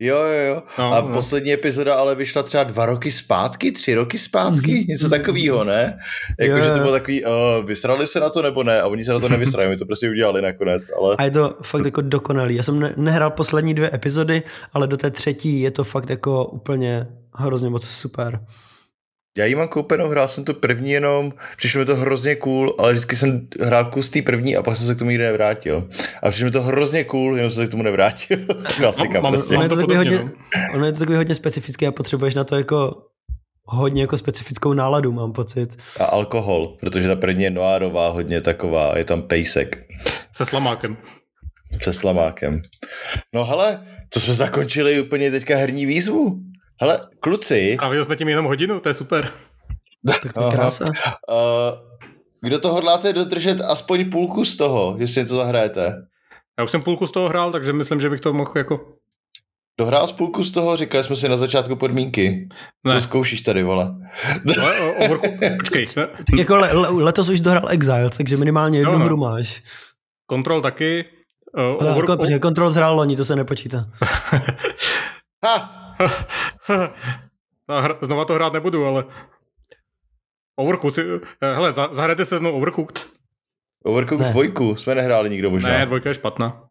Jo, 0.00 0.16
jo, 0.16 0.54
jo. 0.54 0.62
No, 0.78 0.92
a 0.92 1.00
no. 1.00 1.08
poslední 1.08 1.52
epizoda 1.52 1.94
ale 1.94 2.14
vyšla 2.14 2.42
třeba 2.42 2.64
dva 2.64 2.86
roky 2.86 3.10
zpátky, 3.10 3.72
tři 3.72 3.94
roky 3.94 4.18
zpátky, 4.18 4.86
něco 4.88 5.08
takového, 5.08 5.64
ne? 5.64 5.98
Jakože 6.40 6.70
to 6.70 6.78
bylo 6.78 6.92
takový, 6.92 7.24
uh, 7.24 7.30
vysrali 7.66 8.06
se 8.06 8.20
na 8.20 8.30
to 8.30 8.42
nebo 8.42 8.62
ne? 8.62 8.80
A 8.80 8.86
oni 8.86 9.04
se 9.04 9.12
na 9.12 9.20
to 9.20 9.28
nevysrali, 9.28 9.68
my 9.68 9.76
to 9.76 9.86
prostě 9.86 10.10
udělali 10.10 10.42
nakonec. 10.42 10.82
Ale... 10.98 11.16
A 11.18 11.24
je 11.24 11.30
to 11.30 11.56
fakt 11.62 11.84
jako 11.84 12.00
dokonalý. 12.00 12.54
Já 12.54 12.62
jsem 12.62 12.80
ne- 12.80 12.94
nehrál 12.96 13.30
poslední 13.30 13.74
dvě 13.74 13.90
epizody, 13.94 14.42
ale 14.72 14.86
do 14.86 14.96
té 14.96 15.10
třetí 15.10 15.60
je 15.60 15.70
to 15.70 15.84
fakt 15.84 16.10
jako 16.10 16.44
úplně 16.44 17.06
hrozně 17.34 17.70
moc 17.70 17.88
super. 17.88 18.40
Já 19.38 19.44
jí 19.44 19.54
mám 19.54 19.68
koupenou, 19.68 20.08
hrál 20.08 20.28
jsem 20.28 20.44
to 20.44 20.54
první 20.54 20.90
jenom, 20.90 21.32
přišlo 21.56 21.78
mi 21.78 21.84
to 21.84 21.96
hrozně 21.96 22.36
cool, 22.36 22.74
ale 22.78 22.92
vždycky 22.92 23.16
jsem 23.16 23.48
hrál 23.60 23.84
kus 23.84 24.10
té 24.10 24.22
první 24.22 24.56
a 24.56 24.62
pak 24.62 24.76
jsem 24.76 24.86
se 24.86 24.94
k 24.94 24.98
tomu 24.98 25.10
nikdy 25.10 25.24
nevrátil. 25.24 25.88
A 26.22 26.30
přišlo 26.30 26.44
mi 26.44 26.50
to 26.50 26.62
hrozně 26.62 27.04
cool, 27.04 27.36
jenom 27.36 27.50
jsem 27.50 27.62
se 27.62 27.66
k 27.68 27.70
tomu 27.70 27.82
nevrátil. 27.82 28.38
Klasika 28.76 29.20
mám, 29.20 29.32
prostě. 29.32 29.54
Ono 29.54 29.62
je 29.62 29.68
to, 29.68 29.76
takový 29.76 29.96
hodně, 29.96 30.18
no. 30.18 30.30
ono 30.74 30.86
je 30.86 30.92
to 30.92 30.98
takový 30.98 31.16
hodně 31.16 31.34
specifické 31.34 31.86
a 31.86 31.92
potřebuješ 31.92 32.34
na 32.34 32.44
to 32.44 32.56
jako 32.56 33.02
hodně 33.64 34.02
jako 34.02 34.18
specifickou 34.18 34.72
náladu, 34.72 35.12
mám 35.12 35.32
pocit. 35.32 35.76
A 36.00 36.04
alkohol, 36.04 36.76
protože 36.80 37.08
ta 37.08 37.16
první 37.16 37.44
je 37.44 37.50
noárová, 37.50 38.08
hodně 38.08 38.40
taková, 38.40 38.98
je 38.98 39.04
tam 39.04 39.22
pejsek. 39.22 39.86
Se 40.32 40.46
slamákem. 40.46 40.96
Se 41.82 41.92
slamákem. 41.92 42.62
No 43.32 43.44
hele, 43.44 43.86
to 44.08 44.20
jsme 44.20 44.34
zakončili 44.34 45.00
úplně 45.00 45.30
teďka 45.30 45.56
herní 45.56 45.86
výzvu. 45.86 46.40
Hele, 46.80 46.98
kluci. 47.20 47.76
A 47.78 47.88
viděli 47.88 48.04
jsme 48.04 48.16
tím 48.16 48.28
jenom 48.28 48.44
hodinu, 48.44 48.80
to 48.80 48.88
je 48.88 48.94
super. 48.94 49.30
Tak 50.08 50.32
to 50.32 50.44
je 50.44 50.50
krása. 50.50 50.84
Uh, 50.84 50.92
kdo 52.40 52.58
to 52.58 52.72
hodláte 52.72 53.12
dodržet 53.12 53.60
aspoň 53.60 54.10
půlku 54.10 54.44
z 54.44 54.56
toho, 54.56 54.96
že 54.98 55.08
si 55.08 55.20
něco 55.20 55.36
zahrajete? 55.36 55.94
Já 56.58 56.64
už 56.64 56.70
jsem 56.70 56.82
půlku 56.82 57.06
z 57.06 57.12
toho 57.12 57.28
hrál, 57.28 57.52
takže 57.52 57.72
myslím, 57.72 58.00
že 58.00 58.10
bych 58.10 58.20
to 58.20 58.32
mohl 58.32 58.52
jako... 58.56 58.80
Dohrál 59.80 60.06
z 60.06 60.12
půlku 60.12 60.44
z 60.44 60.52
toho, 60.52 60.76
říkali 60.76 61.04
jsme 61.04 61.16
si 61.16 61.28
na 61.28 61.36
začátku 61.36 61.76
podmínky. 61.76 62.48
Ne. 62.86 62.94
Co 62.94 63.00
zkoušíš 63.00 63.42
tady, 63.42 63.62
vole? 63.62 63.94
Ale 64.62 64.80
o, 64.80 65.14
o, 65.14 65.18
počkej. 65.56 65.86
Jsme... 65.86 66.06
Tak 66.06 66.38
jako 66.38 66.56
le, 66.56 66.72
le, 66.72 66.88
letos 66.88 67.28
už 67.28 67.40
dohrál 67.40 67.68
Exile, 67.68 68.10
takže 68.16 68.36
minimálně 68.36 68.78
jednu 68.78 68.98
no, 68.98 69.04
hru 69.04 69.16
máš. 69.16 69.62
Kontrol 70.26 70.62
taky. 70.62 71.04
Uh, 71.58 71.76
Ale 71.80 72.02
over... 72.16 72.38
kontrol 72.40 72.70
zhrál 72.70 72.96
loni, 72.96 73.16
to 73.16 73.24
se 73.24 73.36
nepočítá. 73.36 73.90
ha! 75.44 75.83
Znova 78.02 78.24
to 78.24 78.34
hrát 78.34 78.52
nebudu, 78.52 78.86
ale... 78.86 79.04
Overcooked, 80.56 81.22
hele, 81.40 81.74
zahrajete 81.92 82.24
se 82.24 82.38
znovu 82.38 82.56
Overcooked. 82.56 83.06
Overcooked 83.84 84.26
ne. 84.26 84.32
dvojku 84.32 84.76
jsme 84.76 84.94
nehráli 84.94 85.30
nikdo 85.30 85.50
možná. 85.50 85.70
Ne, 85.70 85.86
dvojka 85.86 86.08
je 86.08 86.14
špatná. 86.14 86.62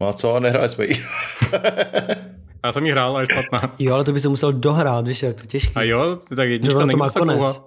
No 0.00 0.08
a 0.08 0.12
co, 0.12 0.40
nehráli 0.40 0.68
jsme 0.68 0.84
ji. 0.84 0.98
Já 2.64 2.72
jsem 2.72 2.86
ji 2.86 2.92
hrál 2.92 3.16
a 3.16 3.20
je 3.20 3.26
špatná. 3.32 3.74
Jo, 3.78 3.94
ale 3.94 4.04
to 4.04 4.12
by 4.12 4.20
se 4.20 4.28
musel 4.28 4.52
dohrát, 4.52 5.08
víš, 5.08 5.22
jak 5.22 5.40
to 5.40 5.46
těžký. 5.46 5.72
A 5.74 5.82
jo, 5.82 6.16
tak 6.36 6.48
jednička 6.48 6.86
to 6.86 6.96
má 6.96 7.10
konec. 7.10 7.62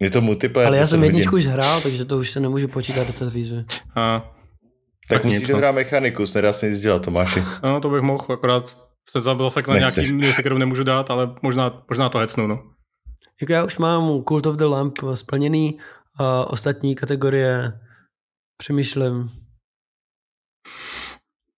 Je 0.00 0.10
to 0.10 0.20
multiplayer. 0.20 0.68
Ale 0.68 0.76
já 0.76 0.86
jsem 0.86 1.04
jedničku 1.04 1.36
už 1.36 1.46
hrál, 1.46 1.80
takže 1.80 2.04
to 2.04 2.18
už 2.18 2.30
se 2.30 2.40
nemůžu 2.40 2.68
počítat 2.68 3.06
do 3.06 3.12
té 3.12 3.30
výzvy. 3.30 3.60
A, 3.94 4.18
tak, 5.08 5.18
tak 5.22 5.24
musíš 5.24 5.50
hrát 5.50 5.74
mechanikus, 5.74 6.34
nedá 6.34 6.52
se 6.52 6.70
nic 6.70 6.80
dělat, 6.80 7.02
Tomáši. 7.02 7.42
No, 7.62 7.80
to 7.80 7.90
bych 7.90 8.02
mohl, 8.02 8.26
akorát 8.32 8.87
se 9.10 9.20
zase 9.20 9.62
na 9.68 9.78
nějaký 9.78 10.12
music, 10.12 10.36
kterou 10.36 10.58
nemůžu 10.58 10.84
dát, 10.84 11.10
ale 11.10 11.34
možná, 11.42 11.84
možná 11.88 12.08
to 12.08 12.18
hecnu, 12.18 12.46
no. 12.46 12.62
Jak 13.40 13.50
já 13.50 13.64
už 13.64 13.78
mám 13.78 14.24
Cult 14.28 14.46
of 14.46 14.56
the 14.56 14.64
Lamp 14.64 14.98
splněný, 15.14 15.78
a 16.20 16.50
ostatní 16.50 16.94
kategorie 16.94 17.72
přemýšlím. 18.56 19.30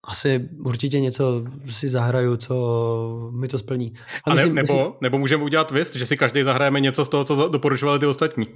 Asi 0.05 0.49
určitě 0.65 1.01
něco 1.01 1.45
si 1.69 1.89
zahraju, 1.89 2.37
co 2.37 3.31
mi 3.41 3.49
to 3.49 3.59
splní. 3.59 3.95
A, 4.27 4.31
myslím, 4.31 4.55
nebo, 4.55 4.75
myslím... 4.75 4.93
nebo 5.01 5.19
můžeme 5.19 5.45
udělat 5.45 5.69
twist, 5.69 5.97
že 5.97 6.07
si 6.07 6.17
každý 6.17 6.43
zahrajeme 6.43 6.81
něco 6.81 7.05
z 7.05 7.09
toho, 7.09 7.25
co 7.25 7.49
doporučovali 7.49 7.99
ty 7.99 8.07
ostatní. 8.07 8.47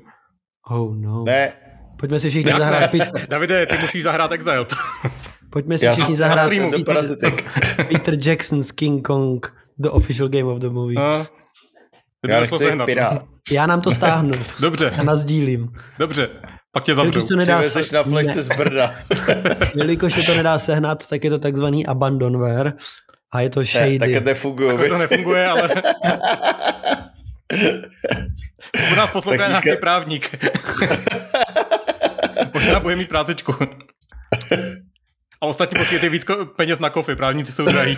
Oh 0.71 0.97
no. 0.97 1.25
Ne. 1.25 1.53
Pojďme 1.99 2.19
si 2.19 2.31
všichni 2.31 2.53
zahrát. 2.53 2.91
Davide, 3.29 3.67
ty 3.67 3.79
musíš 3.79 4.03
zahrát 4.03 4.33
Exile. 4.33 4.67
Pojďme 5.55 5.79
si 5.79 5.89
všichni 5.89 6.17
zahrát 6.17 6.51
Peter, 6.51 7.05
Peter 7.89 8.15
Jackson's 8.27 8.73
King 8.73 9.07
Kong, 9.07 9.47
the 9.79 9.89
official 9.89 10.29
game 10.29 10.45
of 10.45 10.59
the 10.59 10.69
movie. 10.69 10.99
A, 10.99 11.27
já 12.29 12.41
nechci 12.41 12.65
pirát. 12.87 13.23
Já 13.51 13.67
nám 13.67 13.81
to 13.81 13.93
stáhnu. 13.93 14.33
Dobře. 14.61 14.91
A 14.91 15.03
nazdílím. 15.03 15.69
Dobře, 15.99 16.29
pak 16.73 16.85
tě 16.85 16.95
zavřu. 16.95 17.27
to 17.27 17.37
nedá 17.37 17.63
se... 17.63 17.85
na 17.93 18.03
flešce 18.03 18.43
z 18.43 18.49
Brda. 18.49 18.95
Jelikož 19.75 20.15
se 20.15 20.23
to 20.23 20.35
nedá 20.35 20.59
sehnat, 20.59 21.09
tak 21.09 21.25
je 21.25 21.31
to 21.31 21.39
takzvaný 21.39 21.87
abandonware 21.87 22.73
a 23.33 23.41
je 23.41 23.51
to 23.51 23.65
shady. 23.65 23.99
Ne, 23.99 24.09
tak 24.15 24.25
nefunguje. 24.25 24.79
Tak 24.79 24.89
to 24.89 24.99
nefunguje, 24.99 25.47
ale... 25.47 25.69
U 28.93 28.95
nás 28.97 29.11
poslouchá 29.11 29.49
nějaký 29.49 29.77
právník. 29.81 30.45
Možná 32.55 32.81
bude 32.81 32.97
mít 32.97 33.09
prácečku. 33.09 33.55
A 35.45 35.47
ostatní 35.47 35.79
poskytují 35.79 36.13
víc 36.13 36.25
peněz 36.57 36.79
na 36.79 36.91
kofy, 36.91 37.17
právníci 37.17 37.53
jsou 37.53 37.65
drahí. 37.65 37.97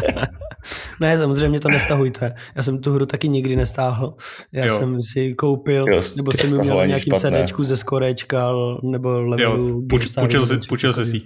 ne, 1.00 1.18
samozřejmě 1.18 1.60
to 1.60 1.68
nestahujte. 1.68 2.34
Já 2.56 2.62
jsem 2.62 2.80
tu 2.80 2.92
hru 2.92 3.06
taky 3.06 3.28
nikdy 3.28 3.56
nestáhl. 3.56 4.14
Já 4.52 4.66
jo. 4.66 4.78
jsem 4.78 5.02
si 5.02 5.34
koupil, 5.34 5.84
jo, 5.88 6.02
nebo 6.16 6.32
jsem 6.32 6.46
ji 6.46 6.58
měl 6.58 6.76
na 6.76 6.84
nějakým 6.84 7.14
CDčku 7.14 7.64
ze 7.64 7.76
skorečka, 7.76 8.48
nebo 8.82 9.20
levelu. 9.20 9.86
Puč, 9.88 10.06
pučil, 10.20 10.46
si, 10.46 10.58
pučil 10.68 10.92
se 10.92 11.06
si. 11.06 11.22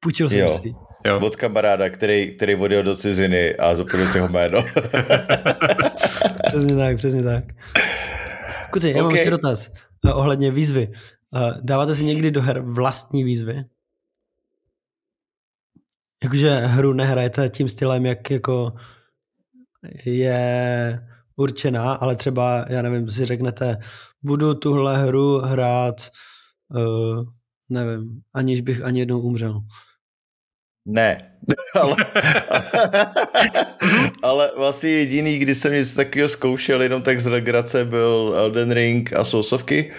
Pučil 0.00 0.28
jsem 0.28 0.38
jo. 0.38 0.58
si. 0.62 0.72
Jo. 1.06 1.20
Od 1.22 1.36
kamaráda, 1.36 1.90
který, 1.90 2.36
který 2.36 2.54
odjel 2.54 2.82
do 2.82 2.96
ciziny 2.96 3.56
a 3.56 3.74
zapomněl 3.74 4.08
si 4.08 4.18
ho 4.18 4.28
jméno. 4.28 4.62
přesně 6.48 6.76
tak, 6.76 6.96
přesně 6.96 7.22
tak. 7.22 7.44
Kuci, 8.70 8.88
já 8.88 8.92
okay. 8.92 9.02
mám 9.02 9.14
ještě 9.14 9.30
dotaz 9.30 9.70
ohledně 10.14 10.50
výzvy. 10.50 10.88
Uh, 11.30 11.50
dáváte 11.62 11.94
si 11.94 12.04
někdy 12.04 12.30
do 12.30 12.42
her 12.42 12.60
vlastní 12.60 13.24
výzvy? 13.24 13.64
Jakože 16.24 16.56
hru 16.56 16.92
nehrajete 16.92 17.48
tím 17.48 17.68
stylem, 17.68 18.06
jak 18.06 18.30
jako 18.30 18.72
je 20.04 21.00
určená, 21.36 21.92
ale 21.92 22.16
třeba, 22.16 22.64
já 22.68 22.82
nevím, 22.82 23.10
si 23.10 23.24
řeknete, 23.24 23.76
budu 24.22 24.54
tuhle 24.54 24.98
hru 24.98 25.38
hrát, 25.38 26.10
uh, 26.76 27.24
nevím, 27.68 28.20
aniž 28.34 28.60
bych 28.60 28.84
ani 28.84 29.00
jednou 29.00 29.20
umřel. 29.20 29.60
Ne, 30.86 31.38
ale, 31.74 31.96
ale 34.22 34.50
vlastně 34.56 34.90
jediný, 34.90 35.38
kdy 35.38 35.54
jsem 35.54 35.72
něco 35.72 35.96
takového 35.96 36.28
zkoušel, 36.28 36.82
jenom 36.82 37.02
tak 37.02 37.20
z 37.20 37.26
legrace, 37.26 37.84
byl 37.84 38.32
Elden 38.36 38.70
Ring 38.70 39.12
a 39.12 39.24
Soulsovky. 39.24 39.92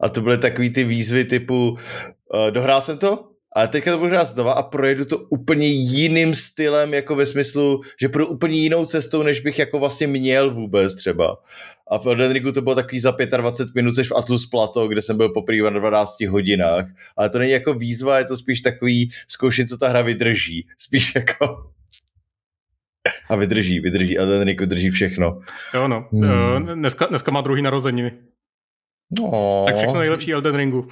A 0.00 0.08
to 0.08 0.20
byly 0.20 0.38
takový 0.38 0.70
ty 0.70 0.84
výzvy 0.84 1.24
typu, 1.24 1.70
uh, 1.70 2.50
dohrál 2.50 2.80
jsem 2.80 2.98
to, 2.98 3.35
ale 3.56 3.68
teďka 3.68 3.90
to 3.92 3.98
budu 3.98 4.10
hrát 4.10 4.24
znova 4.24 4.52
a 4.52 4.62
projedu 4.62 5.04
to 5.04 5.18
úplně 5.18 5.66
jiným 5.66 6.34
stylem, 6.34 6.94
jako 6.94 7.16
ve 7.16 7.26
smyslu, 7.26 7.80
že 8.00 8.08
půjdu 8.08 8.26
úplně 8.26 8.56
jinou 8.56 8.86
cestou, 8.86 9.22
než 9.22 9.40
bych 9.40 9.58
jako 9.58 9.78
vlastně 9.78 10.06
měl 10.06 10.54
vůbec 10.54 10.94
třeba. 10.94 11.36
A 11.90 11.98
v 11.98 12.06
Elden 12.06 12.32
Ringu 12.32 12.52
to 12.52 12.62
bylo 12.62 12.74
takový 12.74 13.00
za 13.00 13.16
25 13.36 13.74
minut, 13.74 13.94
seš 13.94 14.08
v 14.08 14.16
Atlus 14.16 14.46
Plato, 14.46 14.88
kde 14.88 15.02
jsem 15.02 15.16
byl 15.16 15.28
poprvé 15.28 15.70
na 15.70 15.70
12 15.70 16.20
hodinách. 16.20 16.86
Ale 17.16 17.30
to 17.30 17.38
není 17.38 17.50
jako 17.50 17.74
výzva, 17.74 18.18
je 18.18 18.24
to 18.24 18.36
spíš 18.36 18.60
takový 18.60 19.10
zkoušet, 19.28 19.68
co 19.68 19.78
ta 19.78 19.88
hra 19.88 20.02
vydrží. 20.02 20.68
Spíš 20.78 21.14
jako... 21.14 21.46
A 23.28 23.36
vydrží, 23.36 23.80
vydrží. 23.80 24.18
Elden 24.18 24.42
Ring 24.42 24.60
vydrží 24.60 24.90
všechno. 24.90 25.38
Jo 25.74 25.88
no, 25.88 26.08
hmm. 26.12 26.66
dneska, 26.66 27.06
dneska 27.06 27.30
má 27.30 27.40
druhý 27.40 27.62
narozeniny. 27.62 28.12
No. 29.20 29.64
Tak 29.66 29.76
všechno 29.76 29.98
nejlepší 29.98 30.32
Elden 30.32 30.56
Ringu. 30.56 30.88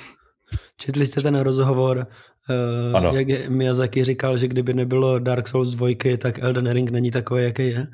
Četli 0.76 1.06
jste 1.06 1.22
ten 1.22 1.40
rozhovor, 1.40 2.06
ano. 2.94 3.12
jak 3.16 3.48
Miyazaki 3.48 4.04
říkal, 4.04 4.38
že 4.38 4.48
kdyby 4.48 4.74
nebylo 4.74 5.18
Dark 5.18 5.48
Souls 5.48 5.70
2, 5.70 5.88
tak 6.18 6.38
Elden 6.38 6.70
Ring 6.70 6.90
není 6.90 7.10
takový, 7.10 7.44
jaký 7.44 7.68
je? 7.68 7.86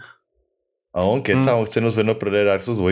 A 0.94 1.02
on 1.02 1.22
kecá, 1.22 1.50
hmm. 1.50 1.60
on 1.60 1.66
chce 1.66 1.78
jenom 1.78 1.90
zvednout 1.90 2.18
prodej 2.18 2.44
Dark 2.44 2.62
Souls 2.62 2.78
2. 2.78 2.90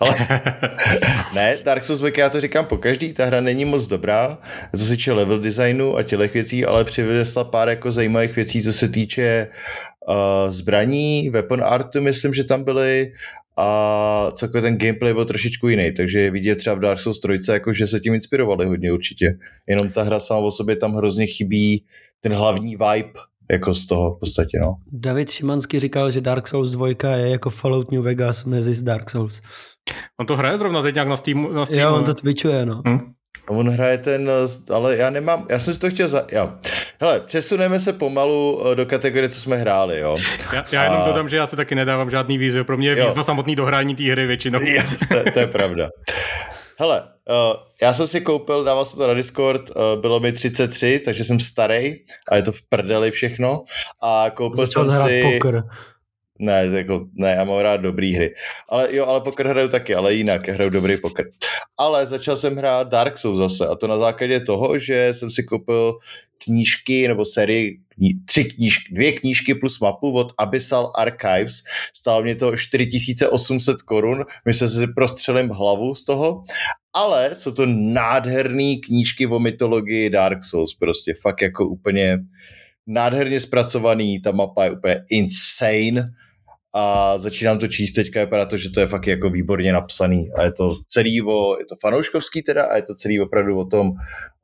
Ale 0.00 0.14
ne, 1.34 1.58
Dark 1.64 1.84
Souls 1.84 1.98
2, 1.98 2.10
já 2.18 2.30
to 2.30 2.40
říkám 2.40 2.64
po 2.64 2.76
každý, 2.76 3.12
ta 3.12 3.26
hra 3.26 3.40
není 3.40 3.64
moc 3.64 3.86
dobrá, 3.86 4.38
co 4.76 4.84
se 4.84 4.90
týče 4.90 5.12
level 5.12 5.38
designu 5.38 5.96
a 5.96 6.02
těch 6.02 6.34
věcí, 6.34 6.64
ale 6.64 6.84
přivezla 6.84 7.44
pár 7.44 7.68
jako 7.68 7.92
zajímavých 7.92 8.36
věcí, 8.36 8.62
co 8.62 8.72
se 8.72 8.88
týče 8.88 9.48
uh, 10.08 10.50
zbraní, 10.50 11.30
weapon 11.30 11.64
artu, 11.64 12.00
myslím, 12.00 12.34
že 12.34 12.44
tam 12.44 12.64
byly 12.64 13.12
a 13.58 14.30
celkově 14.34 14.62
ten 14.62 14.78
gameplay 14.78 15.14
byl 15.14 15.24
trošičku 15.24 15.68
jiný, 15.68 15.92
takže 15.92 16.30
vidět 16.30 16.56
třeba 16.56 16.76
v 16.76 16.80
Dark 16.80 17.00
Souls 17.00 17.20
3, 17.20 17.38
jako 17.52 17.72
že 17.72 17.86
se 17.86 18.00
tím 18.00 18.14
inspirovali 18.14 18.66
hodně 18.66 18.92
určitě. 18.92 19.38
Jenom 19.68 19.90
ta 19.90 20.02
hra 20.02 20.20
sama 20.20 20.40
o 20.40 20.50
sobě 20.50 20.76
tam 20.76 20.94
hrozně 20.94 21.26
chybí 21.26 21.84
ten 22.20 22.32
hlavní 22.32 22.76
vibe 22.76 23.12
jako 23.50 23.74
z 23.74 23.86
toho 23.86 24.14
v 24.14 24.18
podstatě, 24.20 24.58
no. 24.62 24.76
David 24.92 25.30
Šimanský 25.30 25.80
říkal, 25.80 26.10
že 26.10 26.20
Dark 26.20 26.48
Souls 26.48 26.70
2 26.70 26.88
je 27.16 27.28
jako 27.30 27.50
Fallout 27.50 27.92
New 27.92 28.02
Vegas 28.02 28.44
mezi 28.44 28.82
Dark 28.82 29.10
Souls. 29.10 29.40
On 30.20 30.26
to 30.26 30.36
hraje 30.36 30.58
zrovna 30.58 30.82
teď 30.82 30.94
nějak 30.94 31.08
na 31.08 31.16
Steam, 31.16 31.54
na 31.54 31.66
Steam 31.66 31.80
Jo, 31.80 31.94
on 31.96 32.04
to 32.04 32.14
twitchuje, 32.14 32.66
no. 32.66 32.82
Hm? 32.88 32.98
On 33.48 33.68
hraje 33.68 33.98
ten, 33.98 34.30
ale 34.74 34.96
já 34.96 35.10
nemám, 35.10 35.46
já 35.50 35.58
jsem 35.58 35.74
si 35.74 35.80
to 35.80 35.90
chtěl 35.90 36.08
za, 36.08 36.26
jo. 36.32 36.52
Hele, 37.00 37.20
přesuneme 37.20 37.80
se 37.80 37.92
pomalu 37.92 38.62
eh, 38.66 38.74
do 38.74 38.86
kategorie, 38.86 39.28
co 39.28 39.40
jsme 39.40 39.56
hráli, 39.56 39.98
jo. 40.00 40.16
Já, 40.52 40.64
já 40.72 40.84
jenom 40.84 41.00
a... 41.02 41.06
dodám, 41.06 41.28
že 41.28 41.36
já 41.36 41.46
se 41.46 41.56
taky 41.56 41.74
nedávám 41.74 42.10
žádný 42.10 42.38
výzvy, 42.38 42.64
pro 42.64 42.76
mě 42.76 42.88
je 42.88 42.94
výzva 42.94 43.22
samotný 43.22 43.56
dohrání 43.56 43.94
té 43.94 44.02
hry 44.02 44.26
většinou. 44.26 44.60
Jo, 44.60 44.82
to, 45.08 45.30
to 45.30 45.38
je 45.38 45.46
pravda. 45.46 45.88
Hele, 46.80 47.02
uh, 47.02 47.56
já 47.82 47.92
jsem 47.92 48.06
si 48.06 48.20
koupil, 48.20 48.64
dával 48.64 48.84
se 48.84 48.96
to 48.96 49.06
na 49.06 49.14
Discord, 49.14 49.70
uh, 49.70 50.00
bylo 50.00 50.20
mi 50.20 50.32
33, 50.32 51.00
takže 51.04 51.24
jsem 51.24 51.40
starý 51.40 51.94
a 52.28 52.36
je 52.36 52.42
to 52.42 52.52
v 52.52 52.62
prdeli 52.68 53.10
všechno. 53.10 53.62
A 54.02 54.30
koupil 54.34 54.66
Začal 54.66 54.84
jsem 54.84 55.06
si... 55.06 55.22
Poker. 55.22 55.62
Ne, 56.38 56.68
jako, 56.72 57.06
ne, 57.14 57.30
já 57.30 57.44
mám 57.44 57.58
rád 57.58 57.76
dobrý 57.76 58.14
hry. 58.14 58.34
Ale 58.68 58.96
jo, 58.96 59.06
ale 59.06 59.20
poker 59.20 59.46
hraju 59.46 59.68
taky, 59.68 59.94
ale 59.94 60.14
jinak, 60.14 60.48
hraju 60.48 60.70
dobrý 60.70 60.96
poker. 60.96 61.26
Ale 61.78 62.06
začal 62.06 62.36
jsem 62.36 62.56
hrát 62.56 62.88
Dark 62.88 63.18
Souls 63.18 63.38
zase 63.38 63.66
a 63.66 63.74
to 63.74 63.86
na 63.86 63.98
základě 63.98 64.40
toho, 64.40 64.78
že 64.78 65.14
jsem 65.14 65.30
si 65.30 65.44
koupil 65.44 65.98
knížky 66.44 67.08
nebo 67.08 67.24
sérii 67.24 67.78
kní, 67.94 68.10
tři 68.24 68.44
knížky, 68.44 68.94
dvě 68.94 69.12
knížky 69.12 69.54
plus 69.54 69.80
mapu 69.80 70.12
od 70.12 70.32
Abyssal 70.38 70.92
Archives. 70.96 71.54
Stálo 71.94 72.22
mě 72.22 72.36
to 72.36 72.56
4800 72.56 73.82
korun. 73.82 74.24
Myslím, 74.44 74.68
že 74.68 74.74
si 74.74 74.86
prostřelím 74.86 75.48
hlavu 75.48 75.94
z 75.94 76.04
toho. 76.04 76.44
Ale 76.94 77.34
jsou 77.34 77.50
to 77.50 77.66
nádherné 77.66 78.76
knížky 78.86 79.26
o 79.26 79.38
mytologii 79.38 80.10
Dark 80.10 80.44
Souls. 80.44 80.74
Prostě 80.74 81.14
fakt 81.22 81.42
jako 81.42 81.68
úplně 81.68 82.18
nádherně 82.86 83.40
zpracovaný. 83.40 84.20
Ta 84.20 84.32
mapa 84.32 84.64
je 84.64 84.70
úplně 84.70 85.04
insane 85.10 86.10
a 86.78 87.18
začínám 87.18 87.58
to 87.58 87.68
číst 87.68 87.92
teďka, 87.92 88.20
vypadá 88.20 88.46
to, 88.46 88.56
že 88.56 88.70
to 88.70 88.80
je 88.80 88.86
fakt 88.86 89.06
jako 89.06 89.30
výborně 89.30 89.72
napsaný 89.72 90.30
a 90.36 90.42
je 90.42 90.52
to 90.52 90.76
celý 90.86 91.22
o, 91.22 91.58
je 91.58 91.64
to 91.64 91.76
fanouškovský 91.80 92.42
teda 92.42 92.64
a 92.64 92.76
je 92.76 92.82
to 92.82 92.94
celý 92.94 93.20
opravdu 93.20 93.58
o 93.58 93.64
tom, 93.64 93.92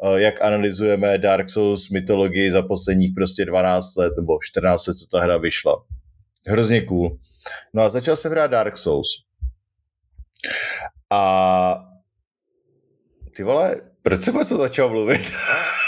eh, 0.04 0.20
jak 0.20 0.42
analyzujeme 0.42 1.18
Dark 1.18 1.50
Souls 1.50 1.88
mytologii 1.88 2.50
za 2.50 2.62
posledních 2.62 3.14
prostě 3.14 3.44
12 3.44 3.96
let 3.96 4.12
nebo 4.16 4.38
14 4.42 4.86
let, 4.86 4.94
co 4.94 5.06
ta 5.06 5.20
hra 5.20 5.36
vyšla. 5.38 5.84
Hrozně 6.46 6.80
cool. 6.80 7.18
No 7.74 7.82
a 7.82 7.88
začal 7.88 8.16
jsem 8.16 8.30
hrát 8.30 8.46
Dark 8.46 8.76
Souls. 8.76 9.08
A 11.10 11.84
ty 13.36 13.42
vole, 13.42 13.80
proč 14.02 14.20
jsem 14.20 14.34
to 14.34 14.56
začal 14.56 14.88
mluvit? 14.88 15.20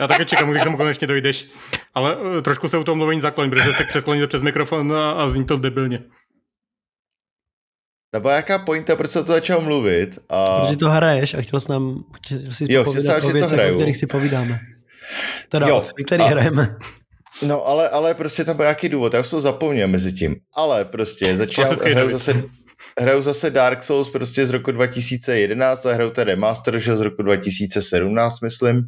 Já 0.00 0.06
také 0.08 0.24
čekám, 0.24 0.50
když 0.50 0.62
tam 0.62 0.76
konečně 0.76 1.06
dojdeš. 1.06 1.46
Ale 1.94 2.16
uh, 2.16 2.40
trošku 2.40 2.68
se 2.68 2.78
u 2.78 2.84
toho 2.84 2.96
mluvení 2.96 3.20
zakloň, 3.20 3.50
protože 3.50 3.72
jste 3.72 3.84
přeskloníte 3.84 4.26
přes 4.26 4.42
mikrofon 4.42 4.92
a, 4.92 5.12
a 5.12 5.28
zní 5.28 5.44
to 5.44 5.56
debilně. 5.56 6.00
Nebo 8.12 8.28
jaká 8.28 8.58
pointa, 8.58 8.96
proč 8.96 9.10
se 9.10 9.24
to 9.24 9.32
začal 9.32 9.60
mluvit? 9.60 10.18
A... 10.28 10.60
Protože 10.60 10.76
to 10.76 10.90
hraješ 10.90 11.34
a 11.34 11.42
chtěl 11.42 11.60
jsi 11.60 11.72
nám 11.72 12.04
chtěl 12.16 12.38
jsi 12.50 12.72
jo, 12.72 12.84
povídat 12.84 13.24
o 13.24 13.28
věcech, 13.28 13.72
o 13.72 13.74
kterých 13.74 13.96
si 13.96 14.06
povídáme. 14.06 14.60
Teda, 15.48 15.68
jo, 15.68 15.82
který 16.06 16.22
a... 16.22 16.26
hrajeme. 16.26 16.76
No, 17.42 17.66
ale, 17.66 17.88
ale 17.88 18.14
prostě 18.14 18.44
tam 18.44 18.56
byl 18.56 18.64
nějaký 18.64 18.88
důvod, 18.88 19.14
já 19.14 19.20
už 19.20 19.26
jsem 19.26 19.40
zapomněl 19.40 19.88
mezi 19.88 20.12
tím. 20.12 20.36
Ale 20.56 20.84
prostě 20.84 21.36
začínám, 21.36 21.76
hraju 21.84 22.10
zase, 22.10 22.42
hraju 23.00 23.22
zase 23.22 23.50
Dark 23.50 23.84
Souls 23.84 24.10
prostě 24.10 24.46
z 24.46 24.50
roku 24.50 24.72
2011 24.72 25.86
a 25.86 25.92
hraju 25.92 26.10
ten 26.10 26.28
remaster 26.28 26.78
že 26.78 26.96
z 26.96 27.00
roku 27.00 27.22
2017, 27.22 28.40
myslím. 28.40 28.82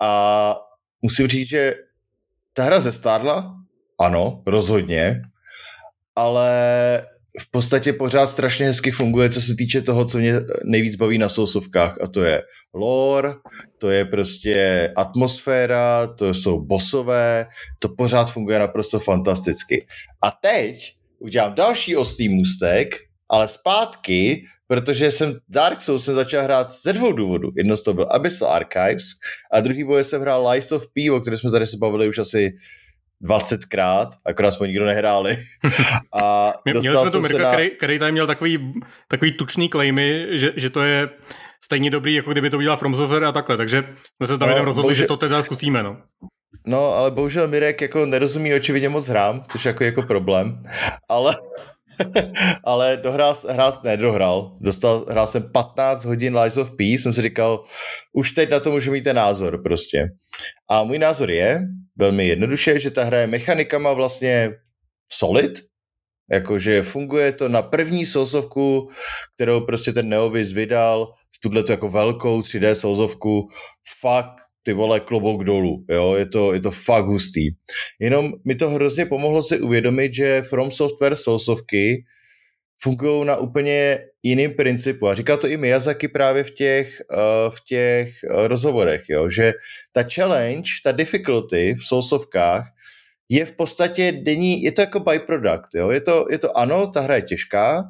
A 0.00 0.56
musím 1.02 1.26
říct, 1.26 1.48
že 1.48 1.74
ta 2.52 2.64
hra 2.64 2.80
zestárla, 2.80 3.56
ano, 3.98 4.42
rozhodně, 4.46 5.22
ale 6.16 6.50
v 7.40 7.50
podstatě 7.50 7.92
pořád 7.92 8.26
strašně 8.26 8.66
hezky 8.66 8.90
funguje, 8.90 9.30
co 9.30 9.42
se 9.42 9.54
týče 9.54 9.82
toho, 9.82 10.04
co 10.04 10.18
mě 10.18 10.34
nejvíc 10.64 10.96
baví 10.96 11.18
na 11.18 11.28
sousovkách 11.28 11.98
a 12.02 12.06
to 12.06 12.22
je 12.22 12.42
lore, 12.74 13.34
to 13.78 13.90
je 13.90 14.04
prostě 14.04 14.92
atmosféra, 14.96 16.06
to 16.06 16.34
jsou 16.34 16.60
bosové, 16.60 17.46
to 17.78 17.88
pořád 17.88 18.24
funguje 18.24 18.58
naprosto 18.58 18.98
fantasticky. 18.98 19.86
A 20.22 20.30
teď 20.30 20.92
udělám 21.18 21.54
další 21.54 21.96
ostrý 21.96 22.28
můstek, 22.28 22.96
ale 23.28 23.48
zpátky 23.48 24.44
protože 24.70 25.10
jsem 25.10 25.34
Dark 25.48 25.82
Souls 25.82 26.04
jsem 26.04 26.14
začal 26.14 26.44
hrát 26.44 26.70
ze 26.70 26.92
dvou 26.92 27.12
důvodů. 27.12 27.50
Jedno 27.56 27.76
z 27.76 27.82
toho 27.82 27.94
byl 27.94 28.06
Abyssal 28.10 28.52
Archives 28.52 29.04
a 29.52 29.60
druhý 29.60 29.84
boj 29.84 30.04
jsem 30.04 30.20
hrál 30.20 30.48
Lies 30.48 30.72
of 30.72 30.86
P, 30.94 31.10
o 31.10 31.20
které 31.20 31.38
jsme 31.38 31.50
tady 31.50 31.66
se 31.66 31.76
bavili 31.76 32.08
už 32.08 32.18
asi 32.18 32.52
20krát, 33.24 34.08
akorát 34.26 34.50
jsme 34.50 34.66
nikdo 34.66 34.84
nehráli. 34.84 35.38
A 36.22 36.52
Měli 36.64 36.82
jsme 36.82 37.10
tu 37.10 37.20
Mirka, 37.20 37.42
na... 37.42 37.52
který, 37.52 37.70
který 37.70 37.98
tady 37.98 38.12
měl 38.12 38.26
takový, 38.26 38.72
takový 39.08 39.32
tučný 39.32 39.68
klejmy, 39.68 40.26
že, 40.30 40.52
že 40.56 40.70
to 40.70 40.82
je 40.82 41.08
stejně 41.64 41.90
dobrý, 41.90 42.14
jako 42.14 42.32
kdyby 42.32 42.50
to 42.50 42.56
udělal 42.56 42.76
From 42.76 42.94
Software 42.94 43.24
a 43.24 43.32
takhle, 43.32 43.56
takže 43.56 43.84
jsme 44.16 44.26
se 44.26 44.34
s 44.34 44.38
Davidem 44.38 44.62
no, 44.62 44.64
rozhodli, 44.64 44.90
bože... 44.90 45.00
že 45.00 45.06
to 45.06 45.16
teda 45.16 45.42
zkusíme, 45.42 45.82
no. 45.82 45.96
No, 46.66 46.94
ale 46.94 47.10
bohužel 47.10 47.48
Mirek 47.48 47.80
jako 47.80 48.06
nerozumí 48.06 48.54
očividně 48.54 48.88
moc 48.88 49.08
hrám, 49.08 49.44
což 49.48 49.64
jako, 49.64 49.84
jako 49.84 50.02
problém, 50.02 50.62
ale 51.08 51.36
ale 52.64 52.96
dohrál, 52.96 53.34
hrál, 53.48 53.72
ne, 53.84 53.96
dohrál. 53.96 54.56
Dostal, 54.60 55.06
hrál 55.08 55.26
jsem 55.26 55.52
15 55.52 56.04
hodin 56.04 56.38
Lies 56.38 56.56
of 56.56 56.76
P, 56.76 56.84
jsem 56.84 57.12
si 57.12 57.22
říkal, 57.22 57.64
už 58.12 58.32
teď 58.32 58.50
na 58.50 58.60
to 58.60 58.70
můžu 58.70 58.92
mít 58.92 59.04
ten 59.04 59.16
názor 59.16 59.62
prostě. 59.62 60.08
A 60.70 60.84
můj 60.84 60.98
názor 60.98 61.30
je, 61.30 61.60
velmi 61.96 62.26
jednoduše, 62.26 62.78
že 62.78 62.90
ta 62.90 63.04
hra 63.04 63.20
je 63.20 63.26
mechanikama 63.26 63.92
vlastně 63.92 64.50
solid, 65.12 65.60
jakože 66.32 66.82
funguje 66.82 67.32
to 67.32 67.48
na 67.48 67.62
první 67.62 68.06
sousovku, 68.06 68.88
kterou 69.34 69.60
prostě 69.60 69.92
ten 69.92 70.08
Neovis 70.08 70.52
vydal, 70.52 71.12
tuhle 71.42 71.64
jako 71.68 71.88
velkou 71.88 72.40
3D 72.40 72.72
souzovku, 72.72 73.48
fakt 74.00 74.49
ty 74.62 74.72
vole 74.72 75.00
klobouk 75.00 75.44
dolů, 75.44 75.84
jo, 75.88 76.14
je 76.14 76.26
to, 76.26 76.52
je 76.52 76.60
to 76.60 76.70
fakt 76.70 77.04
hustý. 77.04 77.50
Jenom 78.00 78.32
mi 78.44 78.54
to 78.54 78.70
hrozně 78.70 79.06
pomohlo 79.06 79.42
si 79.42 79.60
uvědomit, 79.60 80.14
že 80.14 80.42
From 80.42 80.70
Software 80.70 81.16
sousovky 81.16 82.04
fungují 82.82 83.26
na 83.26 83.36
úplně 83.36 83.98
jiným 84.22 84.54
principu. 84.54 85.08
A 85.08 85.14
říká 85.14 85.36
to 85.36 85.48
i 85.48 85.56
Miyazaki 85.56 86.08
právě 86.08 86.44
v 86.44 86.50
těch, 86.50 87.02
uh, 87.10 87.54
v 87.54 87.56
těch 87.68 88.14
uh, 88.30 88.46
rozhovorech, 88.46 89.02
jo? 89.08 89.30
že 89.30 89.52
ta 89.92 90.02
challenge, 90.14 90.70
ta 90.84 90.92
difficulty 90.92 91.74
v 91.74 91.84
sousovkách 91.84 92.64
je 93.28 93.44
v 93.44 93.52
podstatě 93.52 94.12
denní, 94.12 94.62
je 94.62 94.72
to 94.72 94.80
jako 94.80 95.00
byproduct, 95.00 95.74
jo? 95.74 95.90
Je, 95.90 96.00
to, 96.00 96.26
je 96.30 96.38
to 96.38 96.58
ano, 96.58 96.86
ta 96.90 97.00
hra 97.00 97.14
je 97.14 97.22
těžká, 97.22 97.84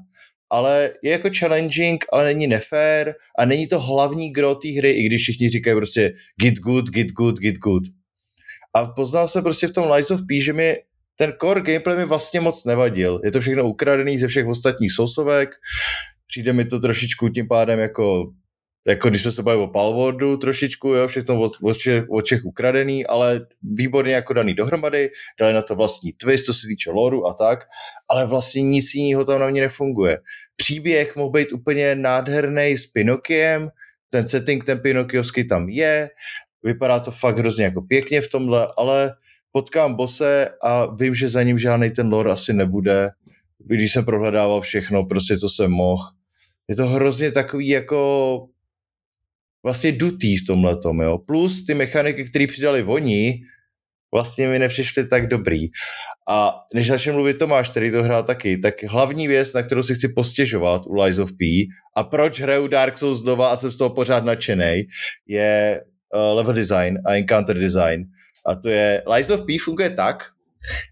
ale 0.50 0.90
je 1.02 1.12
jako 1.12 1.28
challenging, 1.38 2.04
ale 2.12 2.24
není 2.24 2.46
nefér 2.46 3.14
a 3.38 3.44
není 3.44 3.66
to 3.66 3.80
hlavní 3.80 4.32
gro 4.32 4.54
té 4.54 4.68
hry, 4.68 4.90
i 4.90 5.06
když 5.06 5.22
všichni 5.22 5.48
říkají 5.48 5.76
prostě 5.76 6.12
get 6.42 6.54
good, 6.54 6.90
get 6.90 7.12
good, 7.12 7.38
get 7.38 7.56
good. 7.56 7.82
A 8.74 8.86
poznal 8.86 9.28
jsem 9.28 9.42
prostě 9.42 9.66
v 9.66 9.72
tom 9.72 9.90
Lies 9.90 10.10
of 10.10 10.20
P, 10.28 10.40
že 10.40 10.52
mi 10.52 10.76
ten 11.16 11.32
core 11.40 11.60
gameplay 11.60 11.96
mi 11.96 12.04
vlastně 12.04 12.40
moc 12.40 12.64
nevadil. 12.64 13.20
Je 13.24 13.30
to 13.30 13.40
všechno 13.40 13.68
ukradený 13.68 14.18
ze 14.18 14.28
všech 14.28 14.46
ostatních 14.46 14.92
sousovek, 14.92 15.50
přijde 16.26 16.52
mi 16.52 16.64
to 16.64 16.80
trošičku 16.80 17.28
tím 17.28 17.48
pádem 17.48 17.78
jako 17.78 18.32
jako 18.88 19.08
když 19.08 19.22
jsme 19.22 19.32
se 19.32 19.42
bavili 19.42 19.64
o 19.64 19.68
Palwordu 19.68 20.36
trošičku, 20.36 20.88
jo, 20.88 21.08
všechno 21.08 21.40
od, 21.40 21.52
od, 21.62 21.76
od 22.10 22.24
ukradený, 22.44 23.06
ale 23.06 23.46
výborně 23.62 24.14
jako 24.14 24.32
daný 24.32 24.54
dohromady, 24.54 25.10
dali 25.40 25.52
na 25.52 25.62
to 25.62 25.74
vlastní 25.74 26.12
twist, 26.12 26.44
co 26.44 26.54
se 26.54 26.66
týče 26.66 26.90
loru 26.90 27.26
a 27.26 27.34
tak, 27.34 27.64
ale 28.08 28.26
vlastně 28.26 28.62
nic 28.62 28.94
jiného 28.94 29.24
tam 29.24 29.40
na 29.40 29.50
mě 29.50 29.60
nefunguje. 29.60 30.18
Příběh 30.56 31.16
mohl 31.16 31.30
být 31.30 31.52
úplně 31.52 31.94
nádherný 31.94 32.78
s 32.78 32.86
Pinokiem, 32.86 33.68
ten 34.10 34.26
setting, 34.26 34.64
ten 34.64 34.78
Pinokiovský 34.78 35.48
tam 35.48 35.68
je, 35.68 36.10
vypadá 36.62 37.00
to 37.00 37.10
fakt 37.10 37.38
hrozně 37.38 37.64
jako 37.64 37.82
pěkně 37.82 38.20
v 38.20 38.28
tomhle, 38.28 38.68
ale 38.76 39.12
potkám 39.52 39.94
bose 39.94 40.48
a 40.62 40.94
vím, 40.94 41.14
že 41.14 41.28
za 41.28 41.42
ním 41.42 41.58
žádný 41.58 41.90
ten 41.90 42.12
lore 42.12 42.32
asi 42.32 42.52
nebude, 42.52 43.10
když 43.58 43.92
jsem 43.92 44.04
prohledával 44.04 44.60
všechno, 44.60 45.04
prostě 45.04 45.38
co 45.38 45.48
jsem 45.48 45.70
mohl. 45.70 46.02
Je 46.68 46.76
to 46.76 46.86
hrozně 46.86 47.32
takový 47.32 47.68
jako 47.68 48.48
vlastně 49.62 49.92
dutý 49.92 50.36
v 50.36 50.46
tomhle 50.46 50.76
tom, 50.76 51.00
jo. 51.00 51.18
Plus 51.18 51.66
ty 51.66 51.74
mechaniky, 51.74 52.24
které 52.24 52.46
přidali 52.46 52.82
oni, 52.82 53.40
vlastně 54.14 54.48
mi 54.48 54.58
nepřišly 54.58 55.06
tak 55.08 55.28
dobrý. 55.28 55.66
A 56.28 56.54
než 56.74 56.88
začne 56.88 57.12
mluvit 57.12 57.38
Tomáš, 57.38 57.70
který 57.70 57.90
to 57.90 58.02
hrál 58.02 58.22
taky, 58.22 58.58
tak 58.58 58.82
hlavní 58.82 59.28
věc, 59.28 59.52
na 59.52 59.62
kterou 59.62 59.82
si 59.82 59.94
chci 59.94 60.08
postěžovat 60.08 60.82
u 60.86 60.94
Lies 60.94 61.18
of 61.18 61.30
P 61.32 61.66
a 61.96 62.04
proč 62.04 62.40
hraju 62.40 62.66
Dark 62.66 62.98
Souls 62.98 63.18
znova 63.18 63.48
a 63.48 63.56
jsem 63.56 63.70
z 63.70 63.76
toho 63.78 63.90
pořád 63.90 64.24
nadšený, 64.24 64.82
je 65.26 65.80
uh, 66.14 66.36
level 66.36 66.54
design 66.54 66.98
a 67.06 67.14
encounter 67.14 67.58
design. 67.58 68.04
A 68.46 68.54
to 68.54 68.68
je, 68.68 69.02
Lies 69.14 69.30
of 69.30 69.46
P 69.46 69.58
funguje 69.58 69.90
tak, 69.90 70.24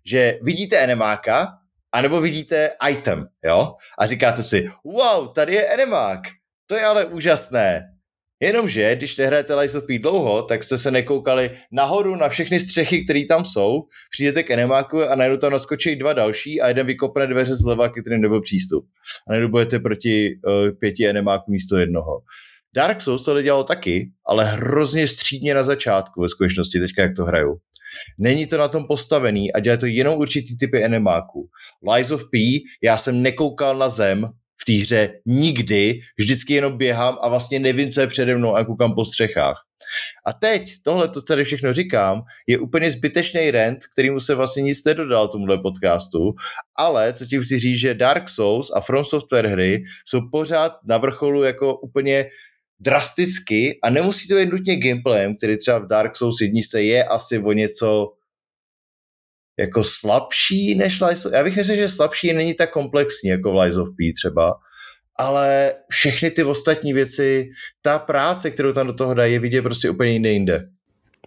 že 0.07 0.39
vidíte 0.43 0.77
enemáka, 0.77 1.49
anebo 1.93 2.21
vidíte 2.21 2.71
item, 2.91 3.27
jo? 3.45 3.75
A 3.99 4.07
říkáte 4.07 4.43
si, 4.43 4.71
wow, 4.85 5.33
tady 5.33 5.55
je 5.55 5.67
enemák, 5.67 6.21
to 6.67 6.75
je 6.75 6.85
ale 6.85 7.05
úžasné. 7.05 7.98
Jenomže, 8.41 8.97
když 8.97 9.17
nehrajete 9.17 9.55
Lies 9.55 9.75
of 9.75 9.87
P 9.87 9.99
dlouho, 9.99 10.43
tak 10.43 10.65
jste 10.65 10.79
se 10.79 10.91
nekoukali 10.91 11.51
nahoru 11.73 12.17
na 12.17 12.29
všechny 12.29 12.61
střechy, 12.61 13.05
které 13.05 13.25
tam 13.29 13.45
jsou, 13.45 13.83
přijdete 14.11 14.43
k 14.43 14.51
enemáku 14.51 15.03
a 15.03 15.15
najednou 15.15 15.39
tam 15.39 15.53
naskočí 15.53 15.97
dva 15.97 16.13
další 16.13 16.61
a 16.61 16.69
jeden 16.69 16.87
vykopne 16.87 17.27
dveře 17.27 17.57
zleva, 17.57 17.89
ke 17.89 18.01
kterým 18.01 18.21
nebyl 18.21 18.41
přístup. 18.41 18.87
A 19.29 19.33
najednou 19.33 19.51
budete 19.51 19.79
proti 19.79 20.31
uh, 20.47 20.79
pěti 20.79 21.09
enemáků 21.09 21.53
místo 21.53 21.79
jednoho. 21.79 22.21
Dark 22.75 23.01
Souls 23.01 23.25
to 23.25 23.43
dělalo 23.43 23.65
taky, 23.65 24.11
ale 24.27 24.45
hrozně 24.45 25.07
střídně 25.07 25.55
na 25.55 25.63
začátku 25.63 26.23
ve 26.23 26.29
skutečnosti, 26.29 26.81
teďka 26.81 27.03
jak 27.03 27.17
to 27.17 27.25
hraju. 27.25 27.59
Není 28.19 28.47
to 28.47 28.59
na 28.59 28.69
tom 28.69 28.87
postavený 28.87 29.53
a 29.53 29.61
dělá 29.61 29.77
to 29.77 29.87
jenom 29.87 30.19
určitý 30.19 30.59
typy 30.59 30.85
enemáků. 30.85 31.49
Lies 31.93 32.11
of 32.11 32.23
P, 32.31 32.39
já 32.83 32.99
jsem 32.99 33.23
nekoukal 33.23 33.77
na 33.77 33.89
zem 33.89 34.29
té 34.69 34.83
hře 34.83 35.21
nikdy, 35.27 36.01
vždycky 36.19 36.55
jenom 36.55 36.79
běhám 36.79 37.19
a 37.23 37.29
vlastně 37.29 37.59
nevím, 37.59 37.91
co 37.91 38.01
je 38.01 38.07
přede 38.07 38.37
mnou 38.37 38.55
a 38.55 38.65
koukám 38.65 38.95
po 38.95 39.05
střechách. 39.05 39.65
A 40.27 40.33
teď, 40.33 40.73
tohle, 40.83 41.09
to 41.09 41.23
tady 41.23 41.45
všechno 41.45 41.75
říkám, 41.75 42.23
je 42.47 42.59
úplně 42.59 42.91
zbytečný 42.91 43.51
rent, 43.51 43.79
kterýmu 43.93 44.21
se 44.21 44.35
vlastně 44.35 44.63
nic 44.63 44.85
nedodal 44.85 45.29
tomuhle 45.29 45.59
podcastu, 45.59 46.35
ale 46.77 47.13
co 47.13 47.27
ti 47.27 47.39
chci 47.41 47.59
říct, 47.59 47.81
že 47.81 47.95
Dark 47.95 48.29
Souls 48.29 48.71
a 48.75 48.81
From 48.81 49.05
Software 49.05 49.47
hry 49.47 49.85
jsou 50.05 50.21
pořád 50.33 50.73
na 50.85 50.99
vrcholu 50.99 51.43
jako 51.43 51.79
úplně 51.79 52.27
drasticky 52.81 53.79
a 53.83 53.91
nemusí 53.91 54.29
to 54.29 54.35
být 54.35 54.53
nutně 54.53 54.77
gameplayem, 54.77 55.37
který 55.37 55.57
třeba 55.57 55.79
v 55.79 55.87
Dark 55.87 56.17
Souls 56.17 56.41
1 56.41 56.61
je 56.75 57.05
asi 57.05 57.39
o 57.39 57.53
něco 57.53 58.13
jako 59.59 59.85
slabší 59.85 60.75
než 60.75 61.01
Lies 61.01 61.27
of... 61.27 61.33
Já 61.33 61.45
bych 61.45 61.57
myslel, 61.57 61.77
že 61.77 61.89
slabší 61.89 62.33
není 62.33 62.55
tak 62.55 62.71
komplexní 62.71 63.31
jako 63.31 63.53
v 63.53 63.57
Lies 63.57 63.77
of 63.77 63.89
P 63.89 64.13
třeba, 64.13 64.55
ale 65.19 65.75
všechny 65.91 66.31
ty 66.31 66.45
ostatní 66.45 66.93
věci, 66.93 67.51
ta 67.83 67.99
práce, 67.99 68.51
kterou 68.51 68.73
tam 68.73 68.87
do 68.87 68.93
toho 68.93 69.15
dají, 69.15 69.33
je 69.33 69.39
vidět 69.39 69.63
prostě 69.63 69.91
úplně 69.91 70.11
jinde 70.11 70.31
jinde. 70.31 70.69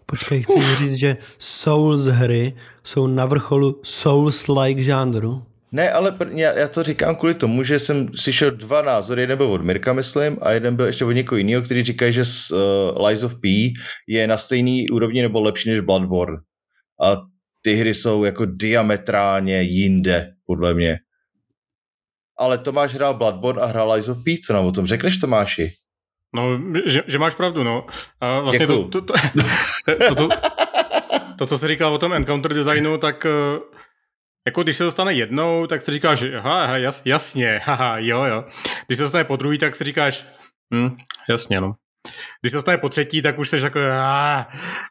Počkej, 0.06 0.44
chci 0.44 0.54
Uf. 0.54 0.78
říct, 0.78 0.96
že 0.96 1.18
Souls 1.38 2.02
hry 2.02 2.54
jsou 2.84 3.08
na 3.08 3.26
vrcholu 3.26 3.82
Souls-like 3.84 4.84
žánru. 4.84 5.44
Ne, 5.72 5.92
ale 5.92 6.18
já, 6.36 6.60
já 6.60 6.68
to 6.68 6.84
říkám 6.84 7.16
kvůli 7.16 7.34
tomu, 7.34 7.64
že 7.64 7.80
jsem 7.80 8.10
slyšel 8.16 8.52
dva 8.52 8.82
názory, 8.82 9.22
jeden 9.22 9.38
byl 9.38 9.52
od 9.52 9.62
Mirka, 9.62 9.94
myslím, 9.94 10.38
a 10.42 10.52
jeden 10.52 10.76
byl 10.76 10.86
ještě 10.86 11.06
od 11.06 11.12
někoho 11.12 11.38
jiného, 11.38 11.62
který 11.62 11.84
říká, 11.84 12.12
že 12.12 12.22
uh, 12.22 13.06
Lies 13.08 13.24
of 13.24 13.36
P 13.42 13.74
je 14.08 14.28
na 14.28 14.38
stejný 14.38 14.90
úrovni 14.90 15.22
nebo 15.22 15.42
lepší 15.42 15.70
než 15.70 15.80
Bloodborne. 15.80 16.38
A 17.04 17.18
ty 17.62 17.74
hry 17.74 17.94
jsou 17.94 18.24
jako 18.24 18.46
diametrálně 18.46 19.62
jinde, 19.62 20.34
podle 20.46 20.74
mě. 20.74 21.00
Ale 22.38 22.58
Tomáš 22.58 22.94
hrál 22.94 23.14
Bloodborne 23.14 23.62
a 23.62 23.66
hrál 23.66 23.92
Lies 23.92 24.08
of 24.08 24.24
P, 24.24 24.38
co 24.38 24.54
nám 24.54 24.66
o 24.66 24.72
tom 24.72 24.86
řekneš, 24.86 25.18
Tomáši? 25.18 25.72
No, 26.36 26.60
že, 26.86 27.04
že 27.08 27.20
máš 27.20 27.36
pravdu, 27.36 27.64
no. 27.64 27.86
A 28.22 28.40
vlastně 28.40 28.68
to 28.68 28.84
to, 28.84 29.02
to, 29.02 29.14
to, 30.08 30.16
to, 30.16 30.30
to, 31.38 31.46
co 31.46 31.58
jsi 31.58 31.68
říkal 31.68 31.94
o 31.94 31.98
tom 31.98 32.14
encounter 32.14 32.54
designu, 32.54 32.98
tak 32.98 33.26
uh, 33.26 33.62
jako 34.46 34.64
když 34.64 34.78
se 34.78 34.84
dostane 34.84 35.14
jednou, 35.14 35.68
tak 35.68 35.82
si 35.82 35.92
říkáš, 35.92 36.24
aha, 36.38 36.64
aha 36.64 36.78
jas, 36.78 37.02
jasně, 37.06 37.60
haha, 37.64 37.98
jo, 38.00 38.24
jo. 38.24 38.44
Když 38.88 38.98
se 38.98 39.04
dostane 39.04 39.24
po 39.24 39.36
druhý, 39.36 39.58
tak 39.58 39.76
si 39.76 39.84
říkáš, 39.84 40.26
hm, 40.74 40.98
jasně, 41.30 41.58
no. 41.62 41.76
Když 42.42 42.52
se 42.52 42.58
dostane 42.58 42.78
po 42.78 42.90
třetí, 42.90 43.22
tak 43.22 43.40
už 43.40 43.50
jsi 43.50 43.58
jako 43.58 43.80
a, 43.92 44.48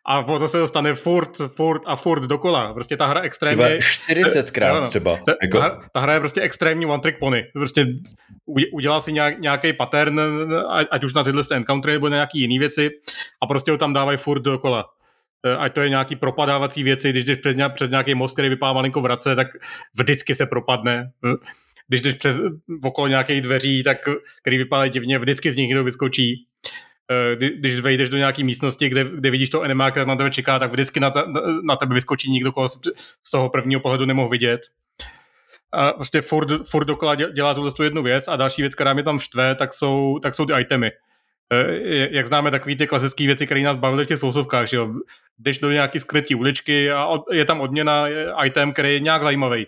a 0.07 0.23
to 0.23 0.49
se 0.49 0.59
dostane 0.59 0.95
furt, 0.95 1.37
furt 1.57 1.83
a 1.87 1.97
furt 1.97 2.21
dokola. 2.21 2.73
Prostě 2.73 2.97
ta 2.97 3.07
hra 3.07 3.21
extrémně... 3.21 3.65
40krát 3.67 4.75
no, 4.75 4.81
no. 4.81 4.89
třeba. 4.89 5.19
Ta, 5.27 5.33
jako... 5.43 5.59
ta, 5.59 5.81
ta 5.93 6.01
hra 6.01 6.15
je 6.15 6.21
prostě 6.21 6.41
extrémní 6.41 6.87
one 6.87 7.03
trick 7.03 7.19
pony. 7.19 7.45
Prostě 7.53 7.87
udělá 8.73 9.01
si 9.01 9.13
nějak, 9.13 9.41
nějaký 9.41 9.73
pattern, 9.73 10.21
ať 10.91 11.05
už 11.05 11.15
na 11.15 11.25
tyhle 11.25 11.43
encountery 11.53 11.93
nebo 11.93 12.09
na 12.09 12.17
nějaký 12.17 12.41
jiný 12.41 12.59
věci 12.59 12.91
a 13.43 13.47
prostě 13.47 13.71
ho 13.71 13.77
tam 13.77 13.93
dávají 13.93 14.19
furt 14.19 14.41
dokola. 14.41 14.85
Eh, 15.47 15.57
ať 15.57 15.75
to 15.75 15.81
je 15.81 15.89
nějaký 15.89 16.17
propadávací 16.17 16.83
věci, 16.83 17.11
když 17.11 17.25
jdeš 17.25 17.39
přes, 17.39 17.57
nějak, 17.57 17.75
přes 17.75 17.91
nějaký 17.91 18.15
most, 18.15 18.33
který 18.33 18.49
vypadá 18.49 18.73
malinko 18.73 19.01
v 19.01 19.07
race, 19.07 19.37
tak 19.37 19.47
vždycky 19.99 20.35
se 20.35 20.47
propadne. 20.47 21.11
Eh, 21.25 21.47
když 21.89 22.01
jdeš 22.01 22.15
přes, 22.15 22.41
okolo 22.83 23.09
nějakých 23.09 23.41
dveří, 23.41 23.83
tak, 23.83 23.99
který 24.41 24.59
vypadají 24.59 24.91
divně, 24.91 25.19
vždycky 25.19 25.53
z 25.53 25.57
nich 25.57 25.69
někdo 25.69 25.85
vyskočí. 25.85 26.47
Eh, 27.11 27.37
kdy, 27.37 27.51
když 27.59 27.81
vejdeš 27.81 28.09
do 28.09 28.17
nějaké 28.17 28.45
místnosti, 28.45 28.89
kde, 28.89 29.05
kde 29.05 29.31
vidíš 29.31 29.51
to 29.51 29.63
enemák, 29.63 29.95
který 29.95 30.07
na 30.07 30.17
tebe 30.17 30.31
čeká, 30.31 30.59
tak 30.59 30.73
vždycky 30.73 31.01
na, 31.01 31.11
te, 31.11 31.23
na 31.65 31.77
tebe 31.77 31.95
vyskočí 31.95 32.31
někdo, 32.31 32.53
koho 32.53 32.69
z 33.23 33.31
toho 33.33 33.49
prvního 33.49 33.81
pohledu 33.81 34.05
nemohl 34.05 34.29
vidět. 34.29 34.61
A 35.73 35.93
prostě 35.93 36.21
furt, 36.21 36.67
furt 36.69 36.85
dokola 36.85 37.15
dělá 37.15 37.55
tuhle 37.55 37.71
jednu 37.83 38.03
věc 38.03 38.29
a 38.29 38.37
další 38.37 38.63
věc, 38.63 38.75
která 38.75 38.93
mě 38.93 39.03
tam 39.03 39.19
štve, 39.19 39.55
tak 39.55 39.73
jsou, 39.73 40.19
tak 40.23 40.35
jsou 40.35 40.47
ty 40.47 40.53
itemy. 40.61 40.91
Eh, 41.53 42.09
jak 42.11 42.27
známe 42.27 42.51
takové 42.51 42.77
ty 42.77 42.87
klasické 42.87 43.27
věci, 43.27 43.47
které 43.47 43.63
nás 43.63 43.77
bavily 43.77 44.05
v 44.05 44.09
těch 44.09 44.19
sousovkách, 44.19 44.69
že 44.69 44.77
jo. 44.77 44.95
Jdeš 45.39 45.59
do 45.59 45.71
nějaké 45.71 46.01
skrytý 46.01 46.35
uličky 46.35 46.93
a 46.93 47.09
je 47.33 47.45
tam 47.45 47.61
odměna 47.61 48.07
item, 48.45 48.73
který 48.73 48.93
je 48.93 49.01
nějak 49.01 49.23
zajímavý. 49.23 49.67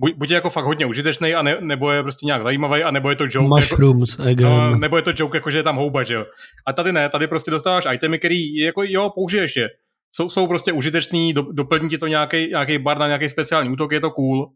Buď, 0.00 0.14
buď 0.16 0.30
je 0.30 0.34
jako 0.34 0.50
fakt 0.50 0.64
hodně 0.64 0.86
užitečný, 0.86 1.34
a 1.34 1.42
ne, 1.42 1.56
nebo 1.60 1.90
je 1.90 2.02
prostě 2.02 2.26
nějak 2.26 2.42
zajímavý, 2.42 2.84
a 2.84 2.90
nebo 2.90 3.10
je 3.10 3.16
to 3.16 3.24
joke. 3.24 3.48
Mushrooms, 3.48 4.18
jako, 4.18 4.42
no, 4.42 4.76
nebo 4.76 4.96
je 4.96 5.02
to 5.02 5.12
joke, 5.16 5.36
jako 5.36 5.50
že 5.50 5.58
je 5.58 5.62
tam 5.62 5.76
houba, 5.76 6.02
že 6.02 6.14
jo. 6.14 6.26
A 6.66 6.72
tady 6.72 6.92
ne, 6.92 7.08
tady 7.08 7.26
prostě 7.26 7.50
dostáváš 7.50 7.84
itemy, 7.92 8.18
který 8.18 8.56
jako 8.56 8.82
jo, 8.86 9.10
použiješ 9.14 9.56
je. 9.56 9.68
Jsou, 10.12 10.28
jsou 10.28 10.46
prostě 10.46 10.72
užitečný, 10.72 11.32
do, 11.32 11.42
doplní 11.52 11.88
ti 11.88 11.98
to 11.98 12.06
nějaký, 12.06 12.48
nějaký 12.48 12.78
bar 12.78 12.98
na 12.98 13.06
nějaký 13.06 13.28
speciální 13.28 13.70
útok, 13.70 13.92
je 13.92 14.00
to 14.00 14.10
cool, 14.10 14.50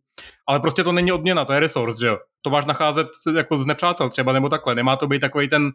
ale 0.48 0.60
prostě 0.60 0.84
to 0.84 0.92
není 0.92 1.12
odměna, 1.12 1.44
to 1.44 1.52
je 1.52 1.60
resource, 1.60 2.00
že 2.00 2.06
jo. 2.06 2.18
To 2.42 2.50
máš 2.50 2.64
nacházet 2.64 3.06
jako 3.36 3.56
z 3.56 3.66
nepřátel 3.66 4.10
třeba, 4.10 4.32
nebo 4.32 4.48
takhle, 4.48 4.74
nemá 4.74 4.96
to 4.96 5.06
být 5.06 5.20
takový 5.20 5.48
ten, 5.48 5.70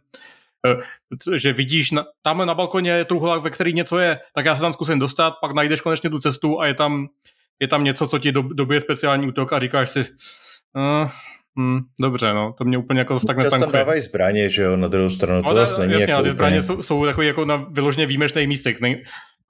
eh, 0.67 1.37
že 1.37 1.53
vidíš, 1.53 1.91
na, 1.91 2.05
tam 2.21 2.45
na 2.45 2.53
balkoně 2.53 2.91
je 2.91 3.05
truhla, 3.05 3.39
ve 3.39 3.49
který 3.49 3.73
něco 3.73 3.99
je, 3.99 4.19
tak 4.35 4.45
já 4.45 4.55
se 4.55 4.61
tam 4.61 4.73
zkusím 4.73 4.99
dostat, 4.99 5.33
pak 5.41 5.51
najdeš 5.51 5.81
konečně 5.81 6.09
tu 6.09 6.19
cestu 6.19 6.61
a 6.61 6.67
je 6.67 6.73
tam, 6.73 7.07
je 7.61 7.67
tam 7.67 7.83
něco, 7.83 8.07
co 8.07 8.19
ti 8.19 8.31
do, 8.31 8.41
dobije 8.41 8.81
speciální 8.81 9.27
útok 9.27 9.53
a 9.53 9.59
říkáš 9.59 9.89
si, 9.89 9.99
uh, 10.75 11.09
Hmm, 11.57 11.79
dobře, 12.01 12.33
no, 12.33 12.53
to 12.57 12.63
mě 12.63 12.77
úplně 12.77 12.99
jako 12.99 13.19
tak 13.19 13.37
netankuje. 13.37 13.59
tam 13.59 13.71
dávají 13.71 14.01
zbraně, 14.01 14.49
že 14.49 14.61
jo, 14.61 14.77
na 14.77 14.87
druhou 14.87 15.09
stranu, 15.09 15.41
no, 15.41 15.49
to 15.49 15.55
zase 15.55 15.81
není 15.81 15.93
jasně, 15.93 16.13
jako 16.13 16.23
ty 16.23 16.31
zbraně 16.31 16.61
jsou, 16.61 16.81
jsou 16.81 17.05
takový 17.05 17.27
jako 17.27 17.45
na 17.45 17.55
vyloženě 17.55 18.05
výjimečných 18.05 18.47
místech, 18.47 18.81
ne, 18.81 18.95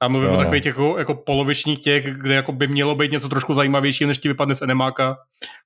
Já 0.02 0.07
mluvím 0.07 0.27
no, 0.27 0.34
o 0.34 0.38
no. 0.38 0.44
takových 0.44 0.64
těch 0.64 0.69
jako, 0.69 0.95
jako 0.98 1.15
polovičních 1.15 1.80
těch, 1.80 2.18
kde 2.18 2.36
jako 2.36 2.52
by 2.52 2.68
mělo 2.68 2.95
být 2.95 3.11
něco 3.11 3.30
trošku 3.30 3.53
zajímavějšího, 3.53 4.07
než 4.07 4.18
ti 4.18 4.27
vypadne 4.27 4.56
z 4.56 4.61
enemáka, 4.61 5.18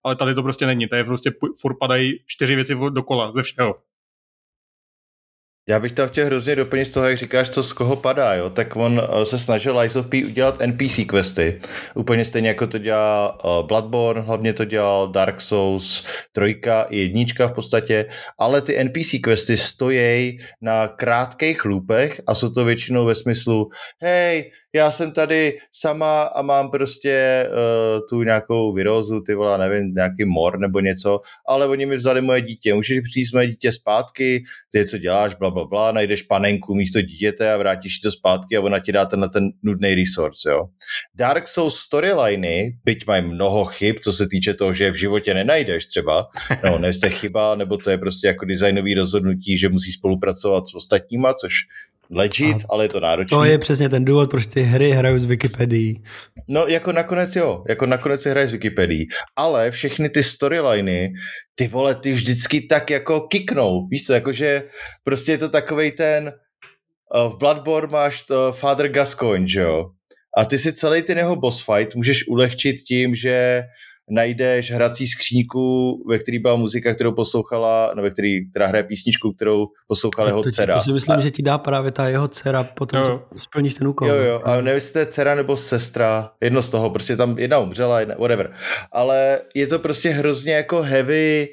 ale 0.03 0.15
tady 0.15 0.35
to 0.35 0.43
prostě 0.43 0.65
není. 0.65 0.87
Tady 0.87 1.03
prostě 1.03 1.31
furt 1.61 1.75
padají 1.79 2.13
čtyři 2.27 2.55
věci 2.55 2.75
dokola 2.89 3.31
ze 3.31 3.43
všeho. 3.43 3.75
Já 5.67 5.79
bych 5.79 5.91
tam 5.91 6.09
chtěl 6.09 6.25
hrozně 6.25 6.55
doplnit 6.55 6.85
z 6.85 6.91
toho, 6.91 7.05
jak 7.05 7.17
říkáš, 7.17 7.49
co 7.49 7.63
z 7.63 7.73
koho 7.73 7.95
padá, 7.95 8.33
jo? 8.33 8.49
tak 8.49 8.75
on 8.75 9.01
eh, 9.03 9.25
se 9.25 9.39
snažil 9.39 9.79
Lies 9.79 9.95
of 9.95 10.07
P 10.07 10.25
udělat 10.25 10.61
NPC 10.65 10.99
questy, 11.07 11.61
úplně 11.95 12.25
stejně 12.25 12.47
jako 12.47 12.67
to 12.67 12.77
dělá 12.77 13.37
eh, 13.37 13.63
Bloodborne, 13.63 14.21
hlavně 14.21 14.53
to 14.53 14.65
dělal 14.65 15.11
Dark 15.11 15.41
Souls, 15.41 16.05
trojka 16.31 16.83
i 16.83 16.97
jednička 16.97 17.47
v 17.47 17.53
podstatě, 17.53 18.05
ale 18.39 18.61
ty 18.61 18.83
NPC 18.83 19.15
questy 19.23 19.57
stojí 19.57 20.37
na 20.61 20.87
krátkých 20.87 21.65
loopech 21.65 22.21
a 22.27 22.35
jsou 22.35 22.49
to 22.49 22.65
většinou 22.65 23.05
ve 23.05 23.15
smyslu, 23.15 23.69
hej, 24.01 24.51
já 24.75 24.91
jsem 24.91 25.11
tady 25.11 25.57
sama 25.71 26.23
a 26.23 26.41
mám 26.41 26.71
prostě 26.71 27.47
uh, 27.49 28.07
tu 28.09 28.23
nějakou 28.23 28.73
virózu, 28.73 29.21
ty 29.21 29.35
vole, 29.35 29.57
nevím, 29.57 29.93
nějaký 29.93 30.25
mor 30.25 30.59
nebo 30.59 30.79
něco, 30.79 31.19
ale 31.47 31.67
oni 31.67 31.85
mi 31.85 31.95
vzali 31.95 32.21
moje 32.21 32.41
dítě, 32.41 32.73
můžeš 32.73 32.99
přijít 32.99 33.33
moje 33.33 33.47
dítě 33.47 33.71
zpátky, 33.71 34.43
ty 34.71 34.85
co 34.85 34.97
děláš, 34.97 35.35
bla, 35.35 35.51
bla, 35.51 35.65
bla, 35.65 35.91
najdeš 35.91 36.21
panenku 36.21 36.75
místo 36.75 37.01
dítěte 37.01 37.53
a 37.53 37.57
vrátíš 37.57 37.99
to 37.99 38.11
zpátky 38.11 38.57
a 38.57 38.61
ona 38.61 38.79
ti 38.79 38.91
dá 38.91 39.09
na 39.15 39.27
ten 39.27 39.49
nudný 39.63 39.95
resource, 39.95 40.49
jo. 40.49 40.65
Dark 41.15 41.47
Souls 41.47 41.75
storyliny, 41.75 42.77
byť 42.85 43.07
mají 43.07 43.21
mnoho 43.21 43.65
chyb, 43.65 43.95
co 44.03 44.13
se 44.13 44.27
týče 44.27 44.53
toho, 44.53 44.73
že 44.73 44.91
v 44.91 44.95
životě 44.95 45.33
nenajdeš 45.33 45.85
třeba, 45.85 46.27
no, 46.63 46.79
nejste 46.79 47.09
chyba, 47.09 47.55
nebo 47.55 47.77
to 47.77 47.89
je 47.89 47.97
prostě 47.97 48.27
jako 48.27 48.45
designový 48.45 48.93
rozhodnutí, 48.93 49.57
že 49.57 49.69
musí 49.69 49.91
spolupracovat 49.91 50.67
s 50.67 50.75
ostatníma, 50.75 51.33
což 51.33 51.53
legit, 52.09 52.57
a 52.57 52.65
ale 52.69 52.85
je 52.85 52.89
to 52.89 52.99
náročné. 52.99 53.37
To 53.37 53.43
je 53.43 53.57
přesně 53.57 53.89
ten 53.89 54.05
důvod, 54.05 54.29
proč 54.29 54.45
ty 54.45 54.61
hry 54.61 54.91
hraju 54.91 55.19
z 55.19 55.25
Wikipedii. 55.25 56.01
No 56.47 56.67
jako 56.67 56.91
nakonec 56.91 57.35
jo, 57.35 57.63
jako 57.69 57.85
nakonec 57.85 58.21
si 58.21 58.29
hraje 58.29 58.47
z 58.47 58.51
Wikipedii, 58.51 59.07
ale 59.35 59.71
všechny 59.71 60.09
ty 60.09 60.23
storyliny, 60.23 61.13
ty 61.55 61.67
vole, 61.67 61.95
ty 61.95 62.11
vždycky 62.11 62.61
tak 62.61 62.89
jako 62.89 63.21
kiknou, 63.21 63.87
víš 63.87 64.05
co, 64.05 64.13
jakože 64.13 64.63
prostě 65.03 65.31
je 65.31 65.37
to 65.37 65.49
takovej 65.49 65.91
ten, 65.91 66.33
uh, 67.15 67.31
v 67.31 67.37
Bloodborne 67.37 67.91
máš 67.91 68.23
to 68.23 68.53
Father 68.53 68.89
Gascoigne, 68.89 69.47
že 69.47 69.61
jo, 69.61 69.85
a 70.37 70.45
ty 70.45 70.57
si 70.57 70.73
celý 70.73 71.01
ten 71.01 71.17
jeho 71.17 71.35
boss 71.35 71.65
fight 71.65 71.95
můžeš 71.95 72.27
ulehčit 72.27 72.75
tím, 72.75 73.15
že 73.15 73.63
najdeš 74.09 74.71
hrací 74.71 75.07
skříňku, 75.07 75.97
ve 76.09 76.19
který 76.19 76.39
byla 76.39 76.55
muzika, 76.55 76.93
kterou 76.93 77.11
poslouchala, 77.11 77.93
no 77.95 78.03
ve 78.03 78.11
který, 78.11 78.49
která 78.49 78.67
hraje 78.67 78.83
písničku, 78.83 79.33
kterou 79.33 79.67
poslouchala 79.87 80.27
jeho 80.27 80.43
dcera. 80.43 80.75
To 80.75 80.81
si 80.81 80.91
myslím, 80.93 81.15
a... 81.15 81.19
že 81.19 81.31
ti 81.31 81.43
dá 81.43 81.57
právě 81.57 81.91
ta 81.91 82.07
jeho 82.07 82.27
dcera 82.27 82.63
potom, 82.63 82.99
jo. 82.99 83.05
co 83.05 83.41
splníš 83.41 83.73
ten 83.73 83.87
úkol. 83.87 84.07
Jo, 84.07 84.15
jo, 84.15 84.41
a 84.43 84.55
nevím, 84.55 84.67
jestli 84.67 84.93
to 84.93 84.99
je 84.99 85.05
dcera 85.05 85.35
nebo 85.35 85.57
sestra, 85.57 86.31
jedno 86.41 86.61
z 86.61 86.69
toho, 86.69 86.89
prostě 86.89 87.15
tam 87.15 87.39
jedna 87.39 87.59
umřela, 87.59 87.99
jedna, 87.99 88.15
whatever. 88.19 88.51
Ale 88.91 89.39
je 89.55 89.67
to 89.67 89.79
prostě 89.79 90.09
hrozně 90.09 90.53
jako 90.53 90.81
heavy, 90.81 91.47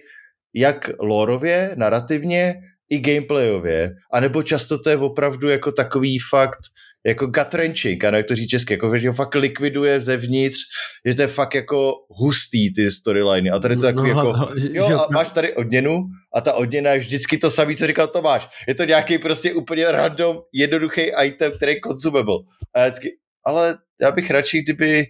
jak 0.55 0.91
lórově, 1.01 1.71
narrativně, 1.77 2.55
i 2.91 2.99
gameplayově, 2.99 3.91
anebo 4.13 4.43
často 4.43 4.79
to 4.79 4.91
je 4.91 4.97
opravdu 4.97 5.49
jako 5.49 5.73
takový 5.73 6.19
fakt, 6.31 6.59
jako 7.07 7.27
gut 7.27 7.53
wrenching, 7.53 8.05
ano, 8.05 8.17
jak 8.17 8.27
to 8.27 8.35
říct 8.35 8.51
česky, 8.51 8.75
jako 8.75 8.99
že 8.99 9.09
ho 9.09 9.15
fakt 9.15 9.35
likviduje 9.35 10.01
zevnitř, 10.01 10.59
že 11.07 11.15
to 11.15 11.23
je 11.23 11.29
fakt 11.29 11.55
jako 11.55 11.95
hustý 12.09 12.75
ty 12.75 12.91
storyliny. 12.91 13.51
A 13.51 13.59
tady 13.59 13.77
to 13.77 13.83
no, 13.83 13.89
takový 13.89 14.11
no, 14.11 14.17
jako, 14.17 14.33
hla, 14.33 14.53
jo, 14.71 14.99
a 14.99 15.09
máš 15.13 15.29
tady 15.33 15.55
odměnu 15.55 16.03
a 16.35 16.41
ta 16.41 16.53
odměna 16.53 16.91
je 16.91 16.99
vždycky 16.99 17.39
to 17.39 17.51
samé, 17.51 17.75
co 17.75 17.87
říkal 17.87 18.07
Tomáš. 18.07 18.49
Je 18.69 18.75
to 18.75 18.85
nějaký 18.85 19.19
prostě 19.19 19.55
úplně 19.55 19.93
random, 19.93 20.39
jednoduchý 20.55 21.03
item, 21.25 21.53
který 21.57 21.73
je 21.73 21.81
consumable. 21.87 22.39
A 22.75 22.87
vždycky, 22.87 23.09
ale 23.47 23.77
já 24.01 24.13
bych 24.13 24.31
radši, 24.31 24.63
kdyby 24.63 25.07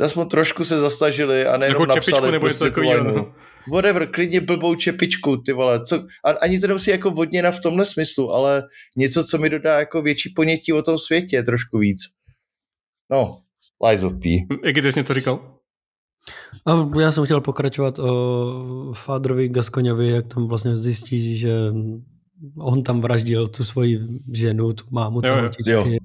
aspoň 0.00 0.28
trošku 0.28 0.64
se 0.64 0.80
zastažili 0.80 1.46
a 1.46 1.56
nejenom 1.56 1.82
jako 1.82 1.94
napsali 1.94 2.32
nebo 2.32 2.46
prostě 2.46 2.70
tu 2.70 2.82
no 2.82 3.34
whatever, 3.72 4.10
klidně 4.10 4.40
blbou 4.40 4.74
čepičku, 4.74 5.36
ty 5.36 5.52
vole, 5.52 5.84
co, 5.84 5.96
a, 6.24 6.30
ani 6.30 6.60
to 6.60 6.66
nemusí 6.66 6.90
jako 6.90 7.10
vodněna 7.10 7.50
v 7.50 7.60
tomhle 7.60 7.86
smyslu, 7.86 8.30
ale 8.30 8.62
něco, 8.96 9.24
co 9.24 9.38
mi 9.38 9.50
dodá 9.50 9.78
jako 9.78 10.02
větší 10.02 10.32
ponětí 10.36 10.72
o 10.72 10.82
tom 10.82 10.98
světě, 10.98 11.42
trošku 11.42 11.78
víc. 11.78 11.98
No, 13.10 13.38
Lies 13.88 14.04
of 14.04 14.12
P. 14.12 14.46
Jak 14.64 14.76
jsi 14.76 14.92
něco 14.96 15.14
říkal? 15.14 15.56
A 16.66 17.00
já 17.00 17.12
jsem 17.12 17.24
chtěl 17.24 17.40
pokračovat 17.40 17.98
o 17.98 18.92
Fádrovi 18.96 19.48
Gaskoňovi, 19.48 20.08
jak 20.08 20.26
tam 20.26 20.48
vlastně 20.48 20.78
zjistí, 20.78 21.38
že 21.38 21.72
on 22.58 22.82
tam 22.82 23.00
vraždil 23.00 23.48
tu 23.48 23.64
svoji 23.64 24.00
ženu, 24.32 24.72
tu 24.72 24.84
mámu, 24.90 25.20
tu 25.20 25.28
jo, 25.28 25.50
jo. 25.66 25.98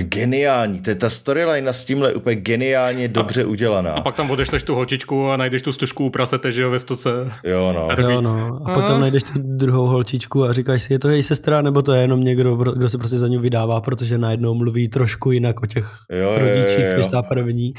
Geniální, 0.00 0.80
to 0.80 0.90
je 0.90 0.96
ta 0.96 1.10
storyline 1.10 1.72
s 1.72 1.84
tímhle 1.84 2.14
úplně 2.14 2.36
geniálně 2.36 3.08
dobře 3.08 3.44
a, 3.44 3.46
udělaná. 3.46 3.92
A 3.92 4.00
pak 4.00 4.14
tam 4.14 4.30
odešleš 4.30 4.62
tu 4.62 4.74
holčičku 4.74 5.30
a 5.30 5.36
najdeš 5.36 5.62
tu 5.62 5.72
stužku 5.72 6.04
u 6.04 6.10
prasete, 6.10 6.52
že 6.52 6.62
jo, 6.62 6.70
ve 6.70 6.78
stoce. 6.78 7.10
Jo, 7.44 7.72
no. 7.72 7.88
A, 7.90 8.00
jo, 8.00 8.20
no. 8.20 8.60
a 8.66 8.74
pak 8.74 8.86
tam 8.86 9.00
najdeš 9.00 9.22
tu 9.22 9.32
druhou 9.36 9.86
holčičku 9.86 10.44
a 10.44 10.52
říkáš 10.52 10.82
si, 10.82 10.92
je 10.92 10.98
to 10.98 11.08
její 11.08 11.22
sestra, 11.22 11.62
nebo 11.62 11.82
to 11.82 11.92
je 11.92 12.00
jenom 12.00 12.24
někdo, 12.24 12.56
kdo 12.56 12.88
se 12.88 12.98
prostě 12.98 13.18
za 13.18 13.28
ní 13.28 13.38
vydává, 13.38 13.80
protože 13.80 14.18
najednou 14.18 14.54
mluví 14.54 14.88
trošku 14.88 15.30
jinak 15.30 15.62
o 15.62 15.66
těch 15.66 15.86
jo, 16.10 16.38
rodičích, 16.38 16.78
jo, 16.78 16.84
jo, 16.84 16.90
jo. 16.90 16.98
než 16.98 17.06
ta 17.06 17.22
první. 17.22 17.72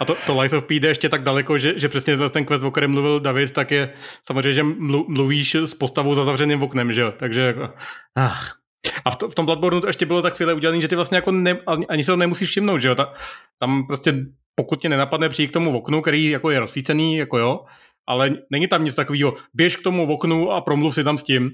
A 0.00 0.04
to, 0.04 0.16
to 0.26 0.40
Life 0.40 0.56
of 0.56 0.64
P 0.64 0.74
jde 0.74 0.88
ještě 0.88 1.08
tak 1.08 1.22
daleko, 1.22 1.58
že, 1.58 1.78
že 1.78 1.88
přesně 1.88 2.16
ten 2.16 2.44
quest, 2.44 2.64
o 2.64 2.70
kterém 2.70 2.90
mluvil 2.90 3.20
David, 3.20 3.52
tak 3.52 3.70
je 3.70 3.90
samozřejmě, 4.26 4.52
že 4.52 4.62
mluvíš 5.08 5.54
s 5.54 5.74
postavou 5.74 6.14
za 6.14 6.24
zavřeným 6.24 6.62
oknem, 6.62 6.92
že 6.92 7.02
jo, 7.02 7.12
takže 7.18 7.40
jako, 7.40 7.68
ach, 8.16 8.61
a 9.04 9.10
v, 9.10 9.16
to, 9.16 9.28
v 9.28 9.34
tom 9.34 9.46
Bloodborne 9.46 9.80
to 9.80 9.86
ještě 9.86 10.06
bylo 10.06 10.22
tak 10.22 10.34
skvěle 10.34 10.54
udělané, 10.54 10.80
že 10.80 10.88
ty 10.88 10.96
vlastně 10.96 11.16
jako 11.16 11.32
ne, 11.32 11.58
ani 11.88 12.04
se 12.04 12.12
to 12.12 12.16
nemusíš 12.16 12.48
všimnout, 12.48 12.78
že 12.78 12.88
jo? 12.88 12.94
Ta, 12.94 13.14
tam 13.58 13.86
prostě 13.86 14.14
pokud 14.54 14.80
tě 14.80 14.88
nenapadne 14.88 15.28
přijít 15.28 15.48
k 15.48 15.52
tomu 15.52 15.78
oknu, 15.78 16.00
který 16.00 16.30
jako 16.30 16.50
je 16.50 16.60
rozsvícený, 16.60 17.16
jako 17.16 17.38
jo, 17.38 17.60
ale 18.06 18.30
není 18.50 18.68
tam 18.68 18.84
nic 18.84 18.94
takového, 18.94 19.34
běž 19.54 19.76
k 19.76 19.82
tomu 19.82 20.12
oknu 20.12 20.52
a 20.52 20.60
promluv 20.60 20.94
si 20.94 21.04
tam 21.04 21.18
s 21.18 21.22
tím. 21.22 21.50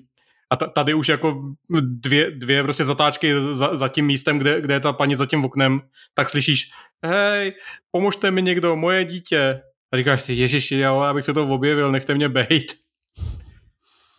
A 0.51 0.57
tady 0.57 0.95
už 0.95 1.09
jako 1.09 1.43
dvě, 1.81 2.31
dvě 2.31 2.63
prostě 2.63 2.85
zatáčky 2.85 3.35
za, 3.53 3.77
za 3.77 3.89
tím 3.89 4.07
místem, 4.07 4.39
kde, 4.39 4.61
kde 4.61 4.75
je 4.75 4.81
ta 4.81 4.93
paní 4.93 5.15
za 5.15 5.27
tím 5.27 5.45
oknem, 5.45 5.81
tak 6.15 6.29
slyšíš, 6.31 6.71
hej, 7.07 7.53
pomožte 7.91 8.31
mi 8.31 8.43
někdo, 8.43 8.77
moje 8.77 9.05
dítě. 9.05 9.61
A 9.93 9.97
říkáš 9.97 10.23
si, 10.23 10.33
ježiš, 10.33 10.71
jo, 10.71 11.01
abych 11.01 11.25
se 11.25 11.35
to 11.35 11.47
objevil, 11.47 11.93
nechte 11.93 12.15
mě 12.15 12.29
bejt. 12.29 12.73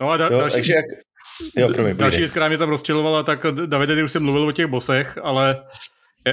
No 0.00 0.10
a 0.10 0.16
da, 0.16 0.28
jo, 0.32 0.38
další, 0.38 0.52
takže 0.54 0.72
jak, 0.72 0.84
Jo, 1.56 1.68
promiň, 1.74 1.96
Další 1.96 2.18
věc, 2.18 2.30
která 2.30 2.48
mě 2.48 2.58
tam 2.58 2.68
rozčilovala, 2.68 3.22
tak 3.22 3.46
Davide, 3.66 3.94
ty 3.94 4.02
už 4.02 4.12
jsem 4.12 4.22
mluvil 4.22 4.48
o 4.48 4.52
těch 4.52 4.66
bosech, 4.66 5.18
ale 5.22 5.64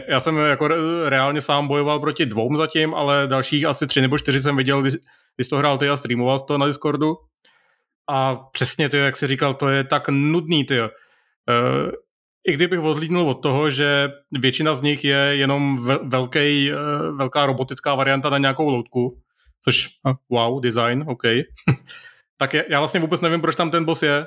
já 0.08 0.20
jsem 0.20 0.38
jako 0.38 0.68
reálně 1.10 1.42
sám 1.42 1.68
bojoval 1.68 2.00
proti 2.00 2.26
dvou 2.26 2.56
zatím, 2.56 2.94
ale 2.94 3.28
dalších 3.28 3.66
asi 3.66 3.88
tři 3.88 4.02
nebo 4.02 4.18
čtyři 4.18 4.42
jsem 4.42 4.58
viděl, 4.58 4.82
když, 4.82 4.94
když 5.36 5.50
to 5.50 5.58
hrál 5.58 5.78
ty 5.78 5.90
a 5.90 5.98
streamoval 5.98 6.40
to 6.40 6.58
na 6.58 6.66
Discordu. 6.66 7.16
A 8.10 8.36
přesně 8.36 8.90
ty, 8.90 8.98
jak 8.98 9.18
jsi 9.18 9.28
říkal, 9.28 9.54
to 9.54 9.70
je 9.70 9.84
tak 9.84 10.10
nudný, 10.10 10.66
ty. 10.66 10.82
Uh, 10.82 10.88
I 12.48 12.54
kdybych 12.54 12.80
odlídnul 12.80 13.30
od 13.30 13.34
toho, 13.34 13.70
že 13.70 14.10
většina 14.32 14.76
z 14.76 14.82
nich 14.82 15.04
je 15.04 15.18
jenom 15.18 15.88
velký, 16.04 16.72
uh, 16.72 17.18
velká 17.18 17.46
robotická 17.46 17.96
varianta 17.96 18.30
na 18.30 18.38
nějakou 18.38 18.70
loutku, 18.70 19.22
což 19.64 19.88
uh, 20.06 20.14
wow, 20.30 20.62
design, 20.62 21.04
OK. 21.08 21.24
tak 22.38 22.54
je, 22.54 22.66
já 22.70 22.80
vlastně 22.80 23.00
vůbec 23.00 23.22
nevím, 23.22 23.42
proč 23.42 23.56
tam 23.56 23.72
ten 23.72 23.86
boss 23.86 24.04
je 24.04 24.26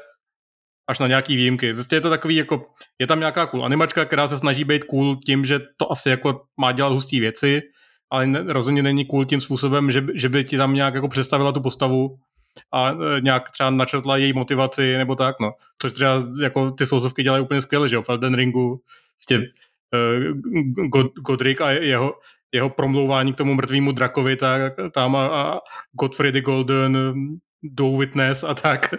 až 0.91 0.99
na 0.99 1.07
nějaký 1.07 1.37
výjimky. 1.37 1.75
Prostě 1.75 1.97
je 1.97 2.01
to 2.01 2.11
takový 2.11 2.37
jako, 2.37 2.67
je 2.99 3.07
tam 3.07 3.19
nějaká 3.19 3.47
cool 3.47 3.65
animačka, 3.65 4.05
která 4.05 4.29
se 4.29 4.39
snaží 4.39 4.65
být 4.65 4.85
cool 4.85 5.17
tím, 5.27 5.45
že 5.45 5.61
to 5.77 5.93
asi 5.93 6.11
jako 6.11 6.43
má 6.61 6.73
dělat 6.73 6.93
hustý 6.93 7.21
věci, 7.21 7.63
ale 8.11 8.27
ne, 8.27 8.43
rozhodně 8.47 8.83
není 8.83 9.05
cool 9.05 9.25
tím 9.25 9.41
způsobem, 9.41 9.91
že, 9.91 10.07
že 10.15 10.29
by 10.29 10.45
ti 10.45 10.57
tam 10.57 10.75
nějak 10.75 10.95
jako 10.95 11.09
představila 11.09 11.53
tu 11.53 11.61
postavu 11.61 12.17
a 12.75 12.91
e, 12.91 13.21
nějak 13.21 13.51
třeba 13.51 13.71
načrtla 13.71 14.17
její 14.17 14.33
motivaci 14.33 14.97
nebo 14.97 15.15
tak, 15.15 15.37
no. 15.41 15.53
Což 15.79 15.93
třeba 15.93 16.23
jako 16.43 16.71
ty 16.71 16.87
souzovky 16.87 17.23
dělají 17.23 17.43
úplně 17.43 17.61
skvěle, 17.61 17.89
že 17.89 17.97
jo, 17.97 18.03
v 18.03 18.09
Elden 18.09 18.35
Ringu, 18.35 18.81
prostě 19.17 19.39
uh, 19.39 20.87
God, 20.89 21.15
Godric 21.15 21.61
a 21.61 21.71
jeho, 21.71 22.15
jeho 22.53 22.71
promlouvání 22.71 23.33
k 23.33 23.37
tomu 23.37 23.55
mrtvému 23.55 23.93
drakovi 23.93 24.37
tak, 24.37 24.73
tam 24.95 25.17
a, 25.17 25.27
a 25.27 25.59
Godfrey 26.01 26.33
the 26.33 26.41
Golden, 26.41 26.99
Do 27.63 27.97
Witness 27.97 28.45
a 28.45 28.55
tak 28.55 28.95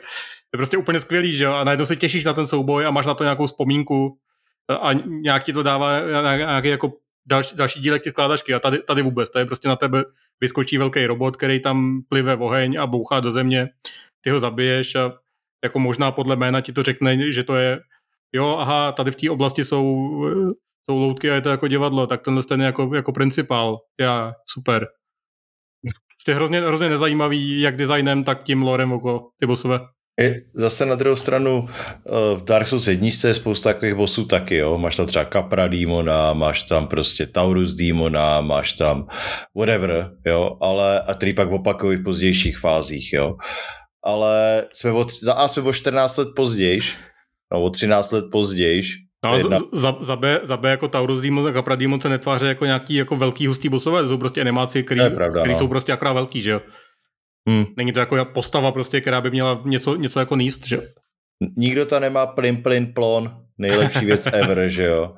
je 0.53 0.57
prostě 0.57 0.77
úplně 0.77 0.99
skvělý, 0.99 1.33
že 1.33 1.43
jo? 1.43 1.53
A 1.53 1.63
najednou 1.63 1.85
se 1.85 1.95
těšíš 1.95 2.23
na 2.23 2.33
ten 2.33 2.47
souboj 2.47 2.85
a 2.85 2.91
máš 2.91 3.05
na 3.05 3.13
to 3.13 3.23
nějakou 3.23 3.47
vzpomínku 3.47 4.17
a 4.81 4.93
nějak 4.93 5.43
ti 5.43 5.53
to 5.53 5.63
dává 5.63 5.99
nějaký 6.37 6.67
jako 6.67 6.93
další, 7.25 7.55
další 7.55 7.79
dílek 7.79 8.03
ty 8.03 8.09
skládačky 8.09 8.53
a 8.53 8.59
tady, 8.59 8.79
tady 8.79 9.01
vůbec, 9.01 9.29
to 9.29 9.39
je 9.39 9.45
prostě 9.45 9.67
na 9.67 9.75
tebe 9.75 10.03
vyskočí 10.41 10.77
velký 10.77 11.05
robot, 11.05 11.37
který 11.37 11.59
tam 11.59 12.01
plive 12.09 12.35
oheň 12.35 12.77
a 12.79 12.87
bouchá 12.87 13.19
do 13.19 13.31
země, 13.31 13.69
ty 14.21 14.29
ho 14.29 14.39
zabiješ 14.39 14.95
a 14.95 15.13
jako 15.63 15.79
možná 15.79 16.11
podle 16.11 16.35
jména 16.35 16.61
ti 16.61 16.73
to 16.73 16.83
řekne, 16.83 17.31
že 17.31 17.43
to 17.43 17.55
je 17.55 17.79
jo, 18.33 18.57
aha, 18.59 18.91
tady 18.91 19.11
v 19.11 19.15
té 19.15 19.29
oblasti 19.29 19.63
jsou, 19.63 20.09
jsou 20.85 20.99
loutky 20.99 21.31
a 21.31 21.35
je 21.35 21.41
to 21.41 21.49
jako 21.49 21.67
divadlo, 21.67 22.07
tak 22.07 22.21
tenhle 22.21 22.43
ten 22.43 22.61
jako, 22.61 22.95
jako 22.95 23.11
principál, 23.11 23.79
já, 23.99 24.33
super. 24.49 24.87
Prostě 26.17 26.33
hrozně, 26.33 26.61
hrozně 26.61 26.89
nezajímavý, 26.89 27.61
jak 27.61 27.75
designem, 27.75 28.23
tak 28.23 28.43
tím 28.43 28.61
lorem 28.61 28.91
okolo 28.91 29.29
ty 29.39 29.45
bosové. 29.45 29.79
Je, 30.21 30.41
zase 30.53 30.85
na 30.85 30.95
druhou 30.95 31.15
stranu 31.15 31.67
eh, 31.67 32.37
v 32.37 32.43
Dark 32.43 32.67
Souls 32.67 32.87
1 32.87 33.07
je 33.23 33.33
spousta 33.33 33.73
takových 33.73 33.95
bossů 33.95 34.25
taky, 34.25 34.55
jo. 34.55 34.77
Máš 34.77 34.95
tam 34.95 35.05
třeba 35.05 35.25
Capra 35.25 35.67
Demona, 35.67 36.33
máš 36.33 36.63
tam 36.63 36.87
prostě 36.87 37.25
Taurus 37.25 37.73
Demona, 37.73 38.41
máš 38.41 38.73
tam 38.73 39.07
whatever, 39.55 40.11
jo, 40.25 40.57
ale 40.61 41.01
a 41.01 41.13
který 41.13 41.33
pak 41.33 41.51
opakují 41.51 41.97
v 41.97 42.03
pozdějších 42.03 42.57
fázích, 42.57 43.13
jo. 43.13 43.35
Ale 44.03 44.65
jsme 44.73 44.91
o, 44.91 45.05
za 45.21 45.33
A 45.33 45.47
jsme 45.47 45.63
o 45.63 45.73
14 45.73 46.17
let 46.17 46.27
později, 46.35 46.79
no 47.53 47.61
o 47.61 47.69
13 47.69 48.11
let 48.11 48.25
později, 48.31 48.81
No, 49.25 49.37
jedna... 49.37 49.59
za, 49.73 49.95
za, 50.01 50.15
B, 50.15 50.39
za 50.43 50.57
B 50.57 50.69
jako 50.69 50.87
Taurus 50.87 51.21
Demon 51.21 51.47
a 51.47 51.53
Capra 51.53 51.75
Demon 51.75 51.99
se 51.99 52.09
netváří 52.09 52.45
jako 52.45 52.65
nějaký 52.65 52.95
jako 52.95 53.15
velký 53.15 53.47
hustý 53.47 53.69
bossové, 53.69 54.07
jsou 54.07 54.17
prostě 54.17 54.41
animáci, 54.41 54.83
který, 54.83 55.01
pravda, 55.15 55.39
který 55.39 55.53
no. 55.53 55.59
jsou 55.59 55.67
prostě 55.67 55.93
akorát 55.93 56.13
velký, 56.13 56.41
že 56.41 56.51
jo. 56.51 56.61
Hmm. 57.49 57.65
Není 57.77 57.93
to 57.93 57.99
jako 57.99 58.25
postava 58.25 58.71
prostě, 58.71 59.01
která 59.01 59.21
by 59.21 59.31
měla 59.31 59.61
něco, 59.65 59.95
něco 59.95 60.19
jako 60.19 60.35
níst, 60.35 60.67
že. 60.67 60.81
Nikdo 61.57 61.85
tam 61.85 62.01
nemá 62.01 62.27
plyn, 62.27 62.63
plyn, 62.63 62.93
plon, 62.93 63.45
nejlepší 63.57 64.05
věc 64.05 64.25
ever, 64.33 64.69
že 64.69 64.83
jo. 64.83 65.15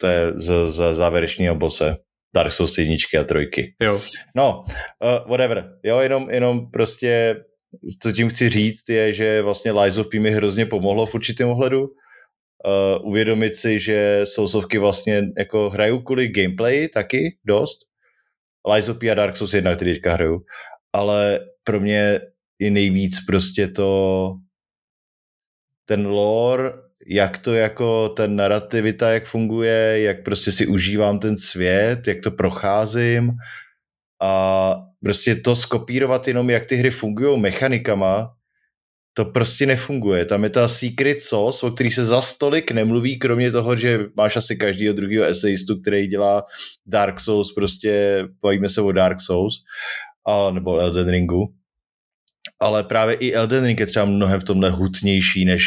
To 0.00 0.06
je 0.06 0.32
z, 0.36 0.68
z 0.68 0.94
závěrečného 0.94 1.54
bose. 1.54 1.96
Dark 2.34 2.52
Souls 2.52 2.78
jedničky 2.78 3.18
a 3.18 3.24
trojky. 3.24 3.74
Jo. 3.82 4.00
No, 4.36 4.64
uh, 4.64 5.30
whatever. 5.30 5.78
Jo, 5.84 5.98
jenom, 5.98 6.30
jenom 6.30 6.70
prostě, 6.70 7.36
co 8.02 8.12
tím 8.12 8.28
chci 8.28 8.48
říct, 8.48 8.88
je, 8.88 9.12
že 9.12 9.42
vlastně 9.42 9.72
Lies 9.72 9.98
of 9.98 10.08
P 10.08 10.18
mi 10.18 10.30
hrozně 10.30 10.66
pomohlo 10.66 11.06
v 11.06 11.14
určitém 11.14 11.48
ohledu. 11.48 11.80
Uh, 11.82 13.08
uvědomit 13.08 13.54
si, 13.54 13.78
že 13.78 14.20
Soulsovky 14.24 14.78
vlastně 14.78 15.22
jako 15.38 15.70
hraju 15.70 15.98
kvůli 15.98 16.28
gameplay 16.28 16.88
taky 16.88 17.36
dost. 17.46 17.78
Lies 18.72 18.88
of 18.88 18.98
P 18.98 19.10
a 19.10 19.14
Dark 19.14 19.36
Souls 19.36 19.54
1, 19.54 19.76
který 19.76 19.94
teďka 19.94 20.12
hraju. 20.12 20.40
Ale 20.92 21.40
pro 21.64 21.80
mě 21.80 22.20
je 22.58 22.70
nejvíc 22.70 23.24
prostě 23.26 23.68
to 23.68 24.34
ten 25.86 26.06
lore 26.06 26.84
jak 27.06 27.38
to 27.38 27.54
jako 27.54 28.08
ten 28.08 28.36
narrativita, 28.36 29.10
jak 29.10 29.24
funguje, 29.24 30.00
jak 30.00 30.24
prostě 30.24 30.52
si 30.52 30.66
užívám 30.66 31.18
ten 31.18 31.36
svět, 31.36 32.06
jak 32.06 32.20
to 32.20 32.30
procházím 32.30 33.32
a 34.22 34.74
prostě 35.02 35.36
to 35.36 35.56
skopírovat 35.56 36.28
jenom, 36.28 36.50
jak 36.50 36.66
ty 36.66 36.76
hry 36.76 36.90
fungují 36.90 37.40
mechanikama, 37.40 38.34
to 39.16 39.24
prostě 39.24 39.66
nefunguje. 39.66 40.24
Tam 40.24 40.44
je 40.44 40.50
ta 40.50 40.68
secret 40.68 41.20
sauce, 41.20 41.66
o 41.66 41.70
který 41.70 41.90
se 41.90 42.04
za 42.04 42.20
stolik 42.20 42.70
nemluví, 42.70 43.18
kromě 43.18 43.52
toho, 43.52 43.76
že 43.76 43.98
máš 44.16 44.36
asi 44.36 44.56
každýho 44.56 44.94
druhého 44.94 45.24
esejistu, 45.24 45.80
který 45.80 46.06
dělá 46.06 46.42
Dark 46.86 47.20
Souls, 47.20 47.52
prostě 47.52 48.24
bavíme 48.42 48.68
se 48.68 48.80
o 48.80 48.92
Dark 48.92 49.20
Souls, 49.20 49.54
a, 50.26 50.50
nebo 50.50 50.78
Elden 50.78 51.08
Ringu. 51.08 51.54
Ale 52.60 52.84
právě 52.84 53.14
i 53.14 53.32
Elden 53.32 53.64
Ring 53.64 53.80
je 53.80 53.86
třeba 53.86 54.04
mnohem 54.04 54.40
v 54.40 54.44
tomhle 54.44 54.70
hutnější 54.70 55.44
než 55.44 55.64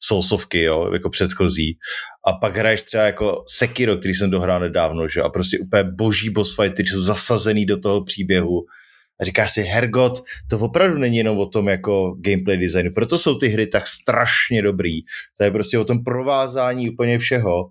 Soulsovky, 0.00 0.62
jo, 0.62 0.90
jako 0.92 1.10
předchozí. 1.10 1.78
A 2.26 2.32
pak 2.32 2.56
hraješ 2.56 2.82
třeba 2.82 3.04
jako 3.04 3.44
Sekiro, 3.48 3.96
který 3.96 4.14
jsem 4.14 4.30
dohrál 4.30 4.60
nedávno, 4.60 5.08
že? 5.08 5.22
A 5.22 5.28
prostě 5.28 5.58
úplně 5.58 5.84
boží 5.84 6.30
boss 6.30 6.56
fight, 6.56 6.74
který 6.74 6.88
jsou 6.88 7.00
zasazený 7.00 7.66
do 7.66 7.80
toho 7.80 8.04
příběhu. 8.04 8.60
A 9.20 9.24
říkáš 9.24 9.52
si, 9.52 9.62
Hergot, 9.62 10.22
to 10.50 10.58
opravdu 10.58 10.98
není 10.98 11.16
jenom 11.16 11.38
o 11.38 11.46
tom 11.46 11.68
jako 11.68 12.16
gameplay 12.18 12.56
designu. 12.56 12.90
Proto 12.94 13.18
jsou 13.18 13.38
ty 13.38 13.48
hry 13.48 13.66
tak 13.66 13.86
strašně 13.86 14.62
dobrý. 14.62 15.00
To 15.38 15.44
je 15.44 15.50
prostě 15.50 15.78
o 15.78 15.84
tom 15.84 16.04
provázání 16.04 16.90
úplně 16.90 17.18
všeho. 17.18 17.70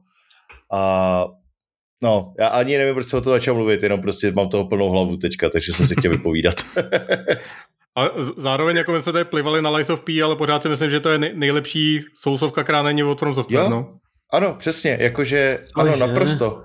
A 0.74 1.26
No, 2.04 2.34
já 2.40 2.48
ani 2.48 2.78
nevím, 2.78 2.94
proč 2.94 3.06
se 3.08 3.18
o 3.18 3.22
to 3.22 3.30
začal 3.30 3.56
mluvit, 3.56 3.84
jenom 3.84 4.02
prostě 4.02 4.32
mám 4.32 4.50
toho 4.50 4.68
plnou 4.68 4.90
hlavu 4.90 5.18
teďka, 5.18 5.50
takže 5.50 5.74
jsem 5.74 5.88
si 5.88 5.96
chtěl 5.98 6.12
vypovídat. 6.12 6.56
A 7.98 8.10
zároveň 8.38 8.78
jako 8.78 8.92
my 8.92 9.02
jsme 9.02 9.14
tady 9.14 9.26
plivali 9.26 9.62
na 9.62 9.70
Lies 9.70 9.90
of 9.90 10.02
P, 10.02 10.24
ale 10.24 10.36
pořád 10.36 10.64
si 10.64 10.70
myslím, 10.70 10.90
že 10.90 11.00
to 11.00 11.10
je 11.10 11.20
nejlepší 11.20 12.02
sousovka, 12.14 12.64
která 12.64 12.84
není 12.84 13.04
od 13.04 13.20
From 13.20 13.34
Software, 13.34 13.64
jo? 13.64 13.70
no. 13.70 13.98
Ano, 14.34 14.56
přesně, 14.60 14.98
jakože, 15.02 15.60
ano, 15.76 15.92
Ože. 15.92 16.00
naprosto. 16.00 16.64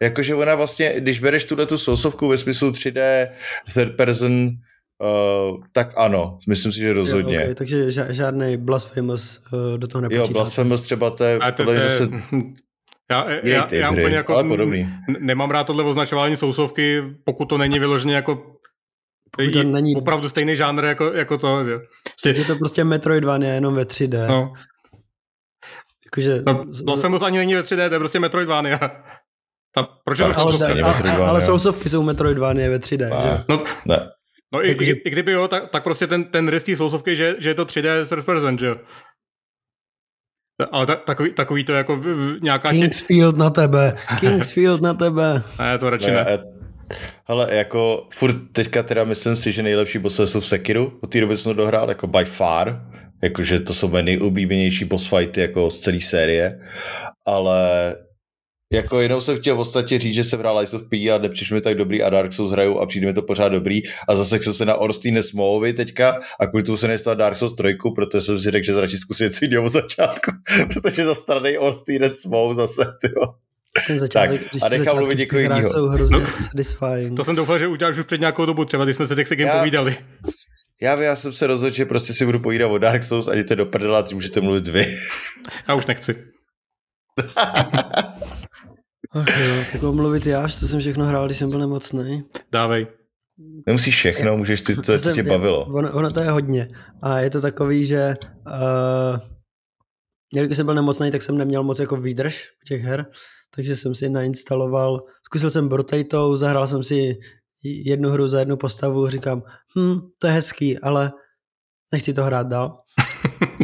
Jakože 0.00 0.34
ona 0.34 0.54
vlastně, 0.54 0.94
když 0.96 1.20
bereš 1.20 1.44
tuhle 1.44 1.66
tu 1.66 1.78
sousovku 1.78 2.28
ve 2.28 2.38
smyslu 2.38 2.70
3D, 2.70 3.28
third 3.74 3.96
person, 3.96 4.32
uh, 4.32 5.64
tak 5.72 5.92
ano, 5.96 6.38
myslím 6.48 6.72
si, 6.72 6.80
že 6.80 6.92
rozhodně. 6.92 7.34
Jo, 7.34 7.40
okay, 7.42 7.54
takže 7.54 7.90
žádný 8.10 8.56
Blasphemous 8.56 9.40
uh, 9.52 9.78
do 9.78 9.86
toho 9.86 10.02
nepočítáte. 10.02 10.28
Jo, 10.28 10.32
Blasphemous 10.32 10.82
třeba 10.82 11.10
to 11.10 11.24
je, 11.24 11.38
to, 11.56 11.64
to 11.64 11.72
je 11.72 11.80
zase... 11.80 12.08
Já, 13.10 13.30
já, 13.30 13.68
já 13.72 13.90
hry, 13.90 14.02
úplně 14.02 14.16
jako 14.16 14.34
ale 14.34 14.44
podobný. 14.44 14.88
nemám 15.18 15.50
rád 15.50 15.64
tohle 15.64 15.84
označování 15.84 16.36
sousovky, 16.36 17.02
pokud 17.24 17.44
to 17.44 17.58
není 17.58 17.78
vyloženě 17.78 18.14
jako 18.14 18.56
pokud 19.36 19.52
to 19.52 19.62
není... 19.62 19.96
opravdu 19.96 20.28
stejný 20.28 20.56
žánr 20.56 20.84
jako, 20.84 21.12
jako 21.12 21.38
to. 21.38 21.64
Že? 21.64 21.78
Je 22.28 22.44
to 22.44 22.56
prostě 22.56 22.84
Metroidvania 22.84 23.54
jenom 23.54 23.74
ve 23.74 23.82
3D. 23.82 24.28
No. 24.28 24.52
Jakože... 26.04 26.42
No, 26.46 26.64
Blasphemous 26.84 27.22
ani 27.22 27.38
není 27.38 27.54
ve 27.54 27.62
3D, 27.62 27.88
to 27.88 27.94
je 27.94 27.98
prostě 27.98 28.20
Metroidvania. 28.20 28.78
Tam, 29.76 29.86
proč 30.04 30.20
ale, 30.20 30.34
to 30.34 30.40
ale, 30.40 30.82
ale, 30.82 31.26
ale 31.26 31.40
sousovky 31.40 31.88
jsou 31.88 32.02
Metroidvania 32.02 32.70
ve 32.70 32.78
3D, 32.78 33.12
a, 33.12 33.20
že? 33.22 33.44
No, 33.48 33.58
ne. 33.86 34.08
No 34.54 34.64
i, 34.64 34.72
i, 34.72 34.90
i, 34.90 35.10
kdyby 35.10 35.32
jo, 35.32 35.48
tak, 35.48 35.70
tak 35.70 35.82
prostě 35.82 36.06
ten, 36.06 36.24
ten 36.24 36.48
rys 36.48 36.64
sousovky, 36.74 37.16
že, 37.16 37.34
že 37.38 37.50
je 37.50 37.54
to 37.54 37.64
3D 37.64 38.04
first 38.04 38.26
person, 38.26 38.58
že 38.58 38.66
jo? 38.66 38.76
Ale 40.72 40.86
ta, 40.86 40.96
takový, 40.96 41.30
takový 41.30 41.64
to 41.64 41.72
jako 41.72 41.96
v, 41.96 42.00
v, 42.00 42.42
nějaká... 42.42 42.70
Kingsfield 42.70 43.36
na 43.36 43.50
tebe, 43.50 43.96
Kingsfield 44.20 44.80
na 44.80 44.94
tebe. 44.94 45.42
Ne, 45.58 45.78
to 45.78 45.90
radši 45.90 46.10
ne. 46.10 46.24
ne. 46.24 46.38
Hele, 47.24 47.54
jako 47.54 48.08
furt 48.14 48.36
teďka 48.52 48.82
teda 48.82 49.04
myslím 49.04 49.36
si, 49.36 49.52
že 49.52 49.62
nejlepší 49.62 49.98
boss 49.98 50.20
jsou 50.24 50.40
v 50.40 50.46
Sekiru, 50.46 50.98
od 51.02 51.12
té 51.12 51.20
doby 51.20 51.36
jsem 51.36 51.50
to 51.54 51.62
dohrál 51.62 51.88
jako 51.88 52.06
by 52.06 52.24
far, 52.24 52.82
jakože 53.22 53.60
to 53.60 53.74
jsou 53.74 53.88
moje 53.88 54.02
nejoblíbenější 54.02 54.84
boss 54.84 55.06
fighty 55.06 55.40
jako 55.40 55.70
z 55.70 55.80
celé 55.80 56.00
série, 56.00 56.60
ale 57.26 57.94
jako 58.72 59.00
jenom 59.00 59.20
jsem 59.20 59.36
chtěl 59.36 59.54
v 59.54 59.58
podstatě 59.58 59.98
říct, 59.98 60.14
že 60.14 60.24
jsem 60.24 60.38
hrál 60.38 60.58
Lies 60.58 60.74
of 60.74 60.82
P 60.88 61.10
a 61.10 61.18
nepřišlo 61.18 61.54
mi 61.54 61.60
tak 61.60 61.76
dobrý 61.76 62.02
a 62.02 62.10
Dark 62.10 62.32
Souls 62.32 62.50
hraju 62.50 62.78
a 62.78 62.86
přijde 62.86 63.06
mi 63.06 63.14
to 63.14 63.22
pořád 63.22 63.48
dobrý 63.48 63.82
a 64.08 64.16
zase 64.16 64.38
jsem 64.38 64.54
se 64.54 64.64
na 64.64 64.74
Orstine 64.74 65.22
Smouvi 65.22 65.72
teďka 65.72 66.20
a 66.40 66.46
kvůli 66.46 66.62
tomu 66.62 66.76
se 66.76 66.88
nestal 66.88 67.16
Dark 67.16 67.36
Souls 67.36 67.54
3, 67.54 67.76
protože 67.94 68.20
jsem 68.20 68.38
si 68.38 68.50
řekl, 68.50 68.66
že 68.66 68.80
radši 68.80 68.96
zkusím 68.96 69.24
něco 69.24 69.44
jiného 69.44 69.64
od 69.64 69.68
začátku, 69.68 70.30
protože 70.72 71.04
za 71.04 71.14
stranej 71.14 71.58
Orstine 71.58 72.14
Smouv 72.14 72.56
zase, 72.56 72.84
tyjo. 73.00 73.34
Ten 73.86 73.98
začátek, 73.98 74.40
tak, 74.52 74.62
a 74.62 74.68
nechám 74.68 74.96
mluvit 74.96 75.18
někoho 75.18 75.40
jiného. 75.40 75.68
jsou 75.68 75.86
hrozně 75.86 76.18
no, 76.18 76.26
satisfying. 76.26 77.16
To 77.16 77.24
jsem 77.24 77.36
doufal, 77.36 77.58
že 77.58 77.66
uděláš 77.66 77.98
už 77.98 78.04
před 78.04 78.20
nějakou 78.20 78.46
dobu, 78.46 78.64
třeba 78.64 78.84
když 78.84 78.96
jsme 78.96 79.06
se 79.06 79.14
těch 79.14 79.28
se 79.28 79.34
já, 79.38 79.58
povídali. 79.58 79.96
Já, 80.82 81.02
já 81.02 81.16
jsem 81.16 81.32
se 81.32 81.46
rozhodl, 81.46 81.74
že 81.74 81.84
prostě 81.84 82.12
si 82.12 82.26
budu 82.26 82.38
povídat 82.38 82.70
o 82.70 82.78
Dark 82.78 83.04
Souls 83.04 83.28
a 83.28 83.32
jděte 83.32 83.56
do 83.56 83.66
prdela, 83.66 84.04
můžete 84.12 84.40
mluvit 84.40 84.68
vy. 84.68 84.96
Já 85.68 85.74
už 85.74 85.86
nechci. 85.86 86.16
Ach 89.20 89.40
jo, 89.40 89.64
tak 89.72 89.82
mluvit 89.82 90.26
já, 90.26 90.48
to 90.60 90.66
jsem 90.66 90.80
všechno 90.80 91.04
hrál, 91.04 91.26
když 91.26 91.38
jsem 91.38 91.50
byl 91.50 91.58
nemocný. 91.58 92.24
Dávej. 92.52 92.86
Nemusíš 93.66 93.94
všechno, 93.94 94.36
můžeš 94.36 94.60
ty, 94.60 94.76
co 94.82 94.98
se 94.98 95.12
tě 95.12 95.22
bavilo. 95.22 95.66
Ono, 95.66 95.92
ono 95.92 96.10
to 96.10 96.20
je 96.20 96.30
hodně. 96.30 96.68
A 97.02 97.18
je 97.18 97.30
to 97.30 97.40
takový, 97.40 97.86
že 97.86 98.14
uh, 98.46 99.20
jelikož 100.34 100.56
jsem 100.56 100.66
byl 100.66 100.74
nemocný, 100.74 101.10
tak 101.10 101.22
jsem 101.22 101.38
neměl 101.38 101.62
moc 101.62 101.78
jako 101.78 101.96
výdrž 101.96 102.50
u 102.62 102.64
těch 102.66 102.82
her, 102.82 103.06
takže 103.54 103.76
jsem 103.76 103.94
si 103.94 104.08
nainstaloval, 104.08 105.04
zkusil 105.22 105.50
jsem 105.50 105.68
Brotato, 105.68 106.36
zahrál 106.36 106.66
jsem 106.66 106.82
si 106.82 107.18
jednu 107.64 108.10
hru 108.10 108.28
za 108.28 108.38
jednu 108.38 108.56
postavu, 108.56 109.08
říkám, 109.08 109.42
hm, 109.78 110.00
to 110.18 110.26
je 110.26 110.32
hezký, 110.32 110.78
ale 110.78 111.12
nechci 111.92 112.12
to 112.12 112.24
hrát 112.24 112.46
dál. 112.46 112.80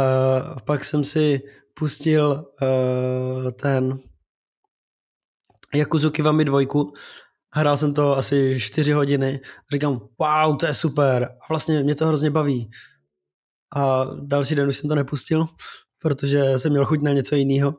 uh, 0.00 0.58
pak 0.64 0.84
jsem 0.84 1.04
si 1.04 1.40
pustil 1.74 2.44
uh, 2.62 3.50
ten 3.50 3.98
Yakuzu 5.76 6.10
Kiwami 6.10 6.44
dvojku, 6.44 6.92
hrál 7.54 7.76
jsem 7.76 7.94
to 7.94 8.16
asi 8.16 8.60
4 8.60 8.92
hodiny, 8.92 9.40
říkám, 9.72 10.00
wow, 10.18 10.56
to 10.56 10.66
je 10.66 10.74
super 10.74 11.24
a 11.24 11.46
vlastně 11.48 11.82
mě 11.82 11.94
to 11.94 12.06
hrozně 12.06 12.30
baví. 12.30 12.70
A 13.76 14.04
další 14.20 14.54
den 14.54 14.68
už 14.68 14.76
jsem 14.76 14.88
to 14.88 14.94
nepustil, 14.94 15.46
protože 16.02 16.58
jsem 16.58 16.70
měl 16.70 16.84
chuť 16.84 17.02
na 17.02 17.12
něco 17.12 17.36
jiného. 17.36 17.74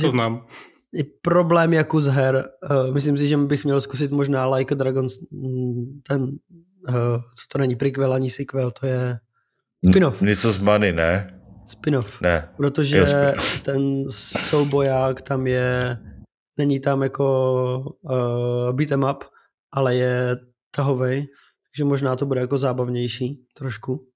To 0.00 0.10
znám. 0.10 0.46
I 0.94 1.04
problém 1.04 1.72
jako 1.72 2.00
z 2.00 2.06
her, 2.06 2.48
uh, 2.70 2.94
myslím 2.94 3.18
si, 3.18 3.28
že 3.28 3.36
bych 3.36 3.64
měl 3.64 3.80
zkusit 3.80 4.10
možná 4.10 4.46
Like 4.46 4.74
a 4.74 4.78
Dragons, 4.78 5.14
ten, 6.08 6.22
uh, 6.22 7.16
co 7.16 7.44
to 7.52 7.58
není 7.58 7.76
prequel 7.76 8.12
ani 8.12 8.30
sequel, 8.30 8.70
to 8.70 8.86
je 8.86 9.18
spin-off. 9.86 10.22
Něco 10.22 10.52
z 10.52 10.58
Money, 10.58 10.92
ne? 10.92 11.40
Spin-off. 11.66 12.20
Ne. 12.20 12.48
Protože 12.56 12.98
jo, 12.98 13.06
spin 13.06 13.62
ten 13.62 14.04
souboják 14.50 15.22
tam 15.22 15.46
je, 15.46 15.98
není 16.58 16.80
tam 16.80 17.02
jako 17.02 17.96
uh, 18.00 18.72
beat 18.72 18.92
em 18.92 19.06
up, 19.10 19.24
ale 19.72 19.96
je 19.96 20.36
tahovej, 20.70 21.26
takže 21.70 21.84
možná 21.84 22.16
to 22.16 22.26
bude 22.26 22.40
jako 22.40 22.58
zábavnější 22.58 23.46
trošku. 23.54 24.08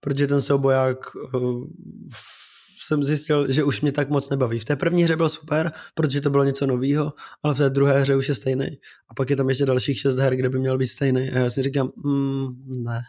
Protože 0.00 0.26
ten 0.26 0.40
souboják 0.40 1.14
uh, 1.14 1.64
jsem 2.86 3.04
zjistil, 3.04 3.52
že 3.52 3.64
už 3.64 3.80
mě 3.80 3.92
tak 3.92 4.10
moc 4.10 4.30
nebaví. 4.30 4.58
V 4.58 4.64
té 4.64 4.76
první 4.76 5.04
hře 5.04 5.16
byl 5.16 5.28
super, 5.28 5.72
protože 5.94 6.20
to 6.20 6.30
bylo 6.30 6.44
něco 6.44 6.66
nového, 6.66 7.12
ale 7.42 7.54
v 7.54 7.58
té 7.58 7.70
druhé 7.70 8.00
hře 8.00 8.16
už 8.16 8.28
je 8.28 8.34
stejný. 8.34 8.66
A 9.08 9.14
pak 9.14 9.30
je 9.30 9.36
tam 9.36 9.48
ještě 9.48 9.66
dalších 9.66 9.98
šest 9.98 10.16
her, 10.16 10.36
kde 10.36 10.48
by 10.48 10.58
měl 10.58 10.78
být 10.78 10.86
stejný. 10.86 11.30
A 11.30 11.38
já 11.38 11.50
si 11.50 11.62
říkám, 11.62 11.92
mm, 11.96 12.84
ne. 12.84 13.02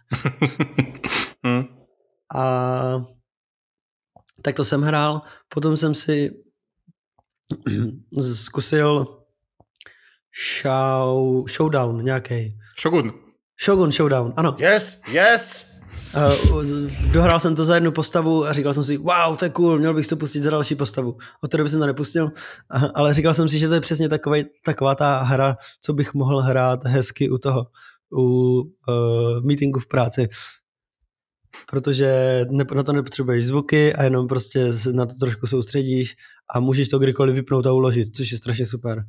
hmm. 1.44 1.64
A 2.36 3.06
tak 4.42 4.56
to 4.56 4.66
jsem 4.66 4.82
hrál. 4.82 5.22
Potom 5.50 5.78
jsem 5.78 5.96
si 5.96 6.45
zkusil 8.34 9.08
show, 10.62 11.48
showdown 11.48 12.04
nějaký. 12.04 12.58
Shogun. 12.82 13.14
Shogun 13.66 13.92
Showdown, 13.92 14.34
ano. 14.36 14.58
Yes, 14.60 14.98
yes! 15.12 15.66
Uh, 16.16 16.92
dohrál 17.12 17.40
jsem 17.40 17.56
to 17.56 17.66
za 17.66 17.76
jednu 17.76 17.92
postavu 17.92 18.46
a 18.46 18.54
říkal 18.54 18.74
jsem 18.74 18.84
si, 18.84 18.98
wow, 18.98 19.38
to 19.38 19.46
je 19.46 19.50
cool, 19.50 19.78
měl 19.78 19.94
bych 19.94 20.08
to 20.08 20.16
pustit 20.16 20.42
za 20.42 20.50
další 20.50 20.76
postavu. 20.76 21.18
Od 21.44 21.52
té 21.52 21.58
doby 21.58 21.70
jsem 21.70 21.80
to 21.80 21.86
nepustil, 21.86 22.32
ale 22.96 23.14
říkal 23.14 23.34
jsem 23.34 23.50
si, 23.50 23.60
že 23.60 23.68
to 23.68 23.74
je 23.74 23.82
přesně 23.82 24.10
takovej, 24.10 24.46
taková 24.66 24.96
ta 24.96 25.22
hra, 25.22 25.58
co 25.82 25.94
bych 25.94 26.14
mohl 26.14 26.42
hrát 26.42 26.84
hezky 26.84 27.30
u 27.30 27.38
toho, 27.38 27.66
u 28.18 28.24
uh, 28.60 29.46
meetingu 29.46 29.80
v 29.80 29.88
práci. 29.88 30.30
Protože 31.68 32.42
na 32.72 32.84
to 32.84 32.94
nepotřebuješ 32.94 33.46
zvuky 33.46 33.94
a 33.94 34.04
jenom 34.04 34.28
prostě 34.28 34.72
na 34.92 35.06
to 35.06 35.14
trošku 35.20 35.48
soustředíš 35.48 36.16
a 36.54 36.60
můžeš 36.60 36.88
to 36.88 37.00
kdykoliv 37.00 37.36
vypnout 37.36 37.66
a 37.66 37.74
uložit, 37.74 38.16
což 38.16 38.32
je 38.32 38.38
strašně 38.38 38.66
super. 38.66 39.06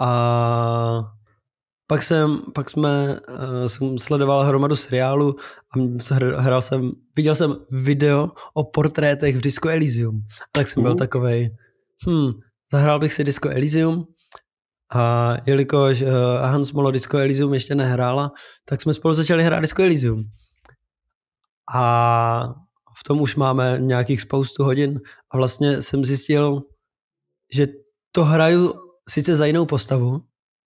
A 0.00 0.98
pak 1.86 2.02
jsem, 2.02 2.42
pak 2.54 2.70
jsme, 2.70 3.20
uh, 3.28 3.66
jsem 3.66 3.98
sledoval 3.98 4.44
hromadu 4.44 4.76
seriálu 4.76 5.36
a 6.36 6.40
hrál 6.40 6.62
jsem, 6.62 6.92
viděl 7.16 7.34
jsem 7.34 7.56
video 7.72 8.28
o 8.54 8.64
portrétech 8.64 9.36
v 9.36 9.40
Disco 9.40 9.68
Elysium. 9.68 10.16
A 10.42 10.46
tak 10.52 10.68
jsem 10.68 10.82
byl 10.82 10.92
uh. 10.92 10.98
takovej, 10.98 11.56
hm, 12.08 12.30
zahrál 12.72 12.98
bych 12.98 13.12
si 13.12 13.24
Disco 13.24 13.48
Elysium 13.48 14.06
a 14.94 15.34
jelikož 15.46 16.02
uh, 16.02 16.08
Hans 16.40 16.72
Molo 16.72 16.90
Disco 16.90 17.18
Elysium 17.18 17.54
ještě 17.54 17.74
nehrála, 17.74 18.32
tak 18.64 18.82
jsme 18.82 18.94
spolu 18.94 19.14
začali 19.14 19.44
hrát 19.44 19.60
Disco 19.60 19.82
Elysium. 19.82 20.24
A 21.74 22.54
v 22.98 23.04
tom 23.04 23.20
už 23.20 23.36
máme 23.36 23.76
nějakých 23.80 24.20
spoustu 24.20 24.64
hodin 24.64 25.00
a 25.30 25.36
vlastně 25.36 25.82
jsem 25.82 26.04
zjistil, 26.04 26.62
že 27.52 27.66
to 28.12 28.24
hraju 28.24 28.74
sice 29.08 29.36
za 29.36 29.46
jinou 29.46 29.66
postavu, 29.66 30.20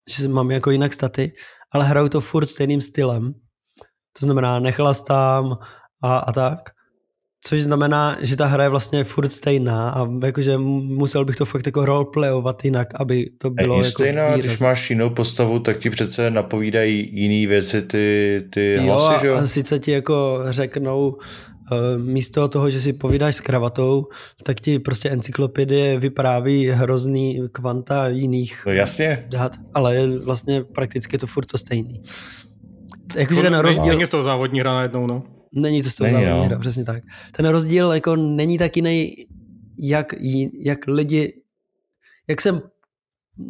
že 0.09 0.27
mám 0.27 0.51
jako 0.51 0.71
jinak 0.71 0.93
staty, 0.93 1.31
ale 1.71 1.85
hraju 1.85 2.09
to 2.09 2.21
furt 2.21 2.47
stejným 2.47 2.81
stylem. 2.81 3.33
To 4.19 4.25
znamená, 4.25 4.59
nechlastám 4.59 5.57
a, 6.03 6.17
a 6.17 6.31
tak. 6.31 6.59
Což 7.47 7.63
znamená, 7.63 8.17
že 8.21 8.35
ta 8.35 8.45
hra 8.45 8.63
je 8.63 8.69
vlastně 8.69 9.03
furt 9.03 9.29
stejná 9.29 9.89
a 9.89 10.07
jakože 10.25 10.57
musel 10.57 11.25
bych 11.25 11.35
to 11.35 11.45
fakt 11.45 11.65
jako 11.65 11.85
roleplayovat 11.85 12.65
jinak, 12.65 12.87
aby 13.01 13.29
to 13.37 13.49
bylo 13.49 13.77
jako 13.77 13.89
stejná, 13.89 14.27
výraz. 14.27 14.39
když 14.39 14.59
máš 14.59 14.89
jinou 14.89 15.09
postavu, 15.09 15.59
tak 15.59 15.79
ti 15.79 15.89
přece 15.89 16.31
napovídají 16.31 17.09
jiné 17.13 17.47
věci 17.47 17.81
ty, 17.81 18.43
ty 18.53 18.77
hlasy, 18.77 19.13
jo, 19.13 19.19
že 19.21 19.27
jo? 19.27 19.35
a 19.35 19.47
sice 19.47 19.79
ti 19.79 19.91
jako 19.91 20.39
řeknou, 20.49 21.15
místo 21.97 22.47
toho, 22.47 22.69
že 22.69 22.81
si 22.81 22.93
povídáš 22.93 23.35
s 23.35 23.39
kravatou, 23.39 24.05
tak 24.43 24.59
ti 24.59 24.79
prostě 24.79 25.09
encyklopedie 25.09 25.99
vypráví 25.99 26.67
hrozný 26.69 27.41
kvanta 27.51 28.07
jiných 28.07 28.63
no 28.65 28.71
jasně. 28.71 29.25
dat, 29.29 29.55
ale 29.73 30.17
vlastně 30.17 30.63
prakticky 30.63 31.17
to 31.17 31.27
furt 31.27 31.45
to 31.45 31.57
stejný. 31.57 32.01
Jakože 33.15 33.41
ten 33.41 33.55
rozdíl... 33.55 33.93
Není 33.97 34.09
to 34.09 34.23
závodní 34.23 34.59
hra 34.59 34.73
najednou, 34.73 35.07
no. 35.07 35.23
Není 35.53 35.83
to 35.83 35.89
z 35.89 35.95
toho 35.95 36.09
závodní 36.09 36.29
no. 36.29 36.43
hra, 36.43 36.59
přesně 36.59 36.85
tak. 36.85 37.03
Ten 37.31 37.45
rozdíl 37.45 37.91
jako 37.91 38.15
není 38.15 38.57
tak 38.57 38.75
jiný, 38.75 39.15
jak, 39.79 40.13
jak 40.59 40.79
lidi, 40.87 41.33
jak 42.27 42.41
jsem, 42.41 42.61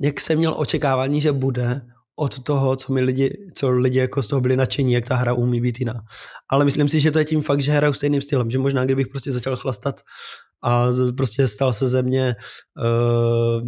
jak 0.01 0.19
jsem 0.19 0.37
měl 0.37 0.53
očekávání, 0.57 1.21
že 1.21 1.31
bude, 1.31 1.81
od 2.15 2.43
toho, 2.43 2.75
co 2.75 2.93
mi 2.93 3.01
lidi, 3.01 3.29
co 3.53 3.71
lidi 3.71 3.97
jako 3.97 4.23
z 4.23 4.27
toho 4.27 4.41
byli 4.41 4.55
nadšení, 4.55 4.93
jak 4.93 5.07
ta 5.07 5.15
hra 5.15 5.33
umí 5.33 5.61
být 5.61 5.79
jiná. 5.79 6.01
Ale 6.49 6.65
myslím 6.65 6.89
si, 6.89 6.99
že 6.99 7.11
to 7.11 7.19
je 7.19 7.25
tím 7.25 7.41
fakt, 7.41 7.61
že 7.61 7.71
hraju 7.71 7.93
stejným 7.93 8.21
stylem, 8.21 8.51
že 8.51 8.59
možná 8.59 8.85
kdybych 8.85 9.07
prostě 9.07 9.31
začal 9.31 9.55
chlastat 9.55 10.01
a 10.63 10.87
prostě 11.17 11.47
stal 11.47 11.73
se 11.73 11.87
ze 11.87 12.01
mě 12.01 12.35
uh, 12.77 13.67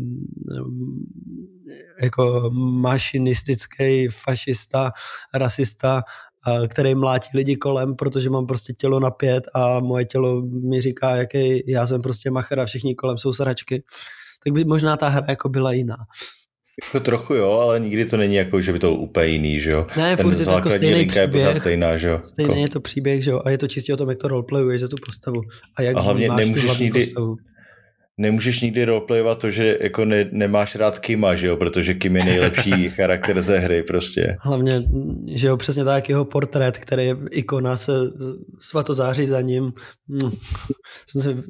jako 2.01 2.49
mašinistický 2.81 4.07
fašista, 4.07 4.91
rasista, 5.33 6.01
uh, 6.47 6.67
který 6.67 6.95
mlátí 6.95 7.29
lidi 7.33 7.55
kolem, 7.55 7.95
protože 7.95 8.29
mám 8.29 8.45
prostě 8.45 8.73
tělo 8.73 8.99
na 8.99 9.11
pět 9.11 9.43
a 9.55 9.79
moje 9.79 10.05
tělo 10.05 10.41
mi 10.41 10.81
říká, 10.81 11.15
jaký 11.15 11.71
já 11.71 11.87
jsem 11.87 12.01
prostě 12.01 12.31
macher 12.31 12.59
a 12.59 12.65
všichni 12.65 12.95
kolem 12.95 13.17
jsou 13.17 13.33
sračky, 13.33 13.83
tak 14.43 14.53
by 14.53 14.65
možná 14.65 14.97
ta 14.97 15.09
hra 15.09 15.25
jako 15.29 15.49
byla 15.49 15.71
jiná. 15.71 15.97
Jako 16.85 16.99
trochu 16.99 17.33
jo, 17.33 17.51
ale 17.51 17.79
nikdy 17.79 18.05
to 18.05 18.17
není 18.17 18.35
jako, 18.35 18.61
že 18.61 18.73
by 18.73 18.79
to 18.79 18.95
úplně 18.95 19.27
jiný, 19.27 19.59
že 19.59 19.71
jo. 19.71 19.85
Ne, 19.97 20.17
Ten 20.17 20.25
furt 20.25 20.39
je 20.39 20.45
to 20.45 20.51
jako 20.51 20.69
stejný 20.69 21.05
příběh. 21.05 21.47
Je 21.47 21.55
stejná, 21.55 21.97
že 21.97 22.07
jo. 22.07 22.19
Stejný 22.23 22.51
jako... 22.51 22.61
je 22.61 22.69
to 22.69 22.79
příběh, 22.79 23.23
že 23.23 23.31
jo. 23.31 23.41
A 23.45 23.49
je 23.49 23.57
to 23.57 23.67
čistě 23.67 23.93
o 23.93 23.97
tom, 23.97 24.09
jak 24.09 24.17
to 24.17 24.27
roleplayuješ 24.27 24.81
za 24.81 24.87
tu 24.87 24.95
postavu. 25.05 25.41
A 25.77 25.81
jak 25.81 25.97
a 25.97 25.99
hlavně 25.99 26.29
nemůžeš 26.29 26.77
nikdy, 26.77 27.05
postavu 27.05 27.37
nemůžeš 28.17 28.61
nikdy 28.61 28.85
roleplayovat 28.85 29.39
to, 29.39 29.51
že 29.51 29.77
jako 29.81 30.05
ne, 30.05 30.25
nemáš 30.31 30.75
rád 30.75 30.99
Kima, 30.99 31.35
že 31.35 31.47
jo, 31.47 31.57
protože 31.57 31.93
Kim 31.93 32.15
je 32.15 32.25
nejlepší 32.25 32.89
charakter 32.95 33.41
ze 33.41 33.59
hry 33.59 33.83
prostě. 33.83 34.37
Hlavně, 34.41 34.83
že 35.27 35.47
jo, 35.47 35.57
přesně 35.57 35.83
tak 35.83 36.09
jeho 36.09 36.25
portrét, 36.25 36.77
který 36.77 37.05
je 37.05 37.15
ikona, 37.31 37.77
se 37.77 37.91
svatozáří 38.59 39.27
za 39.27 39.41
ním. 39.41 39.73
Hm. 40.09 40.31
Jsem 41.09 41.21
se 41.21 41.43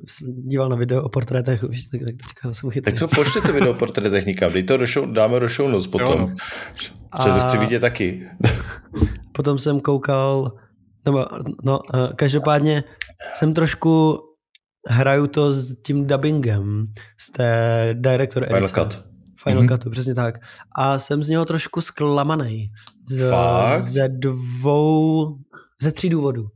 díval 0.48 0.70
na 0.70 0.76
video 0.76 1.04
o 1.04 1.10
portrétech, 1.10 1.62
tak, 1.62 1.70
tak 1.92 2.02
teďka 2.02 2.54
jsem 2.54 2.70
chytrý. 2.70 2.94
Tak 2.94 3.00
co, 3.00 3.16
pošli 3.16 3.42
to 3.42 3.54
video 3.54 3.72
o 3.72 3.74
portrétech 3.74 4.26
nikam, 4.26 4.54
dej 4.54 4.64
to 4.64 4.78
do 4.78 4.86
show, 4.86 5.12
dáme 5.12 5.40
do 5.40 5.48
show 5.48 5.72
notes 5.72 5.88
potom. 5.88 6.20
Jo. 6.20 6.28
A... 7.12 7.24
to 7.24 7.48
chci 7.48 7.58
vidět 7.58 7.80
taky. 7.80 8.28
potom 9.32 9.60
jsem 9.60 9.80
koukal, 9.80 10.52
nebo, 11.06 11.26
no, 11.64 11.80
každopádně 12.16 12.84
jsem 13.34 13.54
trošku 13.54 14.20
hraju 14.88 15.28
to 15.28 15.54
s 15.54 15.76
tím 15.82 16.08
dubbingem 16.08 16.88
z 17.20 17.32
té 17.32 17.90
Director 17.94 18.46
Final 18.46 18.64
edice. 18.64 18.82
Cut. 18.82 19.08
Final 19.44 19.64
mm-hmm. 19.64 19.78
Cutu, 19.78 19.90
přesně 19.90 20.16
tak. 20.16 20.36
A 20.76 21.00
jsem 21.00 21.24
z 21.24 21.30
něho 21.30 21.46
trošku 21.46 21.82
zklamaný. 21.82 22.68
Z, 23.04 23.30
Fakt? 23.30 23.82
Ze 23.82 24.10
dvou, 24.10 25.28
ze 25.82 25.92
tří 25.92 26.10
důvodů. 26.10 26.48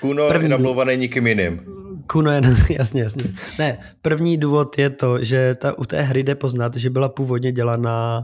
Kuno 0.00 0.28
první, 0.28 0.44
je 0.44 0.48
namlouvaný 0.48 0.96
nikým 0.96 1.26
jiným. 1.26 1.64
Kuno 2.06 2.30
je, 2.30 2.40
jasně, 2.70 3.02
jasně. 3.02 3.24
Ne, 3.58 3.94
první 4.02 4.36
důvod 4.36 4.78
je 4.78 4.90
to, 4.90 5.24
že 5.24 5.54
ta, 5.54 5.78
u 5.78 5.84
té 5.84 6.02
hry 6.02 6.22
jde 6.22 6.34
poznat, 6.34 6.76
že 6.76 6.90
byla 6.90 7.08
původně 7.08 7.52
dělaná 7.52 8.22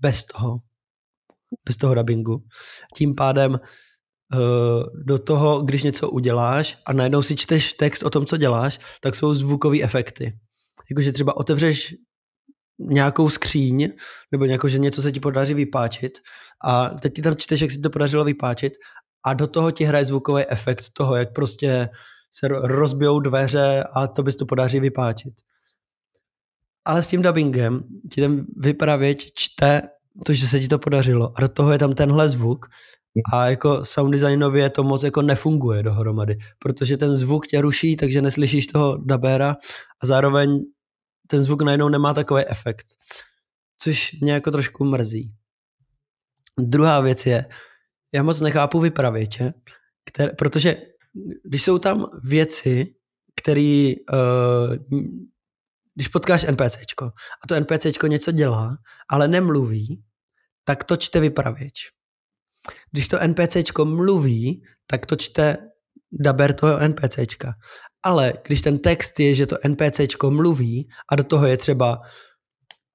bez 0.00 0.24
toho, 0.24 0.58
bez 1.66 1.76
toho 1.76 1.94
dubbingu. 1.94 2.42
Tím 2.96 3.14
pádem 3.14 3.58
do 5.04 5.18
toho, 5.18 5.62
když 5.62 5.82
něco 5.82 6.10
uděláš 6.10 6.78
a 6.86 6.92
najednou 6.92 7.22
si 7.22 7.36
čteš 7.36 7.72
text 7.72 8.02
o 8.02 8.10
tom, 8.10 8.26
co 8.26 8.36
děláš, 8.36 8.80
tak 9.00 9.14
jsou 9.14 9.34
zvukové 9.34 9.82
efekty. 9.82 10.38
Jakože 10.90 11.12
třeba 11.12 11.36
otevřeš 11.36 11.94
nějakou 12.78 13.28
skříň, 13.28 13.88
nebo 14.32 14.44
nějakou, 14.44 14.68
že 14.68 14.78
něco 14.78 15.02
se 15.02 15.12
ti 15.12 15.20
podaří 15.20 15.54
vypáčit 15.54 16.18
a 16.64 16.88
teď 16.88 17.14
ti 17.14 17.22
tam 17.22 17.36
čteš, 17.36 17.60
jak 17.60 17.70
si 17.70 17.78
to 17.78 17.90
podařilo 17.90 18.24
vypáčit 18.24 18.72
a 19.26 19.34
do 19.34 19.46
toho 19.46 19.70
ti 19.70 19.84
hraje 19.84 20.04
zvukový 20.04 20.44
efekt 20.48 20.84
toho, 20.92 21.16
jak 21.16 21.32
prostě 21.32 21.88
se 22.34 22.48
rozbijou 22.48 23.20
dveře 23.20 23.84
a 23.94 24.06
to 24.06 24.22
bys 24.22 24.36
to 24.36 24.46
podaří 24.46 24.80
vypáčit. 24.80 25.34
Ale 26.84 27.02
s 27.02 27.08
tím 27.08 27.22
dubbingem 27.22 27.84
ti 28.12 28.20
ten 28.20 28.46
vypravěč 28.56 29.26
čte 29.34 29.82
to, 30.24 30.32
že 30.32 30.46
se 30.46 30.60
ti 30.60 30.68
to 30.68 30.78
podařilo 30.78 31.32
a 31.36 31.40
do 31.40 31.48
toho 31.48 31.72
je 31.72 31.78
tam 31.78 31.94
tenhle 31.94 32.28
zvuk 32.28 32.66
a 33.32 33.46
jako 33.46 33.84
sound 33.84 34.12
designově 34.12 34.70
to 34.70 34.82
moc 34.84 35.02
jako 35.02 35.22
nefunguje 35.22 35.82
dohromady, 35.82 36.38
protože 36.58 36.96
ten 36.96 37.16
zvuk 37.16 37.46
tě 37.46 37.60
ruší, 37.60 37.96
takže 37.96 38.22
neslyšíš 38.22 38.66
toho 38.66 38.96
dabéra 38.96 39.56
a 40.02 40.06
zároveň 40.06 40.60
ten 41.26 41.42
zvuk 41.42 41.62
najednou 41.62 41.88
nemá 41.88 42.14
takový 42.14 42.42
efekt, 42.46 42.86
což 43.80 44.12
mě 44.20 44.32
jako 44.32 44.50
trošku 44.50 44.84
mrzí. 44.84 45.34
Druhá 46.58 47.00
věc 47.00 47.26
je, 47.26 47.46
já 48.14 48.22
moc 48.22 48.40
nechápu 48.40 48.80
vypravěče, 48.80 49.52
které, 50.04 50.32
protože 50.32 50.76
když 51.44 51.62
jsou 51.62 51.78
tam 51.78 52.06
věci, 52.22 52.94
které, 53.36 53.94
uh, 54.12 54.74
když 55.94 56.08
potkáš 56.08 56.46
NPCčko 56.50 57.04
a 57.44 57.46
to 57.48 57.60
NPCčko 57.60 58.06
něco 58.06 58.32
dělá, 58.32 58.76
ale 59.10 59.28
nemluví, 59.28 60.02
tak 60.64 60.84
to 60.84 60.96
čte 60.96 61.20
vypravěč. 61.20 61.93
Když 62.90 63.08
to 63.08 63.18
NPCčko 63.26 63.84
mluví, 63.84 64.62
tak 64.86 65.06
to 65.06 65.16
čte 65.16 65.56
daber 66.12 66.52
toho 66.52 66.78
NPCčka. 66.88 67.52
Ale 68.02 68.32
když 68.46 68.60
ten 68.60 68.78
text 68.78 69.20
je, 69.20 69.34
že 69.34 69.46
to 69.46 69.56
NPCčko 69.68 70.30
mluví 70.30 70.88
a 71.12 71.16
do 71.16 71.24
toho 71.24 71.46
je 71.46 71.56
třeba 71.56 71.98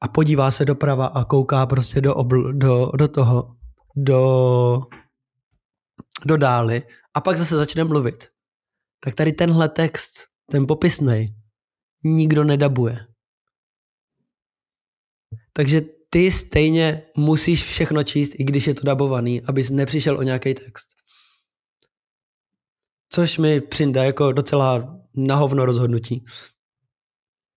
a 0.02 0.08
podívá 0.08 0.52
se 0.52 0.66
doprava 0.66 1.06
a 1.06 1.26
kouká 1.26 1.66
prostě 1.66 2.02
do, 2.02 2.16
obl, 2.16 2.54
do, 2.54 2.92
do 2.98 3.08
toho, 3.08 3.50
do, 3.96 4.80
do 6.26 6.38
dály 6.38 6.84
a 7.14 7.22
pak 7.22 7.38
zase 7.38 7.56
začne 7.56 7.84
mluvit. 7.84 8.28
tak 9.00 9.16
tady 9.16 9.34
tenhle 9.34 9.70
text, 9.70 10.12
ten 10.52 10.68
popisný, 10.68 11.36
nikdo 12.04 12.44
nedabuje. 12.44 13.06
Takže 15.54 15.82
ty 16.10 16.32
stejně 16.32 17.02
musíš 17.18 17.64
všechno 17.64 18.04
číst, 18.04 18.40
i 18.40 18.44
když 18.44 18.68
je 18.68 18.74
to 18.74 18.86
dabovaný, 18.86 19.42
abys 19.42 19.70
nepřišel 19.70 20.18
o 20.18 20.24
nějaký 20.24 20.54
text. 20.54 20.88
Což 23.10 23.38
mi 23.38 23.62
přijde 23.62 24.06
jako 24.06 24.32
docela 24.32 25.00
nahovno 25.16 25.66
rozhodnutí. 25.66 26.26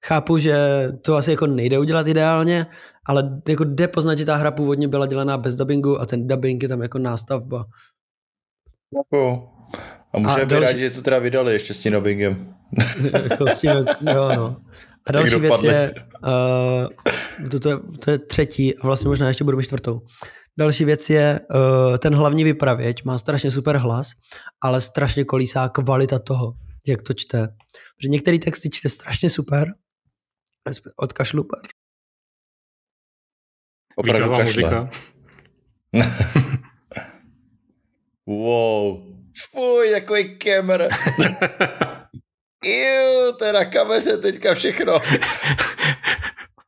Chápu, 0.04 0.38
že 0.38 0.56
to 1.02 1.16
asi 1.16 1.30
jako 1.30 1.46
nejde 1.46 1.78
udělat 1.78 2.06
ideálně, 2.06 2.66
ale 3.06 3.40
jako 3.48 3.64
jde 3.64 3.88
poznat, 3.88 4.18
že 4.18 4.24
ta 4.24 4.36
hra 4.36 4.50
původně 4.50 4.88
byla 4.88 5.06
dělaná 5.06 5.38
bez 5.38 5.56
dubbingu 5.56 6.00
a 6.00 6.06
ten 6.06 6.28
dubbing 6.28 6.62
je 6.62 6.68
tam 6.68 6.82
jako 6.82 6.98
nástavba. 6.98 7.64
Jako, 8.96 9.48
a 10.12 10.18
můžeme 10.18 10.46
být 10.46 10.54
rádi, 10.54 10.80
že 10.80 10.90
to 10.90 11.02
teda 11.02 11.18
vydali 11.18 11.52
ještě 11.52 11.74
s 11.74 11.80
tím 11.80 11.92
dubbingem. 11.92 12.54
jako 13.30 13.46
s 13.46 13.58
tím, 13.58 13.70
jo, 14.14 14.30
no. 14.36 14.56
A 15.06 15.12
další 15.12 15.34
věc 15.34 15.62
je, 15.62 15.94
uh, 16.24 17.48
to, 17.50 17.60
to, 17.60 17.68
je, 17.68 17.76
to 18.04 18.10
je 18.10 18.18
třetí 18.18 18.78
a 18.78 18.86
vlastně 18.86 19.08
možná 19.08 19.28
ještě 19.28 19.44
budu 19.44 19.56
mít 19.56 19.64
čtvrtou. 19.64 20.00
Další 20.58 20.84
věc 20.84 21.10
je, 21.10 21.40
uh, 21.54 21.96
ten 21.96 22.14
hlavní 22.14 22.44
vypravěč 22.44 23.02
má 23.02 23.18
strašně 23.18 23.50
super 23.50 23.76
hlas, 23.76 24.08
ale 24.62 24.80
strašně 24.80 25.24
kolísá 25.24 25.68
kvalita 25.68 26.18
toho, 26.18 26.52
jak 26.86 27.02
to 27.02 27.14
čte. 27.14 27.38
Protože 27.96 28.08
některé 28.08 28.38
texty 28.38 28.70
čte 28.70 28.88
strašně 28.88 29.30
super, 29.30 29.68
od 30.96 31.12
kašlu 31.12 31.44
pár. 31.44 31.70
Opravdu 33.96 34.36
kašle. 34.36 34.88
wow. 38.26 39.12
Fuj, 39.50 39.90
takový 39.90 40.38
kemr. 40.38 40.82
Iu, 42.64 43.32
to 43.39 43.44
je 43.44 43.52
na 43.52 43.64
kameře 43.64 44.16
teďka 44.16 44.55
všechno. 44.55 45.01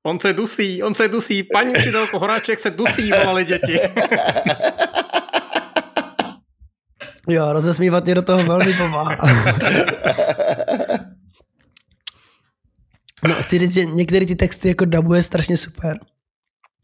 On 0.06 0.20
se 0.20 0.32
dusí, 0.32 0.82
on 0.82 0.94
se 0.94 1.08
dusí. 1.08 1.42
Paní 1.42 1.72
učitelko 1.72 2.18
Horáček 2.18 2.58
se 2.58 2.70
dusí, 2.70 3.10
volali 3.12 3.44
děti. 3.44 3.80
Jo, 7.28 7.52
rozesmívat 7.52 8.04
mě 8.04 8.14
do 8.14 8.22
toho 8.22 8.44
velmi 8.44 8.72
pomáhá. 8.72 9.16
No, 13.28 13.34
chci 13.34 13.58
říct, 13.58 13.72
že 13.72 13.84
některé 13.84 14.26
ty 14.26 14.36
texty 14.36 14.68
jako 14.68 14.84
dabuje 14.84 15.22
strašně 15.22 15.56
super. 15.56 15.98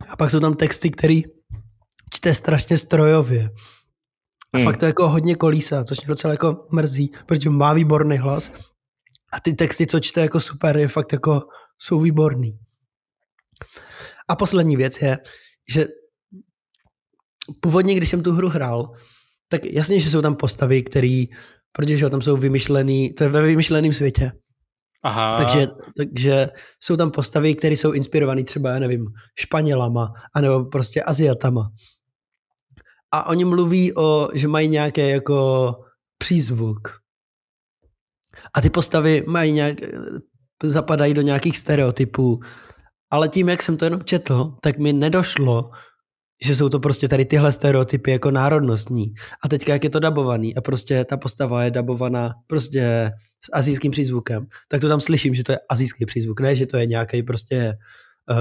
A 0.08 0.16
pak 0.16 0.30
jsou 0.30 0.40
tam 0.40 0.54
texty, 0.54 0.90
který 0.90 1.22
čte 2.14 2.34
strašně 2.34 2.78
strojově. 2.78 3.50
A 4.52 4.58
hmm. 4.58 4.64
fakt 4.64 4.76
to 4.76 4.86
jako 4.86 5.08
hodně 5.08 5.34
kolísá, 5.34 5.84
což 5.84 6.00
mě 6.00 6.08
docela 6.08 6.34
jako 6.34 6.66
mrzí, 6.72 7.10
protože 7.26 7.50
má 7.50 7.72
výborný 7.72 8.16
hlas. 8.16 8.50
A 9.32 9.40
ty 9.40 9.52
texty, 9.52 9.86
co 9.86 10.00
čte 10.00 10.20
jako 10.20 10.40
super, 10.40 10.76
je 10.76 10.88
fakt 10.88 11.12
jako 11.12 11.40
jsou 11.78 12.00
výborný. 12.00 12.58
A 14.28 14.36
poslední 14.36 14.76
věc 14.76 15.02
je, 15.02 15.18
že 15.68 15.86
původně, 17.60 17.94
když 17.94 18.10
jsem 18.10 18.22
tu 18.22 18.32
hru 18.32 18.48
hrál, 18.48 18.92
tak 19.48 19.64
jasně, 19.64 20.00
že 20.00 20.10
jsou 20.10 20.22
tam 20.22 20.36
postavy, 20.36 20.82
které, 20.82 21.24
protože 21.72 22.10
tam 22.10 22.22
jsou 22.22 22.36
vymyšlený, 22.36 23.12
to 23.14 23.24
je 23.24 23.30
ve 23.30 23.42
vymyšleném 23.42 23.92
světě. 23.92 24.32
Aha. 25.02 25.36
Takže, 25.36 25.68
takže 25.96 26.48
jsou 26.80 26.96
tam 26.96 27.10
postavy, 27.10 27.54
které 27.54 27.74
jsou 27.74 27.92
inspirované 27.92 28.42
třeba, 28.42 28.70
já 28.70 28.78
nevím, 28.78 29.06
Španělama, 29.38 30.12
anebo 30.34 30.64
prostě 30.64 31.02
Aziatama. 31.02 31.70
A 33.12 33.26
oni 33.26 33.44
mluví 33.44 33.96
o, 33.96 34.28
že 34.34 34.48
mají 34.48 34.68
nějaké 34.68 35.10
jako 35.10 35.72
přízvuk. 36.18 36.99
A 38.54 38.60
ty 38.60 38.70
postavy 38.70 39.24
mají 39.26 39.52
nějak, 39.52 39.76
zapadají 40.62 41.14
do 41.14 41.22
nějakých 41.22 41.58
stereotypů. 41.58 42.40
Ale 43.10 43.28
tím, 43.28 43.48
jak 43.48 43.62
jsem 43.62 43.76
to 43.76 43.84
jenom 43.84 44.04
četl, 44.04 44.54
tak 44.62 44.78
mi 44.78 44.92
nedošlo, 44.92 45.70
že 46.44 46.56
jsou 46.56 46.68
to 46.68 46.80
prostě 46.80 47.08
tady 47.08 47.24
tyhle 47.24 47.52
stereotypy 47.52 48.10
jako 48.10 48.30
národnostní. 48.30 49.14
A 49.44 49.48
teďka, 49.48 49.72
jak 49.72 49.84
je 49.84 49.90
to 49.90 50.00
dabovaný 50.00 50.56
a 50.56 50.60
prostě 50.60 51.04
ta 51.04 51.16
postava 51.16 51.64
je 51.64 51.70
dabovaná 51.70 52.34
prostě 52.46 53.10
s 53.44 53.50
azijským 53.52 53.92
přízvukem, 53.92 54.46
tak 54.68 54.80
to 54.80 54.88
tam 54.88 55.00
slyším, 55.00 55.34
že 55.34 55.44
to 55.44 55.52
je 55.52 55.58
azijský 55.68 56.06
přízvuk, 56.06 56.40
ne, 56.40 56.56
že 56.56 56.66
to 56.66 56.76
je 56.76 56.86
nějaký 56.86 57.22
prostě 57.22 57.78
uh, 58.30 58.36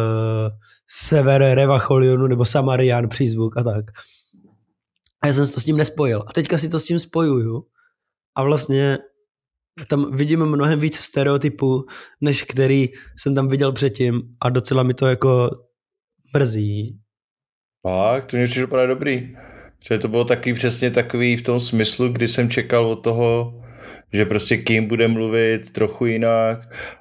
sever 0.88 1.42
Revacholionu 1.42 2.28
nebo 2.28 2.46
Samarian 2.46 3.10
přízvuk 3.10 3.58
a 3.58 3.64
tak. 3.64 3.86
A 5.22 5.28
já 5.28 5.34
jsem 5.34 5.46
se 5.46 5.54
to 5.54 5.60
s 5.60 5.64
tím 5.64 5.78
nespojil. 5.78 6.24
A 6.28 6.34
teďka 6.34 6.58
si 6.58 6.70
to 6.70 6.80
s 6.80 6.84
tím 6.84 7.00
spojuju 7.00 7.64
a 8.36 8.44
vlastně 8.44 8.98
tam 9.86 10.16
vidím 10.16 10.46
mnohem 10.46 10.80
víc 10.80 10.98
stereotypů, 10.98 11.86
než 12.22 12.44
který 12.44 12.90
jsem 13.18 13.36
tam 13.36 13.48
viděl 13.48 13.72
předtím 13.72 14.22
a 14.42 14.50
docela 14.50 14.84
mi 14.84 14.94
to 14.94 15.08
jako 15.08 15.50
mrzí. 16.34 17.00
Fakt, 17.88 18.26
to 18.26 18.38
mě 18.38 18.46
přišlo 18.46 18.88
dobrý. 18.88 19.36
Protože 19.80 20.00
to 20.00 20.08
bylo 20.08 20.26
taky 20.26 20.54
přesně 20.54 20.92
takový 20.92 21.38
v 21.38 21.42
tom 21.42 21.60
smyslu, 21.60 22.08
kdy 22.08 22.28
jsem 22.28 22.50
čekal 22.50 22.86
od 22.86 22.96
toho 22.96 23.59
že 24.14 24.26
prostě 24.26 24.58
kým 24.58 24.88
bude 24.88 25.08
mluvit 25.08 25.72
trochu 25.72 26.06
jinak. 26.06 26.60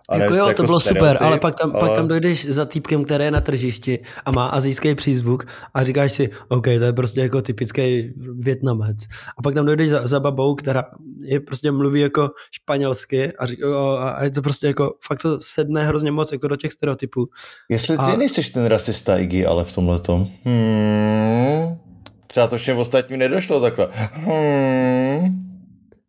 A 0.08 0.16
jako 0.16 0.34
jo, 0.34 0.42
to 0.42 0.48
jako 0.48 0.62
bylo 0.62 0.80
super, 0.80 1.18
ale 1.20 1.38
pak 1.38 1.54
tam, 1.54 1.70
ale... 1.70 1.80
pak 1.80 1.96
tam 1.96 2.08
dojdeš 2.08 2.46
za 2.46 2.64
týpkem, 2.64 3.04
který 3.04 3.24
je 3.24 3.30
na 3.30 3.40
tržišti 3.40 3.98
a 4.24 4.30
má 4.30 4.46
azijský 4.46 4.94
přízvuk 4.94 5.46
a 5.74 5.84
říkáš 5.84 6.12
si, 6.12 6.30
OK, 6.48 6.64
to 6.64 6.70
je 6.70 6.92
prostě 6.92 7.20
jako 7.20 7.42
typický 7.42 8.12
Větnamec. 8.38 8.96
A 9.38 9.42
pak 9.42 9.54
tam 9.54 9.66
dojdeš 9.66 9.90
za, 9.90 10.06
za 10.06 10.20
babou, 10.20 10.54
která 10.54 10.84
je 11.22 11.40
prostě 11.40 11.72
mluví 11.72 12.00
jako 12.00 12.30
španělsky 12.50 13.32
a, 13.32 13.46
říká, 13.46 13.66
a 13.98 14.24
je 14.24 14.30
to 14.30 14.42
prostě 14.42 14.66
jako, 14.66 14.94
fakt 15.06 15.22
to 15.22 15.40
sedne 15.40 15.86
hrozně 15.86 16.10
moc 16.10 16.32
jako 16.32 16.48
do 16.48 16.56
těch 16.56 16.72
stereotypů. 16.72 17.28
Jestli 17.68 17.96
ty 17.96 18.02
a... 18.02 18.16
nejseš 18.16 18.50
ten 18.50 18.66
rasista, 18.66 19.18
Iggy, 19.18 19.46
ale 19.46 19.64
v 19.64 19.72
tomhle 19.72 20.00
tom. 20.00 20.28
Hmm. 20.44 21.78
Třeba 22.26 22.46
to 22.46 22.58
všem 22.58 22.78
ostatním 22.78 23.18
nedošlo 23.18 23.60
takhle. 23.60 23.88
Hmm. 24.12 25.47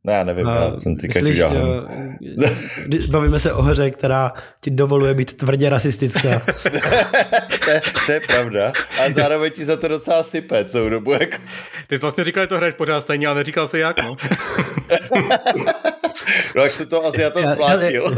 No 0.03 0.13
já 0.13 0.23
nevím, 0.23 0.47
já 0.47 0.79
jsem 0.79 0.95
teďka 0.95 1.19
myslíš, 1.19 1.37
jo, 1.37 1.51
Bavíme 3.09 3.39
se 3.39 3.53
o 3.53 3.61
hře, 3.61 3.91
která 3.91 4.33
ti 4.61 4.71
dovoluje 4.71 5.13
být 5.13 5.37
tvrdě 5.37 5.69
rasistická. 5.69 6.21
to, 7.65 7.71
je, 7.71 7.81
to 8.05 8.11
je 8.11 8.19
pravda. 8.19 8.71
A 8.99 9.11
zároveň 9.11 9.51
ti 9.51 9.65
za 9.65 9.77
to 9.77 9.87
docela 9.87 10.23
sype 10.23 10.65
celou 10.65 10.89
dobu. 10.89 11.11
Jako. 11.11 11.37
Ty 11.87 11.97
jsi 11.97 12.01
vlastně 12.01 12.23
říkal, 12.23 12.43
že 12.43 12.47
to 12.47 12.57
hraješ 12.57 12.75
pořád 12.75 13.01
stejně, 13.01 13.27
ale 13.27 13.35
neříkal 13.35 13.67
se 13.67 13.79
jak, 13.79 13.97
no. 14.03 14.15
no 16.55 16.61
jak 16.63 16.71
se 16.71 16.85
to 16.85 17.05
asi 17.05 17.21
já 17.21 17.29
to 17.29 17.39
splátil. 17.53 18.15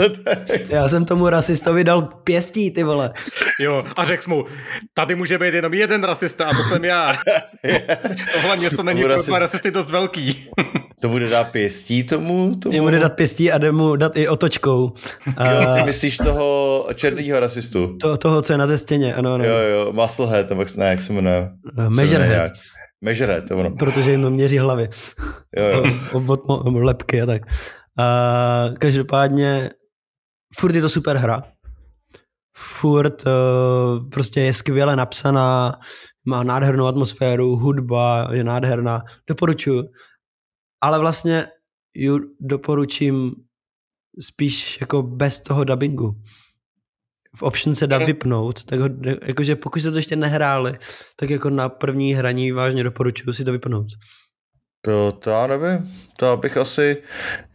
Já, 0.69 0.77
já, 0.77 0.89
jsem 0.89 1.05
tomu 1.05 1.29
rasistovi 1.29 1.83
dal 1.83 2.01
pěstí, 2.01 2.71
ty 2.71 2.83
vole. 2.83 3.13
Jo, 3.59 3.83
a 3.97 4.05
řekl 4.05 4.29
mu, 4.29 4.45
tady 4.93 5.15
může 5.15 5.37
být 5.37 5.53
jenom 5.53 5.73
jeden 5.73 6.03
rasista 6.03 6.45
a 6.45 6.53
to 6.53 6.63
jsem 6.63 6.85
já. 6.85 7.05
Tohle 8.33 8.57
město 8.57 8.83
není 8.83 9.03
pro 9.03 9.39
rasisty 9.39 9.71
dost 9.71 9.89
velký. 9.89 10.49
To 11.01 11.09
bude 11.09 11.29
dát 11.29 11.51
pěstí 11.51 11.70
tomu? 12.10 12.56
tomu? 12.56 12.76
Je 12.76 12.81
bude 12.81 12.99
dát 12.99 13.14
pěstí 13.14 13.52
a 13.52 13.57
jde 13.57 13.72
mu 13.72 13.95
dát 13.95 14.18
i 14.18 14.27
otočkou. 14.27 14.93
Jo, 15.27 15.76
ty 15.76 15.84
myslíš 15.84 16.18
toho 16.18 16.88
černýho 16.95 17.39
rasistu? 17.39 17.98
To, 18.02 18.18
toho, 18.18 18.41
co 18.41 18.53
je 18.53 18.57
na 18.57 18.68
té 18.68 18.77
stěně, 18.77 19.14
ano, 19.15 19.34
ano. 19.34 19.45
Jo, 19.45 19.57
jo, 19.57 19.93
Musclehead, 19.93 20.49
nebo 20.49 20.65
ne, 20.77 20.85
jak 20.85 21.02
se 21.02 21.14
jmenuje? 21.14 21.49
Measurehead. 21.89 22.52
Measurehead, 23.02 23.48
to 23.48 23.57
ono. 23.57 23.72
Protože 23.72 24.11
jim 24.11 24.30
měří 24.30 24.57
hlavy. 24.57 24.89
Jo, 25.57 25.65
jo. 25.65 25.84
Od, 26.14 26.30
od, 26.30 26.41
od 26.48 26.84
lepky 26.84 27.22
a 27.22 27.26
tak. 27.26 27.41
Uh, 27.99 28.73
každopádně, 28.73 29.69
furt 30.60 30.76
je 30.76 30.81
to 30.81 30.89
super 30.89 31.18
hra. 31.18 31.43
Furt 32.57 33.23
uh, 33.26 34.10
prostě 34.10 34.41
je 34.41 34.53
skvěle 34.53 34.95
napsaná, 34.95 35.80
má 36.26 36.43
nádhernou 36.43 36.85
atmosféru, 36.85 37.56
hudba 37.56 38.30
je 38.31 38.43
nádherná. 38.43 39.02
Doporučuji 39.30 39.84
ale 40.81 40.99
vlastně 40.99 41.48
ju 41.93 42.19
doporučím 42.39 43.31
spíš 44.19 44.77
jako 44.81 45.03
bez 45.03 45.39
toho 45.39 45.63
dubbingu. 45.63 46.15
V 47.35 47.43
option 47.43 47.76
se 47.76 47.88
dá 47.88 47.97
vypnout, 47.97 48.63
tak 48.63 48.80
ho, 48.80 48.89
jakože 49.26 49.55
pokud 49.55 49.80
jste 49.80 49.91
to 49.91 49.97
ještě 49.97 50.15
nehráli, 50.15 50.77
tak 51.15 51.30
jako 51.30 51.49
na 51.49 51.69
první 51.69 52.13
hraní 52.13 52.51
vážně 52.51 52.84
doporučuji 52.84 53.34
si 53.34 53.45
to 53.45 53.51
vypnout. 53.51 53.88
To, 54.81 55.11
to 55.11 55.30
já 55.30 55.47
nevím, 55.47 55.91
to 56.18 56.38
bych 56.38 56.57
asi, 56.57 56.97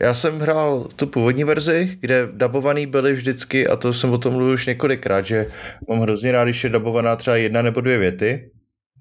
já 0.01 0.15
jsem 0.15 0.39
hrál 0.39 0.89
tu 0.97 1.07
původní 1.07 1.45
verzi, 1.45 1.99
kde 2.01 2.29
dabovaný 2.33 2.87
byly 2.87 3.13
vždycky, 3.13 3.67
a 3.67 3.77
to 3.77 3.93
jsem 3.93 4.11
o 4.11 4.19
tom 4.19 4.33
mluvil 4.33 4.55
už 4.55 4.67
několikrát, 4.67 5.27
že 5.27 5.47
mám 5.89 6.01
hrozně 6.01 6.33
rád, 6.33 6.45
když 6.45 6.65
je 6.65 6.71
dabovaná 6.71 7.17
třeba 7.17 7.37
jedna 7.37 7.63
nebo 7.63 7.81
dvě 7.81 7.99
věty, 7.99 8.51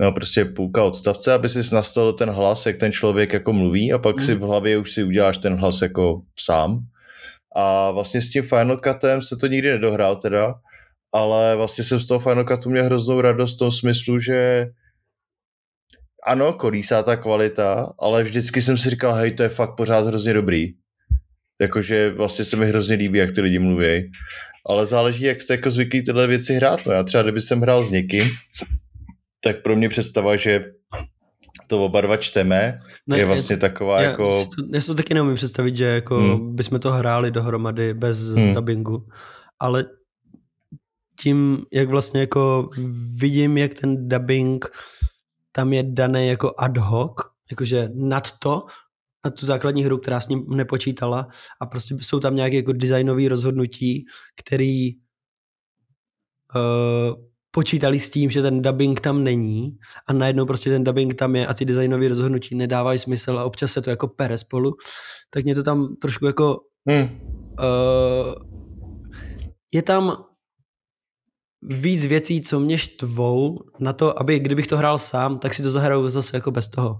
no 0.01 0.11
prostě 0.11 0.45
půlka 0.45 0.83
odstavce, 0.83 1.33
aby 1.33 1.49
si 1.49 1.75
nastavil 1.75 2.13
ten 2.13 2.29
hlas, 2.29 2.65
jak 2.65 2.77
ten 2.77 2.91
člověk 2.91 3.33
jako 3.33 3.53
mluví 3.53 3.93
a 3.93 3.99
pak 3.99 4.17
mm. 4.17 4.23
si 4.25 4.35
v 4.35 4.41
hlavě 4.41 4.77
už 4.77 4.91
si 4.91 5.03
uděláš 5.03 5.37
ten 5.37 5.55
hlas 5.55 5.81
jako 5.81 6.21
sám. 6.39 6.79
A 7.55 7.91
vlastně 7.91 8.21
s 8.21 8.29
tím 8.29 8.43
Final 8.43 8.77
Cutem 8.77 9.21
se 9.21 9.35
to 9.35 9.47
nikdy 9.47 9.71
nedohrál 9.71 10.15
teda, 10.15 10.53
ale 11.13 11.55
vlastně 11.55 11.83
jsem 11.83 11.99
z 11.99 12.07
toho 12.07 12.19
Final 12.19 12.43
Cutu 12.43 12.69
měl 12.69 12.83
hroznou 12.85 13.21
radost 13.21 13.55
v 13.55 13.59
tom 13.59 13.71
smyslu, 13.71 14.19
že 14.19 14.67
ano, 16.27 16.53
kolísá 16.53 17.03
ta 17.03 17.15
kvalita, 17.15 17.93
ale 17.99 18.23
vždycky 18.23 18.61
jsem 18.61 18.77
si 18.77 18.89
říkal, 18.89 19.13
hej, 19.13 19.31
to 19.31 19.43
je 19.43 19.49
fakt 19.49 19.75
pořád 19.75 20.07
hrozně 20.07 20.33
dobrý. 20.33 20.65
Jakože 21.61 22.09
vlastně 22.09 22.45
se 22.45 22.55
mi 22.55 22.65
hrozně 22.65 22.95
líbí, 22.95 23.19
jak 23.19 23.31
ty 23.31 23.41
lidi 23.41 23.59
mluví. 23.59 24.11
Ale 24.69 24.85
záleží, 24.85 25.23
jak 25.23 25.41
jste 25.41 25.53
jako 25.53 25.71
zvyklí 25.71 26.03
tyhle 26.03 26.27
věci 26.27 26.53
hrát. 26.53 26.85
No 26.85 26.91
já 26.91 27.03
třeba, 27.03 27.23
kdyby 27.23 27.41
jsem 27.41 27.61
hrál 27.61 27.83
s 27.83 27.91
někým, 27.91 28.29
tak 29.45 29.61
pro 29.61 29.75
mě 29.75 29.89
představa, 29.89 30.35
že 30.35 30.65
to 31.67 31.85
oba 31.85 32.01
dva 32.01 32.17
čteme, 32.17 32.79
ne, 33.07 33.17
je 33.17 33.25
vlastně 33.25 33.53
je, 33.53 33.57
taková 33.57 34.01
já, 34.01 34.09
jako... 34.09 34.31
Si 34.31 34.45
to, 34.45 34.63
já 34.73 34.81
si 34.81 34.87
to 34.87 34.95
taky 34.95 35.13
neumím 35.13 35.35
představit, 35.35 35.77
že 35.77 35.85
jako 35.85 36.17
hmm. 36.17 36.55
bychom 36.55 36.79
to 36.79 36.91
hráli 36.91 37.31
dohromady 37.31 37.93
bez 37.93 38.19
hmm. 38.19 38.53
dubbingu, 38.53 39.07
ale 39.59 39.85
tím, 41.19 41.65
jak 41.73 41.89
vlastně 41.89 42.19
jako 42.19 42.69
vidím, 43.19 43.57
jak 43.57 43.73
ten 43.73 44.09
dubbing 44.09 44.65
tam 45.51 45.73
je 45.73 45.83
daný 45.83 46.27
jako 46.27 46.53
ad 46.57 46.77
hoc, 46.77 47.17
jakože 47.51 47.89
nad 47.93 48.31
to, 48.39 48.65
na 49.25 49.31
tu 49.31 49.45
základní 49.45 49.83
hru, 49.83 49.97
která 49.97 50.21
s 50.21 50.27
ním 50.27 50.45
nepočítala 50.49 51.27
a 51.61 51.65
prostě 51.65 51.95
jsou 52.01 52.19
tam 52.19 52.35
nějaké 52.35 52.55
jako 52.55 52.73
designové 52.73 53.29
rozhodnutí, 53.29 54.05
který 54.35 54.91
uh, 56.55 57.25
počítali 57.55 57.99
s 57.99 58.09
tím, 58.09 58.29
že 58.29 58.41
ten 58.41 58.61
dubbing 58.61 58.99
tam 58.99 59.23
není 59.23 59.77
a 60.09 60.13
najednou 60.13 60.45
prostě 60.45 60.69
ten 60.69 60.83
dubbing 60.83 61.13
tam 61.13 61.35
je 61.35 61.47
a 61.47 61.53
ty 61.53 61.65
designové 61.65 62.07
rozhodnutí 62.07 62.55
nedávají 62.55 62.99
smysl 62.99 63.39
a 63.39 63.43
občas 63.43 63.71
se 63.71 63.81
to 63.81 63.89
jako 63.89 64.07
pere 64.07 64.37
spolu, 64.37 64.75
tak 65.29 65.43
mě 65.43 65.55
to 65.55 65.63
tam 65.63 65.95
trošku 66.01 66.25
jako 66.25 66.59
hmm. 66.89 67.09
uh, 67.59 68.33
je 69.73 69.81
tam 69.81 70.17
víc 71.61 72.05
věcí, 72.05 72.41
co 72.41 72.59
mě 72.59 72.77
štvou 72.77 73.59
na 73.79 73.93
to, 73.93 74.19
aby 74.19 74.39
kdybych 74.39 74.67
to 74.67 74.77
hrál 74.77 74.97
sám, 74.97 75.39
tak 75.39 75.53
si 75.53 75.63
to 75.63 75.71
zahraju 75.71 76.09
zase 76.09 76.37
jako 76.37 76.51
bez 76.51 76.67
toho. 76.67 76.99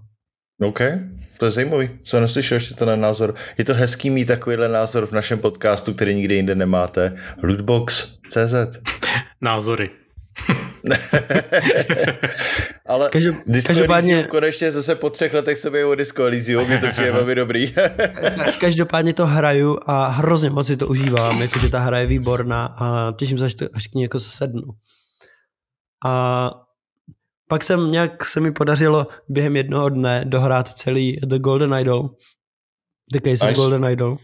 OK, 0.62 0.80
to 1.38 1.46
je 1.46 1.52
zajímavý. 1.52 1.90
Co 2.04 2.20
neslyšel 2.20 2.56
ještě 2.56 2.74
ten 2.74 3.02
názor. 3.02 3.36
Je 3.58 3.66
to 3.66 3.74
hezký 3.74 4.10
mít 4.10 4.26
takovýhle 4.26 4.70
názor 4.70 5.08
v 5.08 5.12
našem 5.12 5.40
podcastu, 5.40 5.94
který 5.94 6.16
nikdy 6.16 6.36
jinde 6.36 6.56
nemáte. 6.56 7.16
Lootbox.cz 7.44 8.54
Názory. 9.42 10.05
Ale 12.86 13.10
Každop, 13.10 13.36
Disco 13.46 13.68
každopádně... 13.68 14.14
Elysium 14.14 14.32
konečně 14.32 14.72
zase 14.72 14.96
po 14.96 15.10
třech 15.10 15.34
letech 15.34 15.58
se 15.58 15.86
o 15.86 15.96
Disco 15.96 16.24
Elysium, 16.24 16.68
mě 16.68 16.78
to 16.78 16.88
přijde 16.88 17.12
velmi 17.12 17.36
dobrý. 17.36 17.74
každopádně 18.60 19.14
to 19.14 19.26
hraju 19.26 19.80
a 19.86 20.08
hrozně 20.08 20.50
moc 20.50 20.68
si 20.68 20.78
to 20.78 20.88
užívám, 20.88 21.42
jakože 21.42 21.70
ta 21.70 21.80
hra 21.80 22.00
je 22.00 22.06
výborná 22.06 22.66
a 22.66 23.12
těším 23.12 23.38
se, 23.38 23.46
až, 23.46 23.54
to, 23.54 23.66
až 23.74 23.88
k 23.88 23.94
ní 23.94 24.04
jako 24.04 24.20
sednu. 24.20 24.64
A 26.06 26.52
pak 27.48 27.64
jsem 27.64 27.92
nějak 27.92 28.26
se 28.26 28.40
mi 28.40 28.52
podařilo 28.52 29.08
během 29.30 29.56
jednoho 29.56 29.90
dne 29.90 30.26
dohrát 30.26 30.68
celý 30.68 31.20
The 31.26 31.40
Golden 31.40 31.74
Idol. 31.74 32.10
The 33.14 33.20
Case 33.20 33.52
of 33.52 33.56
Golden 33.56 33.86
Idol. 33.86 34.18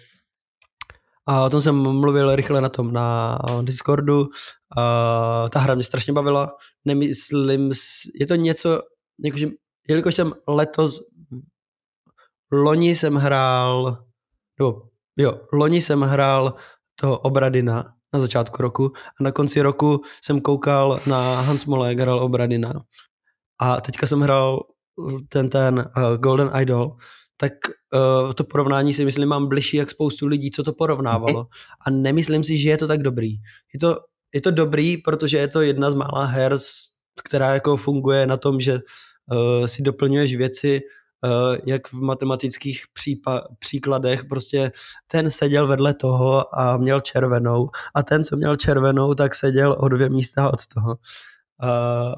A 1.27 1.45
o 1.45 1.49
tom 1.49 1.61
jsem 1.61 1.75
mluvil 1.75 2.35
rychle 2.35 2.61
na 2.61 2.69
tom 2.69 2.93
na 2.93 3.37
Discordu. 3.61 4.29
A 4.77 5.49
ta 5.49 5.59
hra 5.59 5.75
mě 5.75 5.83
strašně 5.83 6.13
bavila. 6.13 6.55
Nemyslím, 6.85 7.71
je 8.19 8.27
to 8.27 8.35
něco, 8.35 8.81
jakože, 9.23 9.47
jelikož 9.89 10.15
jsem 10.15 10.33
letos, 10.47 10.99
loni 12.51 12.95
jsem 12.95 13.15
hrál, 13.15 13.97
nebo 14.59 14.81
jo, 15.17 15.41
loni 15.53 15.81
jsem 15.81 16.01
hrál 16.01 16.55
toho 16.95 17.19
Obradina 17.19 17.93
na 18.13 18.19
začátku 18.19 18.61
roku 18.61 18.91
a 19.19 19.23
na 19.23 19.31
konci 19.31 19.61
roku 19.61 20.01
jsem 20.23 20.41
koukal 20.41 20.99
na 21.05 21.41
Hans 21.41 21.65
Mole, 21.65 21.93
hrál 21.93 22.19
Obradina. 22.19 22.73
A 23.61 23.81
teďka 23.81 24.07
jsem 24.07 24.21
hrál 24.21 24.63
ten, 25.29 25.49
ten 25.49 25.91
uh, 25.97 26.17
Golden 26.17 26.49
Idol 26.61 26.95
tak 27.41 27.53
uh, 27.93 28.33
to 28.33 28.43
porovnání 28.43 28.93
si 28.93 29.05
myslím 29.05 29.29
mám 29.29 29.47
bližší 29.47 29.77
jak 29.77 29.89
spoustu 29.89 30.27
lidí, 30.27 30.51
co 30.51 30.63
to 30.63 30.73
porovnávalo. 30.73 31.47
A 31.87 31.89
nemyslím 31.89 32.43
si, 32.43 32.57
že 32.57 32.69
je 32.69 32.77
to 32.77 32.87
tak 32.87 33.01
dobrý. 33.01 33.41
Je 33.73 33.79
to, 33.79 33.97
je 34.33 34.41
to 34.41 34.51
dobrý, 34.51 34.97
protože 34.97 35.37
je 35.37 35.47
to 35.47 35.61
jedna 35.61 35.91
z 35.91 35.93
mála 35.93 36.25
her, 36.25 36.57
která 37.23 37.53
jako 37.53 37.77
funguje 37.77 38.27
na 38.27 38.37
tom, 38.37 38.59
že 38.59 38.73
uh, 38.77 39.65
si 39.65 39.81
doplňuješ 39.81 40.35
věci, 40.35 40.81
uh, 41.25 41.57
jak 41.65 41.87
v 41.87 42.01
matematických 42.01 42.85
přípa- 42.93 43.43
příkladech, 43.59 44.25
prostě 44.25 44.71
ten 45.07 45.29
seděl 45.29 45.67
vedle 45.67 45.93
toho 45.93 46.45
a 46.59 46.77
měl 46.77 46.99
červenou 46.99 47.69
a 47.95 48.03
ten, 48.03 48.23
co 48.23 48.37
měl 48.37 48.55
červenou, 48.55 49.13
tak 49.13 49.35
seděl 49.35 49.75
o 49.79 49.89
dvě 49.89 50.09
místa 50.09 50.53
od 50.53 50.61
toho. 50.67 50.89
Uh, 51.63 52.13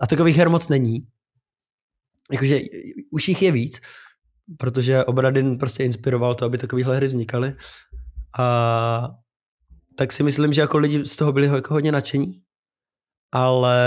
a 0.00 0.06
takových 0.08 0.36
her 0.36 0.48
moc 0.48 0.68
není. 0.68 1.06
Jakože 2.32 2.60
už 3.10 3.28
jich 3.28 3.42
je 3.42 3.52
víc, 3.52 3.80
protože 4.58 5.04
Obradin 5.04 5.58
prostě 5.58 5.84
inspiroval 5.84 6.34
to, 6.34 6.44
aby 6.44 6.58
takovéhle 6.58 6.96
hry 6.96 7.06
vznikaly. 7.06 7.54
A 8.38 9.08
tak 9.96 10.12
si 10.12 10.22
myslím, 10.22 10.52
že 10.52 10.60
jako 10.60 10.78
lidi 10.78 11.06
z 11.06 11.16
toho 11.16 11.32
byli 11.32 11.46
jako 11.46 11.74
hodně 11.74 11.92
nadšení, 11.92 12.34
ale 13.32 13.80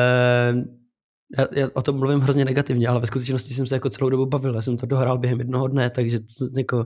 já, 1.37 1.47
já 1.51 1.69
o 1.73 1.81
tom 1.81 1.99
mluvím 1.99 2.19
hrozně 2.19 2.45
negativně, 2.45 2.87
ale 2.87 2.99
ve 2.99 3.07
skutečnosti 3.07 3.53
jsem 3.53 3.67
se 3.67 3.75
jako 3.75 3.89
celou 3.89 4.09
dobu 4.09 4.25
bavil. 4.25 4.55
Já 4.55 4.61
jsem 4.61 4.77
to 4.77 4.85
dohrál 4.85 5.17
během 5.17 5.39
jednoho 5.39 5.67
dne, 5.67 5.89
takže 5.89 6.19
to 6.19 6.45
jako 6.57 6.85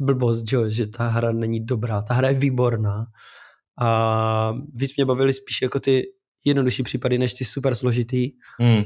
blbost, 0.00 0.48
že, 0.48 0.70
že 0.70 0.86
ta 0.86 1.08
hra 1.08 1.32
není 1.32 1.60
dobrá. 1.60 2.02
Ta 2.02 2.14
hra 2.14 2.28
je 2.28 2.34
výborná. 2.34 3.06
A 3.80 4.54
víc 4.74 4.96
mě 4.96 5.04
bavily 5.04 5.32
spíš 5.32 5.62
jako 5.62 5.80
ty 5.80 6.02
jednodušší 6.44 6.82
případy, 6.82 7.18
než 7.18 7.34
ty 7.34 7.44
super 7.44 7.74
složitý. 7.74 8.30
Hmm. 8.60 8.82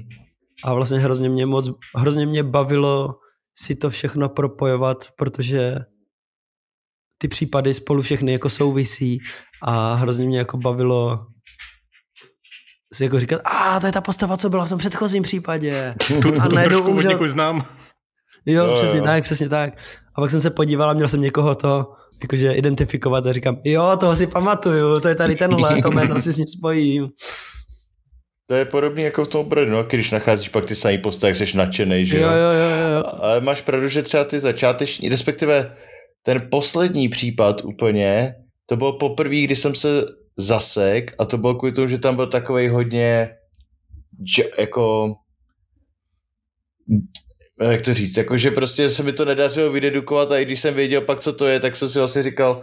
A 0.64 0.74
vlastně 0.74 0.98
hrozně 0.98 1.28
mě 1.28 1.46
moc, 1.46 1.70
hrozně 1.96 2.26
mě 2.26 2.42
bavilo 2.42 3.14
si 3.58 3.74
to 3.74 3.90
všechno 3.90 4.28
propojovat, 4.28 5.04
protože 5.16 5.76
ty 7.18 7.28
případy 7.28 7.74
spolu 7.74 8.02
všechny 8.02 8.32
jako 8.32 8.50
souvisí 8.50 9.18
a 9.62 9.94
hrozně 9.94 10.26
mě 10.26 10.38
jako 10.38 10.56
bavilo 10.56 11.26
si 12.94 13.04
jako 13.04 13.20
říkat, 13.20 13.40
a 13.44 13.80
to 13.80 13.86
je 13.86 13.92
ta 13.92 14.00
postava, 14.00 14.36
co 14.36 14.50
byla 14.50 14.64
v 14.64 14.68
tom 14.68 14.78
předchozím 14.78 15.22
případě. 15.22 15.94
Tu, 16.22 16.40
a 16.40 16.48
tu 16.48 16.54
trošku 16.54 16.90
umřel... 16.90 17.28
znám. 17.28 17.64
Jo, 18.46 18.66
jo, 18.66 18.74
přesně 18.74 18.98
jo. 18.98 19.04
tak, 19.04 19.24
přesně 19.24 19.48
tak. 19.48 19.78
A 20.14 20.20
pak 20.20 20.30
jsem 20.30 20.40
se 20.40 20.50
podíval 20.50 20.90
a 20.90 20.92
měl 20.92 21.08
jsem 21.08 21.20
někoho 21.20 21.54
to 21.54 21.92
jakože 22.22 22.52
identifikovat 22.52 23.26
a 23.26 23.32
říkám, 23.32 23.56
jo, 23.64 23.96
toho 24.00 24.16
si 24.16 24.26
pamatuju, 24.26 25.00
to 25.00 25.08
je 25.08 25.14
tady 25.14 25.36
tenhle, 25.36 25.82
to 25.82 25.90
jméno 25.90 26.20
si 26.20 26.32
s 26.32 26.36
ním 26.36 26.46
spojím. 26.58 27.08
To 28.47 28.55
je 28.55 28.64
podobný 28.64 29.02
jako 29.02 29.24
v 29.24 29.28
tom 29.28 29.40
obradu, 29.40 29.70
no, 29.70 29.82
když 29.82 30.10
nacházíš 30.10 30.48
pak 30.48 30.64
ty 30.64 30.74
samý 30.74 30.98
postavy, 30.98 31.31
jak 31.31 31.36
jsi 31.48 31.56
nadšený, 31.56 32.05
že 32.06 32.20
jo? 32.20 32.23
Jo, 32.23 32.51
jo, 32.52 32.97
jo. 32.97 33.05
Ale 33.20 33.40
máš 33.40 33.60
pravdu, 33.60 33.89
že 33.89 34.02
třeba 34.02 34.24
ty 34.24 34.40
začáteční, 34.40 35.09
respektive 35.09 35.77
ten 36.23 36.48
poslední 36.51 37.09
případ 37.09 37.64
úplně, 37.64 38.35
to 38.66 38.77
bylo 38.77 38.98
poprvé, 38.98 39.40
kdy 39.40 39.56
jsem 39.56 39.74
se 39.74 39.89
zasek 40.36 41.14
a 41.18 41.24
to 41.24 41.39
bylo 41.39 41.55
kvůli 41.55 41.73
tomu, 41.73 41.89
že 41.89 41.98
tam 41.98 42.16
byl 42.16 42.27
takový 42.27 42.68
hodně 42.68 43.28
jako 44.59 45.14
jak 47.60 47.82
to 47.82 47.94
říct, 47.94 48.16
jakože 48.16 48.51
prostě 48.51 48.89
se 48.89 49.02
mi 49.02 49.12
to 49.12 49.24
nedařilo 49.24 49.73
vydedukovat 49.73 50.32
a 50.32 50.39
i 50.39 50.44
když 50.44 50.60
jsem 50.60 50.74
věděl 50.74 51.01
pak, 51.01 51.20
co 51.20 51.32
to 51.32 51.47
je, 51.47 51.60
tak 51.60 51.77
jsem 51.77 51.89
si 51.89 51.98
vlastně 51.98 52.23
říkal, 52.23 52.62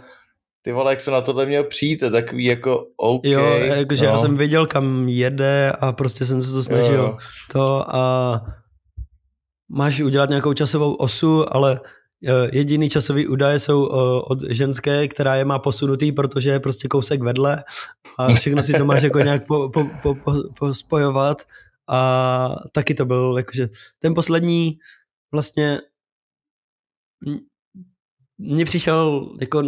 ty 0.64 0.72
vole, 0.72 0.92
jak 0.92 1.00
jsem 1.00 1.14
na 1.14 1.20
tohle 1.20 1.46
měl 1.46 1.64
přijít, 1.64 2.02
je 2.02 2.10
takový 2.10 2.44
jako 2.44 2.86
OK. 2.96 3.24
Jo, 3.24 3.44
jakože 3.58 4.04
no. 4.04 4.10
já 4.10 4.18
jsem 4.18 4.36
věděl, 4.36 4.66
kam 4.66 5.08
jede 5.08 5.72
a 5.80 5.92
prostě 5.92 6.26
jsem 6.26 6.42
se 6.42 6.52
to 6.52 6.62
snažil 6.62 6.94
jo. 6.94 7.16
to 7.52 7.96
a 7.96 8.40
máš 9.68 10.00
udělat 10.00 10.28
nějakou 10.28 10.52
časovou 10.52 10.94
osu, 10.94 11.54
ale 11.54 11.80
e, 12.26 12.56
jediný 12.56 12.90
časový 12.90 13.26
údaje 13.26 13.58
jsou 13.58 13.86
e, 13.86 13.90
od 14.22 14.42
ženské, 14.50 15.08
která 15.08 15.36
je 15.36 15.44
má 15.44 15.58
posunutý, 15.58 16.12
protože 16.12 16.50
je 16.50 16.60
prostě 16.60 16.88
kousek 16.88 17.22
vedle 17.22 17.64
a 18.18 18.34
všechno 18.34 18.62
si 18.62 18.72
to 18.72 18.84
máš 18.84 19.02
jako 19.02 19.18
nějak 19.18 19.46
po, 19.46 19.68
po, 19.68 19.84
po, 20.02 20.14
po, 20.14 20.32
po 20.58 20.74
spojovat 20.74 21.42
a 21.88 22.56
taky 22.72 22.94
to 22.94 23.04
byl 23.04 23.34
jakože 23.36 23.68
ten 23.98 24.14
poslední 24.14 24.78
vlastně 25.32 25.80
mně 28.38 28.64
přišel 28.64 29.30
jako 29.40 29.62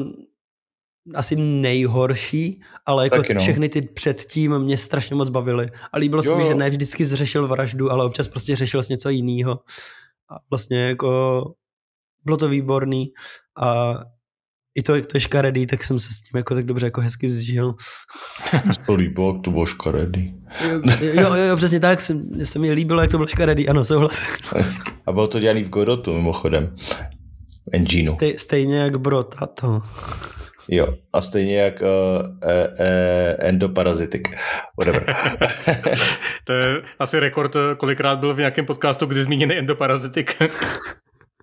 asi 1.14 1.36
nejhorší, 1.36 2.60
ale 2.86 3.04
jako 3.04 3.16
Taky 3.16 3.34
no. 3.34 3.40
všechny 3.40 3.68
ty 3.68 3.82
předtím 3.82 4.58
mě 4.58 4.78
strašně 4.78 5.16
moc 5.16 5.28
bavily. 5.28 5.70
A 5.92 5.98
líbilo 5.98 6.22
se 6.22 6.36
mi, 6.36 6.46
že 6.46 6.54
ne 6.54 6.70
vždycky 6.70 7.04
zřešil 7.04 7.48
vraždu, 7.48 7.92
ale 7.92 8.04
občas 8.04 8.28
prostě 8.28 8.56
řešil 8.56 8.82
s 8.82 8.88
něco 8.88 9.08
jiného. 9.08 9.60
A 10.30 10.34
vlastně 10.50 10.78
jako 10.78 11.42
bylo 12.24 12.36
to 12.36 12.48
výborný 12.48 13.08
a 13.62 13.94
i 14.74 14.82
to, 14.82 14.94
jak 14.94 15.06
to 15.06 15.16
je 15.16 15.20
škaredý, 15.20 15.66
tak 15.66 15.84
jsem 15.84 15.98
se 15.98 16.08
s 16.12 16.20
tím 16.20 16.36
jako 16.36 16.54
tak 16.54 16.66
dobře 16.66 16.86
jako 16.86 17.00
hezky 17.00 17.30
zžil. 17.30 17.74
to 18.86 18.94
líbilo, 18.94 19.40
to 19.40 19.50
bylo 19.50 19.66
škaredý. 19.66 20.34
jo, 21.00 21.34
jo, 21.34 21.34
jo, 21.34 21.56
přesně 21.56 21.80
tak, 21.80 22.00
se, 22.00 22.14
se 22.44 22.58
mi 22.58 22.72
líbilo, 22.72 23.00
jak 23.00 23.10
to 23.10 23.16
bylo 23.16 23.26
škaredý, 23.26 23.68
ano, 23.68 23.84
souhlas. 23.84 24.20
a 25.06 25.12
bylo 25.12 25.28
to 25.28 25.40
dělaný 25.40 25.62
v 25.62 25.68
Godotu 25.68 26.12
mimochodem, 26.12 26.76
engineu. 27.72 28.14
Stej, 28.14 28.38
stejně 28.38 28.76
jak 28.78 28.96
Brota, 28.96 29.46
to. 29.46 29.80
Jo, 30.68 30.94
a 31.12 31.22
stejně 31.22 31.56
jak 31.56 31.80
uh, 31.80 31.86
uh, 31.86 32.28
uh, 32.28 32.86
endoparazitik. 33.38 34.28
Whatever. 34.78 35.14
to 36.44 36.52
je 36.52 36.82
asi 36.98 37.20
rekord, 37.20 37.56
kolikrát 37.76 38.18
byl 38.18 38.34
v 38.34 38.38
nějakém 38.38 38.66
podcastu, 38.66 39.06
kdy 39.06 39.22
zmíněný 39.22 39.54
endoparazitik. 39.54 40.42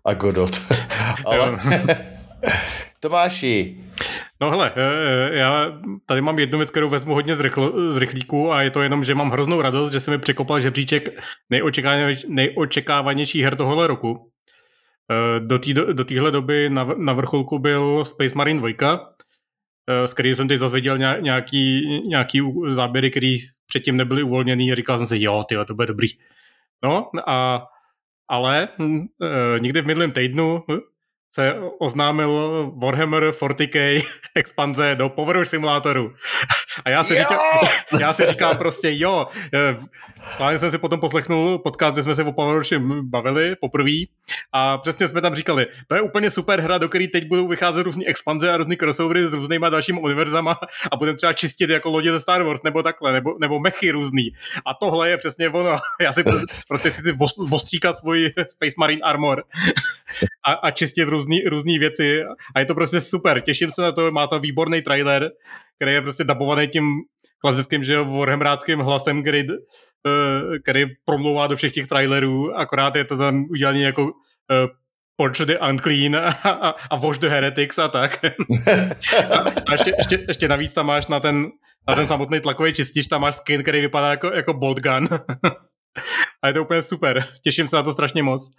a 0.05 0.13
Godot. 0.13 0.61
Ale 1.25 1.59
Tomáši. 2.99 3.77
No 4.41 4.51
hele, 4.51 4.71
eh, 4.75 4.81
eh, 4.81 5.37
já 5.37 5.71
tady 6.05 6.21
mám 6.21 6.39
jednu 6.39 6.57
věc, 6.57 6.71
kterou 6.71 6.89
vezmu 6.89 7.13
hodně 7.13 7.35
z, 7.35 7.39
rychl, 7.39 7.91
z 7.91 7.97
rychlíku 7.97 8.51
a 8.51 8.61
je 8.61 8.71
to 8.71 8.81
jenom, 8.81 9.03
že 9.03 9.15
mám 9.15 9.31
hroznou 9.31 9.61
radost, 9.61 9.91
že 9.91 9.99
se 9.99 10.11
mi 10.11 10.17
překopal 10.17 10.59
žebříček 10.59 11.09
nejočekávanější, 11.49 12.27
nejočekávanější 12.29 13.43
her 13.43 13.55
tohohle 13.55 13.87
roku. 13.87 14.31
Eh, 15.11 15.39
do, 15.39 15.59
tý, 15.59 15.73
do 15.73 16.03
téhle 16.03 16.31
doby 16.31 16.69
na, 16.69 16.87
na 16.97 17.13
vrcholku 17.13 17.59
byl 17.59 18.05
Space 18.05 18.35
Marine 18.35 18.59
2, 18.59 18.99
s 19.87 20.13
kterým 20.13 20.35
jsem 20.35 20.47
teď 20.47 20.59
zazvěděl 20.59 20.97
nějaký, 20.97 21.87
nějaký 22.07 22.41
záběry, 22.67 23.11
které 23.11 23.37
předtím 23.67 23.97
nebyly 23.97 24.23
uvolněný 24.23 24.71
a 24.71 24.75
říkal 24.75 24.97
jsem 24.97 25.07
si, 25.07 25.21
jo, 25.21 25.43
tyjo, 25.47 25.65
to 25.65 25.75
bude 25.75 25.87
dobrý. 25.87 26.07
No 26.83 27.09
a 27.27 27.67
ale 28.27 28.67
e, 28.79 29.59
někdy 29.59 29.81
v 29.81 29.85
minulém 29.85 30.11
týdnu 30.11 30.63
se 31.35 31.53
oznámil 31.79 32.71
Warhammer 32.77 33.29
40k 33.29 34.05
expanze 34.35 34.95
do 34.95 35.09
Power 35.09 35.45
simulátoru. 35.45 36.13
A 36.85 36.89
já 36.89 37.03
si, 37.03 37.15
říkám, 37.15 37.39
já 37.99 38.13
si 38.13 38.25
říkám 38.25 38.57
prostě 38.57 38.89
jo. 38.91 39.27
Schválně 40.31 40.57
jsem 40.57 40.71
si 40.71 40.77
potom 40.77 40.99
poslechnul 40.99 41.59
podcast, 41.59 41.93
kde 41.93 42.03
jsme 42.03 42.15
se 42.15 42.23
o 42.23 42.31
Power 42.31 42.63
bavili 43.01 43.55
poprvé 43.55 43.91
a 44.51 44.77
přesně 44.77 45.07
jsme 45.07 45.21
tam 45.21 45.35
říkali, 45.35 45.67
to 45.87 45.95
je 45.95 46.01
úplně 46.01 46.29
super 46.29 46.61
hra, 46.61 46.77
do 46.77 46.89
které 46.89 47.07
teď 47.07 47.27
budou 47.27 47.47
vycházet 47.47 47.83
různé 47.83 48.05
expanze 48.05 48.51
a 48.51 48.57
různý 48.57 48.77
crossovery 48.77 49.27
s 49.27 49.33
různýma 49.33 49.69
dalšími 49.69 49.99
univerzama 49.99 50.59
a 50.91 50.95
budeme 50.95 51.17
třeba 51.17 51.33
čistit 51.33 51.69
jako 51.69 51.89
lodě 51.89 52.11
ze 52.11 52.19
Star 52.19 52.43
Wars 52.43 52.63
nebo 52.63 52.83
takhle, 52.83 53.13
nebo, 53.13 53.35
nebo 53.39 53.59
mechy 53.59 53.91
různý. 53.91 54.33
A 54.65 54.73
tohle 54.73 55.09
je 55.09 55.17
přesně 55.17 55.49
ono. 55.49 55.77
Já 56.01 56.11
si 56.13 56.23
prostě, 56.23 56.55
prostě 56.67 56.91
si 56.91 57.01
vostříkat 57.47 57.97
svůj 57.97 58.33
Space 58.47 58.75
Marine 58.77 59.01
Armor 59.01 59.43
a, 60.45 60.53
a 60.53 60.71
čistit 60.71 61.03
různý, 61.03 61.22
různý 61.47 61.79
věci 61.79 62.23
a 62.55 62.59
je 62.59 62.65
to 62.65 62.75
prostě 62.75 63.01
super. 63.01 63.41
Těším 63.41 63.71
se 63.71 63.81
na 63.81 63.91
to, 63.91 64.11
má 64.11 64.27
to 64.27 64.39
výborný 64.39 64.81
trailer, 64.81 65.29
který 65.79 65.93
je 65.93 66.01
prostě 66.01 66.23
dabovaný 66.23 66.67
tím 66.67 66.85
klasickým, 67.41 67.83
že 67.83 68.01
warhammeráckým 68.01 68.79
hlasem, 68.79 69.21
který, 69.21 69.47
uh, 69.49 69.55
který 70.63 70.85
promlouvá 71.05 71.47
do 71.47 71.55
všech 71.55 71.71
těch 71.73 71.87
trailerů, 71.87 72.57
akorát 72.57 72.95
je 72.95 73.05
to 73.05 73.17
tam 73.17 73.45
udělané 73.49 73.79
jako 73.79 74.03
uh, 74.03 74.11
Portrait 75.15 75.47
the 75.47 75.57
Unclean 75.69 76.15
a, 76.25 76.29
a, 76.43 76.75
a 76.91 76.95
Wash 76.95 77.19
the 77.19 77.29
Heretics 77.29 77.79
a 77.79 77.87
tak. 77.87 78.25
a, 78.25 78.29
a 79.67 79.71
ještě, 79.71 79.93
ještě, 79.97 80.25
ještě 80.27 80.47
navíc 80.47 80.73
tam 80.73 80.85
máš 80.85 81.07
na 81.07 81.19
ten, 81.19 81.47
na 81.89 81.95
ten 81.95 82.07
samotný 82.07 82.39
tlakový 82.39 82.73
čistič, 82.73 83.07
tam 83.07 83.21
máš 83.21 83.35
skin, 83.35 83.61
který 83.61 83.81
vypadá 83.81 84.09
jako, 84.09 84.27
jako 84.33 84.53
bolt 84.53 84.79
gun. 84.79 85.07
a 86.43 86.47
je 86.47 86.53
to 86.53 86.61
úplně 86.63 86.81
super. 86.81 87.25
Těším 87.43 87.67
se 87.67 87.75
na 87.75 87.83
to 87.83 87.93
strašně 87.93 88.23
moc 88.23 88.55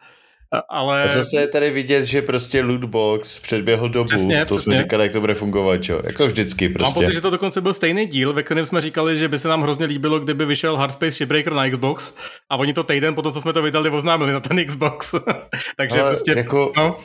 ale... 0.69 1.09
Zase 1.09 1.37
je 1.37 1.47
tady 1.47 1.71
vidět, 1.71 2.05
že 2.05 2.23
prostě 2.23 2.63
lootbox 2.63 3.39
předběhl 3.41 3.89
dobu, 3.89 4.09
přesně, 4.09 4.45
to 4.45 4.55
přesně. 4.55 4.73
jsme 4.73 4.83
říkali, 4.83 5.03
jak 5.03 5.13
to 5.13 5.21
bude 5.21 5.35
fungovat, 5.35 5.83
čo? 5.83 6.01
jako 6.05 6.27
vždycky 6.27 6.69
prostě. 6.69 6.85
Mám 6.85 6.95
pocit, 6.95 7.15
že 7.15 7.21
to 7.21 7.31
dokonce 7.31 7.61
byl 7.61 7.75
stejný 7.75 8.07
díl, 8.07 8.33
ve 8.33 8.43
kterém 8.43 8.67
jsme 8.67 8.81
říkali, 8.81 9.19
že 9.19 9.29
by 9.29 9.39
se 9.39 9.49
nám 9.49 9.63
hrozně 9.63 9.87
líbilo, 9.87 10.19
kdyby 10.19 10.45
vyšel 10.47 10.77
Hard 10.77 10.93
Space 10.93 11.13
Shipbreaker 11.13 11.53
na 11.53 11.71
Xbox 11.71 12.15
a 12.51 12.57
oni 12.57 12.73
to 12.73 12.83
týden 12.83 13.15
potom, 13.15 13.33
co 13.33 13.41
jsme 13.41 13.53
to 13.53 13.63
vydali, 13.63 13.91
oznámili 13.91 14.33
na 14.33 14.41
ten 14.41 14.67
Xbox. 14.67 15.15
Takže 15.77 16.01
ale 16.01 16.11
prostě, 16.11 16.33
jako... 16.37 16.73
no, 16.77 16.97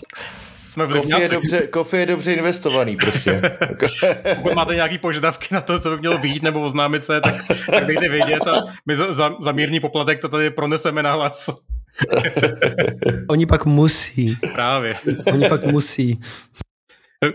jsme 0.70 0.86
v 0.86 0.94
Kofi 0.94 1.22
je, 1.22 1.30
dobře, 1.30 1.68
kofi 1.68 1.98
je 1.98 2.06
dobře 2.06 2.34
investovaný 2.34 2.96
prostě. 2.96 3.42
Pokud 4.36 4.54
máte 4.54 4.76
nějaký 4.76 4.98
požadavky 4.98 5.48
na 5.52 5.62
to, 5.62 5.80
co 5.80 5.90
by 5.90 5.98
mělo 5.98 6.18
vyjít 6.18 6.44
nebo 6.44 6.62
oznámit 6.62 7.04
se, 7.04 7.22
tak, 7.22 7.36
tak 7.72 7.86
dejte 7.86 8.10
vědět 8.10 8.48
a 8.48 8.64
my 8.86 8.96
za, 8.96 9.12
za, 9.12 9.32
za 9.42 9.52
mírný 9.52 9.80
poplatek 9.80 10.22
to 10.22 10.30
tady 10.30 10.50
proneseme 10.50 11.04
na 11.04 11.14
hlas. 11.14 11.50
Oni 13.30 13.46
pak 13.46 13.66
musí. 13.66 14.38
Právě. 14.54 14.96
Oni 15.34 15.50
pak 15.50 15.64
musí. 15.64 16.20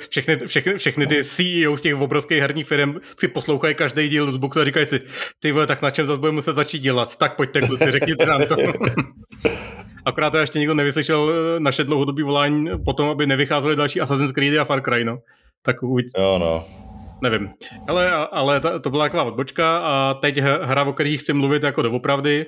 Všechny, 0.09 0.37
všechny, 0.47 0.79
všechny 0.79 1.07
ty 1.07 1.25
CEO 1.25 1.77
z 1.77 1.81
těch 1.81 1.95
obrovských 1.95 2.41
herních 2.41 2.67
firm 2.67 2.95
si 3.19 3.29
poslouchají 3.29 3.75
každý 3.75 4.09
díl 4.09 4.33
z 4.33 4.37
Boxu 4.37 4.61
a 4.61 4.65
říkají 4.65 4.87
si, 4.87 5.01
ty 5.41 5.53
vole, 5.53 5.67
tak 5.67 5.83
na 5.83 5.91
čem 5.91 6.07
zase 6.07 6.21
budeme 6.21 6.35
muset 6.35 6.53
začít 6.53 6.79
dělat? 6.79 7.17
Tak 7.17 7.37
pojďte, 7.37 7.61
kluci, 7.61 7.91
řekněte 7.91 8.27
nám 8.27 8.47
to. 8.47 8.57
Akorát 10.05 10.31
to 10.31 10.39
ještě 10.39 10.59
nikdo 10.59 10.75
nevyslyšel 10.75 11.33
naše 11.59 11.85
dlouhodobý 11.85 12.23
volání 12.23 12.71
po 12.85 12.93
tom, 12.93 13.09
aby 13.09 13.27
nevycházely 13.27 13.77
další 13.77 14.01
Assassin's 14.01 14.33
Creed 14.33 14.59
a 14.59 14.65
Far 14.65 14.81
Cry, 14.83 15.05
no. 15.05 15.19
Tak 15.63 15.83
uvidí. 15.83 16.09
Jo, 16.19 16.39
no. 16.39 16.65
Nevím. 17.23 17.51
Ale, 17.89 18.11
ale 18.13 18.61
to, 18.61 18.81
to 18.81 18.91
byla 18.91 19.05
taková 19.05 19.23
odbočka 19.23 19.79
a 19.79 20.15
teď 20.15 20.39
hra, 20.39 20.85
o 20.85 20.93
kterých 20.93 21.21
chci 21.21 21.33
mluvit 21.33 21.63
jako 21.63 21.83
doopravdy, 21.83 22.47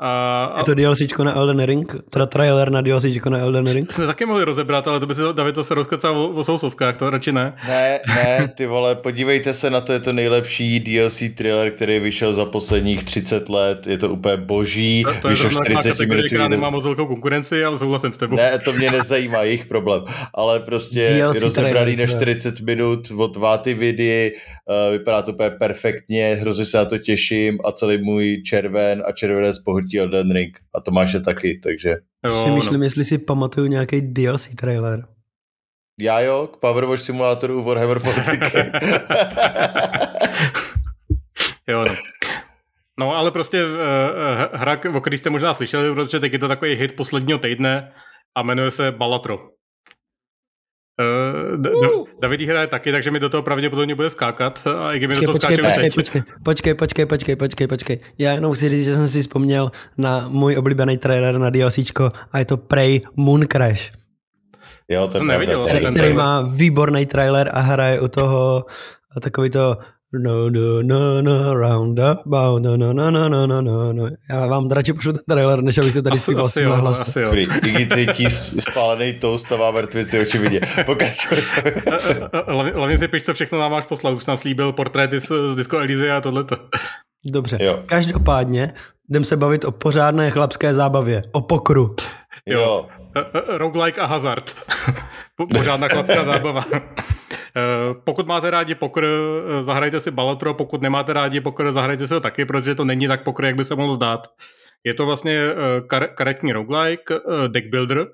a, 0.00 0.54
je 0.58 0.64
to 0.64 0.74
DLCčko 0.74 1.24
na 1.24 1.32
Elden 1.34 1.60
Ring? 1.64 1.96
Teda 2.10 2.26
trailer 2.26 2.70
na 2.70 2.80
DLCčko 2.80 3.30
na 3.30 3.38
Elden 3.38 3.66
Ring? 3.72 3.92
Jsme 3.92 4.06
taky 4.06 4.26
mohli 4.26 4.44
rozebrat, 4.44 4.88
ale 4.88 5.00
to 5.00 5.06
by 5.06 5.14
se 5.14 5.22
David 5.32 5.54
to 5.54 5.64
se 5.64 5.74
rozkacal 5.74 6.18
o, 6.18 6.28
o 6.28 6.44
sousovkách, 6.44 6.96
to 6.96 7.10
radši 7.10 7.32
ne. 7.32 7.54
Ne, 7.68 8.00
ne, 8.08 8.48
ty 8.56 8.66
vole, 8.66 8.94
podívejte 8.94 9.54
se 9.54 9.70
na 9.70 9.80
to, 9.80 9.92
je 9.92 10.00
to 10.00 10.12
nejlepší 10.12 10.80
DLC 10.80 11.22
trailer, 11.34 11.70
který 11.70 12.00
vyšel 12.00 12.32
za 12.32 12.44
posledních 12.44 13.04
30 13.04 13.48
let, 13.48 13.86
je 13.86 13.98
to 13.98 14.08
úplně 14.08 14.36
boží. 14.36 15.02
To, 15.02 15.20
to 15.22 15.28
je 15.28 15.36
zrovna 15.36 15.60
40 15.64 15.98
minut. 15.98 16.24
která 16.26 16.48
nemá 16.48 16.70
moc 16.70 16.84
velkou 16.84 17.06
konkurenci, 17.06 17.64
ale 17.64 17.78
souhlasím 17.78 18.12
s 18.12 18.18
tebou. 18.18 18.36
Ne, 18.36 18.58
to 18.58 18.72
mě 18.72 18.90
nezajímá, 18.90 19.42
jejich 19.42 19.66
problém, 19.66 20.02
ale 20.34 20.60
prostě 20.60 21.08
DLC 21.18 21.42
rozebraný 21.42 21.96
na 21.96 22.06
40 22.06 22.60
minut 22.60 23.12
od 23.16 23.36
Váty 23.36 23.74
vidii, 23.74 24.32
uh, 24.32 24.98
vypadá 24.98 25.22
to 25.22 25.32
úplně 25.32 25.50
perfektně, 25.50 26.36
hrozně 26.40 26.64
se 26.64 26.76
na 26.76 26.84
to 26.84 26.98
těším 26.98 27.58
a 27.64 27.72
celý 27.72 28.02
můj 28.02 28.42
červen 28.42 29.02
a 29.06 29.12
červené 29.12 29.52
spohodí 29.86 29.98
hrnutí 29.98 29.98
Elden 29.98 30.32
Ring 30.32 30.58
a 30.74 30.80
Tomáše 30.80 31.20
taky, 31.20 31.60
takže... 31.62 31.96
Jo, 32.24 32.44
si 32.44 32.50
myslím, 32.50 32.80
no. 32.80 32.84
jestli 32.84 33.04
si 33.04 33.18
pamatuju 33.18 33.66
nějaký 33.66 34.00
DLC 34.00 34.54
trailer. 34.54 35.04
Já 36.00 36.20
jo, 36.20 36.48
k 36.52 36.56
Powerwatch 36.56 37.02
simulátoru 37.02 37.64
Warhammer 37.64 38.00
40 38.22 38.72
Jo, 41.68 41.84
no. 41.84 41.94
No, 42.98 43.16
ale 43.16 43.30
prostě 43.30 43.64
uh, 43.64 43.70
hra, 44.52 44.80
o 44.94 45.00
který 45.00 45.18
jste 45.18 45.30
možná 45.30 45.54
slyšeli, 45.54 45.94
protože 45.94 46.20
teď 46.20 46.32
je 46.32 46.38
to 46.38 46.48
takový 46.48 46.74
hit 46.74 46.96
posledního 46.96 47.38
týdne 47.38 47.92
a 48.34 48.42
jmenuje 48.42 48.70
se 48.70 48.92
Balatro. 48.92 49.50
Uh, 51.00 52.04
David 52.20 52.40
hraje 52.40 52.66
taky, 52.66 52.92
takže 52.92 53.10
mi 53.10 53.20
do 53.20 53.28
toho 53.28 53.42
pravděpodobně 53.42 53.94
bude 53.94 54.10
skákat. 54.10 54.66
A 54.66 54.92
i 54.92 55.00
počkej, 55.00 55.26
do 55.26 55.32
toho 55.32 55.32
počkej, 55.32 55.90
počkej, 55.90 56.74
počkej, 56.74 56.74
počkej, 56.74 57.06
počkej, 57.06 57.36
počkej, 57.36 57.66
počkej. 57.66 57.98
Já 58.18 58.32
jenom 58.32 58.52
chci 58.52 58.68
říct, 58.68 58.84
že 58.84 58.94
jsem 58.94 59.08
si 59.08 59.22
vzpomněl 59.22 59.70
na 59.98 60.28
můj 60.28 60.56
oblíbený 60.56 60.96
trailer 60.96 61.38
na 61.38 61.50
DLCčko 61.50 62.12
a 62.32 62.38
je 62.38 62.44
to 62.44 62.56
Prey 62.56 63.00
Moon 63.16 63.46
Crash. 63.52 63.92
Jo, 64.88 65.06
to 65.06 65.18
jsem 65.18 65.26
neviděl. 65.26 65.66
Který, 65.66 65.86
který 65.86 66.12
má 66.12 66.40
výborný 66.40 67.06
trailer 67.06 67.50
a 67.52 67.60
hraje 67.60 68.00
u 68.00 68.08
toho 68.08 68.64
takový 69.20 69.50
to 69.50 69.76
no, 70.14 70.50
no, 70.50 70.82
no, 70.82 71.22
no, 71.22 71.54
roundabout, 71.54 72.62
no, 72.62 72.76
no, 72.76 72.92
no, 72.92 73.10
no, 73.10 73.28
no, 73.28 73.46
no, 73.46 73.62
no, 73.62 73.92
no. 73.92 74.08
Já 74.30 74.46
vám 74.46 74.70
radši 74.70 74.92
pošlu 74.92 75.12
ten 75.12 75.20
trailer, 75.28 75.62
než 75.62 75.78
abych 75.78 75.94
to 75.94 76.02
tady 76.02 76.18
si 76.18 76.34
vlastně 76.34 76.64
na 76.64 76.76
hlas. 76.76 77.00
Asi 77.00 77.20
jo. 77.20 77.30
Digi 77.62 77.88
cítí 77.94 78.30
spálený 78.70 79.12
toast 79.12 79.52
a 79.52 79.56
má 79.56 79.70
mrtvici 79.70 80.20
očividně. 80.20 80.60
Pokračuj. 80.86 81.38
Hlavně 82.74 82.98
si 82.98 83.08
piš, 83.08 83.22
co 83.22 83.34
všechno 83.34 83.58
nám 83.58 83.70
máš 83.70 83.86
poslat. 83.86 84.10
Už 84.10 84.26
nám 84.26 84.36
slíbil 84.36 84.72
portréty 84.72 85.20
z, 85.20 85.32
z 85.48 85.56
Disco 85.56 85.78
Elysia 85.78 86.16
a 86.16 86.20
tohleto. 86.20 86.56
Dobře. 87.32 87.58
Jo. 87.60 87.82
Každopádně 87.86 88.72
jdem 89.10 89.24
se 89.24 89.36
bavit 89.36 89.64
o 89.64 89.70
pořádné 89.70 90.30
chlapské 90.30 90.74
zábavě. 90.74 91.22
O 91.32 91.40
pokru. 91.40 91.88
Jo. 92.46 92.86
Roguelike 93.48 94.00
a 94.00 94.06
hazard. 94.06 94.54
Pořádná 95.52 95.88
chlapská 95.88 96.24
zábava. 96.24 96.64
Eh, 97.56 97.94
pokud 98.04 98.26
máte 98.26 98.50
rádi 98.50 98.74
pokr, 98.74 99.04
eh, 99.04 99.64
zahrajte 99.64 100.00
si 100.00 100.10
Balatro, 100.10 100.54
pokud 100.54 100.82
nemáte 100.82 101.12
rádi 101.12 101.40
pokr, 101.40 101.72
zahrajte 101.72 102.06
si 102.06 102.14
ho 102.14 102.20
taky, 102.20 102.44
protože 102.44 102.74
to 102.74 102.84
není 102.84 103.08
tak 103.08 103.24
pokr, 103.24 103.44
jak 103.44 103.56
by 103.56 103.64
se 103.64 103.74
mohlo 103.74 103.94
zdát. 103.94 104.26
Je 104.84 104.94
to 104.94 105.06
vlastně 105.06 105.38
eh, 105.38 105.80
kar- 105.80 106.14
karetní 106.14 106.52
roguelike, 106.52 107.14
deck 107.48 107.66
builder, 107.66 108.06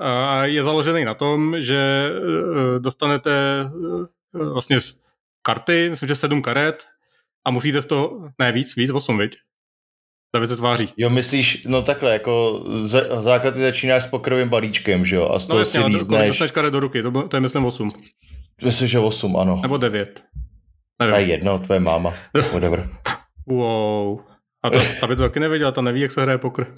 a 0.00 0.44
je 0.44 0.62
založený 0.62 1.04
na 1.04 1.14
tom, 1.14 1.60
že 1.60 2.10
dostanete 2.78 3.30
vlastně 4.32 4.78
karty, 5.42 5.90
myslím, 5.90 6.08
že 6.08 6.14
sedm 6.14 6.42
karet 6.42 6.84
a 7.46 7.50
musíte 7.50 7.82
z 7.82 7.86
toho, 7.86 8.28
ne 8.38 8.52
víc, 8.52 8.76
víc, 8.76 8.90
osm, 8.90 9.18
viď? 9.18 9.36
David 10.34 10.48
se 10.48 10.56
tváří. 10.56 10.88
Jo, 10.96 11.10
myslíš, 11.10 11.64
no 11.66 11.82
takhle, 11.82 12.12
jako 12.12 12.64
základ 13.22 13.56
začínáš 13.56 14.04
s 14.04 14.06
pokrovým 14.06 14.48
balíčkem, 14.48 15.04
že 15.04 15.16
jo? 15.16 15.28
A 15.28 15.38
z 15.38 15.48
no 15.48 15.52
toho 15.52 15.58
no 15.58 15.60
jasně, 15.60 15.80
si 15.80 15.86
lízneš... 15.86 16.28
dostaneš 16.28 16.52
karet 16.52 16.72
do 16.72 16.80
ruky, 16.80 17.02
to, 17.02 17.28
to 17.28 17.36
je 17.36 17.40
myslím 17.40 17.64
8. 17.64 17.90
Myslím, 18.64 18.88
že 18.88 18.98
8, 18.98 19.36
ano. 19.36 19.58
Nebo 19.62 19.76
9. 19.76 20.24
Nevím. 21.00 21.14
A 21.14 21.18
jedno, 21.18 21.58
tvoje 21.58 21.80
máma. 21.80 22.14
Whatever. 22.52 22.88
wow. 23.46 24.20
A 24.64 24.70
to, 24.70 24.78
ta 25.00 25.06
by 25.06 25.16
to 25.16 25.22
taky 25.22 25.40
nevěděla, 25.40 25.72
ta 25.72 25.80
neví, 25.80 26.00
jak 26.00 26.12
se 26.12 26.22
hraje 26.22 26.38
pokr. 26.38 26.74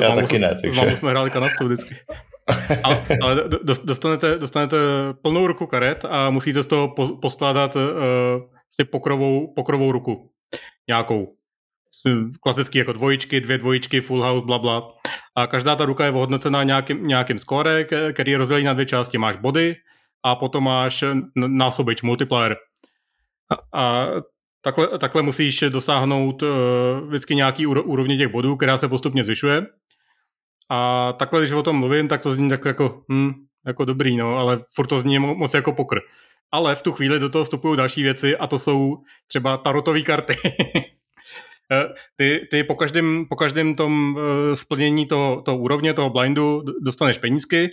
Já 0.00 0.14
taky 0.14 0.26
jsme, 0.26 0.38
ne, 0.38 0.56
takže... 0.62 0.96
S 0.96 0.98
jsme 0.98 1.10
hráli 1.10 1.30
kanastu 1.30 1.64
vždycky. 1.64 1.96
ale, 2.82 3.02
ale 3.22 3.44
dostanete, 3.84 4.38
dostanete 4.38 4.76
plnou 5.22 5.46
ruku 5.46 5.66
karet 5.66 6.04
a 6.04 6.30
musíte 6.30 6.62
z 6.62 6.66
toho 6.66 6.94
poskládat 7.22 7.76
uh, 7.76 7.82
pokrovou, 8.90 9.54
pokrovou 9.54 9.92
ruku. 9.92 10.30
Nějakou. 10.88 11.34
Klasicky 12.42 12.78
jako 12.78 12.92
dvojičky, 12.92 13.40
dvě 13.40 13.58
dvojičky, 13.58 14.00
full 14.00 14.22
house, 14.22 14.46
bla, 14.46 14.58
bla. 14.58 14.94
A 15.36 15.46
každá 15.46 15.76
ta 15.76 15.84
ruka 15.84 16.04
je 16.04 16.10
ohodnocená 16.10 16.62
nějakým, 16.62 17.06
nějakým 17.06 17.38
skóre, 17.38 17.84
který 18.12 18.32
je 18.32 18.38
rozdělený 18.38 18.66
na 18.66 18.72
dvě 18.72 18.86
části. 18.86 19.18
Máš 19.18 19.36
body, 19.36 19.76
a 20.22 20.36
potom 20.36 20.64
máš 20.64 21.04
násobič, 21.34 22.02
multiplier. 22.02 22.56
A, 23.50 23.80
a 23.80 24.06
takhle, 24.60 24.98
takhle 24.98 25.22
musíš 25.22 25.64
dosáhnout 25.68 26.42
uh, 26.42 26.48
vždycky 27.08 27.34
nějaký 27.34 27.66
úrovně 27.66 28.16
těch 28.16 28.28
bodů, 28.28 28.56
která 28.56 28.78
se 28.78 28.88
postupně 28.88 29.24
zvyšuje. 29.24 29.66
A 30.70 31.12
takhle, 31.12 31.40
když 31.40 31.52
o 31.52 31.62
tom 31.62 31.76
mluvím, 31.76 32.08
tak 32.08 32.22
to 32.22 32.32
zní 32.32 32.50
tak 32.50 32.64
jako, 32.64 33.02
hm, 33.12 33.32
jako 33.66 33.84
dobrý, 33.84 34.16
no, 34.16 34.36
ale 34.36 34.58
furt 34.74 34.86
to 34.86 34.98
zní 34.98 35.18
moc 35.18 35.54
jako 35.54 35.72
pokr. 35.72 35.98
Ale 36.52 36.76
v 36.76 36.82
tu 36.82 36.92
chvíli 36.92 37.18
do 37.18 37.28
toho 37.28 37.44
vstupují 37.44 37.76
další 37.76 38.02
věci 38.02 38.36
a 38.36 38.46
to 38.46 38.58
jsou 38.58 38.96
třeba 39.26 39.56
tarotové 39.56 40.02
karty. 40.02 40.36
Eh, 41.72 41.88
ty, 42.16 42.48
ty 42.50 42.64
po, 42.64 42.74
každém, 42.74 43.26
po 43.28 43.36
každém 43.36 43.74
tom 43.74 44.18
splnění 44.54 45.06
toho, 45.06 45.42
toho 45.42 45.58
úrovně, 45.58 45.94
toho 45.94 46.10
blindu 46.10 46.62
dostaneš 46.80 47.18
penízky 47.18 47.68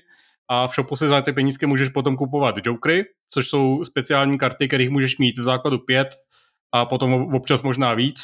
a 0.49 0.67
v 0.67 0.73
shopu 0.73 0.95
si 0.95 1.07
za 1.07 1.21
ty 1.21 1.33
penízky 1.33 1.65
můžeš 1.65 1.89
potom 1.89 2.17
kupovat 2.17 2.55
jokery, 2.65 3.05
což 3.31 3.47
jsou 3.47 3.83
speciální 3.83 4.37
karty, 4.37 4.67
kterých 4.67 4.89
můžeš 4.89 5.17
mít 5.17 5.37
v 5.37 5.43
základu 5.43 5.79
pět 5.79 6.07
a 6.71 6.85
potom 6.85 7.13
občas 7.13 7.61
možná 7.61 7.93
víc. 7.93 8.19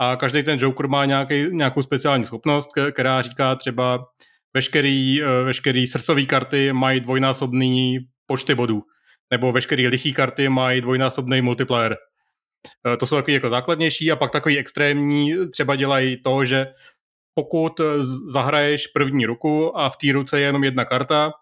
A 0.00 0.16
každý 0.16 0.42
ten 0.42 0.58
joker 0.58 0.88
má 0.88 1.04
nějaký, 1.04 1.46
nějakou 1.50 1.82
speciální 1.82 2.24
schopnost, 2.24 2.68
která 2.92 3.22
říká 3.22 3.54
třeba 3.54 4.04
veškerý, 4.54 5.22
eh, 5.22 5.44
veškerý 5.44 5.86
srdcový 5.86 6.26
karty 6.26 6.72
mají 6.72 7.00
dvojnásobný 7.00 7.98
počty 8.26 8.54
bodů, 8.54 8.82
nebo 9.30 9.52
veškerý 9.52 9.88
lichý 9.88 10.12
karty 10.12 10.48
mají 10.48 10.80
dvojnásobný 10.80 11.42
multiplier. 11.42 11.96
Eh, 12.86 12.96
to 12.96 13.06
jsou 13.06 13.16
takový 13.16 13.34
jako 13.34 13.50
základnější 13.50 14.12
a 14.12 14.16
pak 14.16 14.30
takový 14.30 14.58
extrémní 14.58 15.34
třeba 15.48 15.76
dělají 15.76 16.22
to, 16.22 16.44
že 16.44 16.66
pokud 17.34 17.80
zahraješ 18.26 18.86
první 18.86 19.26
ruku 19.26 19.78
a 19.78 19.88
v 19.88 19.96
té 19.96 20.12
ruce 20.12 20.40
je 20.40 20.46
jenom 20.46 20.64
jedna 20.64 20.84
karta, 20.84 21.32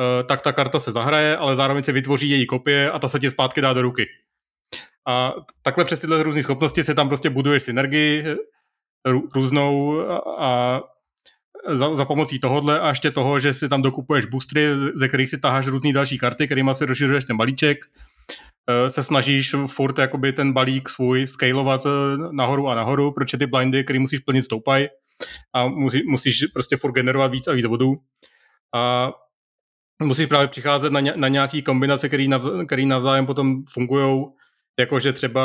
eh, 0.00 0.24
tak 0.24 0.40
ta 0.40 0.52
karta 0.52 0.78
se 0.78 0.92
zahraje, 0.92 1.36
ale 1.36 1.56
zároveň 1.56 1.84
se 1.84 1.92
vytvoří 1.92 2.30
její 2.30 2.46
kopie 2.46 2.90
a 2.90 2.98
ta 2.98 3.08
se 3.08 3.20
ti 3.20 3.30
zpátky 3.30 3.60
dá 3.60 3.72
do 3.72 3.82
ruky. 3.82 4.06
A 5.08 5.32
takhle 5.62 5.84
přes 5.84 6.00
tyhle 6.00 6.22
různé 6.22 6.42
schopnosti 6.42 6.84
se 6.84 6.94
tam 6.94 7.08
prostě 7.08 7.30
buduješ 7.30 7.62
synergii 7.62 8.24
různou 9.34 10.00
a 10.38 10.80
za, 11.68 11.94
za 11.94 12.04
pomocí 12.04 12.38
tohohle 12.38 12.80
a 12.80 12.88
ještě 12.88 13.10
toho, 13.10 13.38
že 13.38 13.52
si 13.52 13.68
tam 13.68 13.82
dokupuješ 13.82 14.24
boostry, 14.24 14.66
ze 14.94 15.08
kterých 15.08 15.28
si 15.28 15.38
taháš 15.38 15.66
různé 15.66 15.92
další 15.92 16.18
karty, 16.18 16.46
kterými 16.46 16.70
si 16.74 16.86
rozšiřuješ 16.86 17.24
ten 17.24 17.36
balíček, 17.36 17.78
eh, 18.70 18.90
se 18.90 19.02
snažíš 19.02 19.54
furt 19.66 19.98
jakoby 19.98 20.32
ten 20.32 20.52
balík 20.52 20.88
svůj 20.88 21.26
scalovat 21.26 21.86
eh, 21.86 21.90
nahoru 22.32 22.68
a 22.68 22.74
nahoru, 22.74 23.12
proč 23.12 23.30
ty 23.38 23.46
blindy, 23.46 23.84
který 23.84 23.98
musíš 23.98 24.20
plnit, 24.20 24.42
stoupají 24.42 24.88
a 25.52 25.66
musí, 25.66 26.02
musíš 26.06 26.44
prostě 26.46 26.76
furt 26.76 26.92
generovat 26.92 27.32
víc 27.32 27.48
a 27.48 27.52
víc 27.52 27.66
vodů. 27.66 27.94
A 28.74 29.12
musíš 30.02 30.26
právě 30.26 30.48
přicházet 30.48 30.92
na, 30.92 31.00
ně, 31.00 31.12
na 31.16 31.28
nějaký 31.28 31.62
kombinace, 31.62 32.08
který, 32.08 32.28
navz, 32.28 32.48
který 32.66 32.86
navzájem 32.86 33.26
potom 33.26 33.62
fungují, 33.72 34.24
jakože 34.78 35.12
třeba 35.12 35.42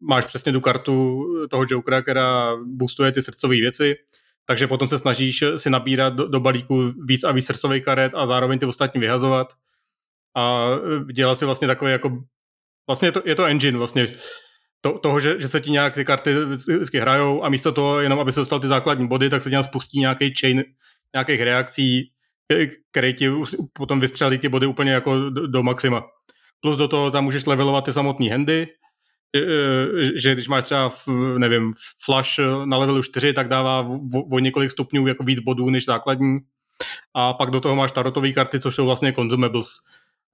máš 0.00 0.24
přesně 0.24 0.52
tu 0.52 0.60
kartu 0.60 1.24
toho 1.50 1.64
Jokera, 1.68 2.02
která 2.02 2.56
boostuje 2.66 3.12
ty 3.12 3.22
srdcové 3.22 3.56
věci, 3.56 3.94
takže 4.46 4.66
potom 4.66 4.88
se 4.88 4.98
snažíš 4.98 5.44
si 5.56 5.70
nabírat 5.70 6.14
do, 6.14 6.28
do 6.28 6.40
balíku 6.40 6.92
víc 7.06 7.24
a 7.24 7.32
víc 7.32 7.46
srdcových 7.46 7.84
karet 7.84 8.12
a 8.14 8.26
zároveň 8.26 8.58
ty 8.58 8.66
ostatní 8.66 9.00
vyhazovat. 9.00 9.52
A 10.36 10.68
dělá 11.12 11.34
si 11.34 11.44
vlastně 11.44 11.66
takový 11.66 11.92
jako 11.92 12.18
vlastně 12.88 13.08
je 13.08 13.12
to, 13.12 13.22
je 13.24 13.34
to 13.34 13.44
engine 13.44 13.78
vlastně 13.78 14.06
to, 14.80 14.98
toho, 14.98 15.20
že, 15.20 15.40
že 15.40 15.48
se 15.48 15.60
ti 15.60 15.70
nějak 15.70 15.94
ty 15.94 16.04
karty 16.04 16.34
vždycky 16.44 17.00
hrajou 17.00 17.44
a 17.44 17.48
místo 17.48 17.72
toho, 17.72 18.00
jenom 18.00 18.20
aby 18.20 18.32
se 18.32 18.40
dostal 18.40 18.60
ty 18.60 18.66
základní 18.66 19.08
body, 19.08 19.30
tak 19.30 19.42
se 19.42 19.50
nějak 19.50 19.64
spustí 19.64 20.00
nějaký 20.00 20.34
chain 20.40 20.64
nějakých 21.14 21.42
reakcí, 21.42 22.12
které 22.90 23.12
ti 23.12 23.30
potom 23.72 24.00
vystřelí 24.00 24.38
ty 24.38 24.48
body 24.48 24.66
úplně 24.66 24.92
jako 24.92 25.30
do, 25.30 25.46
do 25.46 25.62
maxima. 25.62 26.04
Plus 26.60 26.78
do 26.78 26.88
toho 26.88 27.10
tam 27.10 27.24
můžeš 27.24 27.46
levelovat 27.46 27.84
ty 27.84 27.92
samotné 27.92 28.30
handy, 28.30 28.66
že 30.14 30.34
když 30.34 30.48
máš 30.48 30.64
třeba, 30.64 30.90
nevím, 31.38 31.72
flash 32.04 32.38
na 32.64 32.76
levelu 32.76 33.02
4, 33.02 33.32
tak 33.32 33.48
dává 33.48 33.80
o, 33.80 34.22
o 34.32 34.38
několik 34.38 34.70
stupňů 34.70 35.06
jako 35.06 35.24
víc 35.24 35.40
bodů 35.40 35.70
než 35.70 35.84
základní. 35.84 36.38
A 37.14 37.32
pak 37.32 37.50
do 37.50 37.60
toho 37.60 37.76
máš 37.76 37.92
tarotové 37.92 38.32
karty, 38.32 38.60
což 38.60 38.74
jsou 38.74 38.86
vlastně 38.86 39.12
consumables. 39.12 39.68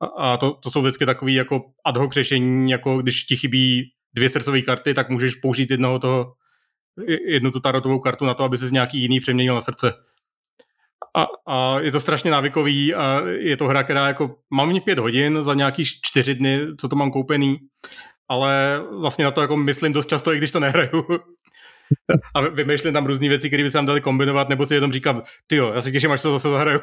A, 0.01 0.07
a 0.07 0.37
to, 0.37 0.53
to 0.53 0.71
jsou 0.71 0.83
vždycky 0.83 1.07
takový 1.07 1.35
jako 1.35 1.65
ad 1.85 1.97
hoc 1.97 2.13
řešení, 2.13 2.71
jako 2.71 3.03
když 3.03 3.25
ti 3.25 3.37
chybí 3.37 3.91
dvě 4.15 4.29
srdcové 4.29 4.63
karty, 4.63 4.95
tak 4.95 5.11
můžeš 5.11 5.35
použít 5.35 5.71
jednoho 5.71 5.99
toho, 5.99 6.33
jednu 7.29 7.51
tu 7.51 7.61
tarotovou 7.61 7.99
kartu 7.99 8.25
na 8.25 8.35
to, 8.35 8.45
aby 8.45 8.59
se 8.59 8.69
z 8.69 8.73
nějaký 8.73 8.99
jiný 8.99 9.21
přeměnil 9.21 9.55
na 9.55 9.61
srdce. 9.61 9.93
A, 11.17 11.27
a 11.47 11.81
je 11.81 11.93
to 11.93 12.01
strašně 12.01 12.31
návykový 12.31 12.95
a 12.95 13.21
je 13.39 13.57
to 13.57 13.67
hra, 13.67 13.83
která 13.83 14.07
jako, 14.07 14.37
mám 14.51 14.75
v 14.75 14.81
pět 14.81 14.99
hodin 14.99 15.39
za 15.43 15.55
nějaký 15.55 15.85
čtyři 15.85 16.35
dny, 16.35 16.61
co 16.81 16.89
to 16.89 16.97
mám 16.97 17.11
koupený, 17.11 17.59
ale 18.29 18.83
vlastně 19.01 19.25
na 19.25 19.31
to 19.31 19.41
jako 19.41 19.57
myslím 19.57 19.93
dost 19.93 20.09
často, 20.09 20.33
i 20.33 20.39
když 20.39 20.51
to 20.51 20.61
nehraju. 20.61 21.07
a 22.35 22.41
vymýšlím 22.41 22.93
tam 22.93 23.07
různé 23.07 23.29
věci, 23.29 23.49
které 23.49 23.63
by 23.63 23.71
se 23.71 23.79
tam 23.79 23.87
dali 23.87 24.01
kombinovat, 24.01 24.49
nebo 24.49 24.67
si 24.67 24.75
jenom 24.75 24.93
říkám, 24.93 25.23
ty 25.47 25.57
jo, 25.57 25.73
já 25.75 25.81
si 25.81 25.93
těším, 25.93 26.13
až 26.13 26.23
to 26.23 26.33
zase 26.33 26.51
zahraju. 26.51 26.81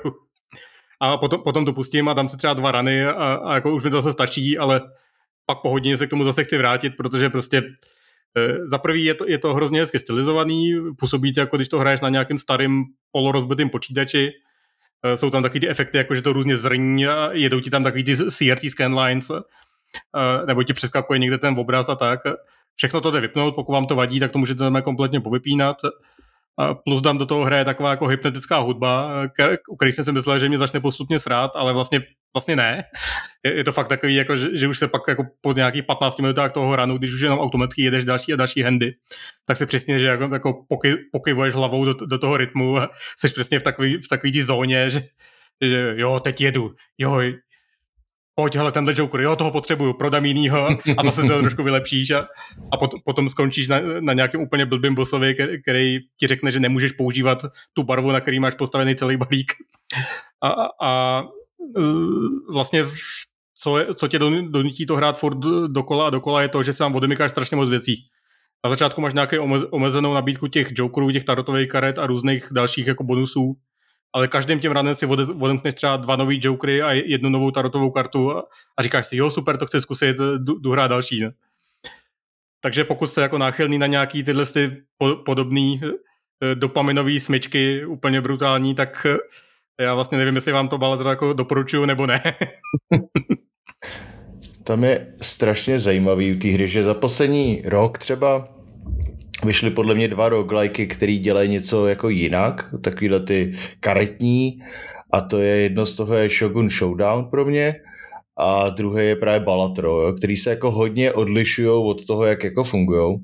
A 1.02 1.18
potom, 1.18 1.41
potom 1.44 1.66
to 1.66 1.74
pustím 1.74 2.10
a 2.10 2.14
dám 2.14 2.28
si 2.28 2.38
třeba 2.38 2.53
dva 2.53 2.72
rany 2.72 3.06
a, 3.06 3.34
a 3.34 3.56
jako 3.56 3.76
už 3.76 3.84
mi 3.84 3.90
to 3.90 4.02
zase 4.02 4.14
stačí, 4.14 4.58
ale 4.58 4.82
pak 5.45 5.57
po 5.61 5.69
hodině 5.69 5.97
se 5.97 6.07
k 6.07 6.09
tomu 6.09 6.23
zase 6.23 6.43
chci 6.43 6.57
vrátit, 6.57 6.93
protože 6.97 7.30
prostě 7.30 7.57
e, 8.38 8.68
za 8.68 8.77
prvý 8.77 9.05
je 9.05 9.13
to, 9.13 9.27
je 9.27 9.38
to 9.38 9.53
hrozně 9.53 9.80
hezky 9.80 9.99
stylizovaný, 9.99 10.76
působí 10.99 11.34
to 11.34 11.39
jako 11.39 11.55
když 11.55 11.68
to 11.68 11.80
hraješ 11.80 12.01
na 12.01 12.09
nějakém 12.09 12.38
starém 12.38 12.84
polorozbitém 13.11 13.69
počítači, 13.69 14.31
e, 15.03 15.18
jsou 15.18 15.30
tam 15.30 15.43
taky 15.43 15.59
ty 15.59 15.69
efekty, 15.69 15.97
jako 15.97 16.15
že 16.15 16.22
to 16.22 16.34
různě 16.34 16.57
zrní 16.57 17.07
a 17.07 17.30
jedou 17.34 17.59
ti 17.59 17.69
tam 17.69 17.84
takový 17.84 18.03
ty 18.03 18.15
CRT 18.15 18.69
scanlines, 18.69 19.30
e, 19.30 19.41
nebo 20.45 20.63
ti 20.63 20.73
přeskakuje 20.73 21.19
někde 21.19 21.38
ten 21.38 21.59
obraz 21.59 21.89
a 21.89 21.95
tak. 21.95 22.19
Všechno 22.76 23.01
to 23.01 23.11
jde 23.11 23.19
vypnout, 23.19 23.55
pokud 23.55 23.73
vám 23.73 23.85
to 23.85 23.95
vadí, 23.95 24.19
tak 24.19 24.31
to 24.31 24.39
můžete 24.39 24.81
kompletně 24.84 25.22
povypínat. 25.22 25.77
A 26.60 26.73
plus 26.73 27.02
dám 27.02 27.18
do 27.18 27.26
toho 27.26 27.45
hraje 27.45 27.65
taková 27.65 27.90
jako 27.90 28.07
hypnotická 28.07 28.57
hudba, 28.57 29.23
u 29.69 29.76
které 29.76 29.91
jsem 29.91 30.06
si 30.06 30.11
myslel, 30.11 30.40
že 30.40 30.49
mě 30.49 30.57
začne 30.57 30.80
postupně 30.80 31.19
srát, 31.19 31.52
ale 31.56 31.73
vlastně, 31.73 32.02
vlastně 32.36 32.56
ne. 32.56 32.84
Je, 33.45 33.57
je 33.57 33.64
to 33.64 33.72
fakt 33.72 33.88
takový, 33.88 34.15
jako, 34.15 34.38
že, 34.38 34.57
že, 34.57 34.68
už 34.68 34.78
se 34.78 34.88
pak 34.88 35.02
jako 35.07 35.23
po 35.41 35.53
nějakých 35.53 35.84
15 35.84 36.19
minutách 36.19 36.52
toho 36.52 36.76
ranu, 36.76 36.98
když 36.98 37.14
už 37.14 37.22
jenom 37.22 37.40
automaticky 37.40 37.82
jedeš 37.82 38.06
další 38.06 38.34
a 38.34 38.36
další 38.36 38.61
handy, 38.61 38.94
tak 39.45 39.57
se 39.57 39.65
přesně, 39.65 39.99
že 39.99 40.07
jako, 40.07 40.30
jako 40.34 40.65
poky, 40.69 40.95
pokyvuješ 41.11 41.53
hlavou 41.53 41.86
do, 41.86 41.94
do 41.94 42.18
toho 42.18 42.38
rytmu 42.38 42.78
a 42.78 42.90
jsi 43.19 43.30
přesně 43.30 43.60
v 43.60 43.64
takové 43.64 43.90
v 43.90 44.07
takový 44.10 44.41
zóně, 44.41 44.90
že, 44.90 45.02
že 45.61 45.94
jo, 45.95 46.19
teď 46.19 46.41
jedu, 46.41 46.72
jo, 46.98 47.22
pojď, 48.41 48.55
hele, 48.55 48.72
tenhle 48.72 48.93
Joker, 48.97 49.22
jo, 49.22 49.35
toho 49.35 49.51
potřebuju, 49.51 49.93
prodám 49.93 50.26
jinýho 50.26 50.68
a 50.97 51.03
zase 51.03 51.22
se 51.22 51.27
to 51.27 51.39
trošku 51.39 51.63
vylepšíš 51.63 52.11
a, 52.11 52.27
a 52.72 52.77
pot, 52.77 52.91
potom 53.05 53.30
skončíš 53.30 53.68
na, 53.68 53.80
na 53.99 54.13
nějakém 54.13 54.41
úplně 54.41 54.65
blbým 54.65 54.95
bossovi, 54.95 55.35
který 55.63 55.99
ti 56.19 56.27
řekne, 56.27 56.51
že 56.51 56.59
nemůžeš 56.59 56.91
používat 56.91 57.45
tu 57.73 57.84
barvu, 57.84 58.11
na 58.11 58.19
který 58.19 58.39
máš 58.39 58.55
postavený 58.55 58.95
celý 58.95 59.18
balík. 59.18 59.51
A, 60.43 60.49
a, 60.49 60.69
a 60.81 61.23
vlastně 62.53 62.85
co, 63.53 63.77
je, 63.77 63.93
co 63.93 64.07
tě 64.07 64.19
donutí 64.19 64.85
to 64.85 64.95
hrát 64.95 65.19
furt 65.19 65.39
dokola 65.68 66.07
a 66.07 66.09
dokola 66.09 66.41
je 66.41 66.49
to, 66.49 66.63
že 66.63 66.73
se 66.73 66.80
tam 66.80 66.95
odemykáš 66.95 67.31
strašně 67.31 67.57
moc 67.57 67.69
věcí. 67.69 67.95
Na 68.65 68.69
začátku 68.69 69.01
máš 69.01 69.13
nějakou 69.13 69.59
omezenou 69.72 70.13
nabídku 70.13 70.47
těch 70.47 70.68
jokerů, 70.72 71.11
těch 71.11 71.23
tarotových 71.23 71.69
karet 71.69 71.99
a 71.99 72.07
různých 72.07 72.47
dalších 72.51 72.88
jako 72.88 73.03
bonusů 73.03 73.53
ale 74.14 74.28
každým 74.28 74.60
těm 74.60 74.72
ranem 74.72 74.96
si 74.96 75.06
odemkneš 75.40 75.74
třeba 75.74 75.98
dva 75.98 76.16
nový 76.16 76.40
jokery 76.44 76.82
a 76.82 76.92
jednu 76.92 77.30
novou 77.30 77.52
tarotovou 77.52 77.92
kartu 77.92 78.32
a, 78.32 78.44
a 78.78 78.84
říkáš 78.84 79.08
si, 79.08 79.18
jo, 79.18 79.30
super, 79.30 79.58
to 79.58 79.66
chci 79.66 79.82
zkusit, 79.82 80.18
jdu, 80.38 80.72
hrát 80.72 80.88
další. 80.88 81.22
Ne? 81.22 81.32
Takže 82.62 82.84
pokud 82.84 83.08
jste 83.08 83.22
jako 83.22 83.38
náchylný 83.38 83.78
na 83.78 83.88
nějaký 83.88 84.24
tyhle 84.24 84.46
ty 84.46 84.84
podobný 85.26 85.82
eh, 85.84 86.56
dopaminový 86.56 87.20
smyčky, 87.20 87.86
úplně 87.86 88.22
brutální, 88.22 88.76
tak 88.76 89.08
eh, 89.10 89.18
já 89.84 89.94
vlastně 89.96 90.18
nevím, 90.18 90.36
jestli 90.36 90.52
vám 90.52 90.68
to 90.68 90.78
balet 90.78 91.08
jako 91.08 91.34
doporučuju 91.34 91.86
nebo 91.86 92.06
ne. 92.06 92.24
Tam 94.64 94.84
je 94.84 95.14
strašně 95.22 95.80
zajímavý 95.80 96.36
u 96.36 96.40
té 96.40 96.48
hry, 96.48 96.68
že 96.68 96.84
za 96.84 96.94
poslední 96.94 97.62
rok 97.66 97.98
třeba 97.98 98.48
vyšly 99.45 99.69
podle 99.69 99.95
mě 99.95 100.07
dva 100.07 100.30
roguelikey, 100.30 100.88
který 100.88 101.19
dělají 101.19 101.49
něco 101.49 101.88
jako 101.88 102.09
jinak, 102.09 102.76
takovýhle 102.81 103.19
ty 103.19 103.53
karetní 103.80 104.63
a 105.11 105.22
to 105.22 105.39
je 105.39 105.55
jedno 105.55 105.85
z 105.85 105.95
toho 105.95 106.15
je 106.15 106.30
Shogun 106.30 106.69
Showdown 106.69 107.26
pro 107.26 107.45
mě 107.45 107.76
a 108.38 108.69
druhé 108.69 109.03
je 109.03 109.15
právě 109.15 109.39
Balatro, 109.39 110.01
jo, 110.01 110.13
který 110.13 110.38
se 110.38 110.49
jako 110.49 110.72
hodně 110.72 111.11
odlišují 111.11 111.69
od 111.69 112.05
toho, 112.05 112.26
jak 112.26 112.43
jako 112.43 112.63
fungují. 112.63 113.18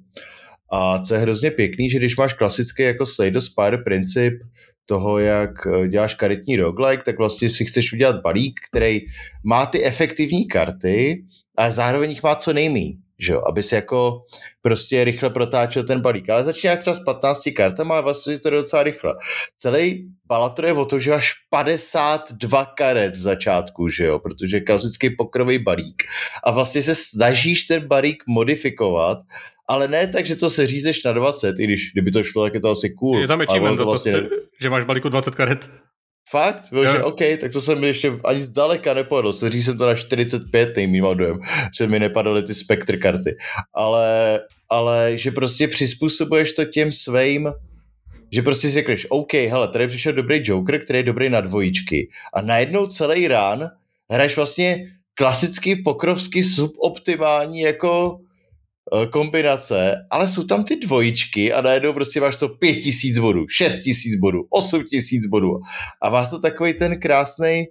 A 0.72 1.00
co 1.00 1.14
je 1.14 1.20
hrozně 1.20 1.52
pěkný, 1.52 1.90
že 1.90 1.98
když 1.98 2.18
máš 2.18 2.34
klasický 2.34 2.84
jako 2.84 3.06
Slay 3.06 3.32
the 3.32 3.40
Spire 3.40 3.78
princip 3.78 4.34
toho, 4.86 5.20
jak 5.20 5.52
eh, 5.68 5.88
děláš 5.88 6.14
karetní 6.14 6.56
roguelike, 6.56 7.04
tak 7.04 7.18
vlastně 7.18 7.50
si 7.50 7.66
chceš 7.66 7.94
udělat 7.94 8.22
balík, 8.22 8.60
který 8.72 9.00
má 9.44 9.66
ty 9.66 9.84
efektivní 9.84 10.48
karty, 10.48 11.24
a 11.58 11.72
zároveň 11.72 12.10
jich 12.10 12.24
má 12.24 12.36
co 12.36 12.54
nejmí 12.54 12.98
že 13.20 13.34
jo, 13.34 13.42
aby 13.48 13.64
si 13.64 13.76
jako 13.76 14.22
prostě 14.62 15.04
rychle 15.04 15.30
protáčel 15.30 15.84
ten 15.84 16.02
balík. 16.02 16.30
Ale 16.30 16.44
začínáš 16.44 16.80
třeba 16.80 16.94
s 16.94 17.04
15 17.04 17.44
kartama 17.56 17.98
a 17.98 18.02
vlastně 18.02 18.40
to 18.40 18.48
je 18.48 18.52
docela 18.52 18.84
rychle. 18.84 19.16
Celý 19.58 20.08
Balator 20.26 20.66
je 20.66 20.74
o 20.74 20.86
to, 20.86 21.00
že 21.00 21.12
máš 21.12 21.34
52 21.50 22.66
karet 22.66 23.16
v 23.16 23.22
začátku, 23.22 23.88
že 23.88 24.06
jo, 24.06 24.20
protože 24.20 24.60
klasický 24.60 25.10
pokrový 25.10 25.60
balík. 25.60 26.04
A 26.44 26.52
vlastně 26.52 26.84
se 26.84 26.96
snažíš 26.96 27.64
ten 27.64 27.88
balík 27.88 28.24
modifikovat, 28.28 29.18
ale 29.68 29.88
ne 29.88 30.08
tak, 30.08 30.26
že 30.26 30.36
to 30.36 30.50
se 30.50 30.68
řízeš 30.68 31.04
na 31.04 31.12
20, 31.12 31.60
i 31.60 31.64
když 31.64 31.92
kdyby 31.92 32.12
to 32.12 32.24
šlo, 32.24 32.44
tak 32.44 32.54
je 32.54 32.60
to 32.60 32.70
asi 32.70 32.90
cool. 32.90 33.22
Je 33.22 33.28
tam 33.28 33.42
achievement, 33.42 33.78
to 33.78 33.84
vlastně... 33.84 34.12
to, 34.12 34.28
že 34.62 34.70
máš 34.70 34.84
balíku 34.84 35.10
20 35.10 35.36
karet. 35.36 35.70
Fakt? 36.30 36.64
Byl, 36.72 36.86
že 36.92 37.04
OK, 37.04 37.20
tak 37.42 37.52
to 37.52 37.62
jsem 37.62 37.84
ještě 37.84 38.14
ani 38.24 38.42
zdaleka 38.42 38.94
nepovedl. 38.94 39.34
Seří 39.34 39.62
jsem 39.62 39.78
to 39.78 39.86
na 39.86 39.96
45, 39.96 40.76
nejmým 40.76 41.06
dojem, 41.14 41.40
že 41.78 41.88
mi 41.88 42.00
nepadaly 42.00 42.44
ty 42.44 42.56
spektr 42.56 42.98
karty. 42.98 43.38
Ale, 43.74 44.40
ale 44.70 45.12
že 45.16 45.32
prostě 45.32 45.68
přizpůsobuješ 45.68 46.54
to 46.54 46.66
těm 46.66 46.92
svým 46.92 47.50
že 48.32 48.42
prostě 48.42 48.68
si 48.68 48.74
řekneš, 48.74 49.08
OK, 49.10 49.34
hele, 49.34 49.68
tady 49.68 49.88
přišel 49.88 50.14
dobrý 50.14 50.42
Joker, 50.44 50.84
který 50.84 51.00
je 51.00 51.04
dobrý 51.04 51.30
na 51.30 51.42
dvojičky 51.42 52.10
a 52.34 52.42
najednou 52.42 52.88
celý 52.88 53.28
rán 53.28 53.70
hraješ 54.12 54.36
vlastně 54.36 54.92
klasicky 55.14 55.76
pokrovsky 55.76 56.44
suboptimální 56.44 57.60
jako 57.60 58.20
kombinace, 59.10 59.96
ale 60.12 60.28
jsou 60.28 60.44
tam 60.44 60.64
ty 60.64 60.76
dvojičky 60.76 61.54
a 61.54 61.62
najednou 61.62 61.94
prostě 61.94 62.22
máš 62.22 62.38
to 62.38 62.50
pět 62.50 62.76
tisíc 62.76 63.20
bodů, 63.20 63.48
šest 63.48 63.84
tisíc 63.84 64.20
bodů, 64.20 64.48
osm 64.50 64.84
tisíc 64.84 65.26
bodů 65.26 65.60
a 66.02 66.10
máš 66.10 66.30
to 66.30 66.40
takový 66.40 66.74
ten 66.74 67.00
krásný 67.00 67.66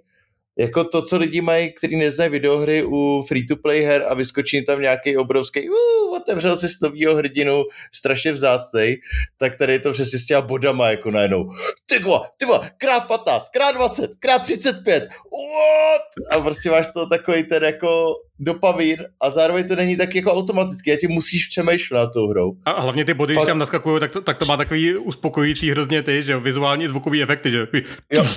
jako 0.57 0.83
to, 0.83 1.01
co 1.01 1.17
lidi 1.17 1.41
mají, 1.41 1.73
kteří 1.73 1.95
neznají 1.95 2.31
videohry 2.31 2.83
u 2.83 3.23
free-to-play 3.27 3.81
her 3.81 4.05
a 4.07 4.13
vyskočí 4.13 4.65
tam 4.65 4.81
nějaký 4.81 5.17
obrovský, 5.17 5.69
uh, 5.69 6.15
otevřel 6.15 6.57
si 6.57 6.67
novýho 6.81 7.15
hrdinu, 7.15 7.63
strašně 7.95 8.31
vzácnej, 8.31 9.01
tak 9.37 9.57
tady 9.57 9.73
je 9.73 9.79
to 9.79 9.93
přesně 9.93 10.19
s 10.19 10.25
těma 10.25 10.41
bodama 10.41 10.89
jako 10.89 11.11
najednou. 11.11 11.49
Ty 11.85 11.99
vole, 11.99 12.29
ty 12.37 12.45
vole, 12.45 12.71
krát 12.77 12.99
15, 12.99 13.49
krát 13.49 13.71
20, 13.71 14.11
krát 14.19 14.39
35, 14.39 15.03
what? 15.03 16.01
A 16.31 16.43
prostě 16.43 16.69
máš 16.69 16.93
to 16.93 17.07
takový 17.09 17.43
ten 17.43 17.63
jako 17.63 18.13
dopavín 18.39 18.97
a 19.21 19.29
zároveň 19.29 19.67
to 19.67 19.75
není 19.75 19.97
tak 19.97 20.15
jako 20.15 20.33
automaticky, 20.33 20.93
a 20.93 20.97
ti 20.97 21.07
musíš 21.07 21.47
přemýšlet 21.47 22.09
tou 22.13 22.29
hrou. 22.29 22.57
A 22.65 22.81
hlavně 22.81 23.05
ty 23.05 23.13
body, 23.13 23.33
když 23.33 23.45
tam 23.45 23.59
naskakují, 23.59 23.99
tak 23.99 24.11
to, 24.11 24.21
tak 24.21 24.37
to 24.37 24.45
má 24.45 24.57
takový 24.57 24.97
uspokojící 24.97 25.71
hrozně 25.71 26.03
ty, 26.03 26.23
že 26.23 26.37
vizuální 26.37 26.87
zvukový 26.87 27.23
efekty, 27.23 27.51
že 27.51 27.67
jo. 28.13 28.25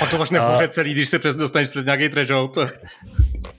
a 0.00 0.06
to 0.10 0.18
začne 0.18 0.38
a... 0.38 0.68
celý, 0.68 0.92
když 0.92 1.08
se 1.08 1.18
přes, 1.18 1.34
dostaneš 1.34 1.68
přes 1.68 1.84
nějaký 1.84 2.08
threshold. 2.08 2.58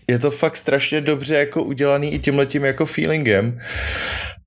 Je 0.07 0.19
to 0.19 0.31
fakt 0.31 0.57
strašně 0.57 1.01
dobře 1.01 1.35
jako 1.35 1.63
udělaný 1.63 2.13
i 2.13 2.19
tímhletím 2.19 2.65
jako 2.65 2.85
feelingem. 2.85 3.59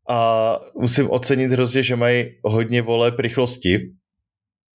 A 0.09 0.59
musím 0.81 1.11
ocenit 1.11 1.53
hrozně, 1.53 1.83
že 1.83 1.97
mají 1.97 2.25
hodně 2.45 2.83
voleb 2.83 3.19
rychlosti, 3.19 3.91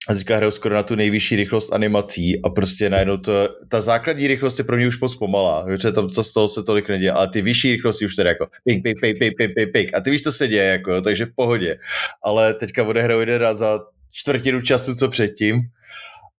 a 0.10 0.14
teďka 0.14 0.36
hraju 0.36 0.52
skoro 0.52 0.76
na 0.76 0.84
tu 0.84 0.96
nejvyšší 0.96 1.36
rychlost 1.36 1.74
animací 1.74 2.42
a 2.44 2.50
prostě 2.50 2.90
najednou 2.90 3.18
to, 3.18 3.50
ta 3.68 3.82
základní 3.82 4.28
rychlost 4.28 4.60
je 4.60 4.66
pro 4.66 4.78
mě 4.78 4.88
už 4.88 5.00
moc 5.00 5.16
pomalá, 5.16 5.64
protože 5.64 5.92
tam 5.92 6.10
co 6.10 6.24
z 6.24 6.34
toho 6.34 6.48
se 6.48 6.64
tolik 6.64 6.90
neděje, 6.90 7.12
ale 7.12 7.28
ty 7.28 7.42
vyšší 7.42 7.72
rychlosti 7.72 8.06
už 8.06 8.16
tedy 8.16 8.30
jako 8.30 8.48
ping, 8.64 8.84
ping, 8.84 9.00
ping, 9.00 9.20
ping, 9.20 9.38
ping, 9.38 9.54
ping, 9.56 9.72
ping. 9.74 9.94
a 9.94 10.02
ty 10.02 10.12
víš, 10.12 10.24
co 10.24 10.32
se 10.32 10.48
děje, 10.48 10.64
jako, 10.64 11.02
takže 11.02 11.26
v 11.26 11.36
pohodě. 11.36 11.78
Ale 12.24 12.54
teďka 12.54 12.84
odehraju 12.84 13.20
jeden 13.20 13.42
raz 13.42 13.58
za 13.58 13.80
čtvrtinu 14.12 14.62
času, 14.62 14.96
co 14.96 15.10
předtím 15.10 15.62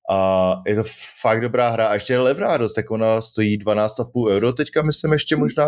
a 0.10 0.56
je 0.68 0.76
to 0.76 0.84
fakt 1.22 1.42
dobrá 1.42 1.70
hra 1.70 1.88
a 1.88 1.94
ještě 1.94 2.14
je 2.14 2.20
levná 2.20 2.58
dost, 2.58 2.74
tak 2.74 2.92
ona 2.92 3.22
stojí 3.22 3.60
12,5 3.60 4.30
euro, 4.30 4.54
teďka 4.54 4.82
myslím 4.82 5.14
ještě 5.14 5.36
možná 5.36 5.68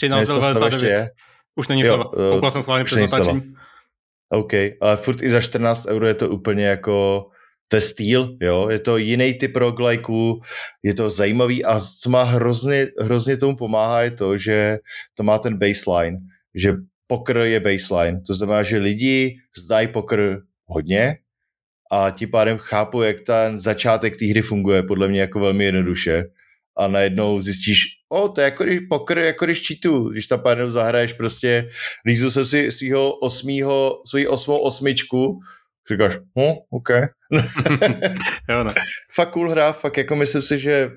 13,99. 0.00 1.08
Už 1.56 1.68
není 1.68 1.84
slova, 1.84 2.04
koukal 2.32 2.50
jsem 2.50 2.62
schválně 2.62 2.84
před 2.84 3.00
natáčením. 3.00 3.56
OK, 4.30 4.52
ale 4.80 4.96
furt 4.96 5.22
i 5.22 5.30
za 5.30 5.40
14 5.40 5.86
euro 5.86 6.06
je 6.06 6.14
to 6.14 6.30
úplně 6.30 6.66
jako 6.66 7.26
to 7.68 7.76
je 7.76 7.80
styl, 7.80 8.36
jo, 8.40 8.68
je 8.68 8.78
to 8.78 8.96
jiný 8.96 9.34
typ 9.34 9.56
roguelikeů, 9.56 10.40
je 10.82 10.94
to 10.94 11.10
zajímavý 11.10 11.64
a 11.64 11.80
co 11.80 12.10
má 12.10 12.22
hrozně, 12.22 12.86
hrozně 13.00 13.36
tomu 13.36 13.56
pomáhá 13.56 14.02
je 14.02 14.10
to, 14.10 14.36
že 14.36 14.78
to 15.14 15.22
má 15.22 15.38
ten 15.38 15.58
baseline, 15.58 16.18
že 16.54 16.74
pokr 17.06 17.36
je 17.36 17.60
baseline, 17.60 18.20
to 18.26 18.34
znamená, 18.34 18.62
že 18.62 18.78
lidi 18.78 19.36
zdají 19.58 19.88
pokr 19.88 20.42
hodně 20.66 21.16
a 21.92 22.10
tím 22.10 22.30
pádem 22.30 22.58
chápu, 22.58 23.02
jak 23.02 23.20
ten 23.20 23.58
začátek 23.58 24.16
té 24.16 24.26
hry 24.26 24.42
funguje, 24.42 24.82
podle 24.82 25.08
mě 25.08 25.20
jako 25.20 25.40
velmi 25.40 25.64
jednoduše 25.64 26.24
a 26.78 26.88
najednou 26.88 27.40
zjistíš, 27.40 27.78
o, 28.08 28.28
to 28.28 28.40
je 28.40 28.44
jako 28.44 28.64
když 28.64 28.80
pokr, 28.90 29.18
jako 29.18 29.44
když 29.44 29.66
cheatu, 29.66 30.08
když 30.08 30.26
tam 30.26 30.40
pádem 30.40 30.70
zahraješ 30.70 31.12
prostě, 31.12 31.68
lízu 32.06 32.30
jsem 32.30 32.46
si 32.46 32.72
svýho 32.72 33.18
osmýho, 33.18 34.02
svůj 34.10 34.26
osmou 34.30 34.58
osmičku, 34.58 35.40
říkáš, 35.90 36.14
hm, 36.16 36.54
OK. 36.70 36.90
jo, 38.48 38.64
no. 38.64 38.70
fakt 39.14 39.30
cool 39.30 39.50
hra, 39.50 39.72
fakt 39.72 39.96
jako 39.96 40.16
myslím 40.16 40.42
si, 40.42 40.58
že 40.58 40.90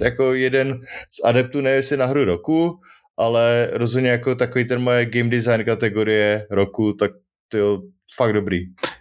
jako 0.00 0.34
jeden 0.34 0.80
z 1.10 1.24
adeptů, 1.24 1.60
nevím 1.60 1.76
jestli 1.76 1.96
na 1.96 2.06
hru 2.06 2.24
roku, 2.24 2.80
ale 3.18 3.70
rozhodně 3.72 4.10
jako 4.10 4.34
takový 4.34 4.64
ten 4.64 4.80
moje 4.80 5.06
game 5.06 5.30
design 5.30 5.64
kategorie 5.64 6.46
roku, 6.50 6.92
tak 6.92 7.10
to 7.48 7.82
fakt 8.16 8.32
dobrý. 8.32 8.58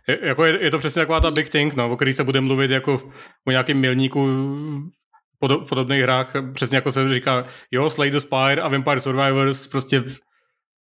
Je, 0.07 0.19
jako 0.21 0.45
je, 0.45 0.63
je 0.63 0.71
to 0.71 0.79
přesně 0.79 0.99
taková 0.99 1.19
ta 1.19 1.29
big 1.29 1.49
thing, 1.49 1.75
no, 1.75 1.91
o 1.91 1.95
který 1.95 2.13
se 2.13 2.23
bude 2.23 2.41
mluvit 2.41 2.71
jako 2.71 3.11
o 3.47 3.51
nějakém 3.51 3.77
milníku 3.77 4.27
v 5.41 5.65
podobných 5.69 6.01
hrách, 6.03 6.33
přesně 6.53 6.77
jako 6.77 6.91
se 6.91 7.13
říká, 7.13 7.45
jo, 7.71 7.89
Slay 7.89 8.09
the 8.09 8.17
Spire 8.17 8.61
a 8.61 8.67
Vampire 8.67 9.01
Survivors, 9.01 9.67
prostě 9.67 10.03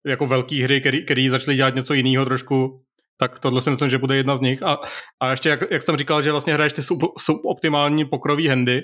jako 0.07 0.27
velké 0.27 0.65
hry, 0.65 0.81
který, 0.81 1.05
který 1.05 1.29
začaly 1.29 1.57
dělat 1.57 1.75
něco 1.75 1.95
jiného 1.95 2.25
trošku, 2.25 2.83
tak 3.19 3.41
tohle 3.41 3.61
si 3.61 3.71
myslím, 3.71 3.91
že 3.91 3.99
bude 3.99 4.17
jedna 4.17 4.37
z 4.37 4.41
nich. 4.41 4.63
A, 4.63 4.79
a 5.23 5.31
ještě, 5.31 5.49
jak, 5.49 5.61
jak 5.71 5.83
jsem 5.83 5.97
říkal, 5.97 6.23
že 6.23 6.33
vlastně 6.33 6.55
hraješ 6.55 6.73
ty 6.73 6.83
sub, 6.83 7.03
suboptimální 7.19 8.05
pokrový 8.05 8.49
handy, 8.49 8.83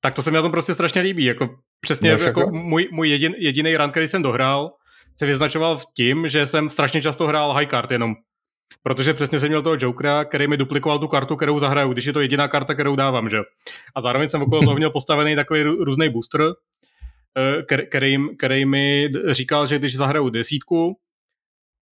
tak 0.00 0.14
to 0.14 0.22
se 0.22 0.30
mi 0.30 0.34
na 0.34 0.42
tom 0.42 0.52
prostě 0.52 0.74
strašně 0.74 1.02
líbí. 1.02 1.24
Jako, 1.24 1.48
přesně 1.80 2.12
no, 2.12 2.18
jako 2.24 2.50
můj, 2.50 2.88
můj 2.92 3.08
jedin, 3.08 3.34
jediný 3.38 3.76
run, 3.76 3.90
který 3.90 4.08
jsem 4.08 4.22
dohrál, 4.22 4.70
se 5.18 5.26
vyznačoval 5.26 5.78
v 5.78 5.84
tím, 5.96 6.28
že 6.28 6.46
jsem 6.46 6.68
strašně 6.68 7.02
často 7.02 7.26
hrál 7.26 7.52
high 7.52 7.66
card 7.66 7.90
jenom. 7.90 8.14
Protože 8.82 9.14
přesně 9.14 9.40
jsem 9.40 9.48
měl 9.48 9.62
toho 9.62 9.76
Jokera, 9.80 10.24
který 10.24 10.46
mi 10.46 10.56
duplikoval 10.56 10.98
tu 10.98 11.08
kartu, 11.08 11.36
kterou 11.36 11.58
zahraju, 11.58 11.92
když 11.92 12.04
je 12.04 12.12
to 12.12 12.20
jediná 12.20 12.48
karta, 12.48 12.74
kterou 12.74 12.96
dávám, 12.96 13.28
že 13.28 13.38
A 13.94 14.00
zároveň 14.00 14.28
jsem 14.28 14.42
okolo 14.42 14.62
toho 14.62 14.76
měl 14.76 14.90
postavený 14.90 15.36
takový 15.36 15.62
různý 15.62 16.08
booster, 16.08 16.40
eh, 16.42 17.84
který, 17.86 18.16
který 18.36 18.64
mi 18.64 19.08
říkal, 19.30 19.66
že 19.66 19.78
když 19.78 19.96
zahraju 19.96 20.28
desítku, 20.28 20.96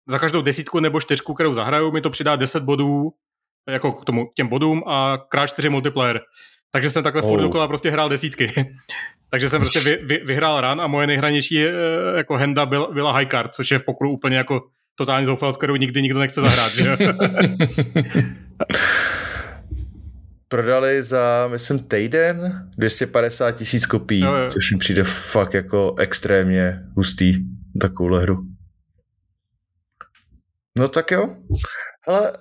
za 0.09 0.18
každou 0.18 0.42
desítku 0.42 0.80
nebo 0.80 1.00
čtyřku, 1.00 1.34
kterou 1.34 1.55
zahraju, 1.55 1.92
mi 1.92 2.00
to 2.00 2.10
přidá 2.10 2.36
10 2.36 2.62
bodů 2.62 3.10
jako 3.68 3.92
k 3.92 4.05
tomu, 4.05 4.26
těm 4.34 4.48
bodům 4.48 4.82
a 4.86 5.18
krát 5.28 5.46
4 5.46 5.68
multiplayer. 5.68 6.20
Takže 6.70 6.90
jsem 6.90 7.02
takhle 7.02 7.22
oh. 7.22 7.28
furt 7.28 7.40
dokola 7.40 7.68
prostě 7.68 7.90
hrál 7.90 8.09
desítky. 8.09 8.52
Takže 9.30 9.48
jsem 9.48 9.60
prostě 9.60 9.80
vy, 9.80 9.96
vy, 10.02 10.18
vyhrál 10.24 10.60
run 10.60 10.80
a 10.80 10.86
moje 10.86 11.06
nejhranější 11.06 11.64
eh, 11.64 11.72
jako 12.16 12.36
henda 12.36 12.66
byl, 12.66 12.88
byla 12.92 13.12
high 13.12 13.28
card, 13.30 13.55
což 13.55 13.70
je 13.70 13.78
v 13.78 13.84
pokru 13.84 14.10
úplně 14.10 14.36
jako 14.36 14.60
totální 14.98 15.26
zoufal, 15.26 15.52
kterou 15.52 15.76
nikdy 15.76 16.02
nikdo 16.02 16.18
nechce 16.18 16.40
zahrát, 16.40 16.72
že 16.72 16.96
Prodali 20.48 21.02
za, 21.02 21.48
myslím, 21.50 21.78
týden 21.78 22.68
250 22.78 23.52
tisíc 23.52 23.86
kopií, 23.86 24.20
jo. 24.20 24.32
což 24.48 24.72
mi 24.72 24.78
přijde 24.78 25.04
fakt 25.04 25.54
jako 25.54 25.94
extrémně 25.98 26.80
hustý 26.96 27.34
takovou 27.80 28.14
hru. 28.14 28.46
No 30.78 30.88
tak 30.88 31.10
jo. 31.10 31.36
Hele, 32.06 32.32
uh, 32.32 32.38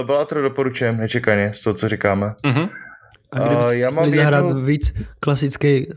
uh, 0.00 0.06
Bellator 0.06 0.42
doporučujem, 0.42 0.96
nečekaně, 0.96 1.52
z 1.54 1.62
toho, 1.62 1.74
co 1.74 1.88
říkáme. 1.88 2.34
Uh-huh. 2.44 2.70
A 3.32 3.38
kdybyste 3.38 3.74
uh, 3.74 3.80
já 3.80 3.90
mám 3.90 4.10
zahrát 4.10 4.44
jednu... 4.44 4.64
víc 4.64 4.92
klasický 5.20 5.86
uh, 5.86 5.94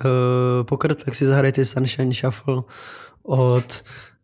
poker, 0.66 0.96
tak 0.96 1.16
si 1.16 1.26
zahrajte 1.26 1.66
Sunshine 1.66 2.14
Shuffle 2.14 2.62
od 3.24 3.84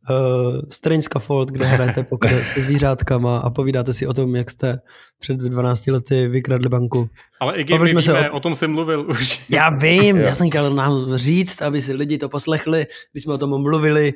uh, 0.10 0.62
Strange 0.70 1.02
Scaffold, 1.02 1.50
kde 1.50 1.66
hrajete 1.66 2.04
poker 2.04 2.44
se 2.44 2.62
zvířátkama 2.62 3.38
a 3.38 3.50
povídáte 3.50 3.94
si 3.94 4.08
o 4.08 4.14
tom, 4.14 4.36
jak 4.36 4.50
jste 4.50 4.80
před 5.20 5.38
12 5.38 5.88
lety 5.88 6.28
vykradli 6.28 6.70
banku. 6.70 7.10
Ale 7.40 7.58
i 7.58 7.78
my 7.78 7.86
víme, 7.86 8.02
se 8.02 8.30
o... 8.30 8.36
o 8.36 8.40
tom 8.40 8.56
jsem 8.56 8.72
mluvil 8.72 9.06
už. 9.10 9.46
Já 9.50 9.70
vím, 9.70 10.18
já 10.18 10.36
jsem 10.36 10.50
chtěl 10.50 10.74
nám 10.74 11.16
říct, 11.16 11.62
aby 11.62 11.82
si 11.82 11.94
lidi 11.94 12.18
to 12.18 12.30
poslechli, 12.30 12.88
když 13.12 13.24
jsme 13.24 13.34
o 13.34 13.38
tom 13.38 13.62
mluvili 13.62 14.14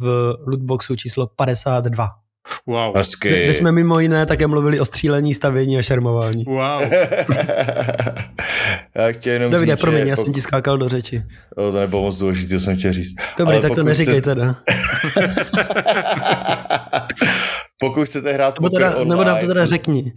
v 0.00 0.36
lootboxu 0.46 0.96
číslo 0.96 1.26
52. 1.26 2.08
Wow. 2.66 2.96
Hezky. 2.96 3.28
Kde 3.28 3.54
jsme 3.54 3.72
mimo 3.72 4.00
jiné 4.00 4.26
také 4.26 4.46
mluvili 4.46 4.80
o 4.80 4.84
střílení, 4.84 5.34
stavění 5.34 5.78
a 5.78 5.82
šermování. 5.82 6.44
Wow. 6.44 6.82
já 8.96 9.12
chtěl 9.12 9.32
jenom 9.32 9.52
Davide, 9.52 9.72
říct, 9.72 9.80
promiň, 9.80 10.06
já 10.06 10.16
jsem 10.16 10.32
ti 10.32 10.40
skákal 10.40 10.78
do 10.78 10.88
řeči. 10.88 11.22
O, 11.56 11.72
to 11.72 11.80
nebylo 11.80 12.02
moc 12.02 12.18
důležité, 12.18 12.54
to 12.54 12.60
jsem 12.60 12.76
chtěl 12.76 12.92
říct. 12.92 13.14
Dobrý, 13.38 13.52
Ale 13.52 13.62
tak 13.62 13.74
to 13.74 13.82
neříkej 13.82 14.20
chcete... 14.20 14.34
teda. 14.34 14.56
pokud 17.78 18.04
chcete 18.04 18.32
hrát 18.32 18.60
nebo, 18.60 18.68
teda, 18.68 18.90
online, 18.90 19.10
nebo 19.10 19.24
nám 19.24 19.38
to 19.38 19.46
teda 19.46 19.66
řekni. 19.66 20.12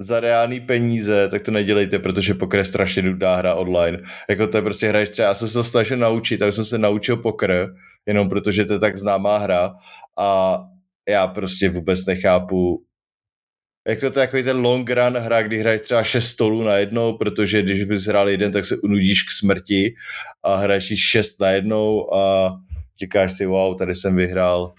za 0.00 0.20
reální 0.20 0.60
peníze, 0.60 1.28
tak 1.28 1.42
to 1.42 1.50
nedělejte, 1.50 1.98
protože 1.98 2.34
poker 2.34 2.60
je 2.60 2.64
strašně 2.64 3.02
nudná 3.02 3.36
hra 3.36 3.54
online. 3.54 3.98
Jako 4.30 4.46
to 4.46 4.56
je 4.58 4.62
prostě 4.62 4.88
hraješ 4.88 5.10
třeba, 5.10 5.28
já 5.28 5.34
jsem 5.34 5.48
se 5.48 5.54
to 5.54 5.64
snažil 5.64 5.96
naučit, 5.96 6.38
tak 6.38 6.52
jsem 6.52 6.64
se 6.64 6.78
naučil 6.78 7.16
poker, 7.16 7.74
jenom 8.06 8.28
protože 8.28 8.64
to 8.64 8.72
je 8.72 8.78
tak 8.78 8.98
známá 8.98 9.38
hra 9.38 9.74
a 10.18 10.58
já 11.08 11.26
prostě 11.26 11.68
vůbec 11.68 12.06
nechápu, 12.06 12.84
jako 13.88 14.00
to 14.00 14.20
je 14.20 14.26
takový 14.26 14.42
ten 14.42 14.56
long 14.56 14.90
run 14.90 15.16
hra, 15.16 15.42
kdy 15.42 15.58
hraješ 15.58 15.80
třeba 15.80 16.02
6 16.02 16.24
stolů 16.24 16.62
na 16.62 16.76
jednou, 16.76 17.16
protože 17.16 17.62
když 17.62 17.84
bys 17.84 18.04
hrál 18.04 18.28
jeden, 18.28 18.52
tak 18.52 18.66
se 18.66 18.76
unudíš 18.76 19.22
k 19.22 19.30
smrti 19.30 19.94
a 20.42 20.56
hraješ 20.56 20.94
6 21.10 21.40
na 21.40 21.50
jednou 21.50 22.14
a 22.14 22.52
říkáš 23.00 23.32
si, 23.32 23.46
wow, 23.46 23.76
tady 23.76 23.94
jsem 23.94 24.16
vyhrál 24.16 24.72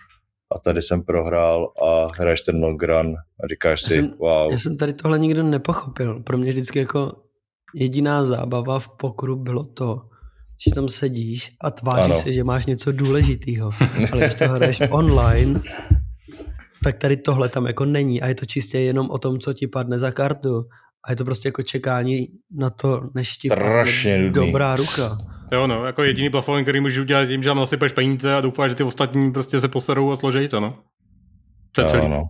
a 0.56 0.60
tady 0.60 0.82
jsem 0.82 1.04
prohrál 1.04 1.74
a 1.84 2.08
hraješ 2.20 2.42
ten 2.42 2.64
long 2.64 2.84
run 2.84 3.16
a 3.44 3.48
říkáš 3.48 3.82
si, 3.82 3.96
já 3.96 4.02
jsem, 4.02 4.14
wow. 4.20 4.52
Já 4.52 4.60
jsem 4.60 4.78
tady 4.78 4.94
tohle 4.94 5.20
nikdo 5.20 5.44
nepochopil. 5.44 6.20
Pro 6.20 6.38
mě 6.38 6.52
vždycky 6.52 6.80
jako 6.80 7.12
jediná 7.76 8.26
zábava 8.26 8.80
v 8.80 8.88
pokru 8.88 9.36
bylo 9.36 9.64
to, 9.64 10.02
že 10.66 10.72
tam 10.76 10.90
sedíš 10.90 11.52
a 11.62 11.72
tváříš 11.72 12.06
ano. 12.06 12.20
se, 12.24 12.32
že 12.32 12.44
máš 12.44 12.66
něco 12.66 12.92
důležitého. 12.92 13.72
Ale 14.12 14.22
když 14.22 14.34
to 14.34 14.48
hraješ 14.48 14.82
online, 14.90 15.62
tak 16.84 16.98
tady 16.98 17.18
tohle 17.18 17.50
tam 17.50 17.66
jako 17.66 17.86
není 17.86 18.22
a 18.22 18.28
je 18.28 18.36
to 18.36 18.46
čistě 18.46 18.80
jenom 18.80 19.10
o 19.10 19.18
tom, 19.18 19.40
co 19.40 19.54
ti 19.54 19.68
padne 19.68 20.00
za 20.00 20.12
kartu. 20.12 20.66
A 21.08 21.12
je 21.12 21.16
to 21.16 21.26
prostě 21.26 21.48
jako 21.48 21.64
čekání 21.64 22.28
na 22.52 22.70
to, 22.70 23.02
než 23.16 23.38
ti 23.38 23.50
padne 23.50 24.30
dobrá 24.30 24.76
ruka. 24.76 25.18
Jo, 25.52 25.68
no, 25.68 25.86
jako 25.86 26.04
jediný 26.04 26.30
bluffování, 26.30 26.66
který 26.66 26.80
můžeš 26.80 27.00
udělat 27.00 27.26
tím, 27.26 27.44
že 27.44 27.50
tam 27.50 27.58
nasypeš 27.58 27.92
peníze 27.92 28.36
a 28.36 28.42
doufáš, 28.42 28.72
že 28.72 28.76
ty 28.76 28.84
ostatní 28.84 29.32
prostě 29.32 29.60
se 29.60 29.68
poserou 29.68 30.12
a 30.12 30.16
složejí 30.16 30.48
to, 30.48 30.60
no. 30.60 30.80
To 31.72 31.82
je 31.82 31.86
jo, 31.86 31.92
celý. 31.92 32.10
No. 32.10 32.24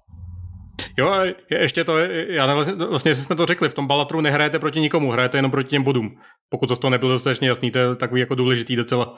Jo, 0.97 1.09
a 1.09 1.23
je, 1.23 1.35
ještě 1.49 1.83
to, 1.83 1.97
já 2.29 2.53
vlastně, 2.53 2.75
vlastně 2.85 3.15
jsme 3.15 3.35
to 3.35 3.45
řekli, 3.45 3.69
v 3.69 3.73
tom 3.73 3.87
balatru 3.87 4.21
nehrajete 4.21 4.59
proti 4.59 4.79
nikomu, 4.79 5.11
hrajete 5.11 5.37
jenom 5.37 5.51
proti 5.51 5.69
těm 5.69 5.83
bodům. 5.83 6.15
Pokud 6.49 6.67
to 6.67 6.75
z 6.75 6.79
toho 6.79 6.91
nebylo 6.91 7.11
dostatečně 7.11 7.47
jasný, 7.47 7.71
to 7.71 7.79
je 7.79 7.95
takový 7.95 8.19
jako 8.19 8.35
důležitý 8.35 8.75
docela. 8.75 9.15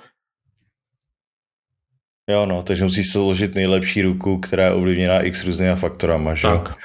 Jo, 2.31 2.45
no, 2.45 2.63
takže 2.63 2.83
musíš 2.83 3.11
složit 3.11 3.55
nejlepší 3.55 4.01
ruku, 4.01 4.37
která 4.37 4.65
je 4.65 4.73
ovlivněná 4.73 5.21
x 5.21 5.45
různými 5.45 5.75
faktorama, 5.75 6.35
že 6.35 6.47
Tak. 6.47 6.75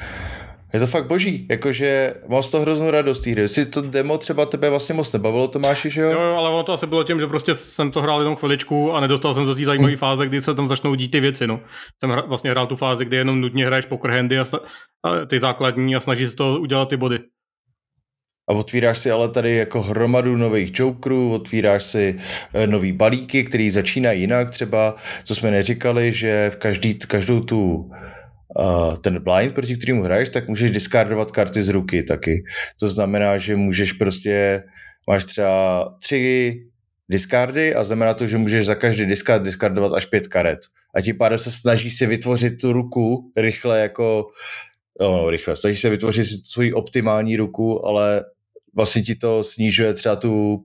Je 0.75 0.81
to 0.81 0.87
fakt 0.87 1.07
boží, 1.07 1.47
jakože 1.51 2.15
mám 2.29 2.43
z 2.43 2.51
toho 2.51 2.63
hroznou 2.63 2.91
radost 2.91 3.21
té 3.21 3.31
hry. 3.31 3.49
Si 3.49 3.67
to 3.67 3.81
demo 3.81 4.19
třeba 4.19 4.47
tebe 4.47 4.71
vlastně 4.71 4.95
moc 4.95 5.13
nebavilo, 5.13 5.49
Tomáši, 5.49 5.91
že 5.91 6.01
jo? 6.01 6.11
Jo, 6.11 6.21
ale 6.21 6.51
ono 6.51 6.63
to 6.63 6.73
asi 6.73 6.87
bylo 6.87 7.05
tím, 7.05 7.21
že 7.21 7.27
prostě 7.27 7.55
jsem 7.55 7.91
to 7.91 8.03
hrál 8.03 8.21
jenom 8.21 8.37
chviličku 8.37 8.93
a 8.93 9.01
nedostal 9.01 9.35
jsem 9.35 9.47
se 9.47 9.55
té 9.55 9.65
zajímavé 9.65 9.93
hmm. 9.93 9.99
fáze, 9.99 10.27
kdy 10.27 10.41
se 10.41 10.55
tam 10.55 10.67
začnou 10.67 10.95
dít 10.95 11.11
ty 11.11 11.21
věci, 11.21 11.47
no. 11.47 11.61
Jsem 12.01 12.11
hra, 12.11 12.23
vlastně 12.27 12.51
hrál 12.51 12.67
tu 12.67 12.77
fázi, 12.77 13.05
kdy 13.05 13.17
jenom 13.17 13.41
nudně 13.41 13.67
hraješ 13.67 13.87
poker 13.87 14.11
handy 14.11 14.39
a, 14.39 14.45
a 15.05 15.25
ty 15.27 15.39
základní 15.39 15.97
a 15.97 16.01
snažíš 16.01 16.31
se 16.31 16.37
to 16.37 16.59
udělat 16.61 16.89
ty 16.89 16.97
body. 16.97 17.19
A 18.49 18.53
otvíráš 18.53 18.99
si 18.99 19.11
ale 19.11 19.29
tady 19.29 19.57
jako 19.57 19.83
hromadu 19.83 20.37
nových 20.37 20.71
jokerů, 20.75 21.33
otvíráš 21.33 21.85
si 21.85 22.19
eh, 22.55 22.67
nový 22.67 22.93
balíky, 22.93 23.45
který 23.45 23.71
začínají 23.71 24.21
jinak 24.21 24.51
třeba, 24.51 24.97
co 25.25 25.35
jsme 25.35 25.51
neříkali, 25.51 26.13
že 26.13 26.51
v 26.51 26.57
každý, 26.57 26.95
každou 26.95 27.41
tu 27.41 27.75
uh, 28.59 28.97
ten 28.97 29.23
blind, 29.23 29.55
proti 29.55 29.77
kterému 29.77 30.03
hraješ, 30.03 30.29
tak 30.29 30.49
můžeš 30.49 30.71
discardovat 30.71 31.31
karty 31.31 31.63
z 31.63 31.69
ruky 31.69 32.03
taky. 32.03 32.45
To 32.81 32.89
znamená, 32.89 33.39
že 33.39 33.57
můžeš 33.57 33.93
prostě, 33.93 34.63
máš 35.09 35.25
třeba 35.25 35.85
tři 36.03 36.57
discardy 37.09 37.75
a 37.75 37.85
znamená 37.85 38.15
to, 38.15 38.27
že 38.27 38.39
můžeš 38.39 38.67
za 38.67 38.75
každý 38.75 39.07
discard 39.07 39.43
discardovat 39.43 39.93
až 39.93 40.07
pět 40.07 40.27
karet. 40.27 40.59
A 40.95 41.01
tím 41.01 41.19
pádem 41.19 41.39
se 41.39 41.51
snaží 41.51 41.91
si 41.91 42.07
vytvořit 42.07 42.61
tu 42.61 42.73
ruku 42.73 43.33
rychle 43.37 43.81
jako 43.81 44.27
no, 45.01 45.31
rychle, 45.31 45.57
snaží 45.57 45.77
se 45.77 45.91
vytvořit 45.91 46.27
svoji 46.47 46.73
optimální 46.73 47.37
ruku, 47.37 47.87
ale 47.87 48.25
vlastně 48.77 49.03
ti 49.03 49.15
to 49.15 49.45
snižuje 49.45 49.95
třeba 49.95 50.17
tu 50.17 50.65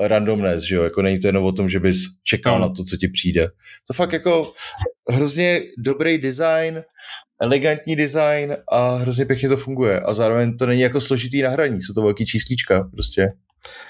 randomness, 0.00 0.62
že 0.62 0.74
jo, 0.74 0.82
jako 0.82 1.02
není 1.02 1.18
to 1.18 1.26
jenom 1.26 1.44
o 1.44 1.52
tom, 1.52 1.68
že 1.68 1.80
bys 1.80 2.04
čekal 2.22 2.58
no. 2.58 2.68
na 2.68 2.74
to, 2.74 2.84
co 2.84 2.96
ti 2.96 3.08
přijde. 3.08 3.46
To 3.86 3.94
fakt 3.94 4.12
jako 4.12 4.52
hrozně 5.10 5.60
dobrý 5.78 6.18
design, 6.18 6.82
elegantní 7.40 7.96
design 7.96 8.56
a 8.72 8.94
hrozně 8.94 9.24
pěkně 9.24 9.48
to 9.48 9.56
funguje 9.56 10.00
a 10.00 10.14
zároveň 10.14 10.56
to 10.56 10.66
není 10.66 10.80
jako 10.80 11.00
složitý 11.00 11.42
na 11.42 11.50
hraní, 11.50 11.82
jsou 11.82 11.92
to 11.92 12.02
velký 12.02 12.26
číslíčka 12.26 12.88
prostě. 12.92 13.32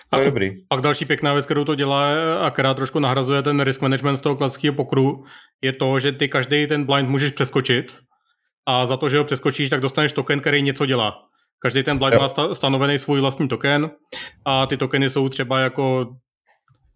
To 0.09 0.17
a, 0.17 0.21
je 0.21 0.25
dobrý. 0.25 0.51
Pak 0.69 0.81
další 0.81 1.05
pěkná 1.05 1.33
věc, 1.33 1.45
kterou 1.45 1.65
to 1.65 1.75
dělá 1.75 2.13
a 2.39 2.51
která 2.51 2.75
trošku 2.75 2.99
nahrazuje 2.99 3.43
ten 3.43 3.61
risk 3.61 3.81
management 3.81 4.17
z 4.17 4.21
toho 4.21 4.37
klasického 4.37 4.75
pokru, 4.75 5.25
je 5.63 5.73
to, 5.73 6.01
že 6.01 6.13
ty 6.13 6.29
každý 6.29 6.67
ten 6.67 6.85
blind 6.85 7.09
můžeš 7.09 7.33
přeskočit 7.33 7.97
a 8.67 8.87
za 8.87 8.97
to, 8.97 9.09
že 9.09 9.19
ho 9.19 9.25
přeskočíš, 9.25 9.71
tak 9.71 9.81
dostaneš 9.81 10.13
token, 10.13 10.41
který 10.41 10.63
něco 10.63 10.87
dělá. 10.87 11.28
Každý 11.59 11.83
ten 11.83 11.99
blind 11.99 12.15
jo. 12.15 12.21
má 12.21 12.55
stanovený 12.55 12.99
svůj 12.99 13.21
vlastní 13.21 13.49
token 13.49 13.91
a 14.45 14.67
ty 14.67 14.77
tokeny 14.77 15.11
jsou 15.11 15.29
třeba 15.29 15.61
jako 15.61 16.15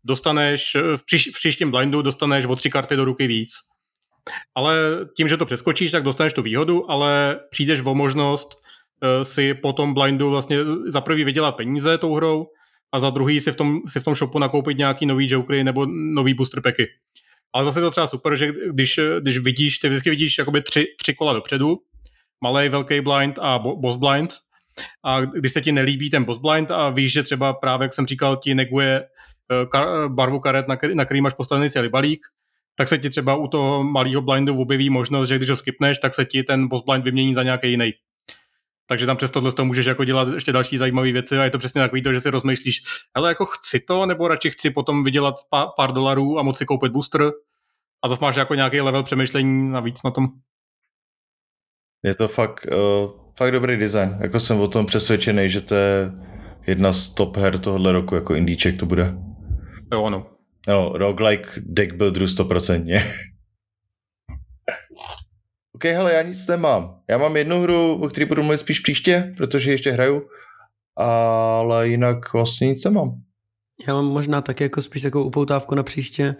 dostaneš, 0.04 0.76
v, 0.96 1.04
příš, 1.04 1.28
v 1.28 1.34
příštím 1.34 1.70
blindu 1.70 2.02
dostaneš 2.02 2.44
o 2.44 2.56
tři 2.56 2.70
karty 2.70 2.96
do 2.96 3.04
ruky 3.04 3.26
víc. 3.26 3.50
Ale 4.54 4.76
tím, 5.16 5.28
že 5.28 5.36
to 5.36 5.46
přeskočíš, 5.46 5.90
tak 5.90 6.02
dostaneš 6.02 6.32
tu 6.32 6.42
výhodu, 6.42 6.90
ale 6.90 7.40
přijdeš 7.50 7.80
o 7.84 7.94
možnost 7.94 8.48
uh, 8.54 9.22
si 9.22 9.54
po 9.54 9.72
tom 9.72 9.94
blindu 9.94 10.30
vlastně 10.30 10.58
za 10.86 11.00
prvý 11.00 11.24
vydělat 11.24 11.52
peníze 11.52 11.98
tou 11.98 12.14
hrou 12.14 12.46
a 12.94 13.00
za 13.00 13.10
druhý 13.10 13.40
si 13.40 13.52
v 13.52 13.56
tom, 13.56 13.80
si 13.88 14.00
v 14.00 14.04
tom 14.04 14.14
shopu 14.14 14.38
nakoupit 14.38 14.78
nějaký 14.78 15.06
nový 15.06 15.30
jokery 15.30 15.64
nebo 15.64 15.86
nový 16.14 16.34
booster 16.34 16.60
packy. 16.62 16.86
Ale 17.54 17.64
zase 17.64 17.80
to 17.80 17.90
třeba 17.90 18.06
super, 18.06 18.36
že 18.36 18.52
když, 18.72 19.00
když 19.20 19.38
vidíš, 19.38 19.78
ty 19.78 19.88
vždycky 19.88 20.10
vidíš 20.10 20.38
jakoby 20.38 20.62
tři, 20.62 20.86
tři 21.02 21.14
kola 21.14 21.32
dopředu, 21.32 21.76
malý, 22.44 22.68
velký 22.68 23.00
blind 23.00 23.38
a 23.38 23.58
boss 23.58 23.96
blind 23.96 24.34
a 25.04 25.20
když 25.20 25.52
se 25.52 25.60
ti 25.60 25.72
nelíbí 25.72 26.10
ten 26.10 26.24
boss 26.24 26.40
blind 26.40 26.70
a 26.70 26.90
víš, 26.90 27.12
že 27.12 27.22
třeba 27.22 27.52
právě, 27.52 27.84
jak 27.84 27.92
jsem 27.92 28.06
říkal, 28.06 28.36
ti 28.36 28.54
neguje 28.54 29.00
eh, 29.00 29.64
kar- 29.64 30.14
barvu 30.14 30.40
karet, 30.40 30.68
na 30.68 30.76
který, 30.76 30.94
na 30.94 31.04
který 31.04 31.20
máš 31.20 31.34
postavený 31.34 31.70
celý 31.70 31.88
balík, 31.88 32.20
tak 32.76 32.88
se 32.88 32.98
ti 32.98 33.10
třeba 33.10 33.34
u 33.34 33.48
toho 33.48 33.84
malého 33.84 34.22
blindu 34.22 34.60
objeví 34.60 34.90
možnost, 34.90 35.28
že 35.28 35.36
když 35.36 35.50
ho 35.50 35.56
skipneš, 35.56 35.98
tak 35.98 36.14
se 36.14 36.24
ti 36.24 36.42
ten 36.42 36.68
boss 36.68 36.84
blind 36.84 37.04
vymění 37.04 37.34
za 37.34 37.42
nějaký 37.42 37.70
jiný. 37.70 37.92
Takže 38.86 39.06
tam 39.06 39.16
přes 39.16 39.30
tohle 39.30 39.52
to 39.52 39.64
můžeš 39.64 39.86
jako 39.86 40.04
dělat 40.04 40.28
ještě 40.34 40.52
další 40.52 40.78
zajímavé 40.78 41.12
věci 41.12 41.38
a 41.38 41.44
je 41.44 41.50
to 41.50 41.58
přesně 41.58 41.80
takový 41.80 42.02
to, 42.02 42.12
že 42.12 42.20
si 42.20 42.30
rozmýšlíš, 42.30 42.82
ale 43.14 43.28
jako 43.28 43.46
chci 43.46 43.80
to, 43.80 44.06
nebo 44.06 44.28
radši 44.28 44.50
chci 44.50 44.70
potom 44.70 45.04
vydělat 45.04 45.34
pár, 45.50 45.66
pár 45.76 45.92
dolarů 45.92 46.38
a 46.38 46.42
moci 46.42 46.66
koupit 46.66 46.92
booster 46.92 47.30
a 48.04 48.08
zase 48.08 48.24
máš 48.24 48.36
jako 48.36 48.54
nějaký 48.54 48.80
level 48.80 49.02
přemýšlení 49.02 49.70
navíc 49.70 50.02
na 50.02 50.10
tom. 50.10 50.28
Je 52.04 52.14
to 52.14 52.28
fakt, 52.28 52.66
uh, 52.66 53.10
fakt 53.38 53.52
dobrý 53.52 53.76
design. 53.76 54.16
Jako 54.20 54.40
jsem 54.40 54.60
o 54.60 54.68
tom 54.68 54.86
přesvědčený, 54.86 55.50
že 55.50 55.60
to 55.60 55.74
je 55.74 56.12
jedna 56.66 56.92
z 56.92 57.08
top 57.08 57.36
her 57.36 57.58
tohohle 57.58 57.92
roku, 57.92 58.14
jako 58.14 58.34
indíček 58.34 58.78
to 58.78 58.86
bude. 58.86 59.14
Jo, 59.92 60.04
ano. 60.04 60.26
No, 60.68 60.92
roguelike 60.94 61.50
deck 61.56 61.94
builderu 61.94 62.26
100%. 62.26 63.02
OK, 65.74 65.84
hele, 65.84 66.14
já 66.14 66.22
nic 66.22 66.46
nemám. 66.46 67.00
Já 67.10 67.18
mám 67.18 67.36
jednu 67.36 67.60
hru, 67.60 67.94
o 68.02 68.08
které 68.08 68.26
budu 68.26 68.42
mluvit 68.42 68.58
spíš 68.58 68.80
příště, 68.80 69.34
protože 69.36 69.70
ještě 69.70 69.90
hraju, 69.90 70.22
ale 70.96 71.88
jinak 71.88 72.32
vlastně 72.32 72.68
nic 72.68 72.84
nemám. 72.84 73.22
Já 73.88 73.94
mám 73.94 74.04
možná 74.04 74.40
taky 74.40 74.62
jako 74.62 74.82
spíš 74.82 75.02
takovou 75.02 75.24
upoutávku 75.24 75.74
na 75.74 75.82
příště. 75.82 76.34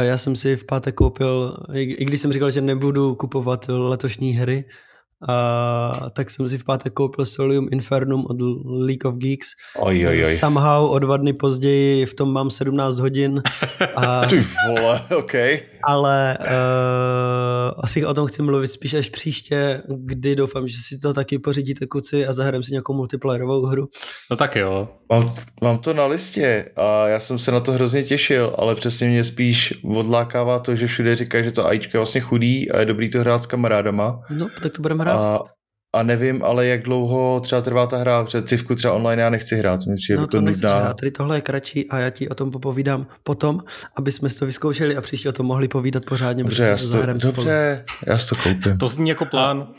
Já 0.00 0.18
jsem 0.18 0.36
si 0.36 0.56
v 0.56 0.66
pátek 0.66 0.94
koupil, 0.94 1.56
i 1.74 2.04
když 2.04 2.20
jsem 2.20 2.32
říkal, 2.32 2.50
že 2.50 2.60
nebudu 2.60 3.14
kupovat 3.14 3.66
letošní 3.68 4.32
hry, 4.32 4.64
a 5.28 6.10
tak 6.12 6.30
jsem 6.30 6.48
si 6.48 6.58
v 6.58 6.64
pátek 6.64 6.92
koupil 6.92 7.24
Solium 7.24 7.68
Infernum 7.72 8.26
od 8.26 8.36
League 8.86 9.04
of 9.04 9.14
Geeks. 9.14 9.48
Oj, 9.76 10.06
oj, 10.08 10.24
oj. 10.24 10.36
Somehow 10.36 10.90
o 10.90 10.98
dva 10.98 11.16
dny 11.16 11.32
později 11.32 12.06
v 12.06 12.14
tom 12.14 12.32
mám 12.32 12.50
17 12.50 12.98
hodin. 12.98 13.42
A, 13.96 14.26
Ty 14.26 14.44
vole, 14.68 15.02
ok. 15.16 15.34
Ale 15.84 16.38
uh, 16.40 17.80
asi 17.84 18.06
o 18.06 18.14
tom 18.14 18.26
chci 18.26 18.42
mluvit 18.42 18.68
spíš 18.68 18.94
až 18.94 19.08
příště, 19.08 19.82
kdy 19.88 20.36
doufám, 20.36 20.68
že 20.68 20.76
si 20.88 20.98
to 20.98 21.14
taky 21.14 21.38
pořídíte 21.38 21.86
kuci 21.86 22.26
a 22.26 22.32
zahrajeme 22.32 22.64
si 22.64 22.72
nějakou 22.72 22.94
multiplayerovou 22.94 23.66
hru. 23.66 23.88
No 24.30 24.36
tak 24.36 24.56
jo. 24.56 24.88
Mám, 25.12 25.34
mám 25.62 25.78
to 25.78 25.94
na 25.94 26.06
listě 26.06 26.70
a 26.76 27.08
já 27.08 27.20
jsem 27.20 27.38
se 27.38 27.52
na 27.52 27.60
to 27.60 27.72
hrozně 27.72 28.02
těšil, 28.02 28.54
ale 28.58 28.74
přesně 28.74 29.08
mě 29.08 29.24
spíš 29.24 29.74
odlákává 29.84 30.58
to, 30.58 30.76
že 30.76 30.86
všude 30.86 31.16
říkají, 31.16 31.44
že 31.44 31.52
to 31.52 31.66
AIčko 31.66 31.96
je 31.96 31.98
vlastně 31.98 32.20
chudý 32.20 32.70
a 32.70 32.80
je 32.80 32.86
dobrý 32.86 33.10
to 33.10 33.20
hrát 33.20 33.42
s 33.42 33.46
kamarádama. 33.46 34.20
No, 34.30 34.48
tak 34.62 34.72
to 34.72 34.82
budeme 34.82 35.04
hrát. 35.04 35.24
A, 35.24 35.38
a 35.92 36.02
nevím, 36.02 36.44
ale 36.44 36.66
jak 36.66 36.82
dlouho 36.82 37.40
třeba 37.40 37.60
trvá 37.60 37.86
ta 37.86 37.96
hra, 37.96 38.24
protože 38.24 38.42
civku 38.42 38.74
třeba 38.74 38.94
online 38.94 39.22
já 39.22 39.30
nechci 39.30 39.56
hrát. 39.56 39.80
No 40.16 40.26
to 40.26 40.40
nechci 40.40 40.66
hrát, 40.66 40.96
tady 40.96 41.10
tohle 41.10 41.36
je 41.36 41.40
kratší 41.40 41.90
a 41.90 41.98
já 41.98 42.10
ti 42.10 42.28
o 42.28 42.34
tom 42.34 42.50
popovídám 42.50 43.06
potom, 43.22 43.60
aby 43.96 44.12
jsme 44.12 44.30
to 44.30 44.46
vyzkoušeli 44.46 44.96
a 44.96 45.00
příště 45.00 45.28
o 45.28 45.32
tom 45.32 45.46
mohli 45.46 45.68
povídat 45.68 46.04
pořádně. 46.04 46.44
Dobře, 46.44 46.62
já 46.62 46.76
to, 46.76 47.12
dobře 47.12 47.84
já 48.06 48.18
to 48.18 48.36
koupím. 48.36 48.78
To 48.78 48.88
zní 48.88 49.08
jako 49.08 49.24
plán. 49.24 49.74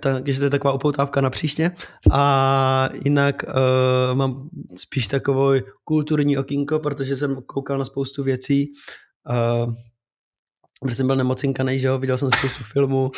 Takže 0.00 0.38
to 0.38 0.44
je 0.44 0.50
taková 0.50 0.74
upoutávka 0.74 1.20
na 1.20 1.30
příště. 1.30 1.70
A 2.12 2.88
jinak 3.04 3.44
uh, 3.48 4.18
mám 4.18 4.48
spíš 4.76 5.06
takový 5.06 5.60
kulturní 5.84 6.38
okýnko, 6.38 6.78
protože 6.78 7.16
jsem 7.16 7.42
koukal 7.46 7.78
na 7.78 7.84
spoustu 7.84 8.22
věcí. 8.22 8.66
Uh, 9.30 9.74
protože 10.80 10.96
jsem 10.96 11.06
byl 11.06 11.16
nemocinkaný, 11.16 11.78
že 11.78 11.86
jo, 11.86 11.98
viděl 11.98 12.16
jsem 12.16 12.30
spoustu 12.30 12.64
filmů, 12.64 13.10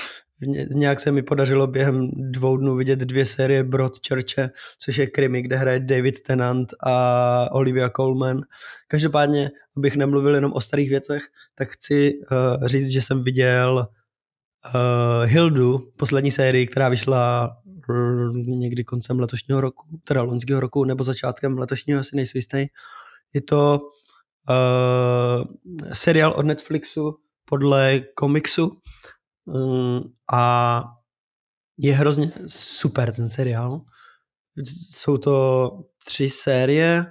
nějak 0.75 1.01
se 1.01 1.13
mi 1.13 1.23
podařilo 1.23 1.67
během 1.67 2.11
dvou 2.15 2.57
dnů 2.57 2.77
vidět 2.77 2.99
dvě 2.99 3.27
série 3.27 3.65
Broadchurche, 3.65 4.51
což 4.79 4.97
je 4.97 5.07
krimi, 5.07 5.43
kde 5.43 5.57
hraje 5.57 5.81
David 5.81 6.21
Tennant 6.21 6.69
a 6.87 7.49
Olivia 7.53 7.91
Colman. 7.91 8.41
Každopádně, 8.89 9.51
abych 9.77 9.97
nemluvil 9.97 10.35
jenom 10.35 10.53
o 10.53 10.61
starých 10.61 10.91
věcech, 10.91 11.23
tak 11.55 11.69
chci 11.69 12.13
uh, 12.13 12.67
říct, 12.67 12.89
že 12.89 13.03
jsem 13.03 13.25
viděl 13.25 13.89
uh, 14.75 15.31
Hildu, 15.31 15.79
poslední 15.97 16.31
sérii, 16.31 16.67
která 16.67 16.89
vyšla 16.89 17.51
někdy 18.35 18.85
koncem 18.85 19.21
letošního 19.21 19.61
roku, 19.61 19.87
teda 20.05 20.23
loňského 20.23 20.61
roku, 20.61 20.85
nebo 20.85 21.05
začátkem 21.05 21.59
letošního, 21.59 22.01
asi 22.01 22.17
nejsou 22.17 22.39
jistý. 22.39 22.67
Je 23.35 23.41
to 23.41 23.81
uh, 24.51 25.45
seriál 25.93 26.33
od 26.37 26.47
Netflixu 26.47 27.17
podle 27.45 28.01
komiksu 28.15 28.73
a 30.33 30.85
je 31.79 31.95
hrozně 31.95 32.33
super 32.47 33.15
ten 33.15 33.29
seriál. 33.29 33.81
Jsou 34.91 35.19
to 35.19 35.71
tři 36.05 36.31
série 36.31 37.07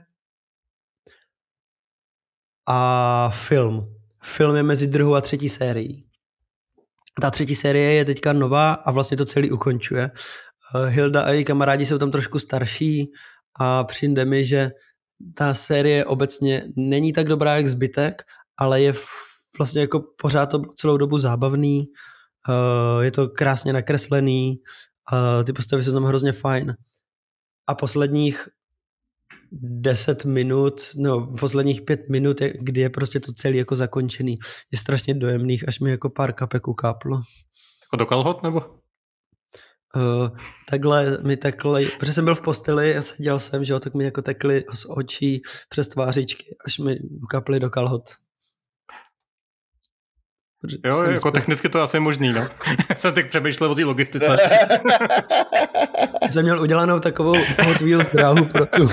a 2.67 3.29
film. 3.33 3.95
Film 4.23 4.55
je 4.55 4.63
mezi 4.63 4.87
druhou 4.87 5.15
a 5.15 5.21
třetí 5.21 5.49
sérií. 5.49 6.05
Ta 7.21 7.31
třetí 7.31 7.55
série 7.55 7.93
je 7.93 8.05
teďka 8.05 8.33
nová 8.33 8.73
a 8.73 8.91
vlastně 8.91 9.17
to 9.17 9.25
celý 9.25 9.51
ukončuje. 9.51 10.11
Eh, 10.75 10.89
Hilda 10.89 11.21
a 11.21 11.29
její 11.29 11.45
kamarádi 11.45 11.85
jsou 11.85 11.97
tam 11.97 12.11
trošku 12.11 12.39
starší 12.39 13.11
a 13.59 13.83
přijde 13.83 14.25
mi, 14.25 14.45
že 14.45 14.71
ta 15.33 15.53
série 15.53 16.05
obecně 16.05 16.63
není 16.75 17.13
tak 17.13 17.27
dobrá 17.27 17.55
jak 17.55 17.67
zbytek, 17.67 18.21
ale 18.57 18.81
je 18.81 18.93
vlastně 19.57 19.81
jako 19.81 20.03
pořád 20.21 20.45
to 20.45 20.61
celou 20.75 20.97
dobu 20.97 21.17
zábavný, 21.17 21.85
uh, 22.49 23.03
je 23.03 23.11
to 23.11 23.29
krásně 23.29 23.73
nakreslený, 23.73 24.59
uh, 25.13 25.43
ty 25.43 25.53
postavy 25.53 25.83
jsou 25.83 25.93
tam 25.93 26.03
hrozně 26.03 26.31
fajn. 26.31 26.75
A 27.67 27.75
posledních 27.75 28.47
deset 29.61 30.25
minut, 30.25 30.81
no 30.95 31.27
posledních 31.39 31.81
pět 31.81 32.09
minut, 32.09 32.41
kdy 32.41 32.81
je 32.81 32.89
prostě 32.89 33.19
to 33.19 33.33
celé 33.33 33.55
jako 33.55 33.75
zakončený, 33.75 34.37
je 34.71 34.77
strašně 34.77 35.13
dojemných, 35.13 35.67
až 35.67 35.79
mi 35.79 35.91
jako 35.91 36.09
pár 36.09 36.33
kapek 36.33 36.67
ukáplo. 36.67 37.21
Jako 37.81 37.95
do 37.95 38.05
kalhot 38.05 38.43
nebo? 38.43 38.59
Uh, 39.95 40.37
takhle 40.69 41.17
mi 41.23 41.37
takhle, 41.37 41.85
protože 41.99 42.13
jsem 42.13 42.25
byl 42.25 42.35
v 42.35 42.41
posteli 42.41 42.97
a 42.97 43.01
seděl 43.01 43.39
jsem, 43.39 43.63
že 43.63 43.73
jo, 43.73 43.79
tak 43.79 43.93
mi 43.93 44.03
jako 44.03 44.21
tekly 44.21 44.63
z 44.73 44.85
očí 44.89 45.41
přes 45.69 45.87
tvářičky, 45.87 46.55
až 46.65 46.79
mi 46.79 46.99
ukaply 47.23 47.59
do 47.59 47.69
kalhot. 47.69 48.09
Jo, 50.63 50.91
jsem 50.91 51.05
jako 51.05 51.19
spolu... 51.19 51.31
technicky 51.31 51.69
to 51.69 51.81
asi 51.81 51.97
je 51.97 52.01
možný, 52.01 52.33
no. 52.33 52.47
jsem 52.97 53.13
teď 53.13 53.27
přemýšlel 53.29 53.71
o 53.71 53.75
té 53.75 53.85
logistice. 53.85 54.37
jsem 56.31 56.43
měl 56.43 56.61
udělanou 56.61 56.99
takovou 56.99 57.35
Hot 57.63 57.81
Wheels 57.81 58.09
dráhu 58.09 58.45
pro 58.45 58.65
tu, 58.65 58.89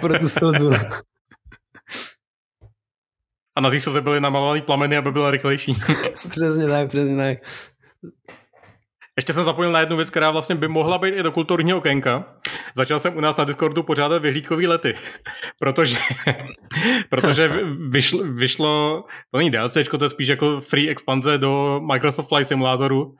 pro 0.00 0.18
tu 0.18 0.28
slzu. 0.28 0.72
A 3.56 3.60
na 3.60 3.70
se 3.78 4.00
byly 4.00 4.20
namalovaný 4.20 4.62
plameny, 4.62 4.96
aby 4.96 5.12
byla 5.12 5.30
rychlejší. 5.30 5.76
přesně 6.28 6.66
tak, 6.66 6.88
přesně 6.88 7.16
tak. 7.16 7.38
Ještě 9.18 9.32
jsem 9.32 9.44
zapomněl 9.44 9.72
na 9.72 9.80
jednu 9.80 9.96
věc, 9.96 10.10
která 10.10 10.30
vlastně 10.30 10.54
by 10.54 10.68
mohla 10.68 10.98
být 10.98 11.14
i 11.14 11.22
do 11.22 11.32
kulturního 11.32 11.78
okénka. 11.78 12.24
Začal 12.74 12.98
jsem 12.98 13.16
u 13.16 13.20
nás 13.20 13.36
na 13.36 13.44
Discordu 13.44 13.82
pořádat 13.82 14.22
vyhlídkový 14.22 14.66
lety, 14.66 14.94
protože, 15.58 15.96
protože 17.10 17.48
vyšlo, 17.88 18.24
vyšlo, 18.24 19.04
to 19.30 19.38
není 19.38 19.50
DLC, 19.50 19.76
to 19.98 20.04
je 20.04 20.08
spíš 20.08 20.28
jako 20.28 20.60
free 20.60 20.88
expanze 20.88 21.38
do 21.38 21.80
Microsoft 21.92 22.28
Flight 22.28 22.48
Simulatoru. 22.48 23.14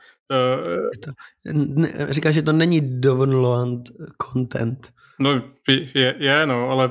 Říkáš, 2.09 2.35
že 2.35 2.43
to 2.43 2.52
není 2.52 3.01
download 3.01 3.81
content. 4.32 4.93
No, 5.20 5.43
je, 5.94 6.14
je 6.18 6.47
no, 6.47 6.68
ale 6.68 6.90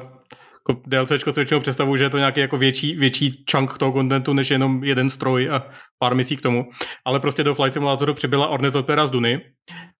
jako 0.69 0.81
DLCčko 0.87 1.31
si 1.31 1.39
většinou 1.39 1.59
představuji, 1.59 1.95
že 1.95 2.03
je 2.03 2.09
to 2.09 2.17
nějaký 2.17 2.39
jako 2.39 2.57
větší, 2.57 2.95
větší 2.95 3.43
chunk 3.51 3.77
toho 3.77 3.91
kontentu, 3.91 4.33
než 4.33 4.51
jenom 4.51 4.83
jeden 4.83 5.09
stroj 5.09 5.49
a 5.49 5.67
pár 5.99 6.15
misí 6.15 6.37
k 6.37 6.41
tomu. 6.41 6.69
Ale 7.05 7.19
prostě 7.19 7.43
do 7.43 7.55
Flight 7.55 7.73
Simulatoru 7.73 8.13
přibyla 8.13 8.47
Ornithoptera 8.47 9.07
z 9.07 9.11
Duny 9.11 9.41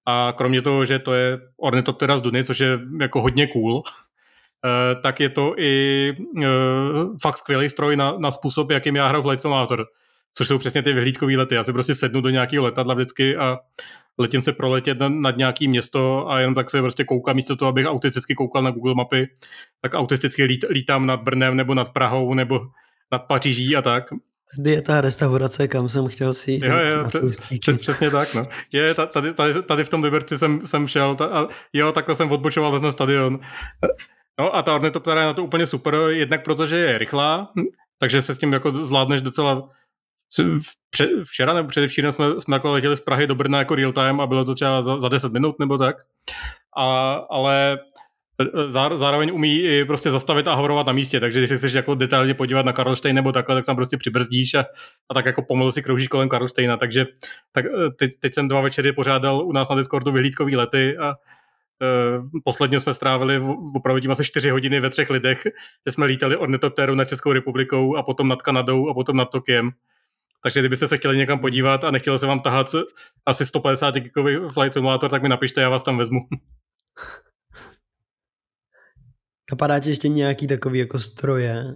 a 0.08 0.34
kromě 0.38 0.62
toho, 0.62 0.86
že 0.86 1.00
to 1.00 1.14
je 1.14 1.40
Ornithoptera 1.58 2.18
z 2.18 2.22
Duny, 2.22 2.44
což 2.44 2.60
je 2.60 2.80
jako 3.00 3.22
hodně 3.22 3.48
cool, 3.48 3.84
eh, 4.66 4.96
tak 5.02 5.20
je 5.20 5.30
to 5.30 5.54
i 5.58 6.14
eh, 6.44 6.48
fakt 7.22 7.38
skvělý 7.38 7.70
stroj 7.70 7.96
na, 7.96 8.16
na 8.18 8.32
způsob, 8.32 8.72
jakým 8.72 8.96
já 8.96 9.08
hraju 9.08 9.24
Flight 9.24 9.42
Simulator 9.42 9.86
což 10.38 10.48
jsou 10.48 10.58
přesně 10.58 10.84
ty 10.84 10.94
vyhlídkové 10.94 11.38
lety. 11.38 11.56
Já 11.56 11.64
si 11.64 11.74
prostě 11.74 11.96
sednu 11.96 12.22
do 12.22 12.30
nějakého 12.30 12.64
letadla 12.64 12.94
vždycky 12.94 13.38
a 13.38 13.58
letím 14.18 14.42
se 14.42 14.54
proletět 14.54 14.98
nad, 15.08 15.38
nějaký 15.38 15.68
město 15.68 16.32
a 16.32 16.40
jenom 16.40 16.56
tak 16.56 16.70
se 16.70 16.82
prostě 16.82 17.04
koukám 17.04 17.36
místo 17.36 17.56
toho, 17.56 17.70
abych 17.70 17.86
autisticky 17.86 18.36
koukal 18.36 18.64
na 18.64 18.72
Google 18.72 18.96
mapy, 18.96 19.28
tak 19.82 19.94
autisticky 19.94 20.44
lít, 20.44 20.66
lítám 20.70 21.06
nad 21.06 21.22
Brnem 21.22 21.56
nebo 21.56 21.74
nad 21.74 21.90
Prahou 21.94 22.34
nebo 22.34 22.62
nad 23.12 23.20
Paříží 23.20 23.76
a 23.76 23.82
tak. 23.82 24.04
Tady 24.58 24.72
je 24.72 24.82
ta 24.82 25.02
restaurace, 25.02 25.68
kam 25.68 25.90
jsem 25.90 26.08
chtěl 26.08 26.34
si 26.34 26.52
jít. 26.52 26.64
Jo, 26.64 26.78
jo, 26.78 27.06
přes, 27.60 27.78
přesně 27.78 28.12
tak, 28.12 28.34
no. 28.34 28.44
Je, 28.74 28.94
tady, 28.94 29.34
tady, 29.34 29.64
tady 29.64 29.84
v 29.84 29.90
tom 29.90 30.04
Liberci 30.04 30.38
jsem, 30.38 30.62
jsem 30.66 30.88
šel 30.88 31.16
ta, 31.16 31.26
a 31.26 31.48
jo, 31.74 31.92
takhle 31.92 32.16
jsem 32.16 32.32
odbočoval 32.32 32.72
na 32.72 32.80
ten 32.80 32.92
stadion. 32.92 33.40
No 34.40 34.56
a 34.56 34.62
ta 34.62 34.76
ornitoptera 34.76 35.22
je 35.22 35.28
na 35.28 35.34
to 35.34 35.44
úplně 35.44 35.66
super, 35.66 35.96
jednak 36.10 36.44
protože 36.44 36.78
je 36.78 36.98
rychlá, 36.98 37.52
takže 38.00 38.22
se 38.22 38.36
s 38.36 38.38
tím 38.38 38.54
jako 38.54 38.72
zvládneš 38.72 39.22
docela 39.22 39.70
včera 41.24 41.54
nebo 41.54 41.68
předevčírem 41.68 42.12
jsme, 42.12 42.26
jsme 42.40 42.56
takhle 42.56 42.72
letěli 42.72 42.98
z 42.98 43.02
Prahy 43.02 43.28
do 43.28 43.36
Brna 43.36 43.60
jako 43.60 43.76
real 43.76 43.92
time 43.92 44.22
a 44.22 44.28
bylo 44.28 44.46
to 44.46 44.56
třeba 44.56 44.82
za, 44.82 45.00
za 45.00 45.10
10 45.10 45.34
minut 45.34 45.60
nebo 45.60 45.78
tak. 45.78 45.96
A, 46.78 47.14
ale 47.14 47.80
e, 48.42 48.72
zároveň 48.98 49.32
umí 49.34 49.60
i 49.60 49.86
prostě 49.86 50.12
zastavit 50.12 50.48
a 50.48 50.54
hovorovat 50.54 50.88
na 50.88 50.94
místě, 50.94 51.20
takže 51.20 51.40
když 51.40 51.50
se 51.50 51.58
chceš 51.58 51.74
jako 51.74 51.96
detailně 51.96 52.34
podívat 52.34 52.66
na 52.66 52.74
Karlštejn 52.74 53.16
nebo 53.16 53.32
takhle, 53.32 53.56
tak 53.56 53.66
tam 53.66 53.76
prostě 53.76 53.98
přibrzdíš 53.98 54.54
a, 54.54 54.66
a 55.10 55.14
tak 55.14 55.26
jako 55.26 55.42
pomalu 55.42 55.72
si 55.72 55.82
kroužíš 55.82 56.08
kolem 56.08 56.30
Karlštejna, 56.30 56.78
takže 56.78 57.06
tak 57.52 57.66
e, 57.66 57.70
teď, 58.00 58.12
teď 58.20 58.34
jsem 58.34 58.48
dva 58.48 58.62
večery 58.62 58.94
pořádal 58.94 59.46
u 59.46 59.52
nás 59.52 59.70
na 59.70 59.76
Discordu 59.76 60.12
vyhlídkový 60.12 60.56
lety 60.56 60.98
a 60.98 61.16
posledně 62.44 62.80
jsme 62.80 62.94
strávili 62.94 63.42
opravdu 63.76 64.00
tím 64.00 64.12
asi 64.12 64.26
4 64.26 64.50
hodiny 64.50 64.80
ve 64.80 64.90
třech 64.90 65.10
lidech, 65.10 65.42
kde 65.84 65.92
jsme 65.92 66.06
lítali 66.06 66.38
od 66.38 66.50
Netopteru 66.50 66.96
na 66.96 67.06
Českou 67.06 67.32
republikou 67.32 67.96
a 67.96 68.04
potom 68.04 68.28
nad 68.28 68.42
Kanadou 68.42 68.90
a 68.90 68.94
potom 68.94 69.18
nad 69.18 69.26
Tokiem. 69.26 69.72
Takže 70.46 70.60
kdybyste 70.60 70.88
se 70.88 70.98
chtěli 70.98 71.18
někam 71.18 71.40
podívat 71.40 71.84
a 71.84 71.92
nechtěli 71.92 72.20
se 72.20 72.26
vám 72.26 72.40
tahat 72.40 72.68
asi 73.26 73.46
150 73.46 73.96
gigový 73.96 74.36
flight 74.54 74.74
simulator, 74.74 75.12
tak 75.12 75.24
mi 75.24 75.30
napište, 75.30 75.62
já 75.62 75.70
vás 75.70 75.82
tam 75.82 75.98
vezmu. 75.98 76.20
Napadá 79.52 79.80
ti 79.80 79.90
ještě 79.90 80.08
nějaký 80.08 80.48
takový 80.48 80.80
jako 80.80 81.00
stroje, 81.00 81.76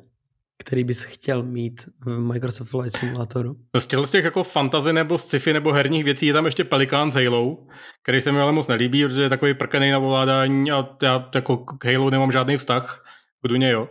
který 0.57 0.83
bys 0.83 1.03
chtěl 1.03 1.43
mít 1.43 1.89
v 2.05 2.19
Microsoft 2.19 2.69
Flight 2.69 2.97
Simulatoru? 2.97 3.55
Z 3.77 3.87
těch, 3.87 3.99
těch 4.11 4.25
jako 4.25 4.43
fantasy 4.43 4.93
nebo 4.93 5.17
sci-fi 5.17 5.53
nebo 5.53 5.71
herních 5.71 6.03
věcí 6.03 6.25
je 6.25 6.33
tam 6.33 6.45
ještě 6.45 6.63
Pelican 6.63 7.11
s 7.11 7.15
Halo, 7.15 7.67
který 8.03 8.21
se 8.21 8.31
mi 8.31 8.39
ale 8.39 8.51
moc 8.51 8.67
nelíbí, 8.67 9.05
protože 9.05 9.21
je 9.21 9.29
takový 9.29 9.53
prkený 9.53 9.91
na 9.91 9.99
ovládání 9.99 10.71
a 10.71 10.89
já 11.01 11.29
jako 11.35 11.57
k 11.57 11.85
Halo 11.85 12.09
nemám 12.09 12.31
žádný 12.31 12.57
vztah. 12.57 13.05
K 13.41 13.47
Duně, 13.47 13.71
jo. 13.71 13.87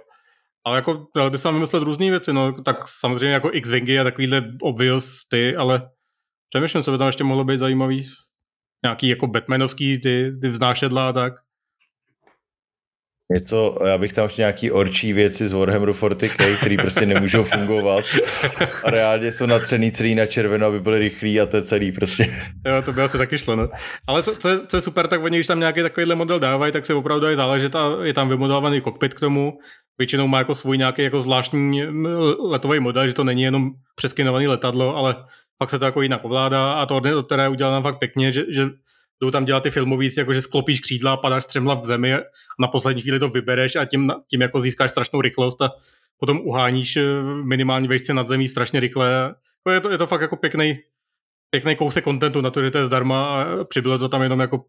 Ale 0.66 0.76
jako 0.76 1.06
dal 1.16 1.30
by 1.30 1.38
se 1.38 1.52
vymyslet 1.52 1.82
různé 1.82 2.10
věci, 2.10 2.32
no, 2.32 2.62
tak 2.62 2.88
samozřejmě 2.88 3.34
jako 3.34 3.50
X-Wingy 3.52 4.00
a 4.00 4.04
takovýhle 4.04 4.42
obvious 4.62 5.28
ty, 5.30 5.56
ale 5.56 5.90
přemýšlím, 6.48 6.82
co 6.82 6.92
by 6.92 6.98
tam 6.98 7.06
ještě 7.06 7.24
mohlo 7.24 7.44
být 7.44 7.58
zajímavý. 7.58 8.10
Nějaký 8.84 9.08
jako 9.08 9.26
Batmanovský, 9.26 10.00
ty, 10.00 10.32
ty 10.42 10.48
vznášedla 10.48 11.08
a 11.08 11.12
tak. 11.12 11.32
Něco, 13.32 13.78
já 13.86 13.98
bych 13.98 14.12
tam 14.12 14.24
ještě 14.24 14.42
nějaký 14.42 14.70
orčí 14.70 15.12
věci 15.12 15.48
z 15.48 15.52
Warhammeru 15.52 15.92
40k, 15.92 16.56
který 16.56 16.76
prostě 16.76 17.06
nemůžou 17.06 17.44
fungovat. 17.44 18.04
A 18.84 18.90
reálně 18.90 19.32
jsou 19.32 19.46
natřený 19.46 19.92
celý 19.92 20.14
na 20.14 20.26
červeno, 20.26 20.66
aby 20.66 20.80
byly 20.80 20.98
rychlí 20.98 21.40
a 21.40 21.46
to 21.46 21.56
je 21.56 21.62
celý 21.62 21.92
prostě. 21.92 22.30
Jo, 22.66 22.82
to 22.84 22.92
by 22.92 23.02
asi 23.02 23.18
taky 23.18 23.38
šlo, 23.38 23.56
no. 23.56 23.68
Ale 24.06 24.22
co, 24.22 24.36
co, 24.36 24.48
je, 24.48 24.66
co 24.66 24.76
je 24.76 24.80
super, 24.80 25.06
tak 25.06 25.22
oni, 25.22 25.36
když 25.36 25.46
tam 25.46 25.60
nějaký 25.60 25.82
takovýhle 25.82 26.14
model 26.14 26.38
dávají, 26.38 26.72
tak 26.72 26.86
se 26.86 26.94
opravdu 26.94 27.26
je 27.26 27.36
záležet 27.36 27.76
a 27.76 27.96
je 28.02 28.14
tam 28.14 28.28
vymodelovaný 28.28 28.80
kokpit 28.80 29.14
k 29.14 29.20
tomu, 29.20 29.52
většinou 29.98 30.26
má 30.26 30.38
jako 30.38 30.54
svůj 30.54 30.78
nějaký 30.78 31.02
jako 31.02 31.20
zvláštní 31.20 31.82
letový 32.40 32.80
model, 32.80 33.06
že 33.06 33.14
to 33.14 33.24
není 33.24 33.42
jenom 33.42 33.70
přeskinovaný 33.94 34.46
letadlo, 34.46 34.96
ale 34.96 35.16
fakt 35.58 35.70
se 35.70 35.78
to 35.78 35.84
jako 35.84 36.02
jinak 36.02 36.24
ovládá 36.24 36.72
a 36.72 36.86
to, 36.86 37.00
které 37.26 37.44
je 37.44 37.82
fakt 37.82 37.98
pěkně, 37.98 38.32
že, 38.32 38.44
že 38.48 38.68
jdou 39.22 39.30
tam 39.30 39.44
dělat 39.44 39.62
ty 39.62 39.70
filmový, 39.70 40.08
jako 40.18 40.32
že 40.32 40.42
sklopíš 40.42 40.80
křídla, 40.80 41.16
padáš 41.16 41.44
střemla 41.44 41.74
v 41.74 41.84
zemi, 41.84 42.16
na 42.60 42.68
poslední 42.68 43.02
chvíli 43.02 43.18
to 43.18 43.28
vybereš 43.28 43.76
a 43.76 43.84
tím, 43.84 44.12
tím 44.30 44.40
jako 44.40 44.60
získáš 44.60 44.90
strašnou 44.90 45.20
rychlost 45.20 45.62
a 45.62 45.70
potom 46.18 46.40
uháníš 46.40 46.96
eh, 46.96 47.02
minimální 47.44 47.88
vejšce 47.88 48.14
nad 48.14 48.26
zemí 48.26 48.48
strašně 48.48 48.80
rychle. 48.80 49.34
Je 49.72 49.80
to, 49.80 49.90
je 49.90 49.98
to 49.98 50.06
fakt 50.06 50.20
jako 50.20 50.36
pěkný, 50.36 50.78
pěkný 51.50 51.76
kousek 51.76 52.04
kontentu 52.04 52.40
na 52.40 52.50
to, 52.50 52.62
že 52.62 52.70
to 52.70 52.78
je 52.78 52.84
zdarma 52.84 53.42
a 53.42 53.64
přibylo 53.64 53.98
to 53.98 54.08
tam 54.08 54.22
jenom 54.22 54.40
jako 54.40 54.64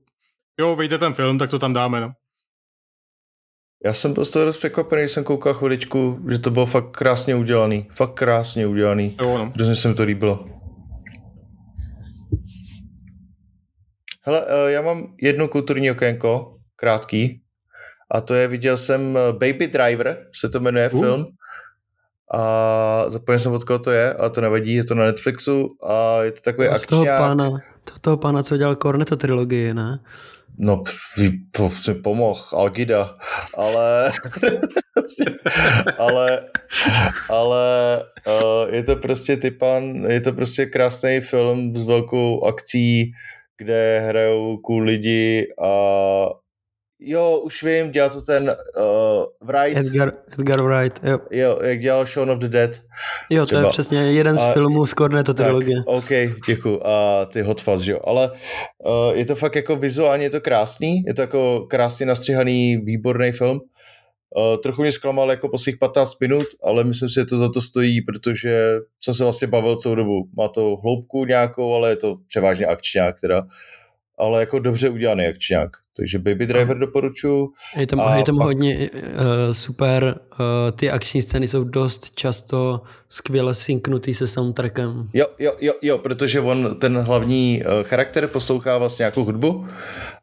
jo, 0.60 0.76
vyjde 0.76 0.98
ten 0.98 1.14
film, 1.14 1.38
tak 1.38 1.50
to 1.50 1.60
tam 1.60 1.74
dáme. 1.74 2.02
No. 2.02 2.12
Já 3.86 3.94
jsem 3.94 4.14
byl 4.14 4.26
z 4.26 4.32
toho 4.32 4.46
dost 4.46 4.58
překvapený, 4.58 5.08
jsem 5.08 5.24
koukal 5.24 5.54
chviličku, 5.54 6.20
že 6.30 6.40
to 6.40 6.52
bylo 6.52 6.66
fakt 6.66 6.92
krásně 6.92 7.36
udělaný. 7.36 7.88
Fakt 7.92 8.14
krásně 8.14 8.68
udělaný. 8.68 9.18
Jo, 9.22 9.38
no. 9.38 9.52
Hrozně 9.56 9.76
se 9.76 9.88
mi 9.88 9.94
to 9.94 10.04
líbilo. 10.04 10.46
Hele, 14.22 14.42
uh, 14.42 14.70
já 14.70 14.82
mám 14.82 15.16
jedno 15.22 15.48
kulturní 15.48 15.92
okénko, 15.92 16.58
krátký, 16.76 17.42
a 18.12 18.22
to 18.22 18.34
je, 18.34 18.48
viděl 18.48 18.78
jsem 18.78 19.18
eh, 19.18 19.34
Baby 19.34 19.68
Driver, 19.68 20.18
se 20.36 20.50
to 20.50 20.60
jmenuje 20.60 20.90
uh. 20.90 21.02
film, 21.02 21.26
a 22.34 23.06
zapomněl 23.08 23.40
jsem, 23.40 23.52
od 23.52 23.64
koho 23.64 23.80
to 23.80 23.92
je, 23.92 24.14
ale 24.14 24.30
to 24.30 24.42
nevadí, 24.42 24.74
je 24.74 24.84
to 24.84 24.96
na 24.96 25.06
Netflixu 25.06 25.76
a 25.84 26.24
je 26.24 26.32
to 26.32 26.42
takový 26.42 26.68
akčňák. 26.68 26.90
toho 26.90 27.06
pána, 27.06 27.50
to 27.84 28.00
toho 28.02 28.18
pána, 28.18 28.44
co 28.44 28.58
dělal 28.58 28.76
Cornetto 28.76 29.18
trilogii, 29.18 29.74
ne? 29.74 30.00
No, 30.62 30.84
to 31.52 31.70
si 31.70 31.94
pomohl, 31.94 32.40
Algida, 32.54 33.18
ale, 33.58 34.12
ale, 35.98 36.50
ale 37.30 38.04
uh, 38.28 38.74
je 38.74 38.84
to 38.84 38.96
prostě 38.96 39.38
typan, 39.38 40.06
je 40.08 40.22
to 40.22 40.34
prostě 40.34 40.66
krásný 40.66 41.22
film 41.22 41.76
s 41.76 41.88
velkou 41.88 42.44
akcí, 42.44 43.12
kde 43.58 44.00
hrajou 44.00 44.58
cool 44.58 44.84
lidi 44.84 45.48
a 45.64 45.74
Jo, 47.02 47.42
už 47.44 47.64
vím, 47.64 47.92
dělal 47.92 48.10
to 48.10 48.22
ten 48.22 48.44
uh, 48.44 49.48
Wright. 49.50 49.78
Edgar, 49.78 50.12
Edgar 50.34 50.62
Wright, 50.62 51.04
jo. 51.04 51.20
Jo, 51.32 51.60
jak 51.64 51.80
dělal 51.80 52.06
Shaun 52.06 52.32
of 52.32 52.40
the 52.40 52.48
Dead. 52.48 52.82
Jo, 53.30 53.46
třeba. 53.46 53.62
to 53.62 53.68
je 53.68 53.72
přesně 53.72 54.00
jeden 54.00 54.38
z 54.38 54.42
a, 54.42 54.54
filmů 54.54 54.86
z 54.86 54.94
Cornetto 54.94 55.34
trilogie. 55.34 55.84
OK, 55.86 56.10
děkuji. 56.48 56.88
A 56.88 57.26
ty 57.26 57.42
Hot 57.42 57.62
Fuzz, 57.62 57.88
jo. 57.88 58.00
Ale 58.04 58.32
uh, 58.32 59.18
je 59.18 59.26
to 59.26 59.36
fakt 59.36 59.56
jako 59.56 59.76
vizuálně 59.76 60.26
je 60.26 60.30
to 60.30 60.42
krásný, 60.42 61.04
je 61.08 61.14
to 61.14 61.22
jako 61.22 61.68
krásně 61.70 62.06
nastřihaný, 62.06 62.78
výborný 62.78 63.32
film. 63.32 63.60
Uh, 64.38 64.62
trochu 64.62 64.82
mě 64.82 64.92
zklamal 64.92 65.30
jako 65.30 65.50
po 65.50 65.58
svých 65.58 65.78
15 65.78 66.22
minut, 66.22 66.48
ale 66.64 66.84
myslím 66.84 67.10
si, 67.10 67.16
že 67.16 67.26
to 67.26 67.38
za 67.38 67.50
to 67.50 67.62
stojí, 67.62 68.02
protože 68.02 68.78
jsem 69.00 69.14
se 69.14 69.24
vlastně 69.24 69.48
bavil 69.48 69.76
celou 69.76 69.96
dobu. 69.96 70.30
Má 70.38 70.48
to 70.48 70.78
hloubku 70.84 71.26
nějakou, 71.26 71.74
ale 71.74 71.90
je 71.90 71.96
to 71.96 72.16
převážně 72.28 72.66
akčňák 72.66 73.22
teda 73.22 73.44
ale 74.20 74.40
jako 74.40 74.60
dobře 74.60 74.90
udělaný 74.90 75.26
akčňák. 75.26 75.70
Takže 76.00 76.20
Baby 76.20 76.46
Driver 76.46 76.78
doporučuji. 76.78 77.50
Je 77.78 77.88
tam, 77.88 78.00
a 78.00 78.16
je 78.16 78.24
tam 78.24 78.38
pak... 78.38 78.46
hodně 78.46 78.90
uh, 78.90 79.54
super, 79.54 80.20
uh, 80.32 80.46
ty 80.76 80.92
akční 80.92 81.22
scény 81.22 81.48
jsou 81.48 81.64
dost 81.64 82.16
často 82.16 82.82
skvěle 83.10 83.54
synknutý 83.54 84.14
se 84.14 84.28
soundtrackem. 84.28 85.08
Jo, 85.14 85.26
jo, 85.40 85.54
jo, 85.62 85.74
jo, 85.82 85.98
protože 85.98 86.40
on, 86.40 86.76
ten 86.80 86.98
hlavní 86.98 87.64
uh, 87.64 87.88
charakter 87.88 88.28
poslouchá 88.28 88.78
vlastně 88.78 89.04
nějakou 89.04 89.24
hudbu 89.24 89.68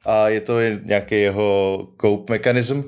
a 0.07 0.28
je 0.28 0.40
to 0.40 0.61
nějaký 0.85 1.15
jeho 1.15 1.78
cope 2.01 2.32
mechanism 2.32 2.82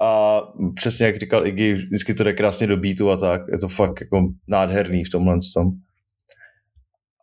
a 0.00 0.40
přesně 0.74 1.06
jak 1.06 1.16
říkal 1.16 1.46
Iggy, 1.46 1.72
vždycky 1.72 2.14
to 2.14 2.24
jde 2.24 2.32
krásně 2.32 2.66
do 2.66 2.76
beatu 2.76 3.10
a 3.10 3.16
tak, 3.16 3.42
je 3.52 3.58
to 3.58 3.68
fakt 3.68 4.00
jako 4.00 4.28
nádherný 4.48 5.04
v 5.04 5.10
tomhle 5.10 5.38
tom. 5.54 5.66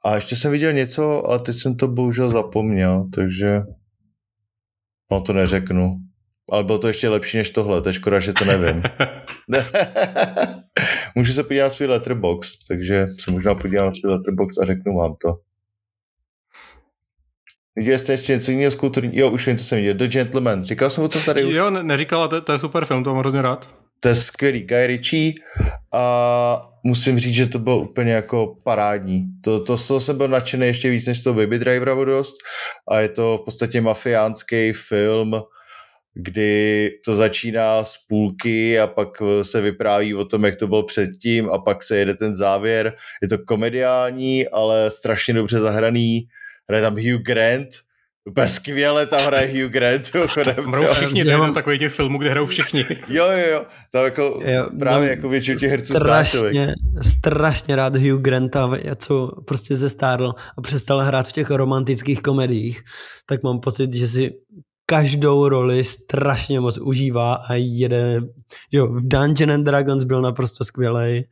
A 0.06 0.16
ještě 0.16 0.36
jsem 0.36 0.52
viděl 0.52 0.74
něco, 0.74 1.26
ale 1.28 1.40
teď 1.40 1.56
jsem 1.56 1.76
to 1.76 1.88
bohužel 1.88 2.30
zapomněl, 2.30 3.06
takže 3.16 3.62
no 5.12 5.22
to 5.22 5.34
neřeknu. 5.34 5.98
Ale 6.52 6.64
bylo 6.64 6.80
to 6.80 6.88
ještě 6.88 7.10
lepší 7.10 7.38
než 7.38 7.50
tohle, 7.50 7.82
to 7.82 7.90
je 7.90 7.94
škoda, 7.94 8.20
že 8.20 8.34
to 8.34 8.46
nevím. 8.46 8.84
Můžu 11.16 11.34
se 11.34 11.44
podívat 11.44 11.70
svůj 11.70 11.88
letterbox, 11.88 12.68
takže 12.68 13.08
se 13.20 13.32
možná 13.32 13.56
podívám 13.56 13.88
na 13.88 13.94
svůj 13.94 14.12
letterbox 14.12 14.58
a 14.58 14.66
řeknu 14.66 14.98
vám 14.98 15.16
to. 15.22 15.40
Viděli 17.76 18.00
jste 18.00 18.14
ještě 18.14 18.34
něco 18.34 18.52
jiného 18.52 18.72
z 18.72 18.76
kulturní... 18.76 19.18
Jo, 19.18 19.32
už 19.32 19.48
vím, 19.48 19.58
co 19.58 19.64
jsem 19.64 19.78
viděl. 19.78 19.94
The 19.94 20.08
Gentleman. 20.08 20.64
Říkal 20.64 20.90
jsem 20.90 21.04
o 21.04 21.10
tom 21.10 21.22
tady 21.22 21.46
už? 21.46 21.56
Jo, 21.56 21.70
ne, 21.70 21.84
neříkal, 21.84 22.28
to, 22.28 22.42
to 22.42 22.52
je 22.52 22.60
super 22.60 22.86
film, 22.86 23.04
to 23.04 23.10
mám 23.10 23.20
hrozně 23.20 23.42
rád. 23.42 23.85
To 24.06 24.10
je 24.10 24.16
skvělý. 24.16 24.62
Guy 24.62 24.88
Ritchie 24.88 25.34
a 25.94 26.70
musím 26.84 27.20
říct, 27.20 27.34
že 27.34 27.48
to 27.48 27.60
bylo 27.60 27.80
úplně 27.80 28.14
jako 28.14 28.56
parádní. 28.64 29.26
To, 29.42 29.60
to, 29.60 29.78
to 29.78 30.00
jsem 30.00 30.18
byl 30.18 30.28
nadšený 30.28 30.68
ještě 30.68 30.90
víc 30.90 31.06
než 31.06 31.24
to 31.24 31.34
Baby 31.34 31.60
Drivera 31.60 32.04
dost 32.06 32.36
a 32.90 33.00
je 33.00 33.10
to 33.10 33.38
v 33.42 33.46
podstatě 33.46 33.82
mafiánský 33.82 34.74
film, 34.74 35.42
kdy 36.14 36.90
to 37.06 37.14
začíná 37.14 37.84
z 37.84 37.98
půlky 38.08 38.80
a 38.80 38.88
pak 38.88 39.10
se 39.42 39.62
vypráví 39.62 40.16
o 40.16 40.26
tom, 40.26 40.46
jak 40.46 40.56
to 40.56 40.68
bylo 40.68 40.84
předtím 40.84 41.50
a 41.50 41.58
pak 41.58 41.84
se 41.84 41.98
jede 41.98 42.14
ten 42.16 42.36
závěr. 42.36 42.94
Je 43.22 43.28
to 43.28 43.38
komediální, 43.38 44.48
ale 44.48 44.92
strašně 44.92 45.34
dobře 45.34 45.60
zahraný. 45.60 46.28
Hraje 46.70 46.84
tam 46.84 46.96
Hugh 46.96 47.22
Grant, 47.22 47.70
Úplně 48.30 48.48
skvěle 48.48 49.06
tam 49.06 49.22
hraje 49.22 49.48
Hugh 49.48 49.72
Grant. 49.72 50.12
Hrajou 50.14 50.94
všichni, 50.94 51.24
to 51.24 51.30
je 51.30 51.36
jeden 51.36 51.52
z 51.52 51.54
takových 51.54 51.80
těch 51.80 51.94
filmů, 51.94 52.18
kde 52.18 52.30
hrajou 52.30 52.46
všichni. 52.46 52.86
jo, 53.08 53.26
jo, 53.32 53.48
jo. 53.52 53.66
Tam 53.92 54.06
jako 54.06 54.42
jo, 54.46 54.70
právě 54.80 55.10
jako 55.10 55.30
většinu 55.30 55.58
těch 55.58 55.72
herců 55.72 55.94
strašně, 55.94 56.74
strašně 57.02 57.76
rád 57.76 57.96
Hugh 57.96 58.22
Granta, 58.22 58.72
co 58.96 59.32
prostě 59.48 59.76
zestárl 59.76 60.32
a 60.58 60.62
přestal 60.62 61.00
hrát 61.00 61.28
v 61.28 61.32
těch 61.32 61.50
romantických 61.50 62.22
komediích, 62.22 62.82
tak 63.26 63.44
mám 63.44 63.60
pocit, 63.60 63.94
že 63.94 64.08
si 64.08 64.32
každou 64.86 65.50
roli 65.50 65.84
strašně 65.84 66.60
moc 66.60 66.78
užívá 66.78 67.34
a 67.34 67.54
jede, 67.54 68.20
jo, 68.72 68.88
v 68.88 69.08
Dungeon 69.08 69.52
and 69.52 69.64
Dragons 69.64 70.04
byl 70.04 70.22
naprosto 70.22 70.66
skvělý. 70.66 71.26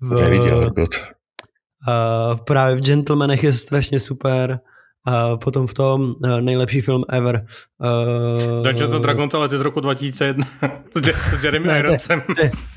V, 0.00 0.14
Neviděl, 0.14 0.72
uh, 0.76 2.36
právě 2.46 2.76
v 2.76 2.80
Gentlemanech 2.80 3.44
je 3.44 3.52
strašně 3.52 4.00
super. 4.00 4.60
A 5.08 5.36
potom 5.40 5.64
v 5.66 5.74
tom 5.74 6.14
uh, 6.20 6.40
nejlepší 6.40 6.80
film 6.84 7.04
ever. 7.08 7.46
Uh, 7.80 8.60
Dungeons 8.62 8.94
and 8.94 9.02
Dragons, 9.02 9.34
ale 9.34 9.48
ty 9.48 9.58
z 9.58 9.60
roku 9.60 9.80
2001 9.80 10.44
s, 10.94 11.06
Je- 11.08 11.14
s 11.38 11.44
Jeremy 11.44 11.66
ne, 11.66 11.78
Ironsem. 11.78 12.22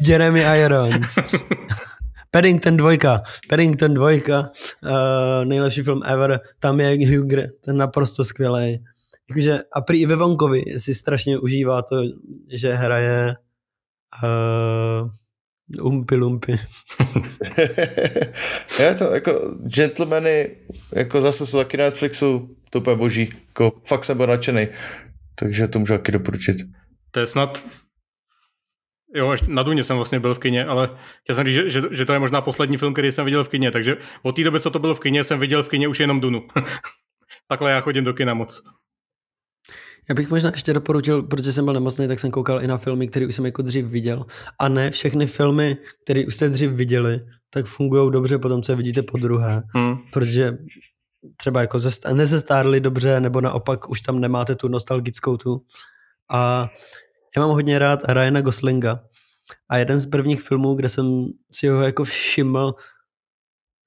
Jeremy 0.08 0.42
Irons. 0.64 1.16
Paddington 2.32 2.78
2, 2.78 3.22
Paddington 3.50 3.94
2, 3.94 4.10
uh, 4.10 4.50
nejlepší 5.44 5.84
film 5.84 6.02
ever, 6.06 6.40
tam 6.60 6.80
je 6.80 7.18
Hugh 7.18 7.28
Grant, 7.28 7.52
ten 7.66 7.78
naprosto 7.78 8.24
skvělý. 8.24 8.84
Jakože 9.30 9.60
a 9.76 9.82
prý 9.82 10.02
i 10.02 10.06
ve 10.06 10.16
Vonkovi 10.16 10.64
si 10.78 10.96
strašně 10.96 11.38
užívá 11.40 11.82
to, 11.82 11.96
že 12.54 12.74
hraje 12.74 13.36
uh, 14.24 15.10
Umpy 15.82 16.16
lumpy. 16.16 16.60
je 18.80 18.96
to 18.96 19.14
jako 19.14 19.56
gentlemany, 19.76 20.50
jako 20.96 21.22
zase 21.22 21.46
jsou 21.46 21.58
taky 21.58 21.78
na 21.78 21.84
Netflixu, 21.84 22.56
to 22.70 22.80
úplně 22.80 22.96
boží. 22.96 23.30
Jako, 23.48 23.72
fakt 23.86 24.06
jsem 24.06 24.18
byl 24.18 24.28
nadšený. 24.28 24.68
Takže 25.36 25.68
to 25.68 25.80
můžu 25.80 25.94
taky 25.94 26.12
doporučit. 26.12 26.58
To 27.12 27.20
je 27.20 27.26
snad 27.26 27.64
Jo, 29.14 29.30
až 29.30 29.42
na 29.42 29.64
Duně 29.64 29.84
jsem 29.84 29.96
vlastně 29.96 30.20
byl 30.20 30.36
v 30.36 30.40
kině, 30.40 30.66
ale 30.66 30.90
chtěl 31.24 31.36
jsem 31.36 31.46
říct, 31.46 31.56
že, 31.56 31.70
že, 31.70 31.82
že 31.92 32.06
to 32.06 32.14
je 32.14 32.20
možná 32.20 32.42
poslední 32.42 32.78
film, 32.78 32.94
který 32.94 33.12
jsem 33.12 33.26
viděl 33.26 33.44
v 33.44 33.50
kině, 33.50 33.72
takže 33.72 33.98
od 34.22 34.36
té 34.36 34.44
doby, 34.44 34.60
co 34.60 34.70
to 34.70 34.80
bylo 34.80 34.96
v 34.96 35.00
kině, 35.00 35.24
jsem 35.24 35.40
viděl 35.40 35.64
v 35.64 35.70
kině 35.70 35.88
už 35.88 36.00
jenom 36.00 36.20
Dunu. 36.22 36.48
Takhle 37.48 37.72
já 37.72 37.82
chodím 37.82 38.04
do 38.04 38.14
kina 38.14 38.34
moc. 38.34 38.64
Já 40.10 40.16
bych 40.16 40.30
možná 40.30 40.50
ještě 40.50 40.74
doporučil, 40.74 41.24
protože 41.24 41.54
jsem 41.54 41.66
byl 41.66 41.74
nemocný, 41.74 42.08
tak 42.08 42.20
jsem 42.20 42.32
koukal 42.32 42.64
i 42.64 42.68
na 42.68 42.78
filmy, 42.78 43.08
které 43.08 43.28
už 43.28 43.36
jsem 43.36 43.46
jako 43.46 43.62
dřív 43.62 43.86
viděl. 43.86 44.26
A 44.60 44.68
ne 44.70 44.92
všechny 44.92 45.28
filmy, 45.28 45.78
které 46.04 46.26
už 46.26 46.36
jste 46.36 46.50
dřív 46.50 46.72
viděli, 46.72 47.26
tak 47.50 47.66
fungují 47.66 48.12
dobře 48.12 48.38
potom, 48.38 48.62
co 48.62 48.72
je 48.72 48.76
vidíte 48.76 49.04
po 49.04 49.18
druhé. 49.18 49.64
Hmm. 49.76 49.98
Protože 50.14 50.58
třeba 51.38 51.62
jako 51.62 51.78
zest- 51.80 52.14
nezestárli 52.14 52.80
dobře, 52.80 53.20
nebo 53.20 53.42
naopak 53.42 53.90
už 53.90 54.02
tam 54.02 54.20
nemáte 54.20 54.56
tu 54.56 54.68
nostalgickou 54.68 55.38
tu. 55.38 55.62
A 56.32 56.70
já 57.36 57.42
mám 57.42 57.52
hodně 57.52 57.80
rád 57.80 58.00
Ryana 58.10 58.42
Goslinga. 58.42 59.00
A 59.70 59.78
jeden 59.78 60.00
z 60.00 60.06
prvních 60.06 60.42
filmů, 60.42 60.74
kde 60.74 60.90
jsem 60.90 61.26
si 61.52 61.68
ho 61.68 61.82
jako 61.82 62.04
všiml, 62.04 62.76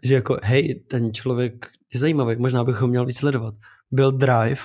že 0.02 0.14
jako 0.14 0.38
hej, 0.42 0.84
ten 0.90 1.14
člověk 1.14 1.66
je 1.94 2.00
zajímavý, 2.00 2.36
možná 2.36 2.64
bych 2.64 2.76
ho 2.76 2.86
měl 2.86 3.06
víc 3.06 3.18
sledovat, 3.18 3.54
byl 3.90 4.12
Drive 4.12 4.62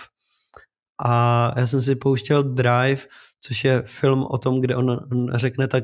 a 1.06 1.52
já 1.60 1.68
jsem 1.68 1.82
si 1.82 1.96
pouštěl 1.96 2.44
Drive, 2.44 3.02
což 3.42 3.64
je 3.64 3.82
film 3.86 4.26
o 4.30 4.38
tom, 4.38 4.62
kde 4.62 4.76
on, 4.76 4.90
on 5.12 5.32
řekne 5.34 5.68
tak 5.68 5.84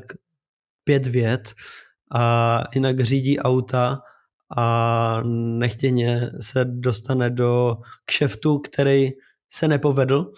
pět 0.84 1.06
vět 1.06 1.54
a 2.14 2.64
jinak 2.74 3.00
řídí 3.00 3.38
auta 3.38 4.00
a 4.56 5.20
nechtěně 5.58 6.30
se 6.40 6.64
dostane 6.64 7.30
do 7.30 7.76
kšeftu, 8.04 8.58
který 8.58 9.10
se 9.52 9.68
nepovedl 9.68 10.32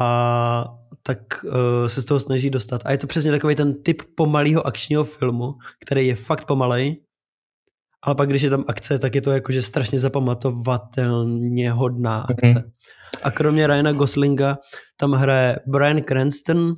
a 0.00 0.64
tak 1.02 1.44
uh, 1.44 1.52
se 1.86 2.00
z 2.00 2.04
toho 2.04 2.20
snaží 2.20 2.50
dostat. 2.50 2.82
A 2.84 2.90
je 2.90 2.98
to 2.98 3.06
přesně 3.06 3.30
takový 3.30 3.54
ten 3.54 3.82
typ 3.82 4.02
pomalého 4.14 4.66
akčního 4.66 5.04
filmu, 5.04 5.54
který 5.80 6.06
je 6.06 6.16
fakt 6.16 6.44
pomalej, 6.44 6.96
ale 8.02 8.14
pak 8.14 8.28
když 8.28 8.42
je 8.42 8.50
tam 8.50 8.64
akce, 8.68 8.98
tak 8.98 9.14
je 9.14 9.20
to 9.20 9.30
jakože 9.30 9.62
strašně 9.62 9.98
zapamatovatelně 9.98 11.72
hodná 11.72 12.20
akce. 12.20 12.46
Mm-hmm. 12.46 12.70
A 13.22 13.30
kromě 13.30 13.66
Ryana 13.66 13.92
Goslinga 13.92 14.58
tam 14.96 15.12
hraje 15.12 15.58
Brian 15.66 16.00
Cranston, 16.00 16.74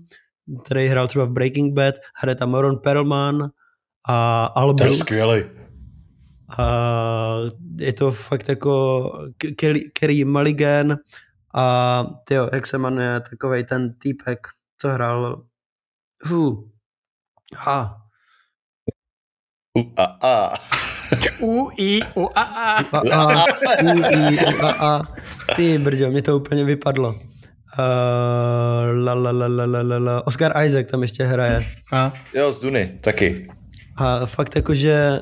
který 0.64 0.86
hrál 0.86 1.08
třeba 1.08 1.24
v 1.24 1.32
Breaking 1.32 1.74
Bad, 1.74 1.94
hraje 2.22 2.36
tam 2.36 2.54
Ron 2.54 2.78
Perlman 2.78 3.50
a 4.08 4.44
Al 4.44 4.74
To 4.74 4.84
je 4.84 4.92
skvělý. 4.92 5.44
A 6.58 7.38
je 7.80 7.92
to 7.92 8.12
fakt 8.12 8.48
jako 8.48 9.02
Kelly, 9.56 9.80
Kerry 9.80 10.24
Mulligan 10.24 10.96
a 11.54 12.04
tyjo, 12.24 12.48
jak 12.52 12.66
se 12.66 12.78
jmenuje 12.78 13.20
takovej 13.30 13.64
ten 13.64 13.94
týpek, 13.98 14.38
co 14.78 14.88
hrál 14.88 15.42
Hu. 16.24 16.70
A. 17.66 17.96
U, 19.78 19.92
a, 19.96 20.04
a. 20.04 20.54
U, 21.40 21.68
I, 21.78 22.00
U, 22.14 22.28
A, 22.34 22.42
A. 22.42 22.82
U, 23.82 23.88
I, 23.88 24.38
U, 24.38 24.64
A, 24.64 24.70
A. 24.70 25.02
Ty 25.56 25.78
brďo, 25.78 26.10
mě 26.10 26.22
to 26.22 26.36
úplně 26.36 26.64
vypadlo. 26.64 27.08
Uh, 27.78 29.04
la, 29.04 29.14
la, 29.14 29.30
la, 29.30 29.46
la, 29.46 29.64
la, 29.64 29.82
la, 29.82 29.98
la. 29.98 30.26
Oscar 30.26 30.64
Isaac 30.66 30.86
tam 30.90 31.02
ještě 31.02 31.24
hraje. 31.24 31.66
A? 31.92 32.12
Jo, 32.34 32.52
z 32.52 32.60
Duny, 32.60 32.98
taky. 33.00 33.48
A 33.98 34.26
fakt 34.26 34.56
jakože 34.56 35.20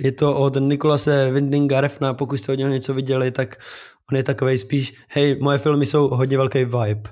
je 0.00 0.12
to 0.12 0.36
od 0.36 0.56
Nikolase 0.60 1.30
Windinga 1.30 1.80
Refna, 1.80 2.14
pokud 2.14 2.36
jste 2.36 2.52
od 2.52 2.58
něho 2.58 2.70
něco 2.70 2.94
viděli, 2.94 3.30
tak 3.30 3.56
on 4.12 4.16
je 4.16 4.22
takový 4.22 4.58
spíš, 4.58 4.94
hej, 5.08 5.38
moje 5.40 5.58
filmy 5.58 5.86
jsou 5.86 6.08
hodně 6.08 6.36
velký 6.36 6.64
vibe. 6.64 7.10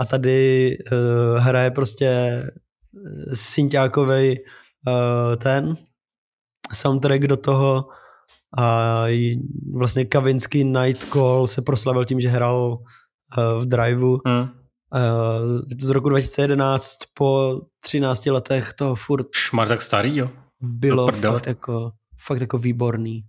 A 0.00 0.04
tady 0.04 0.76
uh, 0.92 1.38
hraje 1.38 1.70
prostě 1.70 2.42
synťákovej 3.34 4.44
uh, 4.86 5.36
ten 5.36 5.76
soundtrack 6.72 7.20
do 7.20 7.36
toho 7.36 7.88
a 8.58 9.04
vlastně 9.74 10.04
Kavinsky 10.04 10.64
Night 10.64 11.04
Call 11.04 11.46
se 11.46 11.62
proslavil 11.62 12.04
tím, 12.04 12.20
že 12.20 12.28
hrál 12.28 12.78
uh, 12.78 13.62
v 13.62 13.66
Driveu. 13.66 14.18
Hmm. 14.26 14.40
Uh, 14.42 15.60
z 15.80 15.88
roku 15.90 16.08
2011 16.08 16.96
po 17.14 17.60
13 17.80 18.26
letech 18.26 18.72
to 18.72 18.94
furt... 18.94 19.26
Šmar 19.34 19.68
tak 19.68 19.82
starý, 19.82 20.16
jo? 20.16 20.30
Bylo 20.60 21.12
fakt 21.12 21.46
jako, 21.46 21.92
fakt 22.18 22.40
jako 22.40 22.58
výborný. 22.58 23.24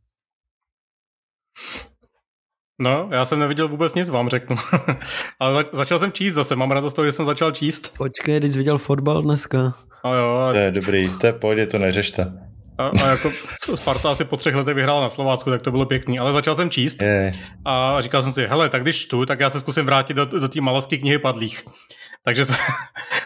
No, 2.82 3.08
já 3.12 3.26
jsem 3.26 3.40
neviděl 3.40 3.68
vůbec 3.68 3.94
nic, 3.96 4.10
vám 4.10 4.30
řeknu. 4.30 4.56
Ale 5.40 5.54
za, 5.54 5.64
začal 5.74 6.00
jsem 6.00 6.12
číst 6.12 6.34
zase, 6.34 6.56
mám 6.56 6.72
radost 6.72 6.94
toho, 6.94 7.06
že 7.06 7.12
jsem 7.12 7.26
začal 7.26 7.52
číst. 7.52 7.98
Počkej, 7.98 8.40
když 8.40 8.52
jsi 8.52 8.58
viděl 8.58 8.78
fotbal 8.78 9.22
dneska. 9.22 9.74
A 10.04 10.16
jo. 10.16 10.48
To 10.52 10.58
je 10.58 10.72
dobrý, 10.72 11.10
to 11.10 11.28
je 11.28 11.34
pohodě, 11.34 11.68
to 11.68 11.78
neřešte. 11.78 12.32
A, 12.78 12.92
a 13.04 13.08
jako 13.08 13.32
Sparta 13.76 14.12
asi 14.12 14.26
po 14.26 14.38
třech 14.38 14.56
letech 14.56 14.76
vyhrála 14.76 15.02
na 15.02 15.10
Slovácku, 15.10 15.50
tak 15.50 15.62
to 15.62 15.72
bylo 15.72 15.86
pěkný. 15.86 16.20
Ale 16.20 16.34
začal 16.34 16.56
jsem 16.56 16.70
číst 16.70 17.02
je. 17.02 17.32
a 17.66 18.02
říkal 18.02 18.22
jsem 18.22 18.32
si, 18.32 18.48
hele, 18.48 18.70
tak 18.70 18.82
když 18.82 19.06
tu, 19.06 19.26
tak 19.26 19.40
já 19.40 19.50
se 19.50 19.60
zkusím 19.60 19.86
vrátit 19.86 20.14
do, 20.14 20.26
do 20.26 20.48
té 20.48 20.62
malasky 20.62 20.98
knihy 20.98 21.20
padlých. 21.20 21.64
Takže, 22.26 22.46
se, 22.46 22.54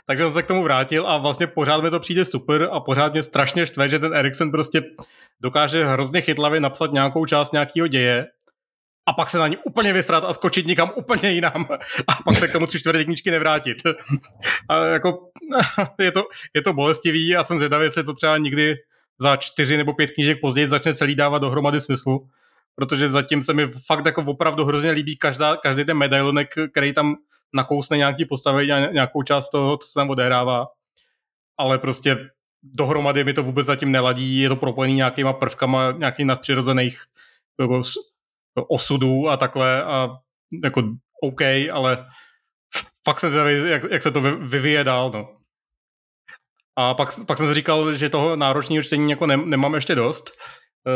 takže 0.07 0.23
jsem 0.23 0.33
se 0.33 0.43
k 0.43 0.47
tomu 0.47 0.63
vrátil 0.63 1.07
a 1.07 1.17
vlastně 1.17 1.47
pořád 1.47 1.81
mi 1.81 1.89
to 1.89 1.99
přijde 1.99 2.25
super 2.25 2.69
a 2.71 2.79
pořád 2.79 3.13
mě 3.13 3.23
strašně 3.23 3.65
štve, 3.65 3.89
že 3.89 3.99
ten 3.99 4.13
Eriksen 4.13 4.51
prostě 4.51 4.81
dokáže 5.41 5.85
hrozně 5.85 6.21
chytlavě 6.21 6.59
napsat 6.59 6.91
nějakou 6.91 7.25
část 7.25 7.53
nějakého 7.53 7.87
děje 7.87 8.25
a 9.05 9.13
pak 9.13 9.29
se 9.29 9.37
na 9.37 9.47
ní 9.47 9.57
úplně 9.57 9.93
vysrat 9.93 10.23
a 10.23 10.33
skočit 10.33 10.67
někam 10.67 10.91
úplně 10.95 11.31
jinam 11.31 11.67
a 12.07 12.23
pak 12.25 12.35
se 12.35 12.47
k 12.47 12.51
tomu 12.51 12.67
tři 12.67 12.79
čtvrtě 12.79 13.03
knížky 13.03 13.31
nevrátit. 13.31 13.77
A 14.69 14.85
jako, 14.85 15.29
je, 15.99 16.11
to, 16.11 16.23
je 16.53 16.61
to 16.61 16.73
bolestivý 16.73 17.35
a 17.35 17.43
jsem 17.43 17.57
zvědavý, 17.57 17.83
jestli 17.83 18.03
to 18.03 18.13
třeba 18.13 18.37
nikdy 18.37 18.75
za 19.19 19.35
čtyři 19.35 19.77
nebo 19.77 19.93
pět 19.93 20.11
knížek 20.11 20.41
později 20.41 20.69
začne 20.69 20.93
celý 20.93 21.15
dávat 21.15 21.39
dohromady 21.39 21.81
smysl, 21.81 22.19
protože 22.75 23.07
zatím 23.07 23.43
se 23.43 23.53
mi 23.53 23.67
fakt 23.67 24.05
jako 24.05 24.23
opravdu 24.27 24.65
hrozně 24.65 24.91
líbí 24.91 25.17
každá, 25.17 25.57
každý 25.57 25.85
ten 25.85 25.97
medailonek, 25.97 26.49
který 26.71 26.93
tam 26.93 27.15
nakousne 27.53 27.97
nějaký 27.97 28.25
postavy 28.25 28.71
a 28.71 28.91
nějakou 28.91 29.23
část 29.23 29.49
toho, 29.49 29.77
co 29.77 29.87
se 29.87 29.93
tam 29.93 30.09
odehrává. 30.09 30.67
Ale 31.57 31.77
prostě 31.77 32.17
dohromady 32.63 33.23
mi 33.23 33.33
to 33.33 33.43
vůbec 33.43 33.67
zatím 33.67 33.91
neladí, 33.91 34.39
je 34.39 34.49
to 34.49 34.55
propojený 34.55 34.95
nějakýma 34.95 35.33
prvkama 35.33 35.91
nějakých 35.91 36.25
nadpřirozených 36.25 36.99
jako 37.59 37.81
osudů 38.69 39.29
a 39.29 39.37
takhle 39.37 39.83
a 39.83 40.09
jako 40.63 40.83
OK, 41.23 41.41
ale 41.71 42.05
fakt 43.07 43.19
jsem 43.19 43.29
zvědavý, 43.29 43.69
jak, 43.69 43.83
jak 43.91 44.01
se 44.01 44.11
to 44.11 44.21
vyvíje 44.21 44.83
dál, 44.83 45.11
no. 45.13 45.27
A 46.77 46.93
pak, 46.93 47.09
pak 47.27 47.37
jsem 47.37 47.47
si 47.47 47.53
říkal, 47.53 47.93
že 47.93 48.09
toho 48.09 48.35
náročného 48.35 48.83
čtení 48.83 49.11
jako 49.11 49.25
ne, 49.25 49.37
nemám 49.37 49.75
ještě 49.75 49.95
dost. 49.95 50.29
E, 50.87 50.91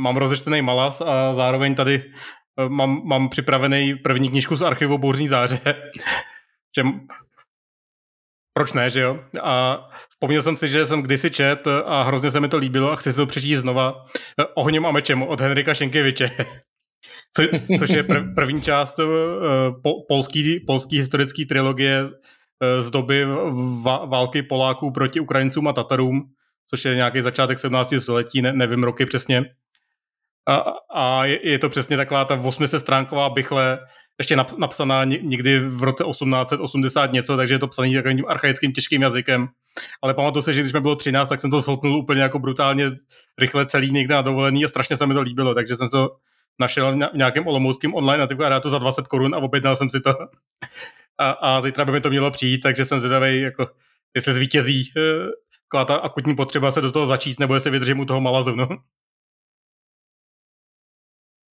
mám 0.00 0.16
rozečtený 0.16 0.62
malas 0.62 1.00
a 1.00 1.34
zároveň 1.34 1.74
tady 1.74 2.12
e, 2.58 2.68
mám, 2.68 3.02
mám 3.04 3.28
připravený 3.28 3.94
první 3.94 4.28
knižku 4.28 4.56
z 4.56 4.62
archivu 4.62 4.98
Bouřní 4.98 5.28
záře. 5.28 5.60
že 6.76 6.82
proč 8.56 8.72
ne, 8.72 8.90
že 8.90 9.00
jo? 9.00 9.24
A 9.42 9.84
vzpomněl 10.10 10.42
jsem 10.42 10.56
si, 10.56 10.68
že 10.68 10.86
jsem 10.86 11.02
kdysi 11.02 11.30
čet 11.30 11.66
a 11.66 12.02
hrozně 12.02 12.30
se 12.30 12.40
mi 12.40 12.48
to 12.48 12.56
líbilo 12.56 12.92
a 12.92 12.96
chci 12.96 13.12
si 13.12 13.16
to 13.16 13.26
přečíst 13.26 13.60
znova. 13.60 14.06
E, 14.40 14.44
Ohněm 14.44 14.86
a 14.86 14.90
mečem 14.90 15.22
od 15.22 15.40
Henrika 15.40 15.74
Šenkeviče. 15.74 16.30
Co, 17.36 17.42
což 17.78 17.90
je 17.90 18.02
prv, 18.02 18.34
první 18.34 18.62
část 18.62 18.98
uh, 18.98 19.06
po, 19.82 19.94
polský, 20.08 20.60
polský 20.60 20.96
historický 20.96 21.46
trilogie 21.46 22.02
uh, 22.02 22.10
z 22.80 22.90
doby 22.90 23.26
války 24.06 24.42
Poláků 24.42 24.90
proti 24.90 25.20
Ukrajincům 25.20 25.68
a 25.68 25.72
Tatarům, 25.72 26.22
což 26.70 26.84
je 26.84 26.94
nějaký 26.94 27.22
začátek 27.22 27.58
17. 27.58 27.94
století, 27.98 28.42
ne, 28.42 28.52
nevím 28.52 28.84
roky 28.84 29.06
přesně. 29.06 29.44
A, 30.48 30.64
a 30.94 31.24
je, 31.24 31.50
je 31.50 31.58
to 31.58 31.68
přesně 31.68 31.96
taková 31.96 32.24
ta 32.24 32.34
800 32.34 32.80
stránková 32.80 33.30
bychle, 33.30 33.78
ještě 34.18 34.36
napsaná 34.58 35.04
někdy 35.04 35.58
v 35.58 35.82
roce 35.82 36.04
1880 36.04 37.12
něco, 37.12 37.36
takže 37.36 37.54
je 37.54 37.58
to 37.58 37.68
psaný 37.68 37.94
takovým 37.94 38.24
archaickým 38.28 38.72
těžkým 38.72 39.02
jazykem. 39.02 39.48
Ale 40.02 40.14
pamatuju 40.14 40.42
se, 40.42 40.52
že 40.52 40.60
když 40.60 40.72
mi 40.72 40.80
bylo 40.80 40.96
13, 40.96 41.28
tak 41.28 41.40
jsem 41.40 41.50
to 41.50 41.60
zhotnul 41.60 41.96
úplně 41.96 42.22
jako 42.22 42.38
brutálně 42.38 42.86
rychle 43.38 43.66
celý 43.66 43.90
někde 43.90 44.14
na 44.14 44.22
dovolený 44.22 44.64
a 44.64 44.68
strašně 44.68 44.96
se 44.96 45.06
mi 45.06 45.14
to 45.14 45.20
líbilo, 45.20 45.54
takže 45.54 45.76
jsem 45.76 45.88
se 45.88 45.96
našel 46.60 46.92
v 46.92 47.16
nějakém 47.16 47.46
olomouckém 47.46 47.94
online 47.94 48.22
antikvariátu 48.22 48.70
za 48.70 48.78
20 48.78 49.06
korun 49.06 49.34
a 49.34 49.38
objednal 49.38 49.76
jsem 49.76 49.88
si 49.88 50.00
to. 50.00 50.14
A, 51.18 51.30
a 51.30 51.60
zítra 51.60 51.84
by 51.84 51.92
mi 51.92 52.00
to 52.00 52.10
mělo 52.10 52.30
přijít, 52.30 52.58
takže 52.58 52.84
jsem 52.84 52.98
zvědavý, 52.98 53.40
jako, 53.40 53.66
jestli 54.16 54.32
zvítězí 54.32 54.92
eh, 54.96 55.00
taková 55.64 55.84
ta 55.84 55.94
akutní 55.94 56.36
potřeba 56.36 56.70
se 56.70 56.80
do 56.80 56.92
toho 56.92 57.06
začíst, 57.06 57.40
nebo 57.40 57.54
jestli 57.54 57.70
vydržím 57.70 58.00
u 58.00 58.04
toho 58.04 58.20
malazu. 58.20 58.56
No. 58.56 58.68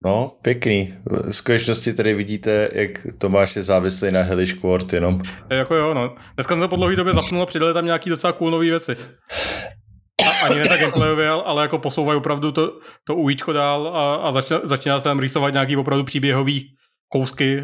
No, 0.05 0.39
pěkný. 0.43 0.95
V 1.05 1.33
skutečnosti 1.33 1.95
tady 1.95 2.15
vidíte, 2.15 2.69
jak 2.73 3.07
Tomáš 3.19 3.57
je 3.57 3.63
závislý 3.63 4.11
na 4.11 4.23
Hellish 4.23 4.61
Quart 4.61 4.93
jenom. 4.93 5.23
Jako 5.51 5.75
jo, 5.75 5.95
no. 5.95 6.17
Dneska 6.35 6.55
jsem 6.55 6.61
se 6.61 6.69
po 6.69 6.77
dlouhé 6.77 6.97
době 6.97 7.15
zapnul 7.15 7.43
a 7.43 7.47
přidali 7.47 7.75
tam 7.75 7.85
nějaký 7.85 8.11
docela 8.11 8.33
cool 8.33 8.51
nový 8.51 8.71
věci 8.71 8.97
ani 10.43 10.55
ne 10.55 10.69
tak 10.69 10.81
gameplayově, 10.81 11.29
ale 11.29 11.63
jako 11.63 11.79
posouvají 11.79 12.17
opravdu 12.17 12.53
to, 12.53 12.79
to 13.05 13.15
ujíčko 13.15 13.53
dál 13.53 13.89
a, 13.95 14.15
a 14.15 14.33
začíná, 14.33 14.61
začíná 14.63 15.01
se 15.01 15.05
tam 15.05 15.19
rýsovat 15.19 15.53
nějaký 15.53 15.77
opravdu 15.77 16.05
příběhový 16.05 16.75
kousky. 17.09 17.63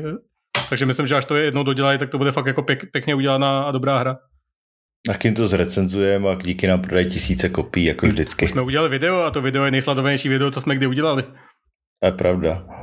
Takže 0.69 0.87
myslím, 0.87 1.07
že 1.07 1.15
až 1.15 1.25
to 1.25 1.37
je 1.37 1.45
jednou 1.45 1.63
dodělají, 1.63 1.99
tak 1.99 2.11
to 2.11 2.19
bude 2.19 2.33
fakt 2.33 2.47
jako 2.47 2.63
pěk, 2.63 2.91
pěkně 2.93 3.15
udělaná 3.15 3.63
a 3.63 3.71
dobrá 3.71 3.99
hra. 3.99 4.17
A 5.11 5.15
kým 5.15 5.35
to 5.35 5.47
zrecenzujeme 5.47 6.29
a 6.29 6.35
díky 6.35 6.67
nám 6.67 6.81
prodají 6.81 7.07
tisíce 7.07 7.49
kopií, 7.49 7.85
jako 7.85 8.07
vždycky. 8.07 8.45
Už 8.45 8.51
jsme 8.51 8.63
udělali 8.63 8.91
video 8.91 9.23
a 9.23 9.31
to 9.31 9.43
video 9.43 9.65
je 9.65 9.71
nejsledovanější 9.71 10.29
video, 10.29 10.51
co 10.51 10.61
jsme 10.61 10.75
kdy 10.75 10.87
udělali. 10.87 11.23
To 12.03 12.07
je 12.07 12.13
pravda 12.13 12.76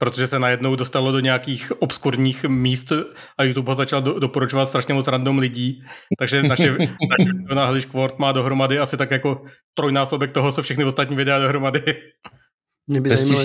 protože 0.00 0.26
se 0.26 0.38
najednou 0.38 0.76
dostalo 0.76 1.12
do 1.12 1.20
nějakých 1.20 1.72
obskurních 1.78 2.44
míst 2.44 2.92
a 3.38 3.42
YouTube 3.44 3.70
ho 3.70 3.74
začal 3.74 4.02
do, 4.02 4.18
doporučovat 4.18 4.68
strašně 4.68 4.94
moc 4.94 5.08
random 5.08 5.38
lidí, 5.38 5.82
takže 6.18 6.42
naše, 6.42 6.70
naše 6.78 7.54
na 7.54 7.66
Hliš 7.66 7.84
Quart 7.84 8.18
má 8.18 8.32
dohromady 8.32 8.78
asi 8.78 8.96
tak 8.96 9.10
jako 9.10 9.42
trojnásobek 9.74 10.32
toho, 10.32 10.52
co 10.52 10.62
všechny 10.62 10.84
ostatní 10.84 11.16
videa 11.16 11.38
dohromady. 11.38 11.82
Mě 12.88 13.00
by 13.00 13.10
jestli 13.10 13.36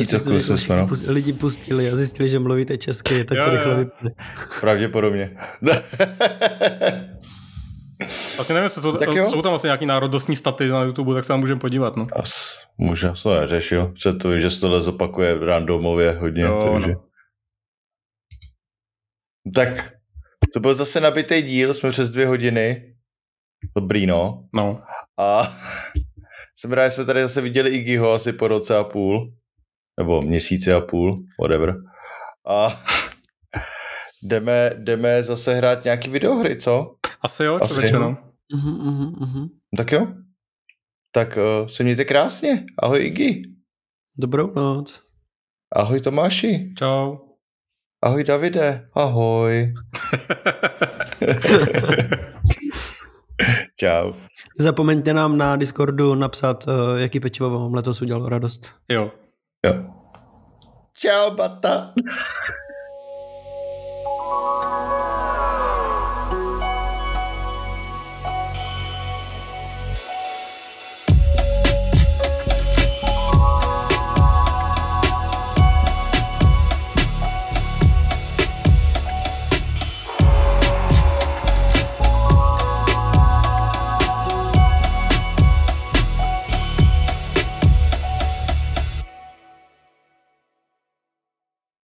jsme, 0.57 0.75
no. 0.75 0.87
lidi 1.07 1.33
pustili 1.33 1.89
a 1.91 1.95
zjistili, 1.95 2.29
že 2.29 2.39
mluvíte 2.39 2.77
česky, 2.77 3.23
tak 3.23 3.37
jo, 3.37 3.43
to 3.43 3.49
rychle 3.49 3.75
vypadne. 3.75 4.11
Pravděpodobně. 4.61 5.37
Vlastně 8.35 8.55
nevím, 8.55 8.69
jsou, 8.69 8.81
jsou 9.25 9.41
tam 9.41 9.51
vlastně 9.51 9.67
nějaký 9.67 9.85
národnostní 9.85 10.35
staty 10.35 10.67
na 10.67 10.83
YouTube, 10.83 11.13
tak 11.13 11.23
se 11.23 11.27
tam 11.27 11.39
můžeme 11.39 11.59
podívat. 11.59 11.95
No. 11.95 12.07
As, 12.15 12.57
může, 12.77 13.11
to 13.23 13.39
neřešil. 13.39 13.91
Před 13.93 14.13
to, 14.13 14.39
že 14.39 14.51
se 14.51 14.61
tohle 14.61 14.81
zopakuje 14.81 15.45
randomově 15.45 16.11
hodně. 16.11 16.43
Jo, 16.43 16.59
takže... 16.73 16.91
no. 16.91 17.03
Tak, 19.55 19.93
to 20.53 20.59
byl 20.59 20.75
zase 20.75 21.01
nabitý 21.01 21.41
díl, 21.41 21.73
jsme 21.73 21.89
přes 21.89 22.11
dvě 22.11 22.27
hodiny. 22.27 22.95
Dobrý, 23.75 24.05
no. 24.05 24.47
No. 24.53 24.81
A 25.19 25.53
jsem 26.55 26.73
rád, 26.73 26.87
že 26.87 26.91
jsme 26.91 27.05
tady 27.05 27.21
zase 27.21 27.41
viděli 27.41 27.69
Iggyho 27.69 28.11
asi 28.11 28.33
po 28.33 28.47
roce 28.47 28.77
a 28.77 28.83
půl. 28.83 29.33
Nebo 29.99 30.21
měsíci 30.21 30.73
a 30.73 30.81
půl, 30.81 31.23
whatever. 31.41 31.75
A 32.47 32.81
jdeme, 34.23 34.71
jdeme 34.77 35.23
zase 35.23 35.53
hrát 35.55 35.83
nějaký 35.83 36.09
videohry, 36.09 36.55
co? 36.55 36.94
Asi 37.25 37.43
jo, 37.43 37.59
Asi 37.61 37.93
jo. 37.93 37.99
no. 37.99 38.17
Uh-huh, 38.53 38.77
uh-huh, 38.87 39.13
uh-huh. 39.17 39.49
Tak 39.77 39.91
jo. 39.91 40.07
Tak 41.11 41.37
uh, 41.37 41.67
se 41.67 41.83
mějte 41.83 42.05
krásně. 42.05 42.65
Ahoj 42.79 43.05
Iggy. 43.05 43.41
Dobrou 44.17 44.53
noc. 44.53 45.01
Ahoj 45.75 46.01
Tomáši. 46.01 46.73
Čau. 46.77 47.17
Ahoj 48.03 48.23
Davide. 48.23 48.89
Ahoj. 48.93 49.73
Čau. 53.75 54.13
Zapomeňte 54.59 55.13
nám 55.13 55.37
na 55.37 55.55
Discordu 55.55 56.15
napsat, 56.15 56.67
uh, 56.67 56.73
jaký 56.99 57.19
pečivo 57.19 57.49
vám 57.49 57.73
letos 57.73 58.01
udělalo 58.01 58.29
radost. 58.29 58.69
Jo. 58.89 59.11
Jo. 59.65 59.73
Čau, 60.93 61.31
bata. 61.35 61.93